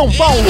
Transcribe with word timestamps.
São 0.00 0.10
Paulo! 0.12 0.44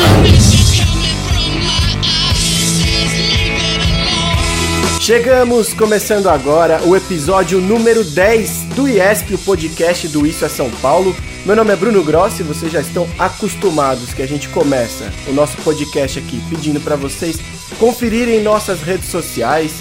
Chegamos 5.00 5.74
começando 5.74 6.28
agora 6.28 6.80
o 6.86 6.95
episódio 6.95 7.60
número 7.60 8.04
10 8.04 8.66
do 8.76 8.88
IESP, 8.88 9.34
o 9.34 9.38
podcast 9.38 10.07
do 10.07 10.24
Isso 10.24 10.45
é 10.45 10.48
São 10.48 10.70
Paulo. 10.70 11.16
Meu 11.45 11.57
nome 11.57 11.73
é 11.73 11.76
Bruno 11.76 12.04
Grossi, 12.04 12.45
vocês 12.45 12.70
já 12.70 12.80
estão 12.80 13.09
acostumados 13.18 14.15
que 14.15 14.23
a 14.23 14.29
gente 14.29 14.48
começa 14.51 15.12
o 15.26 15.32
nosso 15.32 15.57
podcast 15.62 16.20
aqui 16.20 16.40
pedindo 16.48 16.80
para 16.80 16.95
vocês 16.95 17.40
conferirem 17.76 18.45
nossas 18.45 18.82
redes 18.82 19.09
sociais, 19.09 19.74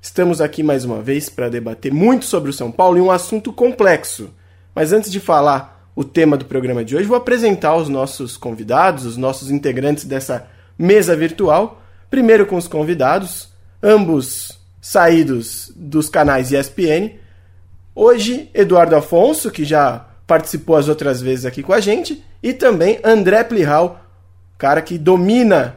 estamos 0.00 0.40
aqui 0.40 0.62
mais 0.62 0.84
uma 0.84 1.02
vez 1.02 1.28
para 1.28 1.48
debater 1.48 1.92
muito 1.92 2.26
sobre 2.26 2.48
o 2.48 2.54
São 2.54 2.70
Paulo 2.70 2.96
e 2.96 3.00
um 3.00 3.10
assunto 3.10 3.52
complexo. 3.52 4.32
Mas 4.72 4.92
antes 4.92 5.10
de 5.10 5.18
falar 5.18 5.90
o 5.96 6.04
tema 6.04 6.36
do 6.36 6.44
programa 6.44 6.84
de 6.84 6.94
hoje, 6.94 7.08
vou 7.08 7.16
apresentar 7.16 7.74
os 7.74 7.88
nossos 7.88 8.36
convidados, 8.36 9.04
os 9.04 9.16
nossos 9.16 9.50
integrantes 9.50 10.04
dessa 10.04 10.46
mesa 10.78 11.16
virtual. 11.16 11.80
Primeiro 12.10 12.46
com 12.46 12.56
os 12.56 12.68
convidados, 12.68 13.48
ambos 13.82 14.58
saídos 14.80 15.72
dos 15.74 16.08
canais 16.08 16.52
ESPN. 16.52 17.12
Hoje, 17.94 18.50
Eduardo 18.52 18.96
Afonso, 18.96 19.50
que 19.50 19.64
já 19.64 20.06
participou 20.26 20.76
as 20.76 20.88
outras 20.88 21.20
vezes 21.20 21.44
aqui 21.44 21.62
com 21.62 21.72
a 21.72 21.80
gente, 21.80 22.22
e 22.42 22.52
também 22.52 22.98
André 23.04 23.44
Plihal, 23.44 24.04
cara 24.58 24.82
que 24.82 24.98
domina 24.98 25.76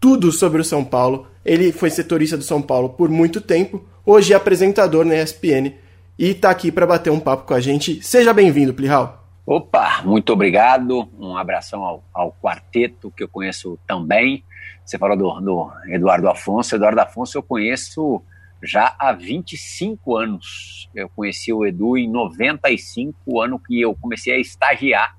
tudo 0.00 0.30
sobre 0.32 0.60
o 0.60 0.64
São 0.64 0.84
Paulo. 0.84 1.26
Ele 1.44 1.72
foi 1.72 1.90
setorista 1.90 2.36
do 2.36 2.44
São 2.44 2.60
Paulo 2.60 2.90
por 2.90 3.08
muito 3.08 3.40
tempo, 3.40 3.84
hoje 4.04 4.32
é 4.32 4.36
apresentador 4.36 5.04
na 5.04 5.16
ESPN 5.16 5.74
e 6.18 6.30
está 6.30 6.50
aqui 6.50 6.72
para 6.72 6.86
bater 6.86 7.10
um 7.10 7.20
papo 7.20 7.46
com 7.46 7.54
a 7.54 7.60
gente. 7.60 8.02
Seja 8.02 8.32
bem-vindo, 8.32 8.74
Plihal. 8.74 9.27
Opa, 9.50 10.02
muito 10.02 10.30
obrigado. 10.30 11.10
Um 11.18 11.34
abração 11.34 11.82
ao, 11.82 12.04
ao, 12.12 12.32
quarteto 12.32 13.10
que 13.10 13.22
eu 13.22 13.28
conheço 13.28 13.78
também. 13.86 14.44
Você 14.84 14.98
falou 14.98 15.16
do, 15.16 15.40
do, 15.40 15.72
Eduardo 15.86 16.28
Afonso. 16.28 16.76
Eduardo 16.76 17.00
Afonso 17.00 17.38
eu 17.38 17.42
conheço 17.42 18.22
já 18.62 18.94
há 18.98 19.10
25 19.10 20.18
anos. 20.18 20.90
Eu 20.94 21.08
conheci 21.08 21.50
o 21.50 21.64
Edu 21.64 21.96
em 21.96 22.06
95, 22.06 23.40
ano 23.40 23.58
que 23.58 23.80
eu 23.80 23.94
comecei 23.94 24.34
a 24.34 24.38
estagiar 24.38 25.16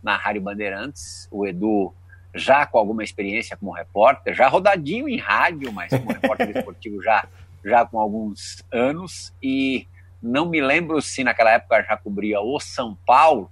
na 0.00 0.14
Rádio 0.16 0.42
Bandeirantes. 0.42 1.26
O 1.28 1.44
Edu 1.44 1.92
já 2.32 2.64
com 2.64 2.78
alguma 2.78 3.02
experiência 3.02 3.56
como 3.56 3.72
repórter, 3.72 4.32
já 4.32 4.46
rodadinho 4.46 5.08
em 5.08 5.18
rádio, 5.18 5.72
mas 5.72 5.90
como 5.90 6.12
repórter 6.12 6.50
esportivo 6.56 7.02
já, 7.02 7.26
já 7.64 7.84
com 7.84 7.98
alguns 7.98 8.62
anos. 8.70 9.34
E 9.42 9.88
não 10.22 10.48
me 10.48 10.60
lembro 10.60 11.02
se 11.02 11.24
naquela 11.24 11.50
época 11.50 11.82
já 11.82 11.96
cobria 11.96 12.40
o 12.40 12.60
São 12.60 12.96
Paulo 13.04 13.50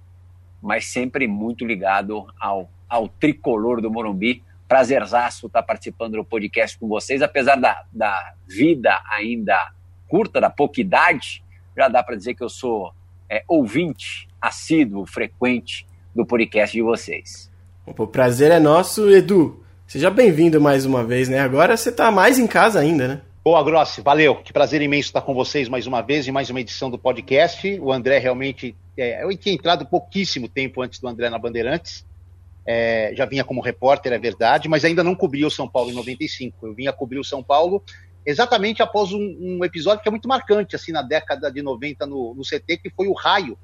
mas 0.61 0.85
sempre 0.85 1.27
muito 1.27 1.65
ligado 1.65 2.27
ao, 2.39 2.69
ao 2.87 3.07
tricolor 3.07 3.81
do 3.81 3.89
Morumbi. 3.89 4.43
Prazerzaço 4.67 5.47
estar 5.47 5.63
participando 5.63 6.13
do 6.13 6.23
podcast 6.23 6.77
com 6.77 6.87
vocês, 6.87 7.21
apesar 7.21 7.55
da, 7.55 7.83
da 7.91 8.33
vida 8.47 9.01
ainda 9.09 9.73
curta, 10.07 10.39
da 10.39 10.49
pouca 10.49 10.79
idade, 10.79 11.43
já 11.75 11.87
dá 11.87 12.03
para 12.03 12.15
dizer 12.15 12.35
que 12.35 12.43
eu 12.43 12.49
sou 12.49 12.93
é, 13.29 13.43
ouvinte 13.47 14.27
assíduo, 14.41 15.05
frequente 15.05 15.85
do 16.15 16.25
podcast 16.25 16.75
de 16.75 16.81
vocês. 16.81 17.51
O 17.85 18.07
prazer 18.07 18.51
é 18.51 18.59
nosso, 18.59 19.09
Edu. 19.09 19.63
Seja 19.87 20.09
bem-vindo 20.09 20.61
mais 20.61 20.85
uma 20.85 21.03
vez, 21.03 21.27
né? 21.27 21.39
Agora 21.39 21.75
você 21.75 21.89
está 21.89 22.11
mais 22.11 22.39
em 22.39 22.47
casa 22.47 22.79
ainda, 22.79 23.07
né? 23.07 23.21
Boa, 23.43 23.63
Grossi, 23.63 24.01
valeu. 24.01 24.35
Que 24.35 24.53
prazer 24.53 24.81
imenso 24.81 25.09
estar 25.09 25.21
com 25.21 25.33
vocês 25.33 25.67
mais 25.67 25.87
uma 25.87 26.01
vez 26.01 26.27
em 26.27 26.31
mais 26.31 26.49
uma 26.49 26.61
edição 26.61 26.91
do 26.91 26.97
podcast. 26.97 27.79
O 27.81 27.91
André 27.91 28.19
realmente 28.19 28.75
é, 28.97 29.23
eu 29.23 29.35
tinha 29.37 29.55
entrado 29.55 29.85
pouquíssimo 29.85 30.47
tempo 30.47 30.81
antes 30.81 30.99
do 30.99 31.07
André 31.07 31.29
na 31.29 31.39
Bandeirantes. 31.39 32.05
É, 32.65 33.11
já 33.15 33.25
vinha 33.25 33.43
como 33.43 33.59
repórter, 33.59 34.13
é 34.13 34.19
verdade, 34.19 34.69
mas 34.69 34.85
ainda 34.85 35.03
não 35.03 35.15
cobria 35.15 35.47
o 35.47 35.51
São 35.51 35.67
Paulo 35.67 35.89
em 35.89 35.95
95. 35.95 36.67
Eu 36.67 36.73
vinha 36.73 36.93
cobrir 36.93 37.19
o 37.19 37.23
São 37.23 37.41
Paulo 37.41 37.83
exatamente 38.25 38.83
após 38.83 39.11
um, 39.11 39.37
um 39.39 39.65
episódio 39.65 40.01
que 40.01 40.07
é 40.07 40.11
muito 40.11 40.27
marcante, 40.27 40.75
assim, 40.75 40.91
na 40.91 41.01
década 41.01 41.51
de 41.51 41.61
90 41.61 42.05
no, 42.05 42.35
no 42.35 42.43
CT, 42.43 42.77
que 42.77 42.89
foi 42.89 43.07
o 43.07 43.13
raio 43.13 43.57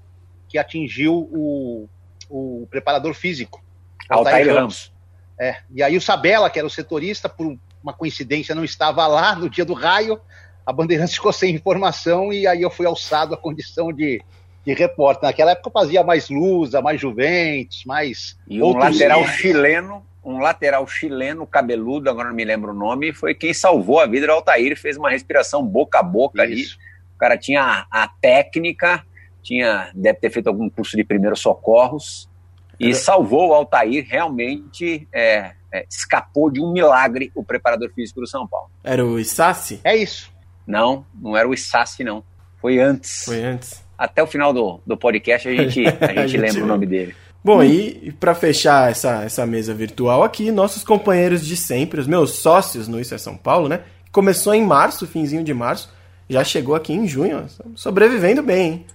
que 0.49 0.57
atingiu 0.57 1.29
o, 1.31 1.87
o 2.29 2.67
preparador 2.69 3.13
físico, 3.13 3.63
Altair 4.09 4.47
Ramos. 4.47 4.57
Ramos. 4.57 4.93
É, 5.39 5.57
e 5.69 5.83
aí 5.83 5.95
o 5.95 6.01
Sabella, 6.01 6.49
que 6.49 6.57
era 6.57 6.67
o 6.67 6.71
setorista, 6.71 7.29
por 7.29 7.57
uma 7.83 7.93
coincidência, 7.93 8.55
não 8.55 8.63
estava 8.63 9.05
lá 9.05 9.35
no 9.35 9.49
dia 9.49 9.63
do 9.63 9.73
raio, 9.73 10.19
a 10.65 10.73
Bandeirantes 10.73 11.13
ficou 11.15 11.31
sem 11.31 11.53
informação 11.53 12.33
e 12.33 12.47
aí 12.47 12.61
eu 12.61 12.71
fui 12.71 12.85
alçado 12.85 13.33
à 13.33 13.37
condição 13.37 13.93
de 13.93 14.21
de 14.67 14.73
repórter. 14.73 15.29
Naquela 15.29 15.51
época 15.51 15.71
fazia 15.71 16.03
mais 16.03 16.29
Lusa, 16.29 16.81
mais 16.81 16.99
Juventus, 16.99 17.85
mais. 17.85 18.37
E 18.49 18.61
um 18.61 18.75
lateral 18.75 19.25
chileno, 19.25 20.05
um 20.21 20.39
lateral 20.39 20.85
chileno 20.85 21.47
cabeludo, 21.47 22.09
agora 22.09 22.27
não 22.27 22.35
me 22.35 22.43
lembro 22.43 22.71
o 22.71 22.75
nome, 22.75 23.13
foi 23.13 23.33
quem 23.33 23.53
salvou 23.53 24.01
a 24.01 24.05
vida 24.05 24.27
do 24.27 24.33
Altair, 24.33 24.77
fez 24.77 24.97
uma 24.97 25.09
respiração 25.09 25.65
boca 25.65 25.99
a 25.99 26.03
boca 26.03 26.45
Isso. 26.45 26.75
ali. 26.75 26.87
O 27.15 27.17
cara 27.17 27.37
tinha 27.37 27.61
a, 27.63 28.03
a, 28.03 28.09
técnica, 28.21 29.05
tinha, 29.41 29.89
deve 29.95 30.19
ter 30.19 30.29
feito 30.29 30.47
algum 30.47 30.69
curso 30.69 30.97
de 30.97 31.03
primeiros 31.05 31.39
socorros 31.39 32.29
e 32.77 32.93
salvou 32.93 33.49
o 33.49 33.53
Altair 33.53 34.05
realmente. 34.05 35.07
É, 35.13 35.53
é, 35.71 35.85
escapou 35.89 36.51
de 36.51 36.61
um 36.61 36.73
milagre 36.73 37.31
o 37.33 37.43
preparador 37.43 37.89
físico 37.93 38.19
do 38.19 38.27
São 38.27 38.45
Paulo. 38.45 38.69
Era 38.83 39.05
o 39.05 39.17
Issassi? 39.17 39.79
É 39.83 39.95
isso. 39.95 40.29
Não, 40.65 41.05
não 41.15 41.37
era 41.37 41.47
o 41.47 41.53
Issassi, 41.53 42.03
não. 42.03 42.21
Foi 42.57 42.79
antes. 42.79 43.23
Foi 43.23 43.41
antes 43.41 43.86
até 43.97 44.21
o 44.21 44.27
final 44.27 44.53
do, 44.53 44.79
do 44.85 44.95
podcast 44.95 45.47
a 45.47 45.51
gente, 45.51 45.85
a 45.87 45.91
gente, 45.91 46.03
a 46.03 46.27
gente 46.27 46.37
lembra 46.37 46.63
o 46.63 46.67
nome 46.67 46.85
dele. 46.85 47.15
Bom, 47.43 47.63
e 47.63 48.11
para 48.19 48.35
fechar 48.35 48.91
essa, 48.91 49.23
essa 49.23 49.45
mesa 49.45 49.73
virtual 49.73 50.23
aqui, 50.23 50.51
nossos 50.51 50.83
companheiros 50.83 51.45
de 51.45 51.55
sempre, 51.55 51.99
os 52.01 52.07
meus 52.07 52.31
sócios 52.31 52.87
no 52.87 52.99
Isso 52.99 53.15
é 53.15 53.17
São 53.17 53.37
Paulo, 53.37 53.69
né? 53.69 53.83
Começou 54.11 54.53
em 54.53 54.65
março, 54.65 55.07
finzinho 55.07 55.43
de 55.43 55.53
março, 55.53 55.93
já 56.29 56.43
chegou 56.43 56.75
aqui 56.75 56.91
em 56.91 57.07
junho, 57.07 57.45
sobrevivendo 57.75 58.43
bem, 58.43 58.71
hein? 58.71 58.85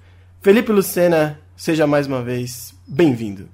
Felipe 0.43 0.73
Lucena, 0.73 1.41
seja 1.57 1.87
mais 1.87 2.07
uma 2.07 2.23
vez 2.23 2.75
bem-vindo. 2.87 3.49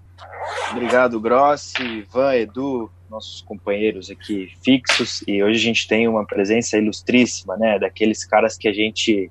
Obrigado, 0.72 1.20
Grossi, 1.20 1.82
Ivan, 1.82 2.34
Edu, 2.34 2.90
nossos 3.08 3.42
companheiros 3.42 4.10
aqui 4.10 4.52
fixos, 4.62 5.22
e 5.26 5.42
hoje 5.42 5.58
a 5.58 5.62
gente 5.62 5.86
tem 5.86 6.08
uma 6.08 6.26
presença 6.26 6.76
ilustríssima, 6.76 7.56
né? 7.56 7.78
Daqueles 7.78 8.24
caras 8.24 8.56
que 8.56 8.66
a 8.66 8.72
gente 8.72 9.30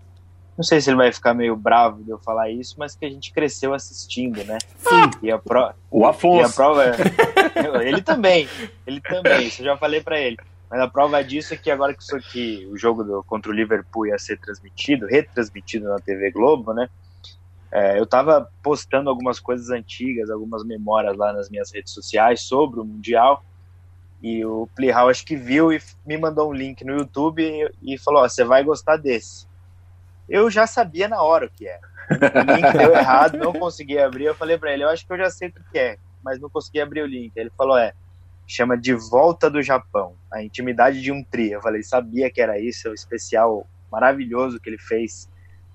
não 0.57 0.63
sei 0.63 0.81
se 0.81 0.89
ele 0.89 0.97
vai 0.97 1.13
ficar 1.13 1.35
meio 1.35 1.55
bravo 1.55 2.03
de 2.03 2.09
eu 2.09 2.17
falar 2.17 2.49
isso, 2.49 2.75
mas 2.79 2.95
que 2.95 3.05
a 3.05 3.09
gente 3.09 3.31
cresceu 3.31 3.75
assistindo, 3.75 4.43
né? 4.43 4.57
Sim. 4.77 5.11
E 5.21 5.31
a 5.31 5.37
pro... 5.37 5.71
O 5.91 6.05
Afonso. 6.05 6.41
E 6.41 6.45
a 6.45 6.49
prova 6.49 6.83
é... 6.83 7.87
ele 7.87 8.01
também, 8.01 8.49
ele 8.85 8.99
também, 8.99 9.47
isso 9.47 9.61
eu 9.61 9.65
já 9.65 9.77
falei 9.77 10.01
para 10.01 10.19
ele. 10.19 10.37
Mas 10.69 10.81
a 10.81 10.87
prova 10.87 11.23
disso 11.23 11.53
é 11.53 11.57
que 11.57 11.69
agora 11.69 11.93
que, 11.93 12.01
isso 12.01 12.15
aqui, 12.15 12.67
o 12.71 12.77
jogo 12.77 13.03
do, 13.03 13.23
contra 13.23 13.51
o 13.51 13.55
Liverpool 13.55 14.07
ia 14.07 14.17
ser 14.17 14.37
transmitido, 14.39 15.05
retransmitido 15.05 15.87
na 15.87 15.99
TV 15.99 16.31
Globo, 16.31 16.73
né? 16.73 16.89
É, 17.71 17.99
eu 17.99 18.05
tava 18.05 18.49
postando 18.63 19.09
algumas 19.09 19.39
coisas 19.39 19.69
antigas, 19.69 20.29
algumas 20.29 20.65
memórias 20.65 21.15
lá 21.15 21.33
nas 21.33 21.49
minhas 21.49 21.71
redes 21.71 21.93
sociais 21.93 22.41
sobre 22.41 22.79
o 22.79 22.85
Mundial. 22.85 23.43
E 24.21 24.43
o 24.43 24.67
Plihal 24.75 25.09
acho 25.09 25.25
que 25.25 25.35
viu 25.35 25.71
e 25.71 25.79
me 26.05 26.17
mandou 26.17 26.49
um 26.49 26.53
link 26.53 26.83
no 26.83 26.97
YouTube 26.97 27.43
e, 27.43 27.93
e 27.93 27.97
falou: 27.97 28.27
você 28.27 28.43
vai 28.43 28.63
gostar 28.63 28.97
desse. 28.97 29.46
Eu 30.27 30.49
já 30.49 30.67
sabia 30.67 31.07
na 31.07 31.21
hora 31.21 31.45
o 31.45 31.49
que 31.49 31.67
era. 31.67 31.87
O 32.09 32.55
link 32.55 32.77
deu 32.77 32.93
errado, 32.93 33.37
não 33.37 33.53
consegui 33.53 33.97
abrir. 33.97 34.25
Eu 34.25 34.35
falei 34.35 34.57
para 34.57 34.73
ele: 34.73 34.83
eu 34.83 34.89
acho 34.89 35.05
que 35.05 35.13
eu 35.13 35.17
já 35.17 35.29
sei 35.29 35.49
o 35.49 35.53
que 35.71 35.77
é, 35.77 35.97
mas 36.23 36.39
não 36.39 36.49
consegui 36.49 36.81
abrir 36.81 37.01
o 37.01 37.07
link. 37.07 37.31
Ele 37.35 37.51
falou: 37.57 37.77
é, 37.77 37.93
chama 38.45 38.77
De 38.77 38.93
Volta 38.93 39.49
do 39.49 39.61
Japão, 39.61 40.15
a 40.31 40.41
intimidade 40.43 41.01
de 41.01 41.11
um 41.11 41.23
trio. 41.23 41.53
Eu 41.53 41.61
falei: 41.61 41.83
sabia 41.83 42.29
que 42.29 42.41
era 42.41 42.59
isso, 42.59 42.87
é 42.87 42.91
o 42.91 42.93
especial 42.93 43.67
maravilhoso 43.91 44.59
que 44.59 44.69
ele 44.69 44.77
fez 44.77 45.29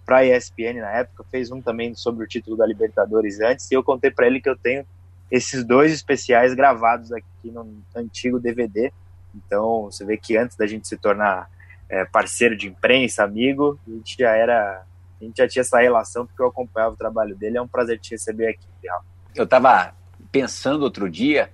para 0.04 0.18
a 0.18 0.26
ESPN 0.26 0.80
na 0.80 0.90
época. 0.90 1.24
Fez 1.30 1.50
um 1.50 1.60
também 1.60 1.94
sobre 1.94 2.24
o 2.24 2.28
título 2.28 2.56
da 2.56 2.66
Libertadores 2.66 3.40
antes. 3.40 3.70
E 3.70 3.74
eu 3.74 3.82
contei 3.82 4.10
para 4.10 4.26
ele 4.26 4.40
que 4.40 4.48
eu 4.48 4.56
tenho 4.56 4.86
esses 5.30 5.64
dois 5.64 5.92
especiais 5.92 6.54
gravados 6.54 7.12
aqui 7.12 7.26
no 7.44 7.82
antigo 7.96 8.38
DVD. 8.38 8.92
Então, 9.34 9.84
você 9.84 10.04
vê 10.04 10.16
que 10.16 10.36
antes 10.36 10.56
da 10.56 10.66
gente 10.66 10.86
se 10.86 10.96
tornar 10.96 11.48
é, 11.92 12.06
parceiro 12.06 12.56
de 12.56 12.68
imprensa, 12.68 13.22
amigo, 13.22 13.78
a 13.86 13.90
gente 13.90 14.16
já 14.18 14.30
era. 14.30 14.82
A 15.20 15.24
gente 15.24 15.36
já 15.36 15.46
tinha 15.46 15.60
essa 15.60 15.78
relação 15.78 16.26
porque 16.26 16.42
eu 16.42 16.46
acompanhava 16.46 16.94
o 16.94 16.96
trabalho 16.96 17.36
dele. 17.36 17.58
É 17.58 17.62
um 17.62 17.68
prazer 17.68 18.00
te 18.00 18.12
receber 18.12 18.48
aqui, 18.48 18.66
Real. 18.82 19.04
Eu 19.34 19.44
estava 19.44 19.94
pensando 20.32 20.82
outro 20.82 21.08
dia 21.08 21.52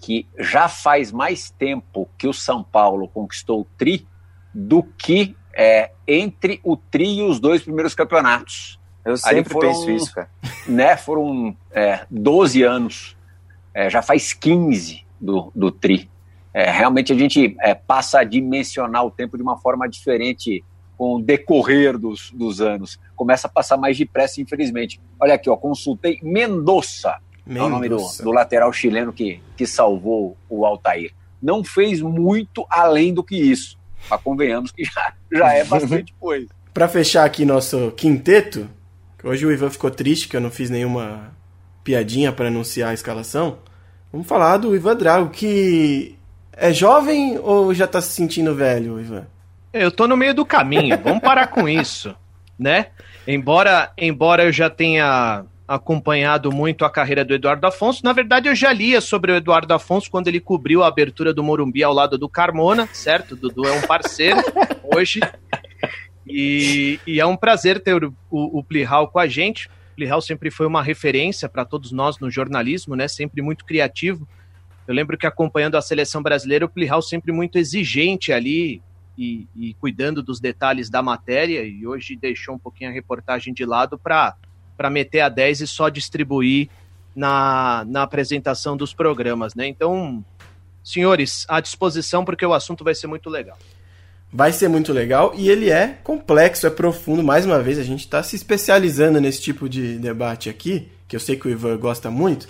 que 0.00 0.28
já 0.38 0.68
faz 0.68 1.10
mais 1.10 1.50
tempo 1.50 2.08
que 2.16 2.28
o 2.28 2.32
São 2.32 2.62
Paulo 2.62 3.08
conquistou 3.08 3.62
o 3.62 3.66
Tri 3.76 4.06
do 4.54 4.82
que 4.82 5.34
é, 5.52 5.90
entre 6.06 6.60
o 6.62 6.76
Tri 6.76 7.18
e 7.18 7.22
os 7.22 7.40
dois 7.40 7.62
primeiros 7.62 7.94
campeonatos. 7.94 8.78
Eu 9.04 9.16
sempre 9.16 9.50
foram, 9.50 9.68
penso 9.70 9.90
isso, 9.90 10.14
cara. 10.14 10.30
Né, 10.68 10.96
foram 10.96 11.56
é, 11.72 12.06
12 12.10 12.62
anos, 12.62 13.16
é, 13.74 13.88
já 13.88 14.02
faz 14.02 14.32
15 14.34 15.04
do, 15.18 15.50
do 15.54 15.72
TRI. 15.72 16.08
É, 16.52 16.70
realmente 16.70 17.12
a 17.12 17.16
gente 17.16 17.56
é, 17.60 17.74
passa 17.74 18.20
a 18.20 18.24
dimensionar 18.24 19.04
o 19.04 19.10
tempo 19.10 19.36
de 19.36 19.42
uma 19.42 19.56
forma 19.58 19.88
diferente 19.88 20.64
com 20.96 21.16
o 21.16 21.22
decorrer 21.22 21.96
dos, 21.96 22.30
dos 22.32 22.60
anos. 22.60 22.98
Começa 23.16 23.46
a 23.46 23.50
passar 23.50 23.76
mais 23.76 23.96
depressa, 23.96 24.40
infelizmente. 24.40 25.00
Olha 25.18 25.34
aqui, 25.34 25.48
ó, 25.48 25.56
consultei 25.56 26.18
Mendonça, 26.22 27.18
é 27.48 27.62
o 27.62 27.68
nome 27.68 27.88
do, 27.88 27.98
do 28.22 28.30
lateral 28.30 28.72
chileno 28.72 29.12
que, 29.12 29.40
que 29.56 29.66
salvou 29.66 30.36
o 30.48 30.66
Altair. 30.66 31.12
Não 31.40 31.64
fez 31.64 32.02
muito 32.02 32.66
além 32.68 33.14
do 33.14 33.24
que 33.24 33.36
isso, 33.36 33.78
mas 34.08 34.20
convenhamos 34.20 34.70
que 34.72 34.84
já, 34.84 35.14
já 35.32 35.54
é 35.54 35.64
bastante 35.64 36.14
coisa. 36.20 36.48
Para 36.74 36.86
fechar 36.86 37.24
aqui 37.24 37.44
nosso 37.44 37.90
quinteto, 37.92 38.68
Hoje 39.22 39.44
o 39.44 39.52
Ivan 39.52 39.68
ficou 39.68 39.90
triste 39.90 40.28
que 40.28 40.36
eu 40.36 40.40
não 40.40 40.50
fiz 40.50 40.70
nenhuma 40.70 41.30
piadinha 41.84 42.32
para 42.32 42.48
anunciar 42.48 42.90
a 42.90 42.94
escalação. 42.94 43.58
Vamos 44.10 44.26
falar 44.26 44.56
do 44.56 44.74
Ivan 44.74 44.96
Drago, 44.96 45.30
que 45.30 46.18
é 46.52 46.72
jovem 46.72 47.38
ou 47.38 47.72
já 47.74 47.86
tá 47.86 48.00
se 48.00 48.12
sentindo 48.12 48.54
velho, 48.54 49.00
Ivan? 49.00 49.26
Eu 49.72 49.90
tô 49.90 50.06
no 50.06 50.16
meio 50.16 50.34
do 50.34 50.44
caminho, 50.44 50.98
vamos 51.02 51.22
parar 51.22 51.46
com 51.46 51.68
isso, 51.68 52.14
né? 52.58 52.86
Embora, 53.26 53.92
embora 53.96 54.44
eu 54.44 54.52
já 54.52 54.68
tenha 54.68 55.44
acompanhado 55.66 56.50
muito 56.50 56.84
a 56.84 56.90
carreira 56.90 57.24
do 57.24 57.32
Eduardo 57.32 57.64
Afonso, 57.64 58.04
na 58.04 58.12
verdade 58.12 58.48
eu 58.48 58.56
já 58.56 58.72
lia 58.72 59.00
sobre 59.00 59.30
o 59.30 59.36
Eduardo 59.36 59.72
Afonso 59.72 60.10
quando 60.10 60.26
ele 60.26 60.40
cobriu 60.40 60.82
a 60.82 60.88
abertura 60.88 61.32
do 61.32 61.44
Morumbi 61.44 61.84
ao 61.84 61.92
lado 61.92 62.18
do 62.18 62.28
Carmona, 62.28 62.88
certo? 62.92 63.36
Dudu 63.36 63.66
é 63.68 63.72
um 63.72 63.82
parceiro 63.82 64.40
hoje. 64.94 65.20
E, 66.26 66.98
e 67.06 67.20
é 67.20 67.26
um 67.26 67.36
prazer 67.36 67.80
ter 67.80 68.04
o, 68.04 68.14
o, 68.30 68.58
o 68.58 68.64
Plihal 68.64 69.08
com 69.08 69.18
a 69.18 69.26
gente. 69.26 69.68
O 69.68 69.96
Plihal 69.96 70.20
sempre 70.20 70.50
foi 70.50 70.66
uma 70.66 70.82
referência 70.82 71.48
para 71.48 71.64
todos 71.64 71.92
nós 71.92 72.18
no 72.18 72.30
jornalismo, 72.30 72.96
né? 72.96 73.08
Sempre 73.08 73.42
muito 73.42 73.64
criativo. 73.64 74.28
Eu 74.90 74.96
lembro 74.96 75.16
que 75.16 75.24
acompanhando 75.24 75.76
a 75.76 75.80
seleção 75.80 76.20
brasileira, 76.20 76.64
o 76.64 76.68
Plihal 76.68 77.00
sempre 77.00 77.30
muito 77.30 77.56
exigente 77.56 78.32
ali 78.32 78.82
e, 79.16 79.46
e, 79.54 79.72
cuidando 79.74 80.20
dos 80.20 80.40
detalhes 80.40 80.90
da 80.90 81.00
matéria. 81.00 81.62
E 81.62 81.86
hoje 81.86 82.16
deixou 82.16 82.56
um 82.56 82.58
pouquinho 82.58 82.90
a 82.90 82.92
reportagem 82.92 83.54
de 83.54 83.64
lado 83.64 83.96
para 83.96 84.90
meter 84.90 85.20
a 85.20 85.28
10 85.28 85.60
e 85.60 85.66
só 85.68 85.88
distribuir 85.88 86.68
na, 87.14 87.84
na 87.86 88.02
apresentação 88.02 88.76
dos 88.76 88.92
programas, 88.92 89.54
né? 89.54 89.68
Então, 89.68 90.24
senhores, 90.82 91.46
à 91.48 91.60
disposição 91.60 92.24
porque 92.24 92.44
o 92.44 92.52
assunto 92.52 92.82
vai 92.82 92.96
ser 92.96 93.06
muito 93.06 93.30
legal. 93.30 93.56
Vai 94.32 94.52
ser 94.52 94.66
muito 94.66 94.92
legal 94.92 95.32
e 95.36 95.48
ele 95.48 95.70
é 95.70 96.00
complexo, 96.02 96.66
é 96.66 96.70
profundo. 96.70 97.22
Mais 97.22 97.46
uma 97.46 97.62
vez, 97.62 97.78
a 97.78 97.84
gente 97.84 98.00
está 98.00 98.24
se 98.24 98.34
especializando 98.34 99.20
nesse 99.20 99.40
tipo 99.40 99.68
de 99.68 99.98
debate 99.98 100.50
aqui, 100.50 100.90
que 101.06 101.14
eu 101.14 101.20
sei 101.20 101.36
que 101.36 101.46
o 101.46 101.50
Ivan 101.52 101.76
gosta 101.76 102.10
muito. 102.10 102.48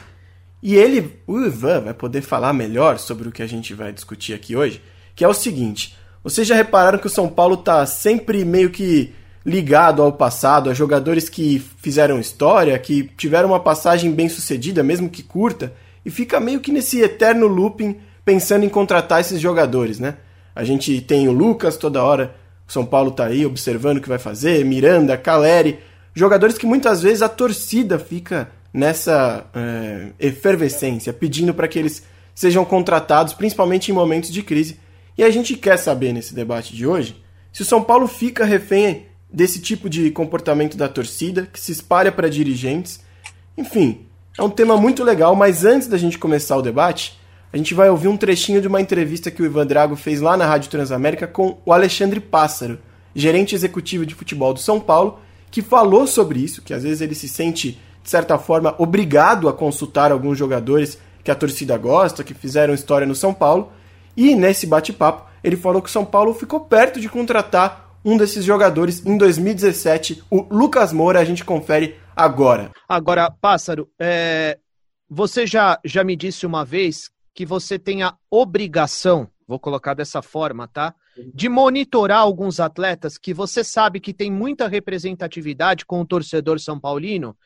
E 0.63 0.77
ele, 0.77 1.21
o 1.27 1.39
Ivan, 1.41 1.81
vai 1.81 1.95
poder 1.95 2.21
falar 2.21 2.53
melhor 2.53 2.99
sobre 2.99 3.29
o 3.29 3.33
que 3.33 3.43
a 3.43 3.47
gente 3.47 3.73
vai 3.73 3.93
discutir 3.93 4.35
aqui 4.35 4.55
hoje, 4.55 4.83
que 5.15 5.25
é 5.25 5.29
o 5.29 5.35
seguinte: 5.35 5.97
vocês 6.23 6.47
já 6.47 6.55
repararam 6.55 6.99
que 6.99 7.07
o 7.07 7.11
São 7.11 7.29
Paulo 7.29 7.55
está 7.55 7.85
sempre 7.87 8.45
meio 8.45 8.71
que 8.71 9.15
ligado 9.45 10.03
ao 10.03 10.13
passado, 10.13 10.69
a 10.69 10.75
jogadores 10.75 11.29
que 11.29 11.59
fizeram 11.79 12.21
história, 12.21 12.79
que 12.79 13.05
tiveram 13.17 13.49
uma 13.49 13.61
passagem 13.61 14.13
bem 14.13 14.29
sucedida, 14.29 14.83
mesmo 14.83 15.09
que 15.09 15.23
curta, 15.23 15.73
e 16.05 16.11
fica 16.11 16.39
meio 16.39 16.61
que 16.61 16.71
nesse 16.71 17.01
eterno 17.01 17.47
looping 17.47 17.97
pensando 18.23 18.65
em 18.65 18.69
contratar 18.69 19.21
esses 19.21 19.41
jogadores, 19.41 19.99
né? 19.99 20.17
A 20.55 20.63
gente 20.63 21.01
tem 21.01 21.27
o 21.27 21.33
Lucas 21.33 21.79
toda 21.79 22.03
hora, 22.03 22.35
o 22.69 22.73
São 22.73 22.85
Paulo 22.85 23.11
tá 23.13 23.27
aí 23.27 23.47
observando 23.47 23.97
o 23.97 24.01
que 24.03 24.09
vai 24.09 24.19
fazer, 24.19 24.63
Miranda, 24.65 25.17
Caleri, 25.17 25.79
jogadores 26.15 26.59
que 26.59 26.67
muitas 26.67 27.01
vezes 27.01 27.23
a 27.23 27.29
torcida 27.29 27.99
fica 27.99 28.51
nessa 28.73 29.47
é, 29.55 30.09
efervescência, 30.19 31.13
pedindo 31.13 31.53
para 31.53 31.69
que 31.69 31.79
eles 31.79 32.03
sejam 32.35 32.65
contratados, 32.65 33.33
principalmente 33.33 33.91
em 33.91 33.95
momentos 33.95 34.31
de 34.31 34.43
crise. 34.43 34.79
E 35.19 35.25
a 35.25 35.31
gente 35.31 35.57
quer 35.57 35.77
saber 35.77 36.13
nesse 36.13 36.35
debate 36.35 36.75
de 36.75 36.87
hoje 36.87 37.23
se 37.53 37.63
o 37.63 37.65
São 37.65 37.83
Paulo 37.83 38.07
fica 38.07 38.45
refém 38.45 39.07
desse 39.33 39.61
tipo 39.61 39.89
de 39.89 40.11
comportamento 40.11 40.77
da 40.77 40.89
torcida, 40.89 41.49
que 41.53 41.61
se 41.61 41.73
espalha 41.73 42.11
para 42.11 42.29
dirigentes. 42.29 43.01
Enfim, 43.57 44.07
é 44.39 44.43
um 44.43 44.51
tema 44.51 44.77
muito 44.77 45.05
legal, 45.05 45.35
mas 45.35 45.65
antes 45.65 45.89
da 45.89 45.99
gente 45.99 46.19
começar 46.19 46.57
o 46.57 46.63
debate, 46.63 47.19
a 47.53 47.57
gente 47.57 47.75
vai 47.75 47.91
ouvir 47.91 48.09
um 48.09 48.17
trechinho 48.17 48.61
de 48.61 48.69
uma 48.69 48.81
entrevista 48.81 49.31
que 49.31 49.43
o 49.43 49.45
Ivan 49.45 49.67
Drago 49.67 49.97
fez 49.97 50.21
lá 50.21 50.37
na 50.37 50.47
Rádio 50.47 50.71
Transamérica 50.71 51.27
com 51.27 51.59
o 51.65 51.73
Alexandre 51.73 52.21
Pássaro, 52.21 52.79
gerente 53.15 53.55
executivo 53.55 54.07
de 54.07 54.15
futebol 54.15 54.55
do 54.55 54.61
São 54.61 54.79
Paulo, 54.79 55.19
que 55.51 55.63
falou 55.63 56.07
sobre 56.07 56.39
isso, 56.39 56.63
que 56.63 56.73
às 56.73 56.85
vezes 56.85 57.01
ele 57.01 57.15
se 57.15 57.29
sente, 57.29 57.79
de 58.03 58.11
certa 58.11 58.39
forma, 58.39 58.75
obrigado 58.79 59.49
a 59.49 59.53
consultar 59.53 60.11
alguns 60.11 60.39
jogadores 60.39 60.99
que 61.23 61.31
a 61.31 61.35
torcida 61.35 61.77
gosta, 61.77 62.25
que 62.25 62.35
fizeram 62.35 62.75
história 62.75 63.07
no 63.07 63.15
São 63.15 63.33
Paulo. 63.33 63.73
E 64.17 64.35
nesse 64.35 64.67
bate-papo, 64.67 65.29
ele 65.43 65.57
falou 65.57 65.83
que 65.83 65.89
o 65.89 65.93
São 65.93 66.05
Paulo 66.05 66.35
ficou 66.35 66.61
perto 66.61 67.01
de 67.01 67.09
contratar 67.09 67.91
um 68.05 68.17
desses 68.17 68.45
jogadores 68.45 69.05
em 69.05 69.17
2017, 69.17 70.25
o 70.31 70.47
Lucas 70.51 70.93
Moura. 70.93 71.21
A 71.21 71.25
gente 71.25 71.45
confere 71.45 71.97
agora. 72.17 72.71
Agora, 72.89 73.31
Pássaro, 73.31 73.89
é... 73.99 74.59
você 75.09 75.47
já, 75.47 75.79
já 75.85 76.03
me 76.03 76.17
disse 76.17 76.47
uma 76.47 76.65
vez 76.65 77.11
que 77.35 77.45
você 77.45 77.79
tem 77.79 78.03
a 78.03 78.15
obrigação, 78.31 79.29
vou 79.47 79.59
colocar 79.59 79.95
dessa 79.95 80.23
forma, 80.23 80.67
tá? 80.67 80.95
De 81.35 81.49
monitorar 81.49 82.21
alguns 82.21 82.61
atletas 82.61 83.19
que 83.19 83.35
você 83.35 83.63
sabe 83.63 84.01
que 84.01 84.15
tem 84.15 84.31
muita 84.31 84.67
representatividade 84.67 85.85
com 85.85 86.01
o 86.01 86.07
torcedor 86.07 86.59
são 86.59 86.81
paulino 86.81 87.37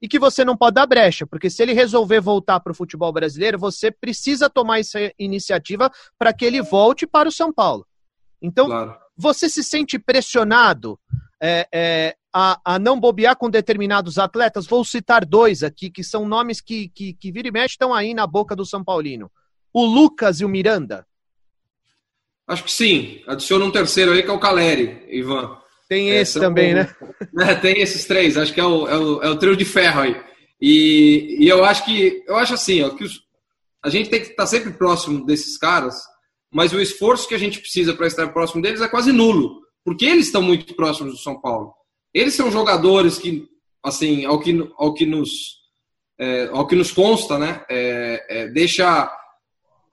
e 0.00 0.08
que 0.08 0.18
você 0.18 0.44
não 0.44 0.56
pode 0.56 0.74
dar 0.74 0.86
brecha, 0.86 1.26
porque 1.26 1.48
se 1.48 1.62
ele 1.62 1.72
resolver 1.72 2.20
voltar 2.20 2.60
para 2.60 2.72
o 2.72 2.74
futebol 2.74 3.12
brasileiro, 3.12 3.58
você 3.58 3.90
precisa 3.90 4.50
tomar 4.50 4.80
essa 4.80 4.98
iniciativa 5.18 5.90
para 6.18 6.32
que 6.32 6.44
ele 6.44 6.60
volte 6.60 7.06
para 7.06 7.28
o 7.28 7.32
São 7.32 7.52
Paulo. 7.52 7.86
Então, 8.42 8.66
claro. 8.66 8.96
você 9.16 9.48
se 9.48 9.64
sente 9.64 9.98
pressionado 9.98 10.98
é, 11.42 11.66
é, 11.72 12.16
a, 12.32 12.60
a, 12.64 12.78
não 12.78 13.00
bobear 13.00 13.36
com 13.36 13.48
determinados 13.48 14.18
atletas? 14.18 14.66
Vou 14.66 14.84
citar 14.84 15.24
dois 15.24 15.62
aqui, 15.62 15.90
que 15.90 16.04
são 16.04 16.28
nomes 16.28 16.60
que, 16.60 16.88
que, 16.88 17.14
que 17.14 17.32
vira 17.32 17.48
e 17.48 17.52
mexe 17.52 17.74
estão 17.74 17.94
aí 17.94 18.12
na 18.12 18.26
boca 18.26 18.54
do 18.54 18.66
São 18.66 18.84
Paulino 18.84 19.30
o 19.74 19.84
Lucas 19.84 20.40
e 20.40 20.44
o 20.44 20.48
Miranda? 20.48 21.04
Acho 22.46 22.62
que 22.62 22.70
sim. 22.70 23.22
Adiciona 23.26 23.64
um 23.64 23.72
terceiro 23.72 24.12
aí 24.12 24.22
que 24.22 24.30
é 24.30 24.32
o 24.32 24.38
Caleri, 24.38 25.04
Ivan. 25.08 25.58
Tem 25.88 26.10
é, 26.10 26.20
esse 26.20 26.40
também, 26.40 26.74
né? 26.74 26.94
né? 27.32 27.54
Tem 27.56 27.80
esses 27.80 28.04
três. 28.04 28.36
Acho 28.36 28.52
que 28.52 28.60
é 28.60 28.64
o, 28.64 28.88
é 28.88 28.98
o, 28.98 29.22
é 29.22 29.30
o 29.30 29.36
trio 29.36 29.56
de 29.56 29.64
ferro 29.64 30.00
aí. 30.00 30.20
E, 30.60 31.36
e 31.40 31.48
eu 31.48 31.64
acho 31.64 31.84
que 31.84 32.22
eu 32.26 32.36
acho 32.36 32.54
assim, 32.54 32.82
ó, 32.82 32.90
que 32.90 33.04
os, 33.04 33.20
a 33.84 33.90
gente 33.90 34.08
tem 34.08 34.20
que 34.20 34.28
estar 34.28 34.46
sempre 34.46 34.72
próximo 34.72 35.24
desses 35.26 35.58
caras, 35.58 36.00
mas 36.50 36.72
o 36.72 36.80
esforço 36.80 37.28
que 37.28 37.34
a 37.34 37.38
gente 37.38 37.60
precisa 37.60 37.92
para 37.92 38.06
estar 38.06 38.32
próximo 38.32 38.62
deles 38.62 38.80
é 38.80 38.88
quase 38.88 39.12
nulo, 39.12 39.60
porque 39.84 40.06
eles 40.06 40.26
estão 40.26 40.40
muito 40.40 40.74
próximos 40.74 41.12
do 41.12 41.18
São 41.18 41.40
Paulo. 41.40 41.74
Eles 42.14 42.34
são 42.34 42.50
jogadores 42.50 43.18
que, 43.18 43.46
assim, 43.82 44.24
ao 44.24 44.40
que, 44.40 44.70
ao 44.78 44.94
que 44.94 45.04
nos 45.04 45.62
é, 46.18 46.46
ao 46.52 46.66
que 46.66 46.76
nos 46.76 46.92
consta, 46.92 47.38
né, 47.38 47.64
é, 47.68 48.24
é 48.28 48.48
deixa 48.48 49.10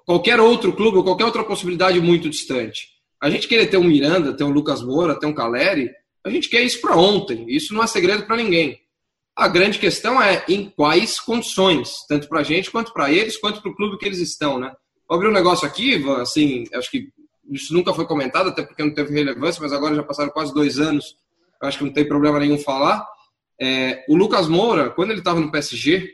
qualquer 0.06 0.40
outro 0.40 0.72
clube 0.72 0.98
ou 0.98 1.04
qualquer 1.04 1.26
outra 1.26 1.44
possibilidade 1.44 2.00
muito 2.00 2.30
distante. 2.30 2.91
A 3.22 3.30
gente 3.30 3.48
querer 3.48 3.68
ter 3.68 3.78
um 3.78 3.84
Miranda, 3.84 4.36
ter 4.36 4.44
um 4.44 4.50
Lucas 4.50 4.82
Moura, 4.82 5.20
ter 5.20 5.28
um 5.28 5.34
Caleri, 5.34 5.92
a 6.26 6.30
gente 6.30 6.50
quer 6.50 6.64
isso 6.64 6.82
para 6.82 6.96
ontem. 6.96 7.46
Isso 7.48 7.74
não 7.74 7.84
é 7.84 7.88
segredo 7.88 8.26
para 8.26 8.36
ninguém. 8.36 8.82
A 9.36 9.48
grande 9.48 9.80
questão 9.80 10.22
é 10.22 10.44
em 10.50 10.70
quais 10.70 11.20
condições, 11.20 12.06
tanto 12.08 12.28
para 12.28 12.42
a 12.42 12.44
gente 12.44 12.70
quanto 12.70 12.92
para 12.92 13.12
eles, 13.12 13.38
quanto 13.38 13.62
para 13.62 13.72
o 13.72 13.76
clube 13.76 13.98
que 13.98 14.06
eles 14.06 14.20
estão, 14.20 14.60
né? 14.60 14.74
Vou 15.08 15.16
abrir 15.16 15.30
um 15.30 15.34
negócio 15.34 15.68
aqui, 15.68 16.04
assim, 16.20 16.66
acho 16.74 16.90
que 16.90 17.10
isso 17.50 17.74
nunca 17.74 17.94
foi 17.94 18.06
comentado, 18.06 18.50
até 18.50 18.64
porque 18.64 18.84
não 18.84 18.94
teve 18.94 19.14
relevância, 19.14 19.62
mas 19.62 19.74
agora 19.74 19.96
já 19.96 20.04
passaram 20.04 20.32
quase 20.32 20.54
dois 20.54 20.80
anos, 20.80 21.16
acho 21.62 21.78
que 21.78 21.84
não 21.84 21.94
tem 21.94 22.08
problema 22.08 22.40
nenhum 22.40 22.58
falar. 22.58 23.06
É, 23.60 24.04
o 24.08 24.16
Lucas 24.16 24.48
Moura, 24.48 24.90
quando 24.90 25.12
ele 25.12 25.20
estava 25.20 25.40
no 25.40 25.52
PSG, 25.52 26.12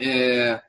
é, 0.00 0.60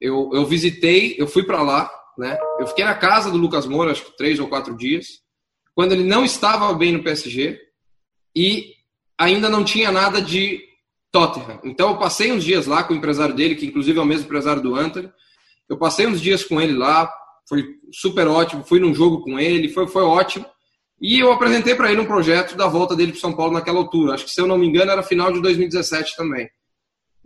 eu, 0.00 0.30
eu 0.34 0.44
visitei, 0.44 1.16
eu 1.18 1.26
fui 1.26 1.44
para 1.44 1.62
lá, 1.62 1.90
né? 2.18 2.38
Eu 2.58 2.66
fiquei 2.66 2.84
na 2.84 2.94
casa 2.94 3.30
do 3.30 3.36
Lucas 3.36 3.66
Moura, 3.66 3.92
acho 3.92 4.04
que 4.04 4.16
três 4.16 4.38
ou 4.38 4.48
quatro 4.48 4.76
dias, 4.76 5.20
quando 5.74 5.92
ele 5.92 6.04
não 6.04 6.24
estava 6.24 6.72
bem 6.72 6.92
no 6.92 7.02
PSG 7.02 7.58
e 8.34 8.72
ainda 9.18 9.48
não 9.48 9.64
tinha 9.64 9.90
nada 9.90 10.20
de 10.20 10.60
Tottenham. 11.10 11.60
Então 11.64 11.90
eu 11.90 11.98
passei 11.98 12.32
uns 12.32 12.44
dias 12.44 12.66
lá 12.66 12.82
com 12.82 12.92
o 12.92 12.96
empresário 12.96 13.34
dele, 13.34 13.54
que 13.54 13.66
inclusive 13.66 13.98
é 13.98 14.02
o 14.02 14.06
mesmo 14.06 14.24
empresário 14.24 14.62
do 14.62 14.74
Anthony. 14.74 15.10
Eu 15.68 15.78
passei 15.78 16.06
uns 16.06 16.20
dias 16.20 16.44
com 16.44 16.60
ele 16.60 16.72
lá, 16.72 17.12
foi 17.48 17.64
super 17.92 18.26
ótimo. 18.26 18.64
Fui 18.64 18.80
num 18.80 18.94
jogo 18.94 19.20
com 19.22 19.38
ele, 19.38 19.68
foi, 19.68 19.86
foi 19.86 20.02
ótimo. 20.02 20.46
E 21.00 21.18
eu 21.18 21.32
apresentei 21.32 21.74
para 21.74 21.90
ele 21.90 22.00
um 22.00 22.06
projeto 22.06 22.56
da 22.56 22.66
volta 22.66 22.96
dele 22.96 23.12
para 23.12 23.20
São 23.20 23.34
Paulo 23.34 23.52
naquela 23.52 23.78
altura. 23.78 24.14
Acho 24.14 24.24
que, 24.24 24.30
se 24.30 24.40
eu 24.40 24.46
não 24.46 24.58
me 24.58 24.66
engano, 24.66 24.90
era 24.90 25.02
final 25.02 25.32
de 25.32 25.40
2017 25.40 26.16
também. 26.16 26.48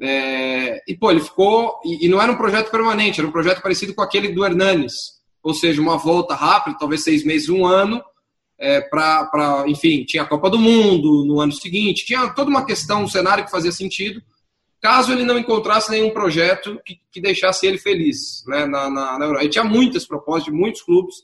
É, 0.00 0.83
e, 0.87 0.97
pô, 0.97 1.11
ele 1.11 1.21
ficou. 1.21 1.81
E, 1.85 2.07
e, 2.07 2.09
não 2.09 2.21
era 2.21 2.31
um 2.31 2.37
projeto 2.37 2.71
permanente, 2.71 3.21
era 3.21 3.28
um 3.28 3.33
projeto 3.33 3.62
parecido 3.62 3.95
com 3.95 4.02
aquele 4.02 4.28
do 4.28 4.45
Hernanes. 4.45 4.93
Ou 5.43 5.55
seja, 5.55 5.81
uma 5.81 5.97
volta 5.97 6.35
rápida, 6.35 6.76
talvez 6.78 7.02
seis 7.02 7.25
meses, 7.25 7.49
um 7.49 7.67
ano, 7.67 8.02
é, 8.59 8.81
para, 8.81 9.64
enfim, 9.67 10.05
tinha 10.05 10.25
a 10.25 10.26
Copa 10.26 10.50
do 10.50 10.59
Mundo 10.59 11.25
no 11.25 11.40
ano 11.40 11.52
seguinte, 11.52 12.05
tinha 12.05 12.28
toda 12.31 12.50
uma 12.50 12.64
questão, 12.64 13.05
um 13.05 13.09
cenário 13.09 13.45
que 13.45 13.50
fazia 13.50 13.71
sentido, 13.71 14.21
caso 14.81 15.12
ele 15.12 15.25
não 15.25 15.38
encontrasse 15.38 15.90
nenhum 15.90 16.11
projeto 16.11 16.81
que, 16.85 16.99
que 17.11 17.21
deixasse 17.21 17.67
ele 17.67 17.78
feliz 17.78 18.45
né, 18.47 18.67
na, 18.67 18.90
na, 18.90 19.19
na 19.19 19.25
Europa. 19.25 19.43
Ele 19.43 19.52
tinha 19.52 19.64
muitas 19.64 20.07
propostas 20.07 20.45
de 20.45 20.50
muitos 20.50 20.83
clubes, 20.83 21.17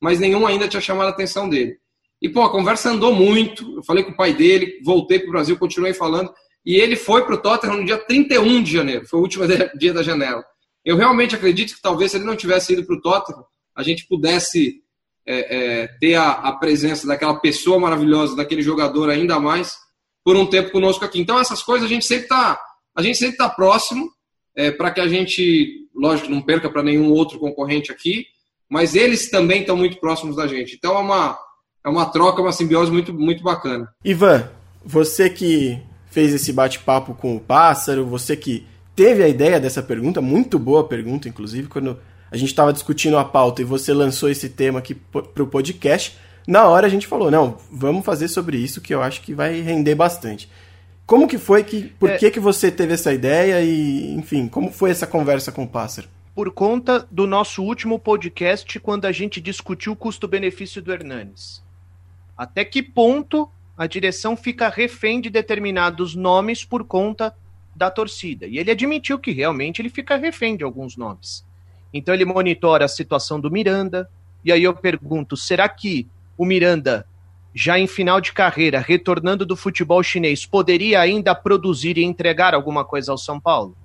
mas 0.00 0.20
nenhum 0.20 0.46
ainda 0.46 0.68
tinha 0.68 0.80
chamado 0.80 1.08
a 1.08 1.10
atenção 1.10 1.48
dele. 1.48 1.78
E, 2.20 2.28
pô, 2.28 2.42
a 2.42 2.52
conversa 2.52 2.90
andou 2.90 3.12
muito, 3.12 3.76
eu 3.76 3.82
falei 3.82 4.04
com 4.04 4.12
o 4.12 4.16
pai 4.16 4.32
dele, 4.32 4.80
voltei 4.84 5.18
para 5.18 5.28
o 5.28 5.32
Brasil, 5.32 5.58
continuei 5.58 5.92
falando, 5.92 6.32
e 6.64 6.76
ele 6.76 6.96
foi 6.96 7.24
para 7.24 7.34
o 7.34 7.38
Tottenham 7.38 7.78
no 7.78 7.84
dia 7.84 7.98
31 7.98 8.62
de 8.62 8.72
janeiro, 8.72 9.06
foi 9.06 9.18
o 9.18 9.22
último 9.22 9.44
dia 9.78 9.92
da 9.92 10.02
janela. 10.02 10.44
Eu 10.84 10.96
realmente 10.96 11.34
acredito 11.34 11.74
que 11.74 11.82
talvez 11.82 12.10
se 12.10 12.16
ele 12.16 12.24
não 12.24 12.36
tivesse 12.36 12.72
ido 12.72 12.84
para 12.84 12.96
o 12.96 13.00
Tottenham, 13.00 13.44
a 13.74 13.82
gente 13.82 14.06
pudesse 14.06 14.82
é, 15.26 15.56
é, 15.82 15.86
ter 16.00 16.14
a, 16.14 16.32
a, 16.32 16.52
presença 16.56 17.06
daquela 17.06 17.38
pessoa 17.38 17.78
maravilhosa, 17.78 18.36
daquele 18.36 18.62
jogador 18.62 19.08
ainda 19.08 19.38
mais, 19.38 19.76
por 20.24 20.36
um 20.36 20.46
tempo 20.46 20.70
conosco 20.70 21.04
aqui. 21.04 21.20
Então, 21.20 21.38
essas 21.38 21.62
coisas 21.62 21.86
a 21.86 21.92
gente 21.92 22.04
sempre 22.04 22.24
está 22.24 22.60
a 22.94 23.02
gente 23.02 23.16
sempre 23.16 23.34
está 23.34 23.48
próximo 23.48 24.10
é, 24.54 24.70
para 24.70 24.90
que 24.90 25.00
a 25.00 25.08
gente, 25.08 25.88
lógico, 25.94 26.30
não 26.30 26.42
perca 26.42 26.68
para 26.68 26.82
nenhum 26.82 27.10
outro 27.10 27.38
concorrente 27.38 27.90
aqui, 27.90 28.26
mas 28.68 28.94
eles 28.94 29.30
também 29.30 29.60
estão 29.60 29.76
muito 29.76 29.98
próximos 29.98 30.36
da 30.36 30.46
gente. 30.46 30.74
Então, 30.74 30.94
é 30.94 30.98
uma, 30.98 31.38
é 31.84 31.88
uma 31.88 32.06
troca, 32.06 32.42
uma 32.42 32.52
simbiose 32.52 32.92
muito, 32.92 33.12
muito 33.14 33.42
bacana. 33.42 33.88
Ivan, 34.04 34.50
você 34.84 35.30
que 35.30 35.80
fez 36.12 36.32
esse 36.34 36.52
bate-papo 36.52 37.14
com 37.14 37.34
o 37.34 37.40
Pássaro, 37.40 38.06
você 38.06 38.36
que 38.36 38.66
teve 38.94 39.24
a 39.24 39.28
ideia 39.28 39.58
dessa 39.58 39.82
pergunta, 39.82 40.20
muito 40.20 40.58
boa 40.58 40.86
pergunta, 40.86 41.28
inclusive, 41.28 41.68
quando 41.68 41.98
a 42.30 42.36
gente 42.36 42.50
estava 42.50 42.72
discutindo 42.72 43.16
a 43.16 43.24
pauta 43.24 43.62
e 43.62 43.64
você 43.64 43.92
lançou 43.94 44.28
esse 44.28 44.50
tema 44.50 44.78
aqui 44.78 44.94
para 44.94 45.42
o 45.42 45.46
podcast, 45.46 46.16
na 46.46 46.66
hora 46.66 46.86
a 46.86 46.90
gente 46.90 47.06
falou, 47.06 47.30
não, 47.30 47.56
vamos 47.70 48.04
fazer 48.04 48.28
sobre 48.28 48.58
isso 48.58 48.80
que 48.80 48.94
eu 48.94 49.02
acho 49.02 49.22
que 49.22 49.32
vai 49.32 49.60
render 49.60 49.94
bastante. 49.94 50.50
Como 51.06 51.26
que 51.26 51.38
foi 51.38 51.64
que, 51.64 51.84
por 51.98 52.10
é... 52.10 52.18
que 52.18 52.30
que 52.30 52.40
você 52.40 52.70
teve 52.70 52.92
essa 52.92 53.12
ideia 53.12 53.62
e, 53.62 54.12
enfim, 54.12 54.48
como 54.48 54.70
foi 54.70 54.90
essa 54.90 55.06
conversa 55.06 55.50
com 55.50 55.64
o 55.64 55.68
Pássaro? 55.68 56.08
Por 56.34 56.50
conta 56.50 57.06
do 57.10 57.26
nosso 57.26 57.62
último 57.62 57.98
podcast, 57.98 58.78
quando 58.80 59.06
a 59.06 59.12
gente 59.12 59.40
discutiu 59.40 59.92
o 59.92 59.96
custo-benefício 59.96 60.80
do 60.82 60.92
Hernanes. 60.92 61.62
Até 62.36 62.64
que 62.64 62.82
ponto 62.82 63.48
a 63.82 63.86
direção 63.88 64.36
fica 64.36 64.68
refém 64.68 65.20
de 65.20 65.28
determinados 65.28 66.14
nomes 66.14 66.64
por 66.64 66.84
conta 66.84 67.34
da 67.74 67.90
torcida? 67.90 68.46
E 68.46 68.56
ele 68.56 68.70
admitiu 68.70 69.18
que 69.18 69.32
realmente 69.32 69.82
ele 69.82 69.88
fica 69.88 70.14
refém 70.14 70.56
de 70.56 70.62
alguns 70.62 70.96
nomes. 70.96 71.44
Então 71.92 72.14
ele 72.14 72.24
monitora 72.24 72.84
a 72.84 72.88
situação 72.88 73.40
do 73.40 73.50
Miranda. 73.50 74.08
E 74.44 74.52
aí 74.52 74.62
eu 74.62 74.72
pergunto: 74.72 75.36
será 75.36 75.68
que 75.68 76.06
o 76.38 76.44
Miranda, 76.44 77.04
já 77.52 77.76
em 77.76 77.88
final 77.88 78.20
de 78.20 78.32
carreira, 78.32 78.78
retornando 78.78 79.44
do 79.44 79.56
futebol 79.56 80.00
chinês, 80.00 80.46
poderia 80.46 81.00
ainda 81.00 81.34
produzir 81.34 81.98
e 81.98 82.04
entregar 82.04 82.54
alguma 82.54 82.84
coisa 82.84 83.10
ao 83.10 83.18
São 83.18 83.40
Paulo? 83.40 83.76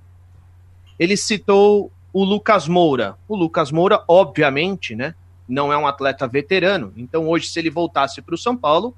Ele 1.00 1.18
citou 1.18 1.92
o 2.14 2.24
Lucas 2.24 2.68
Moura. 2.68 3.18
O 3.28 3.36
Lucas 3.36 3.72
Moura, 3.72 4.04
obviamente, 4.08 4.96
né, 4.96 5.16
não 5.50 5.74
é 5.74 5.78
um 5.78 5.88
atleta 5.88 6.28
veterano. 6.28 6.94
Então 6.96 7.28
hoje, 7.28 7.48
se 7.48 7.58
ele 7.58 7.72
voltasse 7.72 8.22
para 8.22 8.36
o 8.36 8.38
São 8.38 8.56
Paulo, 8.56 8.96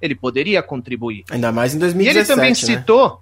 ele 0.00 0.14
poderia 0.14 0.62
contribuir. 0.62 1.24
Ainda 1.30 1.52
mais 1.52 1.74
em 1.74 1.78
2017. 1.78 2.16
E 2.16 2.18
ele 2.18 2.26
também 2.26 2.50
né? 2.50 2.54
citou. 2.54 3.20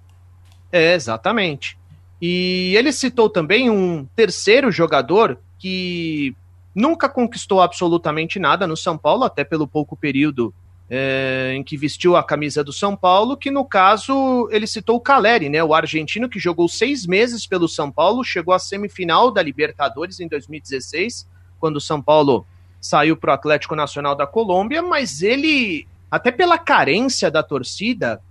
É, 0.71 0.93
exatamente. 0.93 1.77
E 2.21 2.73
ele 2.75 2.91
citou 2.91 3.29
também 3.29 3.69
um 3.69 4.05
terceiro 4.15 4.71
jogador 4.71 5.39
que 5.57 6.35
nunca 6.75 7.09
conquistou 7.09 7.61
absolutamente 7.61 8.39
nada 8.39 8.67
no 8.67 8.77
São 8.77 8.97
Paulo, 8.97 9.23
até 9.23 9.43
pelo 9.43 9.67
pouco 9.67 9.95
período 9.95 10.53
é, 10.89 11.53
em 11.55 11.63
que 11.63 11.77
vestiu 11.77 12.15
a 12.15 12.23
camisa 12.23 12.63
do 12.63 12.73
São 12.73 12.95
Paulo, 12.95 13.37
que 13.37 13.51
no 13.51 13.63
caso 13.63 14.49
ele 14.51 14.65
citou 14.65 14.95
o 14.95 15.01
Caleri, 15.01 15.47
né, 15.47 15.63
o 15.63 15.73
argentino 15.73 16.27
que 16.27 16.39
jogou 16.39 16.67
seis 16.67 17.05
meses 17.05 17.45
pelo 17.45 17.67
São 17.67 17.91
Paulo, 17.91 18.23
chegou 18.23 18.53
à 18.53 18.59
semifinal 18.59 19.31
da 19.31 19.41
Libertadores 19.41 20.19
em 20.19 20.27
2016, 20.27 21.27
quando 21.59 21.75
o 21.75 21.81
São 21.81 22.01
Paulo 22.01 22.45
saiu 22.81 23.15
para 23.15 23.31
o 23.31 23.33
Atlético 23.33 23.75
Nacional 23.75 24.15
da 24.15 24.25
Colômbia, 24.25 24.81
mas 24.81 25.21
ele, 25.21 25.87
até 26.09 26.31
pela 26.31 26.57
carência 26.57 27.29
da 27.29 27.43
torcida, 27.43 28.21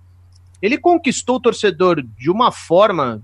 ele 0.61 0.79
conquistou 0.79 1.37
o 1.37 1.41
torcedor 1.41 2.03
de 2.03 2.31
uma 2.31 2.51
forma 2.51 3.23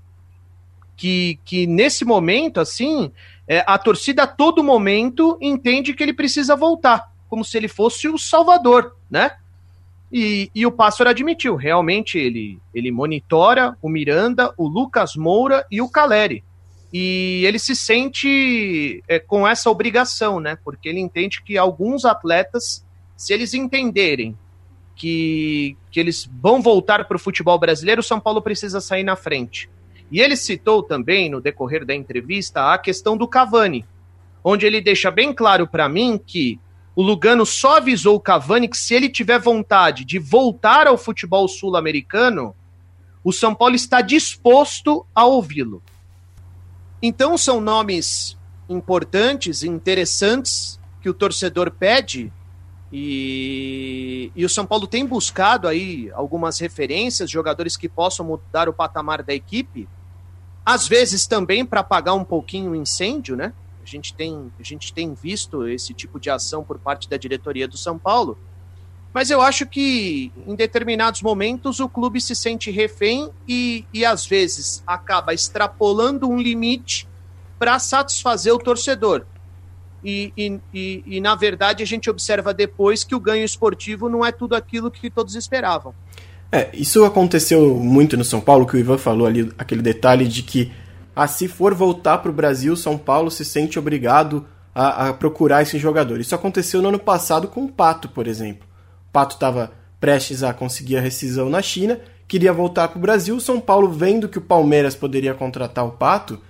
que, 0.96 1.38
que 1.44 1.66
nesse 1.66 2.04
momento, 2.04 2.60
assim, 2.60 3.10
é, 3.48 3.64
a 3.66 3.76
torcida 3.78 4.22
a 4.22 4.26
todo 4.26 4.62
momento 4.62 5.36
entende 5.40 5.92
que 5.92 6.02
ele 6.02 6.12
precisa 6.12 6.54
voltar, 6.54 7.10
como 7.28 7.44
se 7.44 7.56
ele 7.56 7.68
fosse 7.68 8.08
o 8.08 8.18
salvador, 8.18 8.96
né? 9.10 9.32
E, 10.12 10.48
e 10.54 10.64
o 10.64 10.70
Pássaro 10.70 11.10
admitiu, 11.10 11.56
realmente 11.56 12.16
ele, 12.16 12.60
ele 12.72 12.92
monitora 12.92 13.76
o 13.82 13.88
Miranda, 13.88 14.54
o 14.56 14.68
Lucas 14.68 15.16
Moura 15.16 15.66
e 15.70 15.82
o 15.82 15.88
Caleri. 15.88 16.44
E 16.92 17.42
ele 17.44 17.58
se 17.58 17.74
sente 17.74 19.02
é, 19.08 19.18
com 19.18 19.48
essa 19.48 19.68
obrigação, 19.68 20.38
né? 20.38 20.56
Porque 20.64 20.88
ele 20.88 21.00
entende 21.00 21.42
que 21.42 21.58
alguns 21.58 22.04
atletas, 22.04 22.86
se 23.16 23.34
eles 23.34 23.52
entenderem 23.52 24.38
que, 24.94 25.76
que 25.90 25.98
eles 25.98 26.28
vão 26.40 26.62
voltar 26.62 27.04
para 27.06 27.16
o 27.16 27.20
futebol 27.20 27.58
brasileiro, 27.58 28.00
o 28.00 28.04
São 28.04 28.20
Paulo 28.20 28.40
precisa 28.40 28.80
sair 28.80 29.02
na 29.02 29.16
frente. 29.16 29.68
E 30.10 30.20
ele 30.20 30.36
citou 30.36 30.82
também, 30.82 31.28
no 31.28 31.40
decorrer 31.40 31.84
da 31.84 31.94
entrevista, 31.94 32.72
a 32.72 32.78
questão 32.78 33.16
do 33.16 33.26
Cavani, 33.26 33.84
onde 34.42 34.66
ele 34.66 34.80
deixa 34.80 35.10
bem 35.10 35.32
claro 35.32 35.66
para 35.66 35.88
mim 35.88 36.20
que 36.24 36.60
o 36.94 37.02
Lugano 37.02 37.44
só 37.44 37.78
avisou 37.78 38.16
o 38.16 38.20
Cavani 38.20 38.68
que 38.68 38.76
se 38.76 38.94
ele 38.94 39.08
tiver 39.08 39.38
vontade 39.38 40.04
de 40.04 40.18
voltar 40.18 40.86
ao 40.86 40.96
futebol 40.96 41.48
sul-americano, 41.48 42.54
o 43.24 43.32
São 43.32 43.54
Paulo 43.54 43.74
está 43.74 44.00
disposto 44.00 45.04
a 45.14 45.24
ouvi-lo. 45.24 45.82
Então 47.02 47.36
são 47.36 47.60
nomes 47.60 48.36
importantes, 48.68 49.64
interessantes 49.64 50.78
que 51.00 51.08
o 51.08 51.14
torcedor 51.14 51.70
pede 51.70 52.32
e, 52.96 54.30
e, 54.36 54.44
o 54.44 54.48
São 54.48 54.64
Paulo 54.64 54.86
tem 54.86 55.04
buscado 55.04 55.66
aí 55.66 56.12
algumas 56.14 56.60
referências, 56.60 57.28
jogadores 57.28 57.76
que 57.76 57.88
possam 57.88 58.24
mudar 58.24 58.68
o 58.68 58.72
patamar 58.72 59.20
da 59.20 59.34
equipe, 59.34 59.88
às 60.64 60.86
vezes 60.86 61.26
também 61.26 61.66
para 61.66 61.80
apagar 61.80 62.14
um 62.14 62.22
pouquinho 62.22 62.70
o 62.70 62.76
incêndio, 62.76 63.34
né? 63.34 63.52
A 63.82 63.84
gente, 63.84 64.14
tem, 64.14 64.48
a 64.60 64.62
gente 64.62 64.94
tem 64.94 65.12
visto 65.12 65.66
esse 65.66 65.92
tipo 65.92 66.20
de 66.20 66.30
ação 66.30 66.62
por 66.62 66.78
parte 66.78 67.08
da 67.08 67.16
diretoria 67.16 67.66
do 67.66 67.76
São 67.76 67.98
Paulo. 67.98 68.38
Mas 69.12 69.28
eu 69.28 69.40
acho 69.40 69.66
que 69.66 70.30
em 70.46 70.54
determinados 70.54 71.20
momentos 71.20 71.80
o 71.80 71.88
clube 71.88 72.20
se 72.20 72.36
sente 72.36 72.70
refém 72.70 73.28
e, 73.48 73.84
e 73.92 74.04
às 74.04 74.24
vezes 74.24 74.84
acaba 74.86 75.34
extrapolando 75.34 76.28
um 76.28 76.38
limite 76.38 77.08
para 77.58 77.76
satisfazer 77.80 78.54
o 78.54 78.58
torcedor 78.58 79.26
e, 80.04 80.32
e, 80.36 80.60
e, 80.72 81.04
e, 81.06 81.20
na 81.20 81.34
verdade 81.34 81.82
a 81.82 81.86
gente 81.86 82.10
observa 82.10 82.52
depois 82.52 83.02
que 83.02 83.14
o 83.14 83.20
ganho 83.20 83.44
esportivo 83.44 84.08
não 84.08 84.24
é 84.24 84.30
tudo 84.30 84.54
aquilo 84.54 84.90
que 84.90 85.08
todos 85.08 85.34
esperavam. 85.34 85.94
É, 86.52 86.68
isso 86.74 87.04
aconteceu 87.04 87.74
muito 87.76 88.16
no 88.16 88.24
São 88.24 88.40
Paulo, 88.40 88.66
que 88.66 88.76
o 88.76 88.78
Ivan 88.78 88.98
falou 88.98 89.26
ali, 89.26 89.50
aquele 89.58 89.82
detalhe 89.82 90.28
de 90.28 90.42
que 90.42 90.70
ah, 91.16 91.26
se 91.26 91.48
for 91.48 91.74
voltar 91.74 92.18
para 92.18 92.30
o 92.30 92.34
Brasil, 92.34 92.76
São 92.76 92.98
Paulo 92.98 93.30
se 93.30 93.44
sente 93.44 93.78
obrigado 93.78 94.46
a, 94.74 95.08
a, 95.08 95.12
procurar 95.14 95.62
esse 95.62 95.78
jogador. 95.78 96.20
Isso 96.20 96.34
aconteceu 96.34 96.82
no 96.82 96.88
ano 96.88 96.98
passado 96.98 97.48
com 97.48 97.64
o 97.64 97.72
Pato, 97.72 98.08
por 98.08 98.26
exemplo. 98.26 98.66
O 99.08 99.12
Pato 99.12 99.34
estava 99.34 99.72
prestes 99.98 100.42
a 100.42 100.52
conseguir 100.52 100.96
a 100.96 101.00
rescisão 101.00 101.48
na 101.48 101.62
China, 101.62 101.98
queria 102.28 102.52
voltar 102.52 102.88
para 102.88 102.98
o 102.98 103.00
Brasil. 103.00 103.40
São 103.40 103.60
Paulo, 103.60 103.90
vendo 103.90 104.28
que 104.28 104.38
o 104.38 104.42
Palmeiras 104.42 104.94
poderia 104.94 105.34
contratar 105.34 105.86
o 105.86 105.92
Pato, 105.92 106.40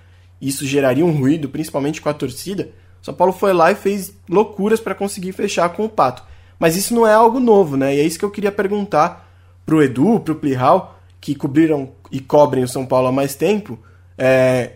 isso 0.41 0.65
geraria 0.65 1.05
um 1.05 1.11
ruído, 1.11 1.47
principalmente 1.47 2.01
com 2.01 2.09
a 2.09 2.13
torcida 2.13 2.69
São 3.05 3.13
Paulo 3.13 3.31
foi 3.31 3.53
lá 3.53 3.71
e 3.71 3.75
fez 3.75 4.11
loucuras 4.27 4.79
para 4.79 4.95
conseguir 4.95 5.31
fechar 5.31 5.69
com 5.69 5.85
o 5.85 5.89
Pato. 5.89 6.23
Mas 6.57 6.75
isso 6.75 6.91
não 6.95 7.05
é 7.05 7.13
algo 7.13 7.39
novo, 7.39 7.77
né? 7.77 7.95
E 7.95 7.99
é 7.99 8.03
isso 8.03 8.17
que 8.17 8.25
eu 8.25 8.31
queria 8.31 8.51
perguntar 8.51 9.29
pro 9.63 9.83
Edu, 9.83 10.19
pro 10.21 10.33
Plihal, 10.33 10.97
que 11.21 11.35
cobriram 11.35 11.91
e 12.11 12.19
cobrem 12.19 12.63
o 12.63 12.67
São 12.67 12.83
Paulo 12.83 13.09
há 13.09 13.11
mais 13.11 13.35
tempo, 13.35 13.77
é, 14.17 14.71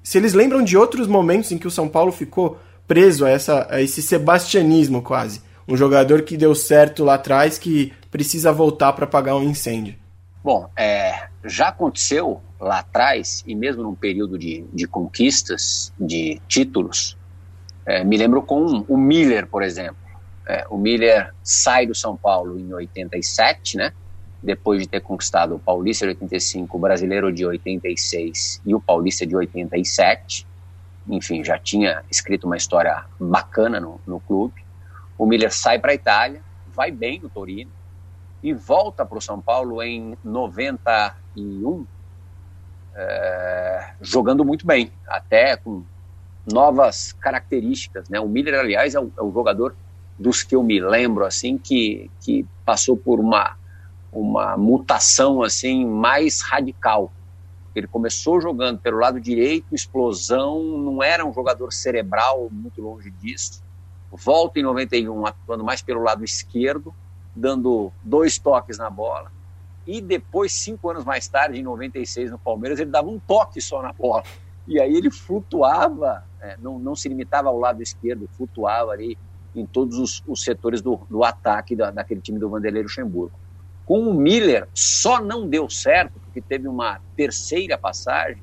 se 0.00 0.16
eles 0.16 0.32
lembram 0.32 0.62
de 0.62 0.76
outros 0.76 1.08
momentos 1.08 1.50
em 1.50 1.58
que 1.58 1.66
o 1.66 1.70
São 1.70 1.88
Paulo 1.88 2.12
ficou 2.12 2.56
preso 2.86 3.24
a, 3.24 3.30
essa, 3.30 3.66
a 3.68 3.82
esse 3.82 4.00
sebastianismo 4.00 5.02
quase. 5.02 5.42
Um 5.66 5.76
jogador 5.76 6.22
que 6.22 6.36
deu 6.36 6.54
certo 6.54 7.02
lá 7.02 7.14
atrás 7.14 7.58
que 7.58 7.92
precisa 8.12 8.52
voltar 8.52 8.92
para 8.92 9.06
apagar 9.06 9.34
um 9.34 9.42
incêndio. 9.42 9.96
Bom, 10.44 10.70
é, 10.78 11.26
já 11.44 11.70
aconteceu 11.70 12.40
lá 12.60 12.78
atrás, 12.78 13.42
e 13.44 13.56
mesmo 13.56 13.82
num 13.82 13.96
período 13.96 14.38
de, 14.38 14.64
de 14.72 14.86
conquistas, 14.86 15.92
de 15.98 16.40
títulos, 16.46 17.15
é, 17.86 18.02
me 18.02 18.16
lembro 18.16 18.42
com 18.42 18.84
o 18.88 18.96
Miller, 18.96 19.46
por 19.46 19.62
exemplo. 19.62 19.96
É, 20.46 20.66
o 20.68 20.76
Miller 20.76 21.32
sai 21.42 21.86
do 21.86 21.94
São 21.94 22.16
Paulo 22.16 22.58
em 22.58 22.74
87, 22.74 23.76
né? 23.76 23.92
Depois 24.42 24.82
de 24.82 24.88
ter 24.88 25.00
conquistado 25.00 25.54
o 25.54 25.58
Paulista 25.58 26.04
de 26.04 26.10
85, 26.10 26.76
o 26.76 26.80
Brasileiro 26.80 27.32
de 27.32 27.46
86 27.46 28.60
e 28.66 28.74
o 28.74 28.80
Paulista 28.80 29.24
de 29.24 29.36
87. 29.36 30.46
Enfim, 31.08 31.44
já 31.44 31.56
tinha 31.58 32.02
escrito 32.10 32.44
uma 32.46 32.56
história 32.56 33.04
bacana 33.18 33.78
no, 33.78 34.00
no 34.04 34.18
clube. 34.20 34.64
O 35.16 35.24
Miller 35.24 35.52
sai 35.52 35.78
para 35.78 35.92
a 35.92 35.94
Itália, 35.94 36.42
vai 36.74 36.90
bem 36.90 37.20
no 37.20 37.28
Torino 37.28 37.70
e 38.42 38.52
volta 38.52 39.06
para 39.06 39.18
o 39.18 39.20
São 39.20 39.40
Paulo 39.40 39.82
em 39.82 40.16
91, 40.24 41.86
é, 42.94 43.90
jogando 44.00 44.44
muito 44.44 44.66
bem, 44.66 44.92
até 45.06 45.56
com 45.56 45.84
novas 46.50 47.12
características. 47.12 48.08
Né? 48.08 48.20
O 48.20 48.28
Miller, 48.28 48.60
aliás, 48.60 48.94
é 48.94 49.00
o, 49.00 49.10
é 49.16 49.22
o 49.22 49.32
jogador 49.32 49.74
dos 50.18 50.42
que 50.42 50.54
eu 50.54 50.62
me 50.62 50.80
lembro 50.80 51.24
assim 51.24 51.58
que, 51.58 52.10
que 52.20 52.46
passou 52.64 52.96
por 52.96 53.20
uma 53.20 53.56
uma 54.16 54.56
mutação 54.56 55.42
assim 55.42 55.84
mais 55.84 56.40
radical. 56.40 57.12
Ele 57.74 57.86
começou 57.86 58.40
jogando 58.40 58.78
pelo 58.78 58.98
lado 58.98 59.20
direito, 59.20 59.74
explosão, 59.74 60.62
não 60.62 61.02
era 61.02 61.24
um 61.26 61.32
jogador 61.32 61.72
cerebral, 61.72 62.48
muito 62.50 62.80
longe 62.80 63.10
disso. 63.10 63.62
Volta 64.10 64.58
em 64.58 64.62
91 64.62 65.26
atuando 65.26 65.62
mais 65.62 65.82
pelo 65.82 66.02
lado 66.02 66.24
esquerdo, 66.24 66.94
dando 67.34 67.92
dois 68.02 68.38
toques 68.38 68.78
na 68.78 68.88
bola. 68.88 69.30
E 69.86 70.00
depois, 70.00 70.52
cinco 70.52 70.88
anos 70.88 71.04
mais 71.04 71.28
tarde, 71.28 71.60
em 71.60 71.62
96, 71.62 72.30
no 72.30 72.38
Palmeiras, 72.38 72.80
ele 72.80 72.90
dava 72.90 73.08
um 73.08 73.18
toque 73.18 73.60
só 73.60 73.82
na 73.82 73.92
bola. 73.92 74.24
E 74.66 74.80
aí 74.80 74.96
ele 74.96 75.10
flutuava, 75.10 76.24
é, 76.40 76.56
não, 76.58 76.78
não 76.78 76.94
se 76.94 77.08
limitava 77.08 77.48
ao 77.48 77.58
lado 77.58 77.82
esquerdo, 77.82 78.28
flutuava 78.36 78.92
ali 78.92 79.16
em 79.54 79.64
todos 79.64 79.98
os, 79.98 80.22
os 80.26 80.42
setores 80.42 80.82
do, 80.82 81.00
do 81.08 81.24
ataque 81.24 81.74
da, 81.74 81.90
daquele 81.90 82.20
time 82.20 82.38
do 82.38 82.48
Vanderlei 82.48 82.82
Luxemburgo. 82.82 83.32
Com 83.84 84.00
o 84.00 84.14
Miller, 84.14 84.68
só 84.74 85.22
não 85.22 85.48
deu 85.48 85.70
certo, 85.70 86.18
porque 86.20 86.40
teve 86.40 86.68
uma 86.68 87.00
terceira 87.16 87.78
passagem, 87.78 88.42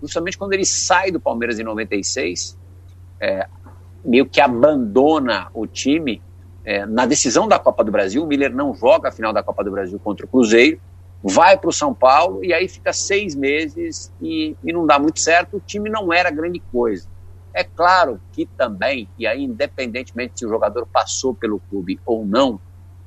justamente 0.00 0.36
quando 0.36 0.52
ele 0.52 0.66
sai 0.66 1.10
do 1.10 1.18
Palmeiras 1.18 1.58
em 1.58 1.64
96, 1.64 2.58
é, 3.20 3.48
meio 4.04 4.26
que 4.26 4.40
abandona 4.40 5.48
o 5.54 5.66
time. 5.66 6.22
É, 6.64 6.86
na 6.86 7.06
decisão 7.06 7.48
da 7.48 7.58
Copa 7.58 7.82
do 7.82 7.90
Brasil, 7.90 8.22
o 8.22 8.26
Miller 8.26 8.54
não 8.54 8.74
joga 8.74 9.08
a 9.08 9.12
final 9.12 9.32
da 9.32 9.42
Copa 9.42 9.64
do 9.64 9.70
Brasil 9.70 9.98
contra 9.98 10.26
o 10.26 10.28
Cruzeiro, 10.28 10.80
vai 11.22 11.56
para 11.56 11.70
o 11.70 11.72
São 11.72 11.94
Paulo 11.94 12.44
e 12.44 12.52
aí 12.52 12.68
fica 12.68 12.92
seis 12.92 13.34
meses 13.34 14.12
e, 14.20 14.56
e 14.62 14.72
não 14.72 14.86
dá 14.86 14.98
muito 14.98 15.20
certo. 15.20 15.56
O 15.56 15.60
time 15.60 15.88
não 15.88 16.12
era 16.12 16.30
grande 16.30 16.60
coisa. 16.70 17.08
É 17.54 17.64
claro 17.64 18.20
que 18.32 18.46
também, 18.46 19.08
e 19.18 19.26
aí 19.26 19.42
independentemente 19.42 20.38
se 20.38 20.46
o 20.46 20.48
jogador 20.48 20.86
passou 20.86 21.34
pelo 21.34 21.60
clube 21.60 22.00
ou 22.06 22.24
não, 22.24 22.60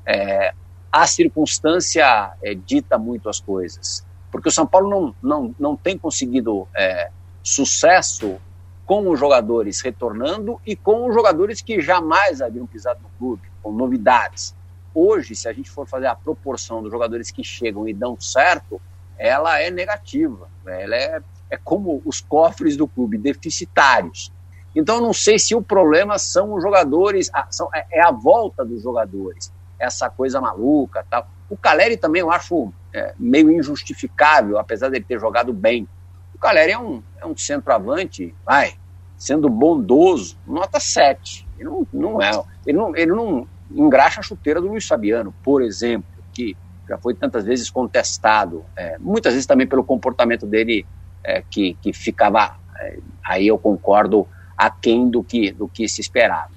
é, 0.05 0.53
a 0.91 1.07
circunstância 1.07 2.33
é, 2.41 2.53
dita 2.53 2.97
muito 2.97 3.27
as 3.27 3.39
coisas. 3.39 4.05
Porque 4.31 4.49
o 4.49 4.51
São 4.51 4.67
Paulo 4.67 4.89
não, 4.89 5.15
não, 5.21 5.55
não 5.59 5.75
tem 5.75 5.97
conseguido 5.97 6.67
é, 6.75 7.09
sucesso 7.43 8.39
com 8.85 9.09
os 9.09 9.19
jogadores 9.19 9.81
retornando 9.81 10.61
e 10.65 10.75
com 10.75 11.07
os 11.07 11.13
jogadores 11.13 11.61
que 11.61 11.81
jamais 11.81 12.41
haviam 12.41 12.67
pisado 12.67 12.99
no 13.01 13.09
clube, 13.17 13.43
com 13.61 13.71
novidades. 13.71 14.55
Hoje, 14.93 15.35
se 15.35 15.47
a 15.47 15.53
gente 15.53 15.69
for 15.69 15.87
fazer 15.87 16.07
a 16.07 16.15
proporção 16.15 16.81
dos 16.81 16.91
jogadores 16.91 17.31
que 17.31 17.43
chegam 17.43 17.87
e 17.87 17.93
dão 17.93 18.19
certo, 18.19 18.79
ela 19.17 19.59
é 19.59 19.69
negativa. 19.69 20.47
Ela 20.65 20.95
é, 20.95 21.21
é 21.49 21.57
como 21.57 22.01
os 22.05 22.21
cofres 22.21 22.77
do 22.77 22.87
clube, 22.87 23.17
deficitários. 23.17 24.31
Então, 24.75 24.99
não 24.99 25.13
sei 25.13 25.39
se 25.39 25.55
o 25.55 25.61
problema 25.61 26.19
são 26.19 26.53
os 26.53 26.61
jogadores, 26.61 27.31
são, 27.49 27.69
é, 27.73 27.85
é, 27.91 28.01
a 28.01 28.11
volta 28.11 28.65
dos 28.65 28.83
jogadores, 28.83 29.51
essa 29.79 30.09
coisa 30.09 30.41
maluca 30.41 31.05
tal. 31.09 31.27
O 31.49 31.55
Caleri 31.55 31.95
também 31.95 32.21
eu 32.21 32.31
acho 32.31 32.73
é, 32.93 33.13
meio 33.17 33.51
injustificável, 33.51 34.57
apesar 34.57 34.89
dele 34.89 35.05
ter 35.07 35.19
jogado 35.19 35.53
bem. 35.53 35.87
O 36.33 36.37
Caleri 36.37 36.73
é 36.73 36.79
um, 36.79 37.01
é 37.21 37.25
um 37.25 37.37
centroavante, 37.37 38.35
vai, 38.45 38.73
sendo 39.17 39.47
bondoso, 39.47 40.37
nota 40.45 40.79
7. 40.79 41.47
Ele 41.57 41.69
não, 41.69 41.87
não 41.93 42.21
é, 42.21 42.31
ele 42.65 42.77
não, 42.77 42.95
ele 42.95 43.11
não 43.11 43.47
engraxa 43.71 44.19
a 44.19 44.23
chuteira 44.23 44.59
do 44.59 44.67
Luiz 44.67 44.85
Fabiano, 44.85 45.33
por 45.43 45.61
exemplo, 45.61 46.09
que 46.33 46.57
já 46.87 46.97
foi 46.97 47.15
tantas 47.15 47.45
vezes 47.45 47.69
contestado, 47.69 48.63
é, 48.75 48.97
muitas 48.99 49.33
vezes 49.33 49.47
também 49.47 49.65
pelo 49.65 49.83
comportamento 49.83 50.45
dele, 50.45 50.85
é, 51.23 51.41
que, 51.49 51.75
que 51.81 51.91
ficava, 51.93 52.57
é, 52.79 52.99
aí 53.23 53.47
eu 53.47 53.57
concordo, 53.57 54.27
aquém 54.57 55.09
do 55.09 55.23
que, 55.23 55.51
do 55.51 55.67
que 55.67 55.87
se 55.87 56.01
esperava. 56.01 56.53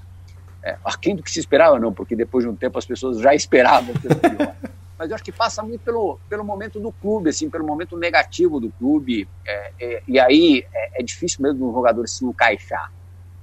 É, 0.63 0.77
aquém 0.85 1.15
do 1.15 1.23
que 1.23 1.31
se 1.31 1.41
esperava, 1.41 1.79
não, 1.79 1.93
porque 1.93 2.17
depois 2.17 2.45
de 2.45 2.51
um 2.51 2.57
tempo 2.57 2.79
as 2.79 2.87
pessoas 2.87 3.21
já 3.21 3.35
esperavam 3.35 3.95
pelo 3.95 4.17
pior. 4.17 4.55
Mas 4.99 5.11
eu 5.11 5.15
acho 5.15 5.23
que 5.25 5.31
passa 5.31 5.63
muito 5.63 5.81
pelo, 5.83 6.19
pelo 6.29 6.45
momento 6.45 6.81
do 6.81 6.91
clube, 6.91 7.31
assim, 7.31 7.49
pelo 7.49 7.65
momento 7.65 7.97
negativo 7.97 8.59
do 8.59 8.69
clube. 8.73 9.29
É, 9.47 9.73
é, 9.81 10.03
e 10.09 10.19
aí 10.19 10.67
é, 10.75 11.01
é, 11.01 11.05
difícil 11.05 11.41
mesmo 11.41 11.71
um 11.71 11.73
jogador 11.73 12.09
se 12.09 12.25
encaixar. 12.25 12.93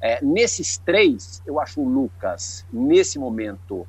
É, 0.01 0.19
nesses 0.21 0.77
três, 0.77 1.41
eu 1.45 1.59
acho 1.59 1.81
o 1.81 1.87
Lucas, 1.87 2.65
nesse 2.71 3.17
momento, 3.17 3.87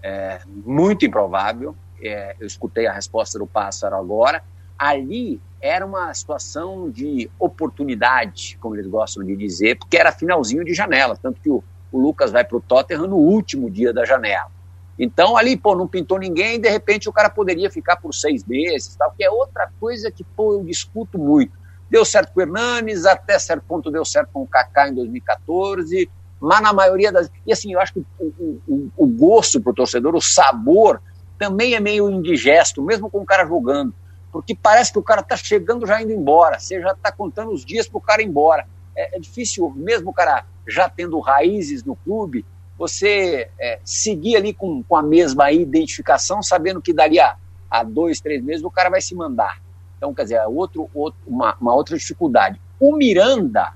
é, 0.00 0.38
muito 0.46 1.04
improvável. 1.04 1.74
eu 2.00 2.46
escutei 2.46 2.86
a 2.86 2.92
resposta 2.92 3.36
do 3.36 3.46
Pássaro 3.48 3.96
agora. 3.96 4.40
Ali 4.78 5.40
era 5.60 5.84
uma 5.84 6.12
situação 6.14 6.90
de 6.90 7.28
oportunidade, 7.38 8.56
como 8.60 8.76
eles 8.76 8.86
gostam 8.86 9.24
de 9.24 9.34
dizer, 9.36 9.76
porque 9.76 9.96
era 9.96 10.12
finalzinho 10.12 10.64
de 10.64 10.72
janela, 10.72 11.18
tanto 11.20 11.40
que 11.40 11.50
o, 11.50 11.62
o 11.90 12.00
Lucas 12.00 12.30
vai 12.30 12.44
para 12.44 12.56
o 12.56 12.60
Tottenham 12.60 13.08
no 13.08 13.16
último 13.16 13.70
dia 13.70 13.92
da 13.92 14.04
janela. 14.04 14.50
Então 14.98 15.36
ali, 15.36 15.56
pô, 15.56 15.74
não 15.74 15.86
pintou 15.86 16.18
ninguém, 16.18 16.60
de 16.60 16.68
repente 16.68 17.08
o 17.08 17.12
cara 17.12 17.30
poderia 17.30 17.70
ficar 17.70 17.96
por 17.96 18.14
seis 18.14 18.44
meses, 18.44 18.94
tal, 18.96 19.12
que 19.16 19.24
é 19.24 19.30
outra 19.30 19.68
coisa 19.80 20.10
que, 20.10 20.24
pô, 20.24 20.54
eu 20.54 20.64
discuto 20.64 21.18
muito. 21.18 21.52
Deu 21.90 22.04
certo 22.04 22.32
com 22.32 22.40
o 22.40 22.42
Hernanes, 22.42 23.06
até 23.06 23.38
certo 23.38 23.64
ponto 23.66 23.90
deu 23.90 24.04
certo 24.04 24.30
com 24.32 24.42
o 24.42 24.46
Kaká 24.46 24.88
em 24.88 24.94
2014, 24.94 26.10
mas 26.40 26.60
na 26.60 26.72
maioria 26.72 27.10
das... 27.10 27.30
E 27.46 27.52
assim, 27.52 27.72
eu 27.72 27.80
acho 27.80 27.94
que 27.94 28.04
o, 28.18 28.60
o, 28.68 28.90
o 28.96 29.06
gosto 29.06 29.60
para 29.60 29.70
o 29.70 29.74
torcedor, 29.74 30.14
o 30.14 30.20
sabor, 30.20 31.00
também 31.38 31.74
é 31.74 31.80
meio 31.80 32.10
indigesto, 32.10 32.82
mesmo 32.82 33.08
com 33.10 33.20
o 33.20 33.24
cara 33.24 33.46
jogando 33.46 33.94
porque 34.30 34.54
parece 34.54 34.92
que 34.92 34.98
o 34.98 35.02
cara 35.02 35.20
está 35.20 35.36
chegando 35.36 35.86
já 35.86 36.02
indo 36.02 36.12
embora, 36.12 36.58
você 36.58 36.80
já 36.80 36.92
está 36.92 37.10
contando 37.10 37.52
os 37.52 37.64
dias 37.64 37.88
para 37.88 37.98
o 37.98 38.00
cara 38.00 38.22
ir 38.22 38.26
embora. 38.26 38.66
É, 38.94 39.16
é, 39.16 39.20
difícil, 39.20 39.70
mesmo 39.70 40.10
o 40.10 40.12
cara 40.12 40.44
já 40.66 40.88
tendo 40.88 41.18
raízes 41.20 41.82
no 41.84 41.96
clube, 41.96 42.44
você 42.76 43.50
é, 43.58 43.80
seguir 43.84 44.36
ali 44.36 44.52
com, 44.52 44.82
com 44.82 44.96
a 44.96 45.02
mesma 45.02 45.50
identificação, 45.50 46.42
sabendo 46.42 46.82
que 46.82 46.92
dali 46.92 47.18
a, 47.18 47.36
a 47.70 47.82
dois, 47.82 48.20
três 48.20 48.42
meses 48.42 48.64
o 48.64 48.70
cara 48.70 48.90
vai 48.90 49.00
se 49.00 49.14
mandar. 49.14 49.60
Então, 49.96 50.14
quer 50.14 50.24
dizer, 50.24 50.36
é 50.36 50.46
outro, 50.46 50.88
outro, 50.94 51.18
uma, 51.26 51.56
uma 51.60 51.74
outra 51.74 51.96
dificuldade. 51.96 52.60
O 52.78 52.96
Miranda, 52.96 53.72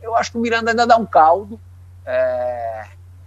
eu 0.00 0.14
acho 0.14 0.30
que 0.30 0.38
o 0.38 0.40
Miranda 0.40 0.70
ainda 0.70 0.86
dá 0.86 0.96
um 0.96 1.06
caldo. 1.06 1.58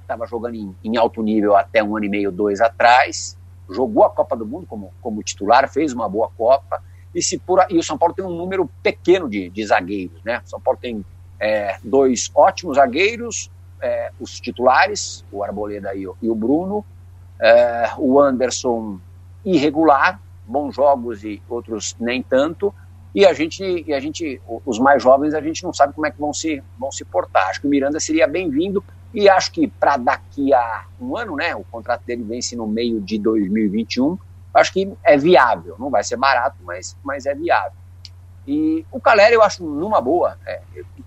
Estava 0.01 0.23
é, 0.23 0.27
jogando 0.27 0.55
em, 0.55 0.75
em 0.83 0.95
alto 0.97 1.21
nível 1.21 1.55
até 1.55 1.83
um 1.83 1.97
ano 1.97 2.05
e 2.05 2.09
meio, 2.09 2.31
dois 2.31 2.61
atrás 2.61 3.36
jogou 3.69 4.03
a 4.03 4.09
Copa 4.09 4.35
do 4.35 4.45
Mundo 4.45 4.65
como, 4.67 4.93
como 5.01 5.23
titular, 5.23 5.69
fez 5.69 5.93
uma 5.93 6.07
boa 6.07 6.29
Copa, 6.37 6.81
e, 7.13 7.21
se 7.21 7.37
por, 7.37 7.65
e 7.69 7.77
o 7.77 7.83
São 7.83 7.97
Paulo 7.97 8.13
tem 8.13 8.23
um 8.23 8.35
número 8.35 8.69
pequeno 8.83 9.29
de, 9.29 9.49
de 9.49 9.65
zagueiros. 9.65 10.21
Né? 10.23 10.41
O 10.45 10.49
São 10.49 10.59
Paulo 10.59 10.79
tem 10.79 11.05
é, 11.39 11.77
dois 11.83 12.29
ótimos 12.35 12.77
zagueiros, 12.77 13.49
é, 13.81 14.11
os 14.19 14.39
titulares, 14.39 15.25
o 15.31 15.43
Arboleda 15.43 15.93
e 15.95 16.07
o, 16.07 16.15
e 16.21 16.29
o 16.29 16.35
Bruno, 16.35 16.85
é, 17.39 17.89
o 17.97 18.19
Anderson 18.19 18.99
irregular, 19.45 20.19
bons 20.45 20.75
jogos 20.75 21.23
e 21.23 21.41
outros 21.49 21.95
nem 21.99 22.21
tanto, 22.21 22.73
e 23.13 23.25
a 23.25 23.33
gente, 23.33 23.83
e 23.87 23.93
a 23.93 23.99
gente, 23.99 24.39
os 24.65 24.77
mais 24.77 25.01
jovens, 25.01 25.33
a 25.33 25.41
gente 25.41 25.63
não 25.63 25.73
sabe 25.73 25.93
como 25.93 26.05
é 26.05 26.11
que 26.11 26.19
vão 26.19 26.33
se, 26.33 26.61
vão 26.77 26.91
se 26.91 27.03
portar. 27.03 27.49
Acho 27.49 27.61
que 27.61 27.67
o 27.67 27.69
Miranda 27.69 27.99
seria 27.99 28.27
bem-vindo, 28.27 28.83
e 29.13 29.29
acho 29.29 29.51
que 29.51 29.67
para 29.67 29.97
daqui 29.97 30.53
a 30.53 30.85
um 30.99 31.15
ano, 31.15 31.35
né, 31.35 31.55
o 31.55 31.63
contrato 31.63 32.03
dele 32.05 32.23
vence 32.23 32.55
no 32.55 32.67
meio 32.67 32.99
de 32.99 33.17
2021, 33.17 34.17
acho 34.53 34.73
que 34.73 34.91
é 35.03 35.17
viável. 35.17 35.75
Não 35.79 35.89
vai 35.89 36.03
ser 36.03 36.17
barato, 36.17 36.57
mas, 36.63 36.95
mas 37.03 37.25
é 37.25 37.33
viável. 37.33 37.77
E 38.45 38.85
o 38.91 38.99
Caleri 38.99 39.35
eu 39.35 39.41
acho 39.41 39.63
numa 39.63 39.99
boa. 39.99 40.37
É, 40.45 40.61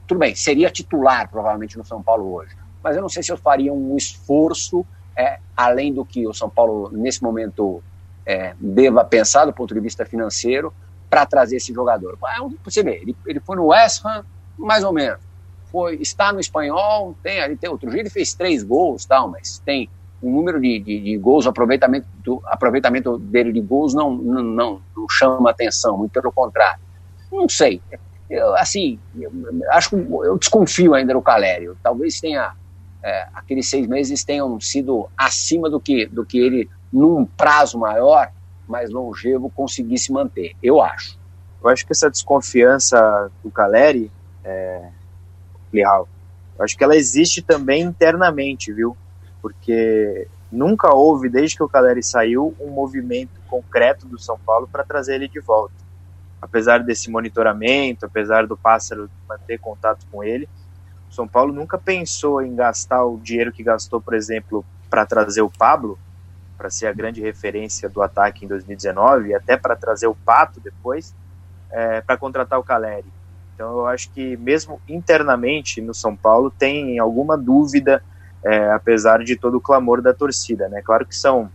tudo 0.06 0.18
bem, 0.18 0.34
seria 0.34 0.70
titular 0.70 1.28
provavelmente 1.30 1.78
no 1.78 1.84
São 1.84 2.02
Paulo 2.02 2.32
hoje, 2.32 2.56
mas 2.82 2.96
eu 2.96 3.02
não 3.02 3.08
sei 3.08 3.22
se 3.22 3.32
eu 3.32 3.36
faria 3.36 3.72
um 3.72 3.96
esforço 3.96 4.84
é, 5.16 5.38
além 5.56 5.92
do 5.92 6.04
que 6.04 6.26
o 6.26 6.34
São 6.34 6.48
Paulo 6.48 6.90
nesse 6.92 7.22
momento 7.22 7.82
é, 8.24 8.54
deva 8.58 9.04
pensar 9.04 9.44
do 9.44 9.52
ponto 9.52 9.74
de 9.74 9.80
vista 9.80 10.04
financeiro 10.04 10.72
para 11.08 11.26
trazer 11.26 11.56
esse 11.56 11.72
jogador. 11.72 12.18
Você 12.64 12.82
vê, 12.82 13.00
ele, 13.02 13.16
ele 13.26 13.40
foi 13.40 13.56
no 13.56 13.66
West 13.66 14.04
Ham, 14.04 14.24
mais 14.56 14.84
ou 14.84 14.92
menos. 14.92 15.20
Foi, 15.70 15.96
está 15.96 16.32
no 16.32 16.40
espanhol, 16.40 17.16
tem 17.22 17.40
ali, 17.40 17.56
tem 17.56 17.70
outro 17.70 17.90
dia 17.90 18.00
ele 18.00 18.10
fez 18.10 18.34
três 18.34 18.62
gols, 18.62 19.04
tal, 19.04 19.28
mas 19.28 19.58
tem 19.64 19.88
um 20.22 20.32
número 20.32 20.60
de, 20.60 20.78
de, 20.80 21.00
de 21.00 21.16
gols, 21.16 21.46
o 21.46 21.48
aproveitamento, 21.48 22.06
do, 22.24 22.42
aproveitamento 22.44 23.18
dele 23.18 23.52
de 23.52 23.60
gols 23.60 23.94
não, 23.94 24.10
não, 24.12 24.42
não, 24.42 24.82
não 24.96 25.06
chama 25.08 25.50
atenção, 25.50 25.96
muito 25.96 26.12
pelo 26.12 26.32
contrário. 26.32 26.80
Não 27.32 27.48
sei. 27.48 27.80
Eu, 28.28 28.54
assim, 28.56 28.98
eu, 29.18 29.30
acho 29.70 29.96
eu 29.96 30.36
desconfio 30.36 30.94
ainda 30.94 31.14
do 31.14 31.22
Calério. 31.22 31.76
Talvez 31.82 32.20
tenha 32.20 32.54
é, 33.02 33.28
aqueles 33.34 33.68
seis 33.68 33.86
meses 33.86 34.24
tenham 34.24 34.60
sido 34.60 35.08
acima 35.16 35.70
do 35.70 35.80
que, 35.80 36.06
do 36.06 36.24
que 36.24 36.38
ele, 36.38 36.68
num 36.92 37.24
prazo 37.24 37.78
maior, 37.78 38.30
mais 38.68 38.90
longevo, 38.90 39.50
conseguisse 39.50 40.12
manter. 40.12 40.54
Eu 40.62 40.80
acho. 40.80 41.18
Eu 41.62 41.68
acho 41.68 41.84
que 41.84 41.92
essa 41.92 42.10
desconfiança 42.10 43.30
do 43.42 43.50
Caleri, 43.50 44.10
é, 44.44 44.90
eu 46.58 46.64
acho 46.64 46.76
que 46.76 46.84
ela 46.84 46.96
existe 46.96 47.40
também 47.42 47.82
internamente, 47.82 48.72
viu? 48.72 48.96
Porque 49.40 50.26
nunca 50.50 50.94
houve, 50.94 51.28
desde 51.28 51.56
que 51.56 51.62
o 51.62 51.68
Caleri 51.68 52.02
saiu, 52.02 52.54
um 52.60 52.70
movimento 52.70 53.40
concreto 53.48 54.06
do 54.06 54.18
São 54.18 54.38
Paulo 54.38 54.68
para 54.70 54.84
trazer 54.84 55.14
ele 55.14 55.28
de 55.28 55.40
volta 55.40 55.80
apesar 56.40 56.82
desse 56.82 57.10
monitoramento, 57.10 58.06
apesar 58.06 58.46
do 58.46 58.56
Pássaro 58.56 59.10
manter 59.28 59.58
contato 59.58 60.06
com 60.10 60.24
ele, 60.24 60.48
o 61.10 61.12
São 61.12 61.28
Paulo 61.28 61.52
nunca 61.52 61.76
pensou 61.76 62.40
em 62.40 62.54
gastar 62.54 63.04
o 63.04 63.18
dinheiro 63.18 63.52
que 63.52 63.62
gastou, 63.62 64.00
por 64.00 64.14
exemplo, 64.14 64.64
para 64.88 65.04
trazer 65.04 65.42
o 65.42 65.50
Pablo, 65.50 65.98
para 66.56 66.70
ser 66.70 66.86
a 66.86 66.92
grande 66.92 67.20
referência 67.20 67.88
do 67.88 68.02
ataque 68.02 68.44
em 68.44 68.48
2019, 68.48 69.28
e 69.28 69.34
até 69.34 69.56
para 69.56 69.76
trazer 69.76 70.06
o 70.06 70.14
Pato 70.14 70.60
depois, 70.60 71.14
é, 71.70 72.00
para 72.00 72.16
contratar 72.16 72.58
o 72.58 72.64
Caleri. 72.64 73.06
Então 73.60 73.80
eu 73.80 73.86
acho 73.86 74.10
que 74.12 74.38
mesmo 74.38 74.80
internamente 74.88 75.82
no 75.82 75.92
São 75.92 76.16
Paulo 76.16 76.50
tem 76.50 76.98
alguma 76.98 77.36
dúvida, 77.36 78.02
é, 78.42 78.70
apesar 78.70 79.22
de 79.22 79.36
todo 79.36 79.58
o 79.58 79.60
clamor 79.60 80.00
da 80.00 80.14
torcida. 80.14 80.66
Né? 80.70 80.80
Claro 80.82 81.04
que 81.04 81.14
são 81.14 81.50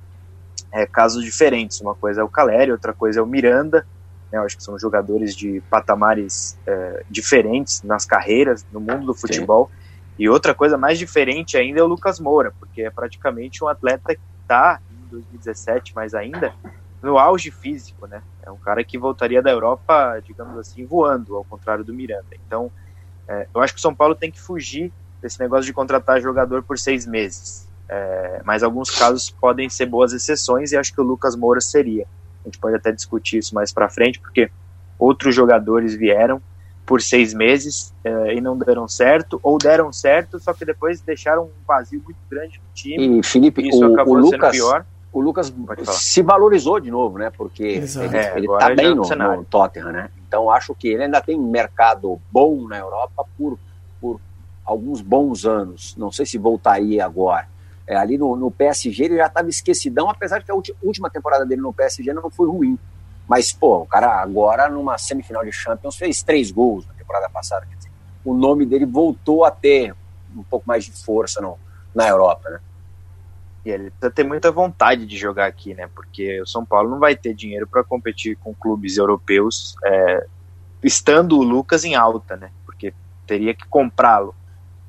é, 0.71 0.85
casos 0.85 1.25
diferentes. 1.25 1.81
Uma 1.81 1.95
coisa 1.95 2.21
é 2.21 2.23
o 2.23 2.29
Caleri, 2.29 2.71
outra 2.71 2.93
coisa 2.93 3.19
é 3.19 3.23
o 3.23 3.25
Miranda, 3.25 3.87
né? 4.31 4.37
Eu 4.37 4.43
acho 4.43 4.55
que 4.55 4.61
são 4.61 4.77
jogadores 4.77 5.35
de 5.35 5.63
patamares 5.67 6.55
é, 6.67 7.03
diferentes 7.09 7.81
nas 7.81 8.05
carreiras, 8.05 8.63
no 8.71 8.79
mundo 8.79 9.07
do 9.07 9.15
futebol. 9.15 9.71
Sim. 9.71 10.13
E 10.19 10.29
outra 10.29 10.53
coisa 10.53 10.77
mais 10.77 10.99
diferente 10.99 11.57
ainda 11.57 11.79
é 11.79 11.83
o 11.83 11.87
Lucas 11.87 12.19
Moura, 12.19 12.53
porque 12.59 12.83
é 12.83 12.91
praticamente 12.91 13.63
um 13.63 13.67
atleta 13.67 14.13
que 14.13 14.21
está 14.43 14.79
em 14.91 15.09
2017, 15.09 15.93
mas 15.95 16.13
ainda 16.13 16.53
no 17.05 17.17
auge 17.17 17.51
físico, 17.51 18.07
né? 18.07 18.21
É 18.41 18.51
um 18.51 18.57
cara 18.57 18.83
que 18.83 18.97
voltaria 18.97 19.41
da 19.41 19.51
Europa, 19.51 20.19
digamos 20.25 20.57
assim, 20.57 20.85
voando, 20.85 21.35
ao 21.35 21.43
contrário 21.43 21.83
do 21.83 21.93
Miranda. 21.93 22.25
Então, 22.45 22.71
é, 23.27 23.47
eu 23.53 23.61
acho 23.61 23.73
que 23.73 23.79
o 23.79 23.81
São 23.81 23.93
Paulo 23.93 24.15
tem 24.15 24.31
que 24.31 24.41
fugir 24.41 24.91
desse 25.21 25.39
negócio 25.39 25.65
de 25.65 25.73
contratar 25.73 26.19
jogador 26.19 26.63
por 26.63 26.77
seis 26.77 27.05
meses. 27.05 27.67
É, 27.87 28.41
mas 28.43 28.63
alguns 28.63 28.89
casos 28.89 29.29
podem 29.29 29.69
ser 29.69 29.85
boas 29.85 30.11
exceções 30.11 30.71
e 30.71 30.77
acho 30.77 30.91
que 30.93 30.99
o 30.99 31.03
Lucas 31.03 31.35
Moura 31.35 31.61
seria. 31.61 32.07
A 32.43 32.47
gente 32.47 32.57
pode 32.57 32.75
até 32.75 32.91
discutir 32.91 33.37
isso 33.37 33.53
mais 33.53 33.71
para 33.71 33.87
frente, 33.89 34.19
porque 34.19 34.49
outros 34.97 35.33
jogadores 35.35 35.95
vieram 35.95 36.41
por 36.85 37.01
seis 37.01 37.33
meses 37.33 37.93
eh, 38.03 38.35
e 38.35 38.41
não 38.41 38.57
deram 38.57 38.87
certo, 38.87 39.39
ou 39.41 39.57
deram 39.57 39.91
certo, 39.91 40.39
só 40.39 40.53
que 40.53 40.63
depois 40.63 41.01
deixaram 41.01 41.45
um 41.45 41.65
vazio 41.67 42.01
muito 42.03 42.19
grande 42.29 42.59
no 42.59 42.73
time. 42.73 43.19
E 43.19 43.23
Felipe, 43.23 43.67
isso 43.67 43.83
o, 43.83 43.93
acabou 43.93 44.17
o 44.17 44.19
Lucas, 44.19 44.51
pior. 44.51 44.85
O 45.15 45.21
Lucas 45.21 45.53
se 45.93 46.21
valorizou 46.21 46.77
de 46.77 46.91
novo, 46.91 47.17
né? 47.17 47.29
Porque 47.29 47.63
Exato. 47.63 48.13
ele, 48.13 48.51
está 48.51 48.69
é, 48.69 48.75
bem 48.75 48.93
no, 48.93 49.03
no, 49.03 49.45
Tottenham, 49.45 49.93
né? 49.93 50.09
Então 50.27 50.51
acho 50.51 50.75
que 50.75 50.89
ele 50.89 51.03
ainda 51.03 51.21
tem 51.21 51.39
mercado 51.39 52.19
bom 52.29 52.67
na 52.67 52.79
Europa 52.79 53.25
por, 53.37 53.57
por 54.01 54.19
alguns 54.65 54.99
bons 54.99 55.45
anos. 55.45 55.95
Não 55.95 56.11
sei 56.11 56.25
se 56.25 56.37
voltaria 56.37 57.05
agora. 57.05 57.47
É, 57.87 57.95
ali 57.95 58.17
no, 58.17 58.35
no, 58.35 58.51
PSG 58.51 59.05
ele 59.05 59.15
já 59.15 59.27
estava 59.27 59.47
esquecidão, 59.47 60.09
apesar 60.09 60.39
de 60.39 60.43
que 60.43 60.51
a 60.51 60.55
última 60.83 61.09
temporada 61.09 61.45
dele 61.45 61.61
no 61.61 61.71
PSG 61.71 62.11
não 62.11 62.29
foi 62.29 62.49
ruim. 62.49 62.77
Mas, 63.25 63.53
pô, 63.53 63.83
o 63.83 63.85
cara 63.85 64.21
agora 64.21 64.67
numa 64.67 64.97
semifinal 64.97 65.45
de 65.45 65.51
Champions 65.53 65.95
fez 65.95 66.21
três 66.23 66.51
gols 66.51 66.85
na 66.87 66.93
temporada 66.93 67.29
passada. 67.29 67.65
Quer 67.65 67.77
dizer, 67.77 67.91
o 68.25 68.33
nome 68.33 68.65
dele 68.65 68.85
voltou 68.85 69.45
a 69.45 69.51
ter 69.51 69.95
um 70.35 70.43
pouco 70.43 70.67
mais 70.67 70.83
de 70.83 70.91
força 70.91 71.39
no, 71.39 71.57
na 71.95 72.05
Europa, 72.05 72.49
né? 72.49 72.59
E 73.65 73.71
ele 73.71 73.89
precisa 73.89 74.11
ter 74.11 74.23
muita 74.23 74.51
vontade 74.51 75.07
de 75.07 75.17
jogar 75.17 75.47
aqui, 75.47 75.73
né? 75.73 75.89
Porque 75.93 76.39
o 76.39 76.45
São 76.45 76.63
Paulo 76.63 76.91
não 76.91 76.99
vai 76.99 77.15
ter 77.15 77.33
dinheiro 77.33 77.65
para 77.65 77.83
competir 77.83 78.37
com 78.37 78.53
clubes 78.53 78.95
europeus, 78.95 79.75
é, 79.83 80.27
estando 80.83 81.39
o 81.39 81.43
Lucas 81.43 81.83
em 81.83 81.95
alta, 81.95 82.37
né? 82.37 82.51
Porque 82.63 82.93
teria 83.25 83.55
que 83.55 83.65
comprá-lo. 83.67 84.35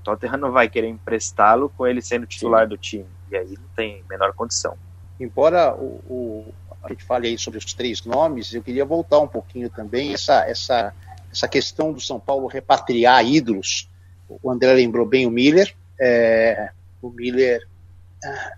Tottenham 0.05 0.37
não 0.37 0.53
vai 0.53 0.69
querer 0.69 0.89
emprestá-lo 0.89 1.73
com 1.75 1.87
ele 1.87 2.03
sendo 2.03 2.27
titular 2.27 2.65
Sim. 2.65 2.69
do 2.69 2.77
time. 2.77 3.07
E 3.31 3.37
aí 3.37 3.57
não 3.59 3.69
tem 3.75 4.05
menor 4.09 4.35
condição. 4.35 4.77
Embora 5.19 5.75
o, 5.75 6.03
o, 6.07 6.55
a 6.83 6.91
gente 6.91 7.03
fale 7.03 7.29
aí 7.29 7.39
sobre 7.39 7.59
os 7.59 7.73
três 7.73 8.05
nomes, 8.05 8.53
eu 8.53 8.63
queria 8.63 8.85
voltar 8.85 9.19
um 9.21 9.27
pouquinho 9.27 9.71
também 9.71 10.13
essa, 10.13 10.45
essa, 10.47 10.93
essa 11.33 11.49
questão 11.49 11.95
do 11.95 12.01
São 12.01 12.21
Paulo 12.21 12.47
repatriar 12.47 13.25
ídolos. 13.25 13.89
O 14.29 14.51
André 14.51 14.75
lembrou 14.75 15.07
bem 15.07 15.27
o 15.27 15.31
Miller. 15.31 15.75
É, 15.99 16.71
o 17.01 17.09
Miller 17.09 17.67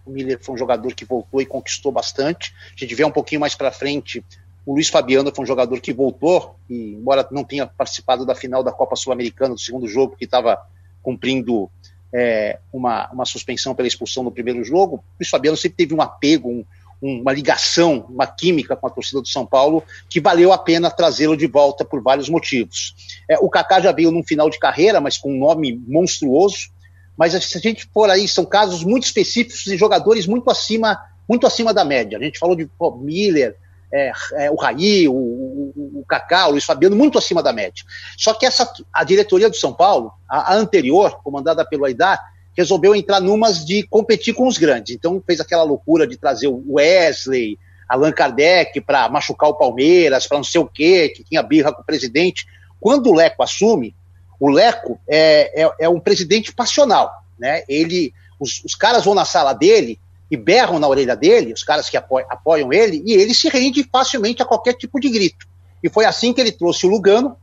o 0.06 0.10
Miller 0.10 0.38
foi 0.40 0.54
um 0.54 0.58
jogador 0.58 0.94
que 0.94 1.04
voltou 1.04 1.40
e 1.40 1.46
conquistou 1.46 1.92
bastante. 1.92 2.54
A 2.74 2.80
gente 2.80 2.94
vê 2.94 3.04
um 3.04 3.10
pouquinho 3.10 3.40
mais 3.40 3.54
para 3.54 3.72
frente. 3.72 4.24
O 4.64 4.74
Luiz 4.74 4.88
Fabiano 4.88 5.32
foi 5.34 5.44
um 5.44 5.46
jogador 5.46 5.80
que 5.80 5.92
voltou, 5.92 6.56
e 6.68 6.94
embora 6.94 7.26
não 7.30 7.44
tenha 7.44 7.66
participado 7.66 8.26
da 8.26 8.34
final 8.34 8.62
da 8.62 8.72
Copa 8.72 8.96
Sul-Americana, 8.96 9.54
do 9.54 9.60
segundo 9.60 9.88
jogo, 9.88 10.16
que 10.16 10.24
estava 10.24 10.58
cumprindo 11.02 11.70
é, 12.12 12.58
uma, 12.72 13.10
uma 13.10 13.24
suspensão 13.24 13.74
pela 13.74 13.88
expulsão 13.88 14.22
no 14.22 14.32
primeiro 14.32 14.62
jogo, 14.64 14.96
o 14.96 15.02
Luiz 15.20 15.28
Fabiano 15.28 15.56
sempre 15.56 15.76
teve 15.76 15.94
um 15.94 16.02
apego, 16.02 16.50
um, 16.50 16.64
uma 17.02 17.32
ligação, 17.32 18.06
uma 18.08 18.26
química 18.26 18.76
com 18.76 18.86
a 18.86 18.90
torcida 18.90 19.20
do 19.20 19.28
São 19.28 19.46
Paulo 19.46 19.82
que 20.08 20.20
valeu 20.20 20.52
a 20.52 20.58
pena 20.58 20.90
trazê-lo 20.90 21.36
de 21.36 21.46
volta 21.46 21.84
por 21.84 22.02
vários 22.02 22.28
motivos. 22.28 22.94
É, 23.28 23.38
o 23.38 23.48
Kaká 23.48 23.80
já 23.80 23.92
veio 23.92 24.10
num 24.10 24.22
final 24.22 24.50
de 24.50 24.58
carreira, 24.58 25.00
mas 25.00 25.16
com 25.16 25.32
um 25.32 25.38
nome 25.38 25.80
monstruoso. 25.86 26.70
Mas 27.18 27.32
se 27.32 27.58
a 27.58 27.60
gente 27.60 27.88
for 27.92 28.08
aí, 28.08 28.28
são 28.28 28.44
casos 28.44 28.84
muito 28.84 29.04
específicos 29.04 29.64
de 29.64 29.76
jogadores 29.76 30.26
muito 30.26 30.48
acima, 30.50 30.96
muito 31.28 31.46
acima 31.46 31.74
da 31.74 31.84
média. 31.84 32.16
A 32.16 32.22
gente 32.22 32.38
falou 32.38 32.54
de 32.54 32.66
pô, 32.78 32.94
Miller, 32.96 33.56
é, 33.92 34.12
é, 34.34 34.50
o 34.50 34.54
Raí, 34.54 35.08
o, 35.08 35.12
o, 35.12 36.00
o 36.00 36.04
Kaká, 36.06 36.46
o 36.46 36.52
Luiz 36.52 36.64
Fabiano, 36.64 36.94
muito 36.94 37.18
acima 37.18 37.42
da 37.42 37.52
média. 37.52 37.84
Só 38.16 38.32
que 38.32 38.46
essa, 38.46 38.70
a 38.92 39.02
diretoria 39.02 39.50
do 39.50 39.56
São 39.56 39.72
Paulo, 39.72 40.12
a, 40.28 40.52
a 40.52 40.56
anterior, 40.56 41.20
comandada 41.24 41.64
pelo 41.64 41.84
Aidar, 41.84 42.22
resolveu 42.56 42.94
entrar 42.94 43.20
numas 43.20 43.64
de 43.64 43.82
competir 43.84 44.34
com 44.34 44.46
os 44.46 44.56
grandes. 44.56 44.94
Então 44.94 45.22
fez 45.26 45.40
aquela 45.40 45.64
loucura 45.64 46.06
de 46.06 46.16
trazer 46.16 46.46
o 46.46 46.62
Wesley, 46.74 47.58
Allan 47.88 48.12
Kardec 48.12 48.80
para 48.82 49.08
machucar 49.08 49.48
o 49.48 49.54
Palmeiras, 49.54 50.26
para 50.26 50.36
não 50.36 50.44
sei 50.44 50.60
o 50.60 50.66
quê, 50.66 51.08
que 51.08 51.24
tinha 51.24 51.42
birra 51.42 51.72
com 51.72 51.82
o 51.82 51.84
presidente. 51.84 52.46
Quando 52.78 53.10
o 53.10 53.14
Leco 53.14 53.42
assume, 53.42 53.94
o 54.40 54.48
Leco 54.48 55.00
é, 55.08 55.64
é, 55.64 55.72
é 55.80 55.88
um 55.88 56.00
presidente 56.00 56.52
passional. 56.52 57.10
Né? 57.38 57.62
Ele, 57.68 58.12
os, 58.38 58.62
os 58.64 58.74
caras 58.74 59.04
vão 59.04 59.14
na 59.14 59.24
sala 59.24 59.52
dele 59.52 59.98
e 60.30 60.36
berram 60.36 60.78
na 60.78 60.86
orelha 60.86 61.16
dele, 61.16 61.52
os 61.52 61.62
caras 61.62 61.88
que 61.88 61.96
apoiam, 61.96 62.26
apoiam 62.30 62.72
ele, 62.72 63.02
e 63.04 63.14
ele 63.14 63.32
se 63.32 63.48
rende 63.48 63.88
facilmente 63.90 64.42
a 64.42 64.44
qualquer 64.44 64.74
tipo 64.74 65.00
de 65.00 65.08
grito. 65.08 65.46
E 65.82 65.88
foi 65.88 66.04
assim 66.04 66.32
que 66.32 66.40
ele 66.40 66.52
trouxe 66.52 66.86
o 66.86 66.90
Lugano. 66.90 67.36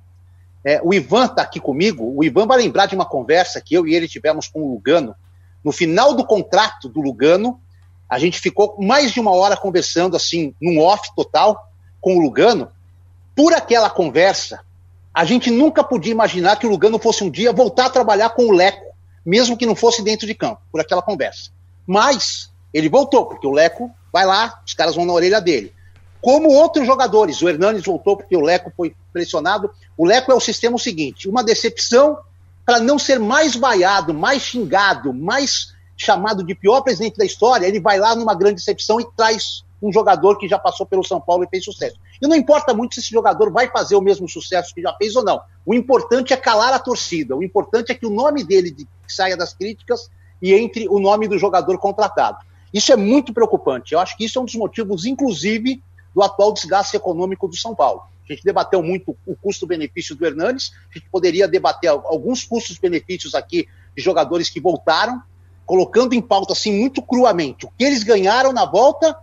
É, 0.63 0.81
o 0.83 0.93
Ivan 0.93 1.25
está 1.25 1.41
aqui 1.41 1.59
comigo. 1.59 2.13
O 2.15 2.23
Ivan 2.23 2.45
vai 2.45 2.57
lembrar 2.57 2.85
de 2.85 2.95
uma 2.95 3.05
conversa 3.05 3.61
que 3.61 3.73
eu 3.73 3.87
e 3.87 3.95
ele 3.95 4.07
tivemos 4.07 4.47
com 4.47 4.61
o 4.61 4.73
Lugano. 4.73 5.15
No 5.63 5.71
final 5.71 6.13
do 6.13 6.25
contrato 6.25 6.89
do 6.89 7.01
Lugano, 7.01 7.59
a 8.09 8.19
gente 8.19 8.39
ficou 8.39 8.75
mais 8.79 9.11
de 9.11 9.19
uma 9.19 9.31
hora 9.31 9.57
conversando, 9.57 10.15
assim, 10.15 10.53
num 10.61 10.79
off 10.79 11.09
total, 11.15 11.71
com 11.99 12.17
o 12.17 12.19
Lugano. 12.19 12.69
Por 13.35 13.53
aquela 13.53 13.89
conversa, 13.89 14.61
a 15.15 15.23
gente 15.23 15.49
nunca 15.49 15.81
podia 15.81 16.11
imaginar 16.11 16.57
que 16.57 16.67
o 16.67 16.69
Lugano 16.69 16.99
fosse 16.99 17.23
um 17.23 17.31
dia 17.31 17.53
voltar 17.53 17.85
a 17.85 17.89
trabalhar 17.89 18.31
com 18.31 18.47
o 18.47 18.51
Leco, 18.51 18.93
mesmo 19.25 19.55
que 19.55 19.65
não 19.65 19.73
fosse 19.73 20.03
dentro 20.03 20.27
de 20.27 20.35
campo, 20.35 20.61
por 20.69 20.81
aquela 20.81 21.01
conversa. 21.01 21.51
Mas 21.87 22.51
ele 22.73 22.89
voltou, 22.89 23.25
porque 23.25 23.47
o 23.47 23.51
Leco 23.51 23.89
vai 24.11 24.25
lá, 24.25 24.61
os 24.67 24.73
caras 24.73 24.93
vão 24.93 25.05
na 25.05 25.13
orelha 25.13 25.39
dele. 25.39 25.73
Como 26.19 26.49
outros 26.49 26.85
jogadores, 26.85 27.41
o 27.41 27.47
Hernanes 27.47 27.85
voltou 27.85 28.17
porque 28.17 28.35
o 28.35 28.41
Leco 28.41 28.73
foi 28.75 28.93
pressionado. 29.13 29.71
O 29.97 30.05
Leco 30.05 30.33
é 30.33 30.35
o 30.35 30.39
sistema 30.41 30.77
seguinte: 30.77 31.29
uma 31.29 31.43
decepção 31.43 32.17
para 32.65 32.81
não 32.81 32.99
ser 32.99 33.17
mais 33.17 33.55
vaiado, 33.55 34.13
mais 34.13 34.41
xingado, 34.41 35.13
mais 35.13 35.73
chamado 35.95 36.43
de 36.43 36.53
pior 36.53 36.81
presidente 36.81 37.15
da 37.15 37.23
história, 37.23 37.65
ele 37.65 37.79
vai 37.79 37.97
lá 37.97 38.15
numa 38.15 38.35
grande 38.35 38.55
decepção 38.55 38.99
e 38.99 39.07
traz 39.15 39.63
um 39.81 39.93
jogador 39.93 40.37
que 40.37 40.47
já 40.47 40.59
passou 40.59 40.85
pelo 40.85 41.05
São 41.05 41.21
Paulo 41.21 41.45
e 41.45 41.47
fez 41.47 41.63
sucesso. 41.63 41.95
E 42.21 42.27
não 42.27 42.35
importa 42.35 42.73
muito 42.73 42.95
se 42.95 43.01
esse 43.01 43.11
jogador 43.11 43.51
vai 43.51 43.69
fazer 43.69 43.95
o 43.95 44.01
mesmo 44.01 44.27
sucesso 44.27 44.73
que 44.73 44.81
já 44.81 44.93
fez 44.93 45.15
ou 45.15 45.23
não. 45.23 45.41
O 45.65 45.73
importante 45.73 46.33
é 46.33 46.37
calar 46.37 46.73
a 46.73 46.79
torcida. 46.79 47.35
O 47.35 47.43
importante 47.43 47.91
é 47.91 47.95
que 47.95 48.05
o 48.05 48.09
nome 48.09 48.43
dele 48.43 48.71
de, 48.71 48.87
saia 49.07 49.35
das 49.35 49.53
críticas 49.53 50.09
e 50.41 50.53
entre 50.53 50.87
o 50.89 50.99
nome 50.99 51.27
do 51.27 51.37
jogador 51.37 51.77
contratado. 51.77 52.37
Isso 52.73 52.91
é 52.91 52.95
muito 52.95 53.33
preocupante. 53.33 53.93
Eu 53.93 53.99
acho 53.99 54.17
que 54.17 54.25
isso 54.25 54.37
é 54.37 54.41
um 54.41 54.45
dos 54.45 54.55
motivos, 54.55 55.05
inclusive, 55.05 55.81
do 56.13 56.21
atual 56.21 56.53
desgaste 56.53 56.95
econômico 56.95 57.47
do 57.47 57.55
São 57.55 57.75
Paulo. 57.75 58.03
A 58.27 58.33
gente 58.33 58.43
debateu 58.43 58.81
muito 58.81 59.15
o 59.25 59.35
custo-benefício 59.35 60.15
do 60.15 60.25
Hernanes, 60.25 60.71
a 60.91 60.97
gente 60.97 61.09
poderia 61.11 61.47
debater 61.47 61.89
alguns 61.89 62.43
custos-benefícios 62.43 63.35
aqui 63.35 63.67
de 63.95 64.01
jogadores 64.01 64.49
que 64.49 64.59
voltaram, 64.59 65.21
colocando 65.65 66.13
em 66.13 66.21
pauta 66.21 66.53
assim 66.53 66.73
muito 66.79 67.01
cruamente 67.01 67.65
o 67.65 67.71
que 67.77 67.83
eles 67.83 68.03
ganharam 68.03 68.51
na 68.51 68.65
volta 68.65 69.15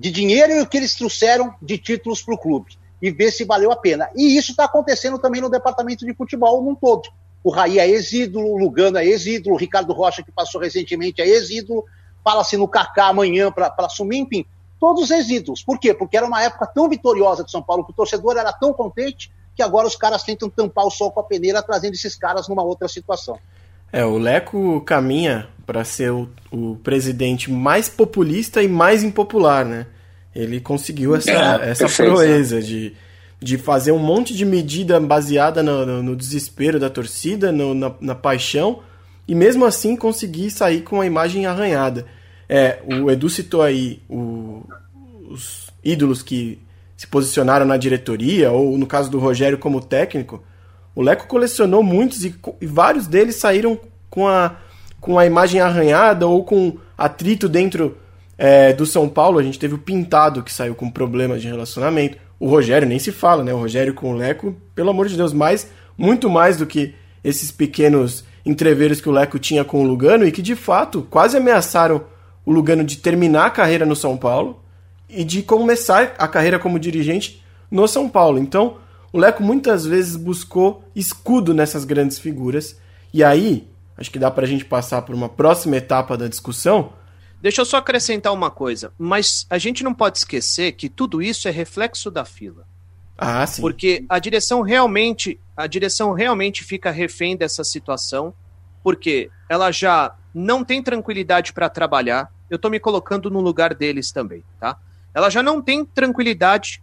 de 0.00 0.10
dinheiro 0.10 0.54
e 0.54 0.60
o 0.62 0.66
que 0.66 0.78
eles 0.78 0.94
trouxeram 0.94 1.54
de 1.60 1.76
títulos 1.76 2.22
para 2.22 2.34
o 2.34 2.38
clube 2.38 2.78
e 3.02 3.10
ver 3.10 3.30
se 3.30 3.44
valeu 3.44 3.70
a 3.70 3.76
pena. 3.76 4.08
E 4.16 4.34
isso 4.34 4.52
está 4.52 4.64
acontecendo 4.64 5.18
também 5.18 5.42
no 5.42 5.50
departamento 5.50 6.06
de 6.06 6.14
futebol 6.14 6.62
num 6.62 6.74
todo. 6.74 7.10
O 7.44 7.50
Raí 7.50 7.78
é 7.78 7.86
ex-ídolo, 7.86 8.46
o 8.46 8.56
Lugano 8.56 8.96
é 8.96 9.04
ex-ídolo, 9.04 9.54
o 9.54 9.58
Ricardo 9.58 9.92
Rocha, 9.92 10.22
que 10.22 10.32
passou 10.32 10.58
recentemente, 10.58 11.20
é 11.20 11.28
ex-ídolo, 11.28 11.84
fala-se 12.24 12.56
no 12.56 12.66
Kaká 12.66 13.08
amanhã 13.08 13.52
para 13.52 13.74
assumir, 13.80 14.20
enfim, 14.20 14.46
todos 14.78 15.10
ex-ídolos. 15.10 15.62
Por 15.62 15.78
quê? 15.78 15.92
Porque 15.92 16.16
era 16.16 16.24
uma 16.24 16.42
época 16.42 16.66
tão 16.66 16.88
vitoriosa 16.88 17.44
de 17.44 17.50
São 17.50 17.62
Paulo, 17.62 17.84
que 17.84 17.90
o 17.90 17.94
torcedor 17.94 18.38
era 18.38 18.54
tão 18.54 18.72
contente, 18.72 19.30
que 19.54 19.62
agora 19.62 19.86
os 19.86 19.96
caras 19.96 20.22
tentam 20.22 20.48
tampar 20.48 20.86
o 20.86 20.90
sol 20.90 21.12
com 21.12 21.20
a 21.20 21.24
peneira, 21.24 21.62
trazendo 21.62 21.92
esses 21.92 22.16
caras 22.16 22.48
numa 22.48 22.62
outra 22.62 22.88
situação. 22.88 23.38
É, 23.92 24.04
o 24.04 24.18
Leco 24.18 24.80
caminha 24.82 25.48
para 25.66 25.84
ser 25.84 26.10
o, 26.10 26.28
o, 26.50 26.76
presidente 26.76 27.50
mais 27.50 27.88
populista 27.88 28.62
e 28.62 28.68
mais 28.68 29.02
impopular, 29.02 29.64
né? 29.64 29.86
Ele 30.34 30.60
conseguiu 30.60 31.14
essa, 31.14 31.30
é, 31.30 31.70
essa 31.70 31.88
proeza 31.88 32.60
de, 32.60 32.94
de 33.40 33.58
fazer 33.58 33.92
um 33.92 33.98
monte 33.98 34.34
de 34.34 34.44
medida 34.44 34.98
baseada 35.00 35.62
no, 35.62 35.84
no, 35.84 36.02
no 36.02 36.16
desespero 36.16 36.78
da 36.78 36.90
torcida, 36.90 37.50
no, 37.50 37.74
na, 37.74 37.92
na, 38.00 38.14
paixão, 38.14 38.80
e 39.26 39.34
mesmo 39.34 39.64
assim 39.64 39.96
conseguir 39.96 40.50
sair 40.50 40.82
com 40.82 41.00
a 41.00 41.06
imagem 41.06 41.46
arranhada. 41.46 42.06
É, 42.48 42.80
o 42.84 43.10
Edu 43.10 43.28
citou 43.28 43.62
aí 43.62 44.02
o, 44.08 44.64
os 45.28 45.68
ídolos 45.84 46.22
que 46.22 46.60
se 46.96 47.06
posicionaram 47.06 47.64
na 47.64 47.76
diretoria, 47.76 48.50
ou 48.52 48.76
no 48.76 48.86
caso 48.86 49.10
do 49.10 49.18
Rogério 49.18 49.56
como 49.56 49.80
técnico. 49.80 50.42
O 50.94 51.02
Leco 51.02 51.26
colecionou 51.26 51.82
muitos 51.82 52.24
e, 52.24 52.34
e 52.60 52.66
vários 52.66 53.06
deles 53.06 53.36
saíram 53.36 53.78
com 54.08 54.26
a, 54.26 54.56
com 55.00 55.18
a 55.18 55.26
imagem 55.26 55.60
arranhada 55.60 56.26
ou 56.26 56.44
com 56.44 56.76
atrito 56.98 57.48
dentro 57.48 57.96
é, 58.36 58.72
do 58.72 58.84
São 58.84 59.08
Paulo. 59.08 59.38
A 59.38 59.42
gente 59.42 59.58
teve 59.58 59.74
o 59.74 59.78
Pintado 59.78 60.42
que 60.42 60.52
saiu 60.52 60.74
com 60.74 60.90
problemas 60.90 61.40
de 61.40 61.48
relacionamento. 61.48 62.18
O 62.38 62.48
Rogério 62.48 62.88
nem 62.88 62.98
se 62.98 63.12
fala, 63.12 63.44
né? 63.44 63.52
O 63.52 63.58
Rogério 63.58 63.94
com 63.94 64.12
o 64.12 64.16
Leco, 64.16 64.56
pelo 64.74 64.90
amor 64.90 65.08
de 65.08 65.16
Deus, 65.16 65.32
mais, 65.32 65.70
muito 65.96 66.28
mais 66.28 66.56
do 66.56 66.66
que 66.66 66.94
esses 67.22 67.50
pequenos 67.50 68.24
entreveros 68.44 69.00
que 69.00 69.08
o 69.08 69.12
Leco 69.12 69.38
tinha 69.38 69.64
com 69.64 69.82
o 69.82 69.86
Lugano 69.86 70.26
e 70.26 70.32
que 70.32 70.40
de 70.40 70.56
fato 70.56 71.06
quase 71.10 71.36
ameaçaram 71.36 72.02
o 72.44 72.52
Lugano 72.52 72.82
de 72.82 72.96
terminar 72.96 73.46
a 73.46 73.50
carreira 73.50 73.84
no 73.84 73.94
São 73.94 74.16
Paulo 74.16 74.60
e 75.08 75.22
de 75.22 75.42
começar 75.42 76.14
a 76.18 76.26
carreira 76.26 76.58
como 76.58 76.78
dirigente 76.78 77.44
no 77.70 77.86
São 77.86 78.08
Paulo. 78.08 78.38
Então, 78.38 78.78
o 79.12 79.18
Leco 79.18 79.42
muitas 79.42 79.84
vezes 79.84 80.16
buscou 80.16 80.84
escudo 80.94 81.52
nessas 81.52 81.84
grandes 81.84 82.18
figuras. 82.18 82.78
E 83.12 83.24
aí, 83.24 83.68
acho 83.96 84.10
que 84.10 84.18
dá 84.18 84.30
para 84.30 84.44
a 84.44 84.48
gente 84.48 84.64
passar 84.64 85.02
por 85.02 85.14
uma 85.14 85.28
próxima 85.28 85.76
etapa 85.76 86.16
da 86.16 86.28
discussão. 86.28 86.92
Deixa 87.40 87.60
eu 87.60 87.64
só 87.64 87.78
acrescentar 87.78 88.32
uma 88.32 88.50
coisa, 88.50 88.92
mas 88.98 89.46
a 89.50 89.58
gente 89.58 89.82
não 89.82 89.94
pode 89.94 90.18
esquecer 90.18 90.72
que 90.72 90.88
tudo 90.88 91.22
isso 91.22 91.48
é 91.48 91.50
reflexo 91.50 92.10
da 92.10 92.24
fila. 92.24 92.66
Ah, 93.16 93.46
sim. 93.46 93.62
Porque 93.62 94.04
a 94.08 94.18
direção 94.18 94.60
realmente, 94.60 95.40
a 95.56 95.66
direção 95.66 96.12
realmente 96.12 96.62
fica 96.62 96.90
refém 96.90 97.36
dessa 97.36 97.64
situação, 97.64 98.32
porque 98.82 99.30
ela 99.48 99.72
já 99.72 100.14
não 100.34 100.62
tem 100.64 100.82
tranquilidade 100.82 101.52
para 101.52 101.68
trabalhar. 101.68 102.32
Eu 102.48 102.56
estou 102.56 102.70
me 102.70 102.78
colocando 102.78 103.30
no 103.30 103.40
lugar 103.40 103.74
deles 103.74 104.12
também, 104.12 104.44
tá? 104.58 104.78
Ela 105.12 105.28
já 105.28 105.42
não 105.42 105.60
tem 105.60 105.84
tranquilidade 105.84 106.82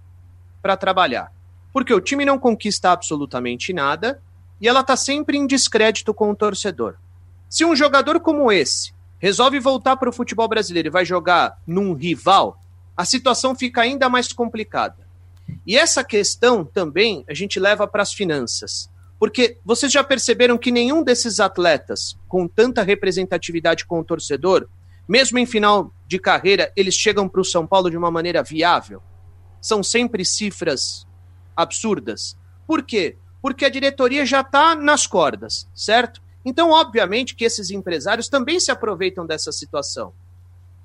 para 0.61 0.75
trabalhar 0.75 1.31
porque 1.77 1.93
o 1.93 2.01
time 2.01 2.25
não 2.25 2.39
conquista 2.39 2.89
absolutamente 2.89 3.71
nada 3.71 4.19
e 4.59 4.67
ela 4.67 4.79
está 4.79 4.97
sempre 4.97 5.37
em 5.37 5.45
descrédito 5.45 6.11
com 6.11 6.31
o 6.31 6.35
torcedor. 6.35 6.95
Se 7.47 7.63
um 7.63 7.75
jogador 7.75 8.19
como 8.19 8.51
esse 8.51 8.91
resolve 9.19 9.59
voltar 9.59 9.95
para 9.95 10.09
o 10.09 10.11
futebol 10.11 10.47
brasileiro 10.47 10.87
e 10.87 10.89
vai 10.89 11.05
jogar 11.05 11.61
num 11.67 11.93
rival, 11.93 12.59
a 12.97 13.05
situação 13.05 13.53
fica 13.53 13.81
ainda 13.81 14.09
mais 14.09 14.33
complicada. 14.33 15.07
E 15.67 15.77
essa 15.77 16.03
questão 16.03 16.65
também 16.65 17.23
a 17.29 17.33
gente 17.35 17.59
leva 17.59 17.87
para 17.87 18.01
as 18.01 18.11
finanças. 18.11 18.89
Porque 19.19 19.59
vocês 19.63 19.91
já 19.91 20.03
perceberam 20.03 20.57
que 20.57 20.71
nenhum 20.71 21.03
desses 21.03 21.39
atletas 21.39 22.17
com 22.27 22.47
tanta 22.47 22.81
representatividade 22.81 23.85
com 23.85 23.99
o 23.99 24.03
torcedor, 24.03 24.67
mesmo 25.07 25.37
em 25.37 25.45
final 25.45 25.93
de 26.07 26.17
carreira, 26.17 26.73
eles 26.75 26.95
chegam 26.95 27.29
para 27.29 27.41
o 27.41 27.45
São 27.45 27.67
Paulo 27.67 27.91
de 27.91 27.97
uma 27.97 28.09
maneira 28.09 28.41
viável? 28.41 28.99
São 29.61 29.83
sempre 29.83 30.25
cifras 30.25 31.05
absurdas. 31.57 32.37
Por 32.67 32.83
quê? 32.83 33.17
Porque 33.41 33.65
a 33.65 33.69
diretoria 33.69 34.25
já 34.25 34.41
está 34.41 34.75
nas 34.75 35.07
cordas, 35.07 35.67
certo? 35.73 36.21
Então, 36.45 36.71
obviamente, 36.71 37.35
que 37.35 37.43
esses 37.43 37.71
empresários 37.71 38.29
também 38.29 38.59
se 38.59 38.71
aproveitam 38.71 39.25
dessa 39.25 39.51
situação. 39.51 40.13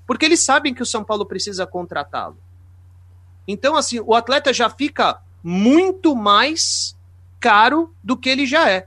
Porque 0.07 0.25
eles 0.25 0.45
sabem 0.45 0.75
que 0.75 0.83
o 0.83 0.87
São 0.87 1.05
Paulo 1.05 1.27
precisa 1.27 1.67
contratá-lo. 1.67 2.37
Então, 3.47 3.77
assim, 3.77 4.01
o 4.01 4.15
atleta 4.15 4.53
já 4.53 4.71
fica 4.71 5.21
muito 5.43 6.17
mais 6.17 6.97
caro 7.39 7.95
do 8.03 8.17
que 8.17 8.29
ele 8.29 8.47
já 8.47 8.69
é. 8.71 8.87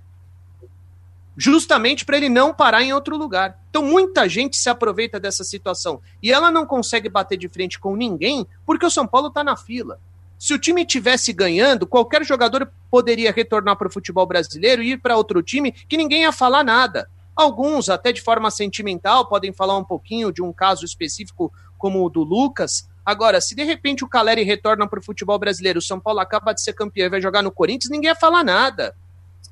Justamente 1.37 2.05
para 2.05 2.17
ele 2.17 2.29
não 2.29 2.53
parar 2.53 2.81
em 2.81 2.93
outro 2.93 3.17
lugar. 3.17 3.59
Então, 3.69 3.83
muita 3.83 4.27
gente 4.27 4.55
se 4.55 4.69
aproveita 4.69 5.19
dessa 5.19 5.43
situação. 5.43 6.01
E 6.23 6.31
ela 6.31 6.49
não 6.49 6.65
consegue 6.65 7.09
bater 7.09 7.37
de 7.37 7.49
frente 7.49 7.79
com 7.79 7.95
ninguém 7.95 8.47
porque 8.65 8.85
o 8.85 8.91
São 8.91 9.05
Paulo 9.05 9.27
está 9.27 9.43
na 9.43 9.57
fila. 9.57 9.99
Se 10.37 10.53
o 10.53 10.59
time 10.59 10.85
tivesse 10.85 11.31
ganhando, 11.31 11.87
qualquer 11.87 12.23
jogador 12.23 12.71
poderia 12.91 13.31
retornar 13.31 13.77
para 13.77 13.87
o 13.87 13.91
futebol 13.91 14.25
brasileiro 14.25 14.83
e 14.83 14.91
ir 14.91 14.97
para 14.97 15.17
outro 15.17 15.41
time 15.41 15.71
que 15.71 15.97
ninguém 15.97 16.23
ia 16.23 16.31
falar 16.31 16.63
nada. 16.63 17.09
Alguns, 17.35 17.89
até 17.89 18.11
de 18.11 18.21
forma 18.21 18.51
sentimental, 18.51 19.27
podem 19.27 19.51
falar 19.51 19.77
um 19.77 19.83
pouquinho 19.83 20.31
de 20.31 20.41
um 20.41 20.53
caso 20.53 20.85
específico 20.85 21.51
como 21.77 22.05
o 22.05 22.09
do 22.09 22.23
Lucas. 22.23 22.87
Agora, 23.05 23.41
se 23.41 23.55
de 23.55 23.63
repente 23.63 24.03
o 24.03 24.07
Caleri 24.07 24.43
retorna 24.43 24.87
para 24.87 24.99
o 24.99 25.03
futebol 25.03 25.37
brasileiro, 25.37 25.79
o 25.79 25.81
São 25.81 25.99
Paulo 25.99 26.19
acaba 26.19 26.53
de 26.53 26.61
ser 26.61 26.73
campeão 26.73 27.07
e 27.07 27.09
vai 27.09 27.21
jogar 27.21 27.41
no 27.41 27.51
Corinthians, 27.51 27.91
ninguém 27.91 28.09
ia 28.09 28.15
falar 28.15 28.43
nada. 28.43 28.95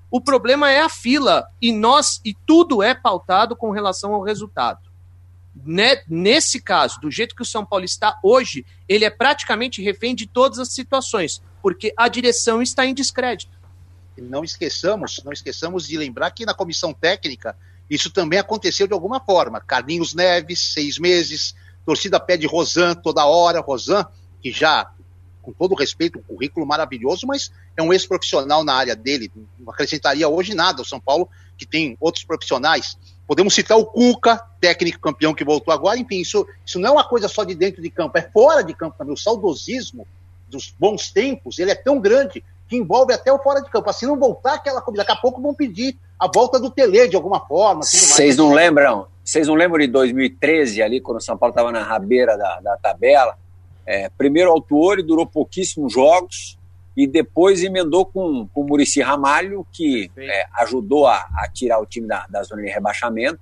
O 0.09 0.21
problema 0.21 0.69
é 0.69 0.81
a 0.81 0.89
fila 0.89 1.47
e 1.61 1.71
nós 1.71 2.21
e 2.23 2.35
tudo 2.45 2.83
é 2.83 2.93
pautado 2.93 3.55
com 3.55 3.71
relação 3.71 4.13
ao 4.13 4.21
resultado 4.21 4.92
né, 5.55 6.01
nesse 6.07 6.61
caso, 6.61 6.99
do 6.99 7.11
jeito 7.11 7.35
que 7.35 7.41
o 7.41 7.45
São 7.45 7.65
Paulo 7.65 7.85
está 7.85 8.19
hoje, 8.23 8.65
ele 8.87 9.05
é 9.05 9.09
praticamente 9.09 9.81
refém 9.81 10.15
de 10.15 10.25
todas 10.25 10.57
as 10.59 10.73
situações, 10.73 11.41
porque 11.61 11.93
a 11.95 12.07
direção 12.07 12.61
está 12.61 12.85
em 12.85 12.93
descrédito. 12.93 13.57
Não 14.17 14.43
esqueçamos, 14.43 15.21
não 15.23 15.31
esqueçamos 15.31 15.87
de 15.87 15.97
lembrar 15.97 16.31
que 16.31 16.45
na 16.45 16.53
comissão 16.53 16.93
técnica 16.93 17.55
isso 17.89 18.09
também 18.09 18.39
aconteceu 18.39 18.87
de 18.87 18.93
alguma 18.93 19.19
forma. 19.19 19.59
Carlinhos 19.59 20.13
Neves, 20.13 20.73
seis 20.73 20.97
meses, 20.97 21.55
torcida 21.85 22.19
pede 22.19 22.47
Rosan 22.47 22.95
toda 22.95 23.25
hora, 23.25 23.59
Rosan, 23.59 24.05
que 24.41 24.51
já, 24.51 24.91
com 25.41 25.51
todo 25.51 25.75
respeito, 25.75 26.19
um 26.19 26.23
currículo 26.23 26.65
maravilhoso, 26.65 27.27
mas 27.27 27.51
é 27.75 27.81
um 27.81 27.93
ex-profissional 27.93 28.63
na 28.63 28.73
área 28.73 28.95
dele, 28.95 29.31
não 29.59 29.71
acrescentaria 29.71 30.27
hoje 30.27 30.53
nada. 30.53 30.81
O 30.81 30.85
São 30.85 30.99
Paulo, 30.99 31.29
que 31.57 31.65
tem 31.65 31.97
outros 31.99 32.23
profissionais, 32.23 32.97
Podemos 33.27 33.53
citar 33.53 33.77
o 33.77 33.85
Cuca, 33.85 34.41
técnico 34.59 34.99
campeão 34.99 35.33
que 35.33 35.43
voltou 35.43 35.73
agora. 35.73 35.97
Enfim, 35.97 36.19
isso, 36.19 36.45
isso 36.65 36.79
não 36.79 36.89
é 36.89 36.91
uma 36.91 37.03
coisa 37.03 37.27
só 37.27 37.43
de 37.43 37.55
dentro 37.55 37.81
de 37.81 37.89
campo, 37.89 38.17
é 38.17 38.21
fora 38.21 38.63
de 38.63 38.73
campo 38.73 38.97
também. 38.97 39.13
O 39.13 39.17
saudosismo 39.17 40.05
dos 40.49 40.73
bons 40.77 41.11
tempos, 41.11 41.57
ele 41.57 41.71
é 41.71 41.75
tão 41.75 41.99
grande 41.99 42.43
que 42.67 42.75
envolve 42.75 43.13
até 43.13 43.31
o 43.31 43.39
fora 43.39 43.61
de 43.61 43.69
campo. 43.69 43.89
Assim 43.89 44.05
não 44.05 44.19
voltar 44.19 44.55
aquela 44.55 44.81
coisa. 44.81 44.97
Daqui 44.97 45.11
a 45.11 45.15
pouco 45.15 45.41
vão 45.41 45.53
pedir 45.53 45.97
a 46.19 46.27
volta 46.27 46.59
do 46.59 46.69
Tele 46.69 47.07
de 47.07 47.15
alguma 47.15 47.45
forma. 47.45 47.83
Vocês 47.83 48.37
não 48.37 48.53
lembram? 48.53 49.07
Vocês 49.23 49.47
não 49.47 49.55
lembram 49.55 49.79
de 49.79 49.87
2013, 49.87 50.81
ali, 50.81 50.99
quando 50.99 51.17
o 51.17 51.21
São 51.21 51.37
Paulo 51.37 51.51
estava 51.51 51.71
na 51.71 51.81
rabeira 51.81 52.37
da, 52.37 52.59
da 52.59 52.77
tabela? 52.77 53.37
É, 53.85 54.09
primeiro 54.09 54.49
autor 54.49 54.99
e 54.99 55.03
durou 55.03 55.25
pouquíssimos 55.25 55.93
jogos 55.93 56.57
e 56.95 57.07
depois 57.07 57.63
emendou 57.63 58.05
com, 58.05 58.47
com 58.47 58.61
o 58.61 58.67
Murici 58.67 59.01
Ramalho, 59.01 59.65
que 59.71 60.11
é, 60.17 60.45
ajudou 60.61 61.07
a, 61.07 61.17
a, 61.17 61.49
tirar 61.51 61.79
o 61.79 61.85
time 61.85 62.07
da, 62.07 62.25
da 62.29 62.43
zona 62.43 62.61
de 62.61 62.69
rebaixamento. 62.69 63.39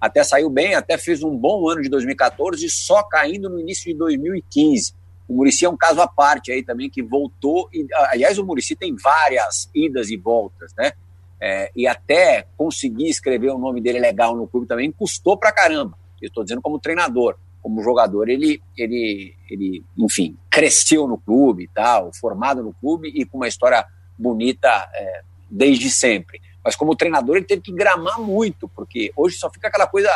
Até 0.00 0.24
saiu 0.24 0.50
bem, 0.50 0.74
até 0.74 0.96
fez 0.98 1.22
um 1.22 1.36
bom 1.36 1.68
ano 1.68 1.82
de 1.82 1.88
2014 1.88 2.64
e 2.64 2.70
só 2.70 3.02
caindo 3.02 3.48
no 3.48 3.60
início 3.60 3.90
de 3.92 3.98
2015. 3.98 4.94
O 5.28 5.34
Murici 5.34 5.64
é 5.64 5.68
um 5.68 5.76
caso 5.76 6.00
à 6.00 6.08
parte 6.08 6.52
aí 6.52 6.62
também, 6.62 6.90
que 6.90 7.02
voltou. 7.02 7.68
E, 7.72 7.86
aliás, 8.10 8.38
o 8.38 8.44
Murici 8.44 8.76
tem 8.76 8.94
várias 8.94 9.70
idas 9.74 10.10
e 10.10 10.16
voltas, 10.16 10.72
né? 10.76 10.92
É, 11.40 11.70
e 11.76 11.86
até 11.86 12.46
conseguir 12.56 13.08
escrever 13.08 13.50
o 13.50 13.58
nome 13.58 13.80
dele 13.80 13.98
legal 13.98 14.36
no 14.36 14.46
clube 14.46 14.66
também 14.66 14.90
custou 14.92 15.36
pra 15.36 15.52
caramba. 15.52 15.96
Eu 16.20 16.28
estou 16.28 16.42
dizendo 16.42 16.62
como 16.62 16.78
treinador. 16.78 17.36
Como 17.64 17.82
jogador, 17.82 18.28
ele, 18.28 18.60
ele, 18.76 19.34
ele, 19.48 19.82
enfim, 19.96 20.36
cresceu 20.50 21.08
no 21.08 21.16
clube, 21.16 21.70
tal, 21.74 22.12
formado 22.12 22.62
no 22.62 22.74
clube 22.74 23.08
e 23.08 23.24
com 23.24 23.38
uma 23.38 23.48
história 23.48 23.86
bonita 24.18 24.68
é, 24.94 25.22
desde 25.50 25.88
sempre. 25.88 26.42
Mas 26.62 26.76
como 26.76 26.94
treinador, 26.94 27.36
ele 27.36 27.46
teve 27.46 27.62
que 27.62 27.72
gramar 27.72 28.20
muito, 28.20 28.68
porque 28.68 29.10
hoje 29.16 29.36
só 29.36 29.50
fica 29.50 29.68
aquela 29.68 29.86
coisa 29.86 30.10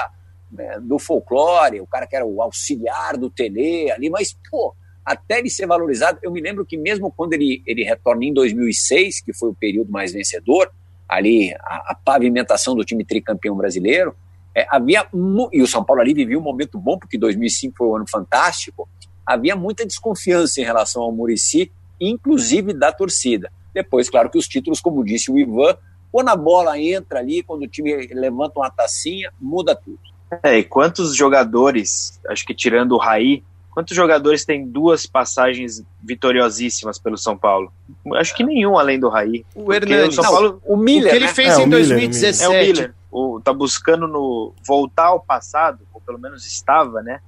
né, 0.53 0.79
do 0.79 0.99
folclore, 0.99 1.81
o 1.81 1.87
cara 1.87 2.07
que 2.07 2.15
era 2.15 2.27
o 2.27 2.43
auxiliar 2.43 3.17
do 3.17 3.31
Tele 3.31 3.91
ali, 3.91 4.11
mas, 4.11 4.37
pô, 4.51 4.75
até 5.03 5.39
ele 5.39 5.49
ser 5.49 5.67
valorizado, 5.67 6.19
eu 6.23 6.31
me 6.31 6.43
lembro 6.43 6.67
que 6.67 6.77
mesmo 6.77 7.11
quando 7.11 7.33
ele, 7.33 7.63
ele 7.67 7.83
retorna 7.83 8.27
em 8.27 8.35
2006, 8.35 9.23
que 9.23 9.33
foi 9.33 9.49
o 9.49 9.55
período 9.55 9.91
mais 9.91 10.13
vencedor, 10.13 10.71
ali 11.09 11.55
a, 11.61 11.93
a 11.93 11.95
pavimentação 11.95 12.75
do 12.75 12.85
time 12.85 13.07
tricampeão 13.07 13.57
brasileiro, 13.57 14.15
é, 14.55 14.67
havia 14.71 15.07
e 15.53 15.63
o 15.63 15.67
São 15.67 15.85
Paulo 15.85 16.03
ali 16.03 16.15
vivia 16.15 16.39
um 16.39 16.43
momento 16.43 16.79
bom 16.79 16.99
porque 16.99 17.19
2005 17.19 17.77
foi 17.77 17.87
um 17.89 17.97
ano 17.97 18.07
fantástico. 18.09 18.89
Havia 19.25 19.55
muita 19.55 19.87
desconfiança 19.87 20.61
em 20.61 20.65
relação 20.65 21.03
ao 21.03 21.13
Murici, 21.13 21.71
inclusive 22.01 22.73
da 22.73 22.91
torcida. 22.91 23.53
Depois, 23.75 24.09
claro 24.09 24.31
que 24.31 24.39
os 24.39 24.49
títulos, 24.49 24.81
como 24.81 25.05
disse 25.05 25.31
o 25.31 25.39
Ivan, 25.39 25.77
quando 26.11 26.29
a 26.31 26.37
bola 26.37 26.79
entra 26.79 27.19
ali, 27.19 27.43
quando 27.43 27.63
o 27.63 27.69
time 27.69 27.95
levanta 28.13 28.59
uma 28.59 28.71
tacinha, 28.71 29.31
muda 29.41 29.77
tudo. 29.77 29.99
É, 30.43 30.59
e 30.59 30.65
quantos 30.65 31.15
jogadores, 31.15 32.21
acho 32.29 32.45
que 32.45 32.55
tirando 32.55 32.93
o 32.93 32.99
Raí, 32.99 33.43
quantos 33.71 33.95
jogadores 33.95 34.45
têm 34.45 34.67
duas 34.67 35.07
passagens 35.07 35.83
vitoriosíssimas 36.03 36.99
pelo 36.99 37.17
São 37.17 37.37
Paulo? 37.37 37.73
Acho 38.15 38.35
que 38.35 38.43
nenhum 38.43 38.79
além 38.79 38.99
do 38.99 39.09
Raí. 39.09 39.45
O 39.55 39.73
Hernandes. 39.73 40.19
O, 40.19 40.23
São 40.23 40.33
Paulo, 40.33 40.63
o 40.67 40.77
Miller, 40.77 41.07
o 41.07 41.11
que 41.11 41.17
ele 41.17 41.27
né? 41.27 41.35
fez 41.35 41.59
é, 41.59 41.63
em 41.63 41.69
2017. 41.69 42.83
É 42.83 42.98
o 43.11 43.17
Miller. 43.17 43.37
O, 43.37 43.41
tá 43.41 43.53
buscando 43.53 44.07
no 44.07 44.55
voltar 44.67 45.07
ao 45.07 45.21
passado, 45.21 45.87
ou 45.93 46.01
pelo 46.01 46.19
menos 46.19 46.47
estava, 46.47 47.03
né? 47.03 47.21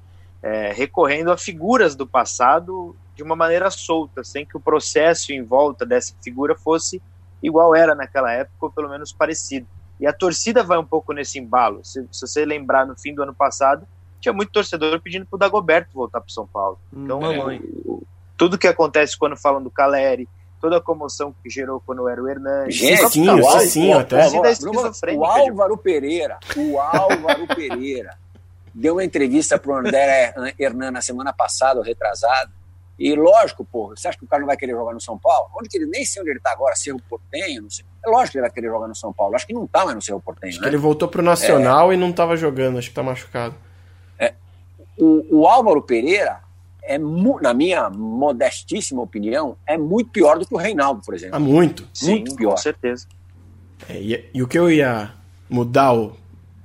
É, 0.42 0.72
recorrendo 0.72 1.30
a 1.30 1.36
figuras 1.36 1.94
do 1.94 2.06
passado 2.06 2.96
de 3.14 3.22
uma 3.22 3.36
maneira 3.36 3.70
solta, 3.70 4.24
sem 4.24 4.46
que 4.46 4.56
o 4.56 4.60
processo 4.60 5.32
em 5.32 5.42
volta 5.42 5.84
dessa 5.84 6.14
figura 6.22 6.56
fosse 6.56 7.02
igual 7.42 7.74
era 7.74 7.94
naquela 7.94 8.32
época, 8.32 8.56
ou 8.60 8.70
pelo 8.70 8.88
menos 8.88 9.12
parecido. 9.12 9.66
E 9.98 10.06
a 10.06 10.12
torcida 10.12 10.62
vai 10.62 10.78
um 10.78 10.84
pouco 10.84 11.12
nesse 11.12 11.38
embalo. 11.38 11.84
Se, 11.84 12.06
se 12.10 12.26
você 12.26 12.44
lembrar, 12.44 12.86
no 12.86 12.98
fim 12.98 13.14
do 13.14 13.22
ano 13.22 13.34
passado, 13.34 13.86
tinha 14.18 14.32
muito 14.32 14.50
torcedor 14.50 14.98
pedindo 15.00 15.26
para 15.26 15.36
o 15.36 15.38
Dagoberto 15.38 15.90
voltar 15.92 16.20
para 16.20 16.30
São 16.30 16.46
Paulo. 16.46 16.78
Então, 16.90 17.50
é, 17.50 17.60
tudo 18.36 18.56
que 18.56 18.66
acontece 18.66 19.18
quando 19.18 19.36
falam 19.36 19.62
do 19.62 19.70
Caleri, 19.70 20.26
toda 20.60 20.76
a 20.76 20.80
comoção 20.80 21.34
que 21.42 21.48
gerou 21.48 21.80
quando 21.80 22.08
era 22.08 22.22
o 22.22 22.28
Hernandes. 22.28 22.76
Gente, 22.76 23.10
sim, 23.10 23.28
o, 23.28 23.60
sim, 23.60 23.92
até. 23.92 24.28
O 25.16 25.24
Álvaro 25.24 25.76
Pereira, 25.76 26.38
o 26.56 26.78
Álvaro 26.78 27.46
Pereira, 27.46 28.16
deu 28.74 28.94
uma 28.94 29.04
entrevista 29.04 29.58
para 29.58 29.72
o 29.72 29.76
André 29.76 30.34
Hernan 30.58 30.90
na 30.90 31.02
semana 31.02 31.32
passada, 31.32 31.80
ou 31.80 31.84
retrasado, 31.84 32.52
e 33.00 33.14
lógico, 33.16 33.64
pô, 33.64 33.88
você 33.88 34.08
acha 34.08 34.18
que 34.18 34.26
o 34.26 34.28
cara 34.28 34.40
não 34.40 34.46
vai 34.46 34.58
querer 34.58 34.72
jogar 34.72 34.92
no 34.92 35.00
São 35.00 35.18
Paulo? 35.18 35.48
Onde 35.58 35.70
que 35.70 35.78
ele 35.78 35.86
nem 35.86 36.04
sei 36.04 36.20
onde 36.20 36.32
ele 36.32 36.38
está 36.38 36.52
agora, 36.52 36.76
Cerro 36.76 37.00
Portenho, 37.08 37.62
não 37.62 37.70
sei. 37.70 37.82
É 38.04 38.10
lógico 38.10 38.32
que 38.32 38.38
ele 38.38 38.42
vai 38.42 38.50
querer 38.50 38.68
jogar 38.68 38.88
no 38.88 38.94
São 38.94 39.10
Paulo. 39.10 39.34
Acho 39.34 39.46
que 39.46 39.54
não 39.54 39.64
está 39.64 39.84
mais 39.86 39.94
no 39.94 40.02
Cerro 40.02 40.20
Portenho. 40.20 40.50
Acho 40.50 40.60
né? 40.60 40.64
que 40.64 40.68
ele 40.68 40.76
voltou 40.76 41.08
pro 41.08 41.22
Nacional 41.22 41.90
é... 41.90 41.94
e 41.94 41.96
não 41.96 42.10
estava 42.10 42.36
jogando, 42.36 42.76
acho 42.76 42.88
que 42.88 42.92
está 42.92 43.02
machucado. 43.02 43.54
É, 44.18 44.34
o, 44.98 45.40
o, 45.40 45.46
Álvaro 45.46 45.80
Pereira 45.80 46.42
é, 46.90 46.98
na 47.40 47.54
minha 47.54 47.88
modestíssima 47.88 49.00
opinião, 49.00 49.56
é 49.64 49.78
muito 49.78 50.10
pior 50.10 50.38
do 50.38 50.46
que 50.46 50.52
o 50.52 50.56
Reinaldo, 50.56 51.02
por 51.04 51.14
exemplo. 51.14 51.36
Ah, 51.36 51.38
muito. 51.38 51.86
Sim, 51.94 52.16
muito 52.16 52.34
pior. 52.34 52.50
Com 52.50 52.56
certeza. 52.56 53.06
É, 53.88 54.00
e, 54.00 54.30
e, 54.34 54.42
o 54.42 54.48
que 54.48 54.58
eu 54.58 54.68
ia 54.68 55.12
mudar, 55.48 55.94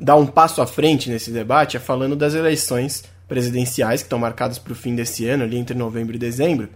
dar 0.02 0.16
um 0.16 0.26
passo 0.26 0.64
à 0.64 0.68
frente 0.68 1.12
nesse 1.12 1.30
debate 1.30 1.78
é 1.78 1.80
falando 1.80 2.16
das 2.16 2.34
eleições 2.34 3.04
presidenciais 3.28 4.02
que 4.02 4.08
estão 4.08 4.18
marcadas 4.18 4.58
para 4.58 4.74
o 4.74 4.76
fim 4.76 4.96
desse 4.96 5.28
ano, 5.28 5.44
ali 5.44 5.58
entre 5.58 5.78
novembro 5.78 6.16
e 6.16 6.20
dezembro, 6.20 6.70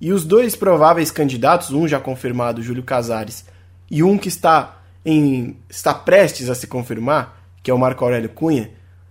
e 0.00 0.12
os 0.12 0.24
dois 0.24 0.54
prováveis 0.54 1.10
candidatos, 1.10 1.70
um 1.70 1.88
já 1.88 1.98
confirmado, 1.98 2.62
Júlio 2.62 2.82
Casares, 2.84 3.44
e 3.90 4.02
um 4.02 4.16
que 4.16 4.28
está 4.28 4.80
em 5.04 5.56
está 5.68 5.92
prestes 5.92 6.48
a 6.48 6.54
se 6.54 6.68
confirmar, 6.68 7.40
que 7.62 7.70
é 7.70 7.74
o 7.74 7.78
Marco 7.78 8.04
Aurélio 8.04 8.28
Cunha, 8.28 8.70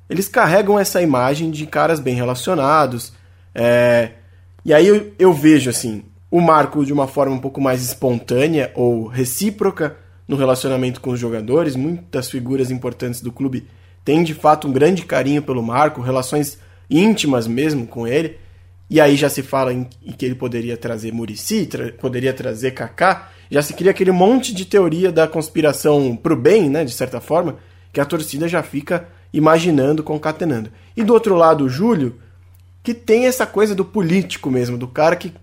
eles 0.09 0.27
carregam 0.27 0.77
essa 0.77 1.01
imagem 1.01 1.51
de 1.51 1.65
caras 1.65 1.99
bem 1.99 2.15
relacionados. 2.15 3.13
É... 3.53 4.11
E 4.63 4.73
aí 4.73 4.87
eu, 4.87 5.11
eu 5.17 5.33
vejo 5.33 5.69
assim, 5.69 6.03
o 6.29 6.39
Marco 6.39 6.85
de 6.85 6.93
uma 6.93 7.07
forma 7.07 7.35
um 7.35 7.39
pouco 7.39 7.59
mais 7.59 7.83
espontânea 7.83 8.71
ou 8.75 9.07
recíproca 9.07 9.97
no 10.27 10.35
relacionamento 10.37 11.01
com 11.01 11.11
os 11.11 11.19
jogadores. 11.19 11.75
Muitas 11.75 12.29
figuras 12.29 12.71
importantes 12.71 13.21
do 13.21 13.31
clube 13.31 13.67
têm 14.05 14.23
de 14.23 14.33
fato 14.33 14.67
um 14.67 14.71
grande 14.71 15.03
carinho 15.05 15.41
pelo 15.41 15.61
Marco, 15.61 16.01
relações 16.01 16.57
íntimas 16.89 17.47
mesmo 17.47 17.85
com 17.85 18.07
ele. 18.07 18.37
E 18.89 18.99
aí 18.99 19.15
já 19.15 19.29
se 19.29 19.41
fala 19.41 19.73
em, 19.73 19.87
em 20.05 20.11
que 20.11 20.25
ele 20.25 20.35
poderia 20.35 20.75
trazer 20.75 21.13
Murici, 21.13 21.65
tra 21.65 21.91
poderia 21.93 22.33
trazer 22.33 22.71
Kaká. 22.71 23.29
Já 23.49 23.61
se 23.61 23.73
cria 23.73 23.91
aquele 23.91 24.11
monte 24.11 24.53
de 24.53 24.65
teoria 24.65 25.11
da 25.11 25.27
conspiração 25.27 26.15
pro 26.15 26.35
bem, 26.35 26.69
né, 26.69 26.85
de 26.85 26.91
certa 26.91 27.19
forma, 27.19 27.57
que 27.91 27.99
a 27.99 28.05
torcida 28.05 28.47
já 28.47 28.63
fica 28.63 29.07
imaginando, 29.33 30.03
concatenando. 30.03 30.71
E 30.95 31.03
do 31.03 31.13
outro 31.13 31.35
lado, 31.35 31.65
o 31.65 31.69
Júlio, 31.69 32.19
que 32.83 32.93
tem 32.93 33.27
essa 33.27 33.45
coisa 33.45 33.75
do 33.75 33.85
político 33.85 34.49
mesmo, 34.49 34.77
do 34.77 34.87
cara 34.87 35.15
que 35.15 35.33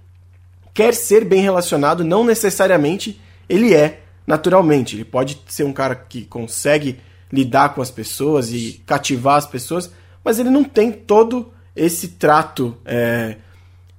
quer 0.74 0.94
ser 0.94 1.24
bem 1.24 1.42
relacionado, 1.42 2.04
não 2.04 2.24
necessariamente 2.24 3.20
ele 3.48 3.74
é 3.74 4.00
naturalmente. 4.26 4.96
Ele 4.96 5.04
pode 5.04 5.42
ser 5.48 5.64
um 5.64 5.72
cara 5.72 5.94
que 5.94 6.24
consegue 6.24 7.00
lidar 7.32 7.74
com 7.74 7.82
as 7.82 7.90
pessoas 7.90 8.52
e 8.52 8.82
cativar 8.86 9.36
as 9.36 9.46
pessoas, 9.46 9.90
mas 10.24 10.38
ele 10.38 10.50
não 10.50 10.64
tem 10.64 10.92
todo 10.92 11.52
esse 11.74 12.08
trato 12.08 12.76
é, 12.84 13.36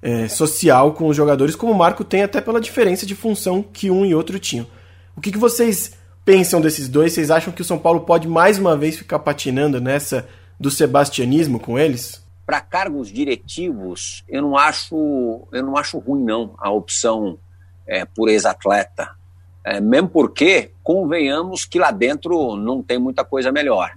é, 0.01 0.27
social 0.27 0.93
com 0.93 1.07
os 1.07 1.15
jogadores, 1.15 1.55
como 1.55 1.71
o 1.71 1.77
Marco 1.77 2.03
tem, 2.03 2.23
até 2.23 2.41
pela 2.41 2.61
diferença 2.61 3.05
de 3.05 3.15
função 3.15 3.63
que 3.63 3.89
um 3.89 4.05
e 4.05 4.13
outro 4.13 4.39
tinham. 4.39 4.67
O 5.15 5.21
que, 5.21 5.31
que 5.31 5.37
vocês 5.37 5.93
pensam 6.23 6.61
desses 6.61 6.87
dois? 6.87 7.13
Vocês 7.13 7.31
acham 7.31 7.53
que 7.53 7.61
o 7.61 7.65
São 7.65 7.77
Paulo 7.77 8.01
pode 8.01 8.27
mais 8.27 8.57
uma 8.57 8.77
vez 8.77 8.97
ficar 8.97 9.19
patinando 9.19 9.79
nessa 9.81 10.27
do 10.59 10.69
sebastianismo 10.69 11.59
com 11.59 11.77
eles? 11.79 12.21
Para 12.49 12.61
cargos 12.61 13.11
diretivos, 13.11 14.23
eu 14.27 14.41
não 14.41 14.57
acho, 14.57 15.47
eu 15.51 15.61
não 15.61 15.77
acho 15.77 15.99
ruim 15.99 16.23
não 16.23 16.55
a 16.57 16.71
opção 16.71 17.37
é, 17.85 18.05
por 18.05 18.27
ex-atleta, 18.27 19.15
é, 19.63 19.79
mesmo 19.79 20.09
porque 20.09 20.71
convenhamos 20.81 21.63
que 21.63 21.77
lá 21.77 21.91
dentro 21.91 22.55
não 22.55 22.81
tem 22.81 22.97
muita 22.97 23.23
coisa 23.23 23.51
melhor. 23.51 23.93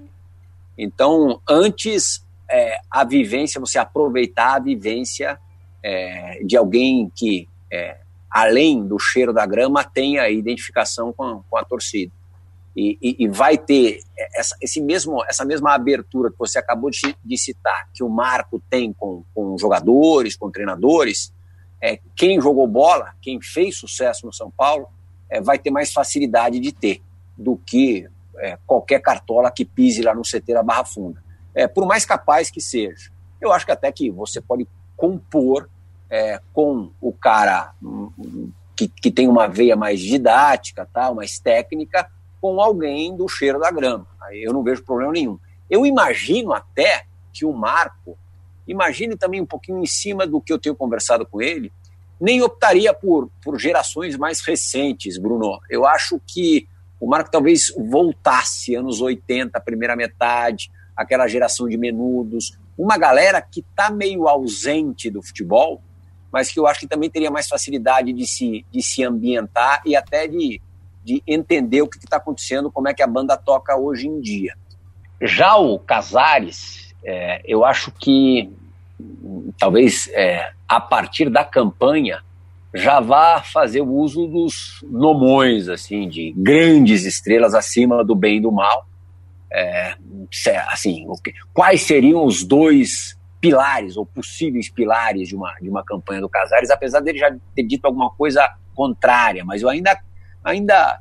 Então, 0.76 1.40
antes 1.48 2.26
é, 2.50 2.78
a 2.90 3.04
vivência, 3.04 3.58
você 3.58 3.78
aproveitar 3.78 4.56
a 4.56 4.58
vivência 4.58 5.40
é, 5.82 6.44
de 6.44 6.54
alguém 6.54 7.10
que, 7.16 7.48
é, 7.72 8.00
além 8.30 8.86
do 8.86 8.98
cheiro 8.98 9.32
da 9.32 9.46
grama, 9.46 9.82
tenha 9.82 10.28
identificação 10.28 11.10
com 11.10 11.42
com 11.48 11.56
a 11.56 11.64
torcida. 11.64 12.12
E, 12.74 12.98
e, 13.02 13.24
e, 13.24 13.28
vai 13.28 13.58
ter 13.58 14.00
essa, 14.34 14.56
esse 14.60 14.80
mesmo, 14.80 15.22
essa 15.24 15.44
mesma 15.44 15.74
abertura 15.74 16.30
que 16.30 16.38
você 16.38 16.58
acabou 16.58 16.90
de, 16.90 17.14
de 17.22 17.36
citar, 17.36 17.88
que 17.92 18.02
o 18.02 18.08
Marco 18.08 18.62
tem 18.70 18.92
com, 18.94 19.22
com 19.34 19.58
jogadores, 19.58 20.36
com 20.36 20.50
treinadores. 20.50 21.34
É, 21.80 21.98
quem 22.16 22.40
jogou 22.40 22.66
bola, 22.66 23.12
quem 23.20 23.40
fez 23.42 23.76
sucesso 23.76 24.24
no 24.24 24.32
São 24.32 24.50
Paulo, 24.50 24.88
é, 25.28 25.40
vai 25.40 25.58
ter 25.58 25.70
mais 25.70 25.92
facilidade 25.92 26.58
de 26.60 26.72
ter 26.72 27.02
do 27.36 27.56
que 27.56 28.08
é, 28.38 28.58
qualquer 28.66 29.00
cartola 29.00 29.50
que 29.50 29.64
pise 29.64 30.02
lá 30.02 30.14
no 30.14 30.22
CT 30.22 30.54
da 30.54 30.62
Barra 30.62 30.84
Funda. 30.84 31.22
É, 31.54 31.66
por 31.66 31.86
mais 31.86 32.06
capaz 32.06 32.50
que 32.50 32.60
seja. 32.60 33.10
Eu 33.40 33.52
acho 33.52 33.66
que 33.66 33.72
até 33.72 33.90
que 33.92 34.10
você 34.10 34.40
pode 34.40 34.66
compor 34.96 35.68
é, 36.08 36.40
com 36.52 36.90
o 37.00 37.12
cara 37.12 37.72
hum, 37.82 38.50
que, 38.76 38.88
que 38.88 39.10
tem 39.10 39.28
uma 39.28 39.48
veia 39.48 39.76
mais 39.76 40.00
didática, 40.00 40.88
tá, 40.92 41.12
mais 41.12 41.38
técnica, 41.38 42.08
com 42.42 42.60
alguém 42.60 43.16
do 43.16 43.28
cheiro 43.28 43.60
da 43.60 43.70
grama. 43.70 44.04
Aí 44.20 44.42
eu 44.42 44.52
não 44.52 44.64
vejo 44.64 44.82
problema 44.82 45.12
nenhum. 45.12 45.38
Eu 45.70 45.86
imagino 45.86 46.52
até 46.52 47.04
que 47.32 47.44
o 47.46 47.52
Marco, 47.52 48.18
imagine 48.66 49.16
também 49.16 49.40
um 49.40 49.46
pouquinho 49.46 49.80
em 49.80 49.86
cima 49.86 50.26
do 50.26 50.40
que 50.40 50.52
eu 50.52 50.58
tenho 50.58 50.74
conversado 50.74 51.24
com 51.24 51.40
ele, 51.40 51.72
nem 52.20 52.42
optaria 52.42 52.92
por, 52.92 53.30
por 53.42 53.60
gerações 53.60 54.16
mais 54.16 54.40
recentes, 54.40 55.18
Bruno. 55.18 55.60
Eu 55.70 55.86
acho 55.86 56.20
que 56.26 56.68
o 56.98 57.06
Marco 57.06 57.30
talvez 57.30 57.72
voltasse 57.76 58.74
anos 58.74 59.00
80, 59.00 59.60
primeira 59.60 59.94
metade, 59.94 60.70
aquela 60.96 61.28
geração 61.28 61.68
de 61.68 61.76
menudos, 61.76 62.58
uma 62.76 62.98
galera 62.98 63.40
que 63.40 63.60
está 63.60 63.88
meio 63.88 64.26
ausente 64.26 65.08
do 65.10 65.22
futebol, 65.22 65.80
mas 66.32 66.50
que 66.50 66.58
eu 66.58 66.66
acho 66.66 66.80
que 66.80 66.88
também 66.88 67.08
teria 67.08 67.30
mais 67.30 67.46
facilidade 67.46 68.12
de 68.12 68.26
se, 68.26 68.66
de 68.70 68.82
se 68.82 69.04
ambientar 69.04 69.80
e 69.86 69.94
até 69.94 70.26
de, 70.26 70.60
de 71.04 71.22
entender 71.26 71.82
o 71.82 71.88
que 71.88 71.98
está 71.98 72.16
acontecendo, 72.16 72.70
como 72.70 72.88
é 72.88 72.94
que 72.94 73.02
a 73.02 73.06
banda 73.06 73.36
toca 73.36 73.76
hoje 73.76 74.06
em 74.06 74.20
dia. 74.20 74.54
Já 75.20 75.56
o 75.56 75.78
Casares, 75.78 76.94
é, 77.04 77.42
eu 77.44 77.64
acho 77.64 77.90
que 77.92 78.50
talvez 79.58 80.08
é, 80.12 80.52
a 80.68 80.80
partir 80.80 81.28
da 81.28 81.44
campanha 81.44 82.22
já 82.74 83.00
vá 83.00 83.42
fazer 83.42 83.82
o 83.82 83.92
uso 83.92 84.26
dos 84.26 84.80
nomões, 84.82 85.68
assim, 85.68 86.08
de 86.08 86.32
grandes 86.36 87.04
estrelas 87.04 87.54
acima 87.54 88.04
do 88.04 88.14
bem 88.14 88.38
e 88.38 88.40
do 88.40 88.50
mal. 88.50 88.86
É, 89.52 89.94
assim, 90.68 91.06
quais 91.52 91.82
seriam 91.82 92.24
os 92.24 92.42
dois 92.42 93.18
pilares 93.38 93.96
ou 93.96 94.06
possíveis 94.06 94.70
pilares 94.70 95.28
de 95.28 95.36
uma, 95.36 95.52
de 95.60 95.68
uma 95.68 95.84
campanha 95.84 96.20
do 96.20 96.28
Casares, 96.28 96.70
apesar 96.70 97.00
dele 97.00 97.18
já 97.18 97.34
ter 97.54 97.64
dito 97.64 97.84
alguma 97.84 98.08
coisa 98.10 98.48
contrária, 98.74 99.44
mas 99.44 99.60
eu 99.60 99.68
ainda, 99.68 99.98
ainda 100.44 101.00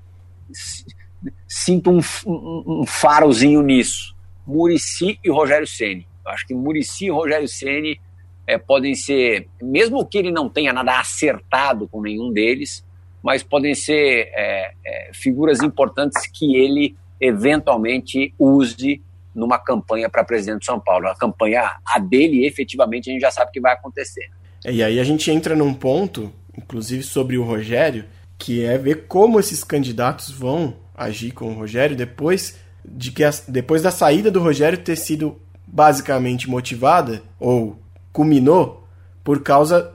sinto 1.47 1.91
um, 1.91 1.99
um, 2.25 2.81
um 2.81 2.85
farozinho 2.85 3.61
nisso. 3.61 4.15
Murici 4.45 5.19
e 5.23 5.29
Rogério 5.29 5.67
Ceni. 5.67 6.07
Acho 6.25 6.47
que 6.47 6.53
Murici 6.53 7.05
e 7.05 7.09
Rogério 7.09 7.47
Ceni 7.47 7.99
é, 8.47 8.57
podem 8.57 8.95
ser, 8.95 9.47
mesmo 9.61 10.05
que 10.05 10.17
ele 10.17 10.31
não 10.31 10.49
tenha 10.49 10.73
nada 10.73 10.99
acertado 10.99 11.87
com 11.87 12.01
nenhum 12.01 12.31
deles, 12.31 12.83
mas 13.23 13.43
podem 13.43 13.75
ser 13.75 14.29
é, 14.33 14.73
é, 14.85 15.11
figuras 15.13 15.61
importantes 15.61 16.27
que 16.27 16.55
ele 16.55 16.95
eventualmente 17.19 18.33
use 18.37 19.01
numa 19.33 19.59
campanha 19.59 20.09
para 20.09 20.23
presidente 20.23 20.61
de 20.61 20.65
São 20.65 20.79
Paulo. 20.79 21.07
A 21.07 21.15
campanha 21.15 21.77
a 21.85 21.99
dele, 21.99 22.45
efetivamente, 22.45 23.09
a 23.09 23.13
gente 23.13 23.21
já 23.21 23.31
sabe 23.31 23.51
que 23.51 23.61
vai 23.61 23.73
acontecer. 23.73 24.29
É, 24.65 24.71
e 24.71 24.83
aí 24.83 24.99
a 24.99 25.03
gente 25.03 25.29
entra 25.31 25.55
num 25.55 25.73
ponto, 25.73 26.33
inclusive 26.57 27.03
sobre 27.03 27.37
o 27.37 27.43
Rogério, 27.43 28.05
que 28.41 28.65
é 28.65 28.75
ver 28.75 29.05
como 29.07 29.39
esses 29.39 29.63
candidatos 29.63 30.31
vão 30.31 30.73
agir 30.97 31.31
com 31.31 31.51
o 31.51 31.53
Rogério 31.53 31.95
depois 31.95 32.55
de 32.83 33.11
que 33.11 33.23
a, 33.23 33.29
depois 33.47 33.83
da 33.83 33.91
saída 33.91 34.31
do 34.31 34.39
Rogério 34.39 34.79
ter 34.79 34.95
sido 34.95 35.39
basicamente 35.67 36.49
motivada 36.49 37.21
ou 37.39 37.77
culminou 38.11 38.87
por 39.23 39.43
causa 39.43 39.93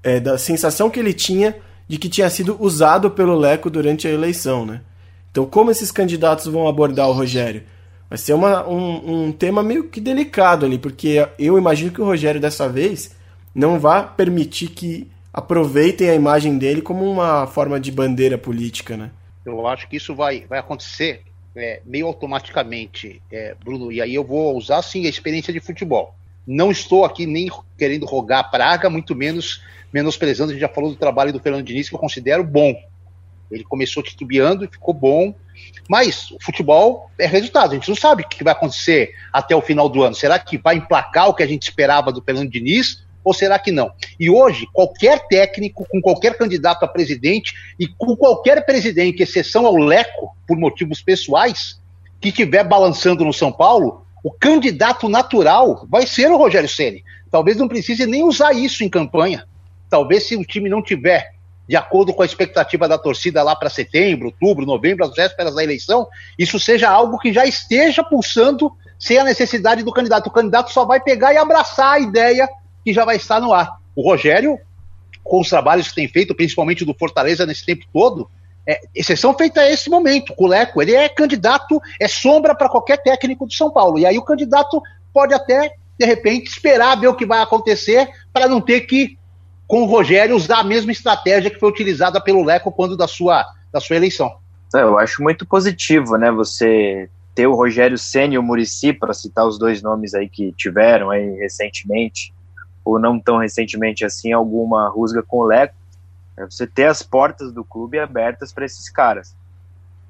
é, 0.00 0.20
da 0.20 0.38
sensação 0.38 0.88
que 0.88 1.00
ele 1.00 1.12
tinha 1.12 1.56
de 1.88 1.98
que 1.98 2.08
tinha 2.08 2.30
sido 2.30 2.56
usado 2.60 3.10
pelo 3.10 3.34
Leco 3.34 3.68
durante 3.68 4.06
a 4.06 4.12
eleição, 4.12 4.64
né? 4.64 4.82
Então, 5.32 5.44
como 5.44 5.72
esses 5.72 5.90
candidatos 5.90 6.46
vão 6.46 6.68
abordar 6.68 7.08
o 7.08 7.12
Rogério? 7.12 7.64
Vai 8.08 8.16
ser 8.16 8.34
uma, 8.34 8.64
um, 8.68 9.24
um 9.26 9.32
tema 9.32 9.60
meio 9.60 9.88
que 9.88 10.00
delicado 10.00 10.64
ali, 10.64 10.78
porque 10.78 11.26
eu 11.36 11.58
imagino 11.58 11.90
que 11.90 12.00
o 12.00 12.04
Rogério 12.04 12.40
dessa 12.40 12.68
vez 12.68 13.10
não 13.52 13.80
vai 13.80 14.08
permitir 14.16 14.68
que 14.68 15.10
aproveitem 15.32 16.10
a 16.10 16.14
imagem 16.14 16.58
dele 16.58 16.82
como 16.82 17.10
uma 17.10 17.46
forma 17.46 17.80
de 17.80 17.90
bandeira 17.90 18.36
política, 18.36 18.96
né? 18.96 19.10
Eu 19.44 19.66
acho 19.66 19.88
que 19.88 19.96
isso 19.96 20.14
vai, 20.14 20.44
vai 20.48 20.58
acontecer 20.58 21.22
é, 21.56 21.80
meio 21.84 22.06
automaticamente, 22.06 23.20
é, 23.30 23.54
Bruno, 23.62 23.90
e 23.90 24.00
aí 24.00 24.14
eu 24.14 24.24
vou 24.24 24.56
usar 24.56 24.82
sim 24.82 25.06
a 25.06 25.08
experiência 25.08 25.52
de 25.52 25.60
futebol. 25.60 26.14
Não 26.46 26.70
estou 26.70 27.04
aqui 27.04 27.26
nem 27.26 27.50
querendo 27.78 28.06
rogar 28.06 28.50
praga, 28.50 28.90
muito 28.90 29.14
menos 29.14 29.62
menosprezando, 29.92 30.50
a 30.50 30.54
gente 30.54 30.60
já 30.60 30.68
falou 30.68 30.90
do 30.90 30.96
trabalho 30.96 31.32
do 31.32 31.40
Fernando 31.40 31.64
Diniz, 31.64 31.88
que 31.88 31.94
eu 31.94 31.98
considero 31.98 32.42
bom. 32.42 32.74
Ele 33.50 33.64
começou 33.64 34.02
titubeando 34.02 34.64
e 34.64 34.68
ficou 34.68 34.94
bom. 34.94 35.34
Mas 35.88 36.30
o 36.30 36.38
futebol 36.40 37.10
é 37.18 37.26
resultado. 37.26 37.72
A 37.72 37.74
gente 37.74 37.88
não 37.88 37.96
sabe 37.96 38.22
o 38.22 38.28
que 38.28 38.42
vai 38.42 38.52
acontecer 38.52 39.14
até 39.32 39.54
o 39.54 39.60
final 39.60 39.88
do 39.88 40.02
ano. 40.02 40.14
Será 40.14 40.38
que 40.38 40.56
vai 40.56 40.76
emplacar 40.76 41.28
o 41.28 41.34
que 41.34 41.42
a 41.42 41.46
gente 41.46 41.64
esperava 41.64 42.10
do 42.10 42.22
Fernando 42.22 42.50
Diniz? 42.50 43.04
Ou 43.24 43.32
será 43.32 43.58
que 43.58 43.70
não? 43.70 43.92
E 44.18 44.28
hoje, 44.28 44.66
qualquer 44.72 45.26
técnico, 45.26 45.86
com 45.88 46.00
qualquer 46.00 46.36
candidato 46.36 46.84
a 46.84 46.88
presidente 46.88 47.52
e 47.78 47.86
com 47.86 48.16
qualquer 48.16 48.64
presidente, 48.64 49.22
exceção 49.22 49.66
ao 49.66 49.76
Leco, 49.76 50.36
por 50.46 50.56
motivos 50.56 51.00
pessoais, 51.00 51.80
que 52.20 52.28
estiver 52.28 52.64
balançando 52.64 53.24
no 53.24 53.32
São 53.32 53.52
Paulo, 53.52 54.04
o 54.22 54.30
candidato 54.30 55.08
natural 55.08 55.86
vai 55.88 56.06
ser 56.06 56.30
o 56.30 56.36
Rogério 56.36 56.68
Ceni. 56.68 57.04
Talvez 57.30 57.56
não 57.56 57.68
precise 57.68 58.06
nem 58.06 58.22
usar 58.22 58.52
isso 58.52 58.84
em 58.84 58.88
campanha. 58.88 59.44
Talvez 59.88 60.24
se 60.28 60.36
o 60.36 60.44
time 60.44 60.68
não 60.68 60.82
tiver 60.82 61.32
de 61.68 61.76
acordo 61.76 62.12
com 62.12 62.22
a 62.22 62.26
expectativa 62.26 62.88
da 62.88 62.98
torcida 62.98 63.42
lá 63.42 63.54
para 63.56 63.70
setembro, 63.70 64.26
outubro, 64.26 64.66
novembro, 64.66 65.04
às 65.04 65.14
vésperas 65.14 65.54
da 65.54 65.62
eleição, 65.62 66.06
isso 66.38 66.58
seja 66.58 66.90
algo 66.90 67.18
que 67.18 67.32
já 67.32 67.46
esteja 67.46 68.02
pulsando 68.02 68.72
sem 68.98 69.18
a 69.18 69.24
necessidade 69.24 69.82
do 69.82 69.92
candidato. 69.92 70.26
O 70.26 70.32
candidato 70.32 70.72
só 70.72 70.84
vai 70.84 71.00
pegar 71.00 71.32
e 71.32 71.36
abraçar 71.36 71.94
a 71.94 72.00
ideia 72.00 72.48
que 72.84 72.92
já 72.92 73.04
vai 73.04 73.16
estar 73.16 73.40
no 73.40 73.52
ar. 73.52 73.78
O 73.94 74.02
Rogério, 74.08 74.58
com 75.22 75.40
os 75.40 75.48
trabalhos 75.48 75.88
que 75.88 75.94
tem 75.94 76.08
feito, 76.08 76.34
principalmente 76.34 76.84
do 76.84 76.94
Fortaleza 76.94 77.46
nesse 77.46 77.64
tempo 77.64 77.84
todo, 77.92 78.28
é, 78.66 78.80
exceção 78.94 79.34
feita 79.34 79.60
a 79.60 79.70
esse 79.70 79.90
momento. 79.90 80.34
O 80.36 80.46
Leco, 80.46 80.80
ele 80.80 80.94
é 80.94 81.08
candidato, 81.08 81.80
é 82.00 82.08
sombra 82.08 82.54
para 82.54 82.68
qualquer 82.68 82.98
técnico 82.98 83.46
de 83.46 83.56
São 83.56 83.70
Paulo. 83.70 83.98
E 83.98 84.06
aí 84.06 84.18
o 84.18 84.24
candidato 84.24 84.80
pode 85.12 85.34
até, 85.34 85.74
de 85.98 86.06
repente, 86.06 86.48
esperar 86.48 86.98
ver 86.98 87.08
o 87.08 87.14
que 87.14 87.26
vai 87.26 87.40
acontecer 87.40 88.08
para 88.32 88.48
não 88.48 88.60
ter 88.60 88.82
que 88.82 89.18
com 89.66 89.82
o 89.82 89.86
Rogério 89.86 90.36
usar 90.36 90.58
a 90.58 90.64
mesma 90.64 90.92
estratégia 90.92 91.50
que 91.50 91.58
foi 91.58 91.70
utilizada 91.70 92.20
pelo 92.20 92.44
Leco 92.44 92.70
quando 92.70 92.96
da 92.96 93.08
sua, 93.08 93.44
da 93.72 93.80
sua 93.80 93.96
eleição. 93.96 94.30
É, 94.74 94.82
eu 94.82 94.98
acho 94.98 95.22
muito 95.22 95.46
positivo, 95.46 96.16
né, 96.16 96.30
você 96.30 97.08
ter 97.34 97.46
o 97.46 97.54
Rogério 97.54 97.96
Senna 97.96 98.34
e 98.34 98.38
o 98.38 98.42
Murici, 98.42 98.92
para 98.92 99.14
citar 99.14 99.46
os 99.46 99.58
dois 99.58 99.82
nomes 99.82 100.12
aí 100.14 100.28
que 100.28 100.52
tiveram 100.52 101.10
aí 101.10 101.36
recentemente, 101.36 102.34
ou 102.84 102.98
não 102.98 103.18
tão 103.18 103.38
recentemente 103.38 104.04
assim, 104.04 104.32
alguma 104.32 104.88
rusga 104.88 105.22
com 105.22 105.38
o 105.38 105.44
Leco, 105.44 105.74
é 106.36 106.44
você 106.44 106.66
ter 106.66 106.86
as 106.86 107.02
portas 107.02 107.52
do 107.52 107.64
clube 107.64 107.98
abertas 107.98 108.52
para 108.52 108.64
esses 108.64 108.88
caras. 108.88 109.36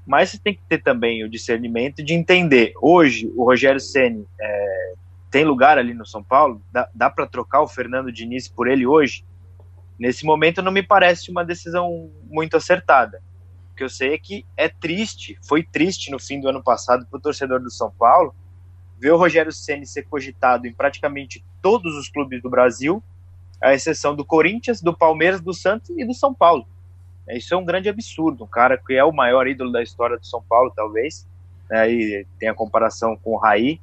Mas 0.05 0.31
você 0.31 0.37
tem 0.37 0.53
que 0.53 0.61
ter 0.67 0.81
também 0.81 1.23
o 1.23 1.29
discernimento 1.29 2.03
de 2.03 2.13
entender. 2.13 2.73
Hoje, 2.81 3.31
o 3.35 3.45
Rogério 3.45 3.79
Ceni 3.79 4.25
é, 4.39 4.93
tem 5.31 5.45
lugar 5.45 5.77
ali 5.77 5.93
no 5.93 6.05
São 6.05 6.23
Paulo? 6.23 6.61
Dá, 6.71 6.89
dá 6.93 7.09
para 7.09 7.25
trocar 7.25 7.61
o 7.61 7.67
Fernando 7.67 8.11
Diniz 8.11 8.47
por 8.47 8.67
ele 8.67 8.85
hoje? 8.85 9.25
Nesse 9.97 10.25
momento 10.25 10.61
não 10.61 10.71
me 10.71 10.83
parece 10.83 11.31
uma 11.31 11.45
decisão 11.45 12.09
muito 12.29 12.57
acertada. 12.57 13.21
O 13.71 13.75
que 13.75 13.83
eu 13.83 13.89
sei 13.89 14.13
é 14.13 14.17
que 14.17 14.45
é 14.57 14.67
triste, 14.67 15.37
foi 15.41 15.63
triste 15.63 16.11
no 16.11 16.19
fim 16.19 16.39
do 16.39 16.49
ano 16.49 16.61
passado 16.61 17.05
para 17.05 17.17
o 17.17 17.21
torcedor 17.21 17.59
do 17.61 17.71
São 17.71 17.91
Paulo 17.91 18.35
ver 19.03 19.11
o 19.11 19.17
Rogério 19.17 19.51
Ceni 19.51 19.85
ser 19.85 20.03
cogitado 20.03 20.65
em 20.65 20.71
praticamente 20.71 21.43
todos 21.61 21.93
os 21.97 22.07
clubes 22.07 22.41
do 22.41 22.49
Brasil, 22.49 23.03
à 23.61 23.73
exceção 23.73 24.15
do 24.15 24.23
Corinthians, 24.23 24.81
do 24.81 24.95
Palmeiras, 24.95 25.41
do 25.41 25.53
Santos 25.53 25.89
e 25.89 26.05
do 26.05 26.13
São 26.13 26.33
Paulo. 26.33 26.65
É, 27.27 27.37
isso 27.37 27.53
é 27.53 27.57
um 27.57 27.65
grande 27.65 27.89
absurdo. 27.89 28.45
Um 28.45 28.47
cara 28.47 28.77
que 28.77 28.93
é 28.93 29.03
o 29.03 29.11
maior 29.11 29.45
ídolo 29.45 29.73
da 29.73 29.83
história 29.83 30.17
do 30.17 30.25
São 30.25 30.41
Paulo, 30.47 30.71
talvez. 30.73 31.27
Aí 31.69 32.19
né, 32.19 32.25
tem 32.39 32.47
a 32.47 32.53
comparação 32.53 33.17
com 33.21 33.31
o 33.31 33.37
Raí, 33.37 33.77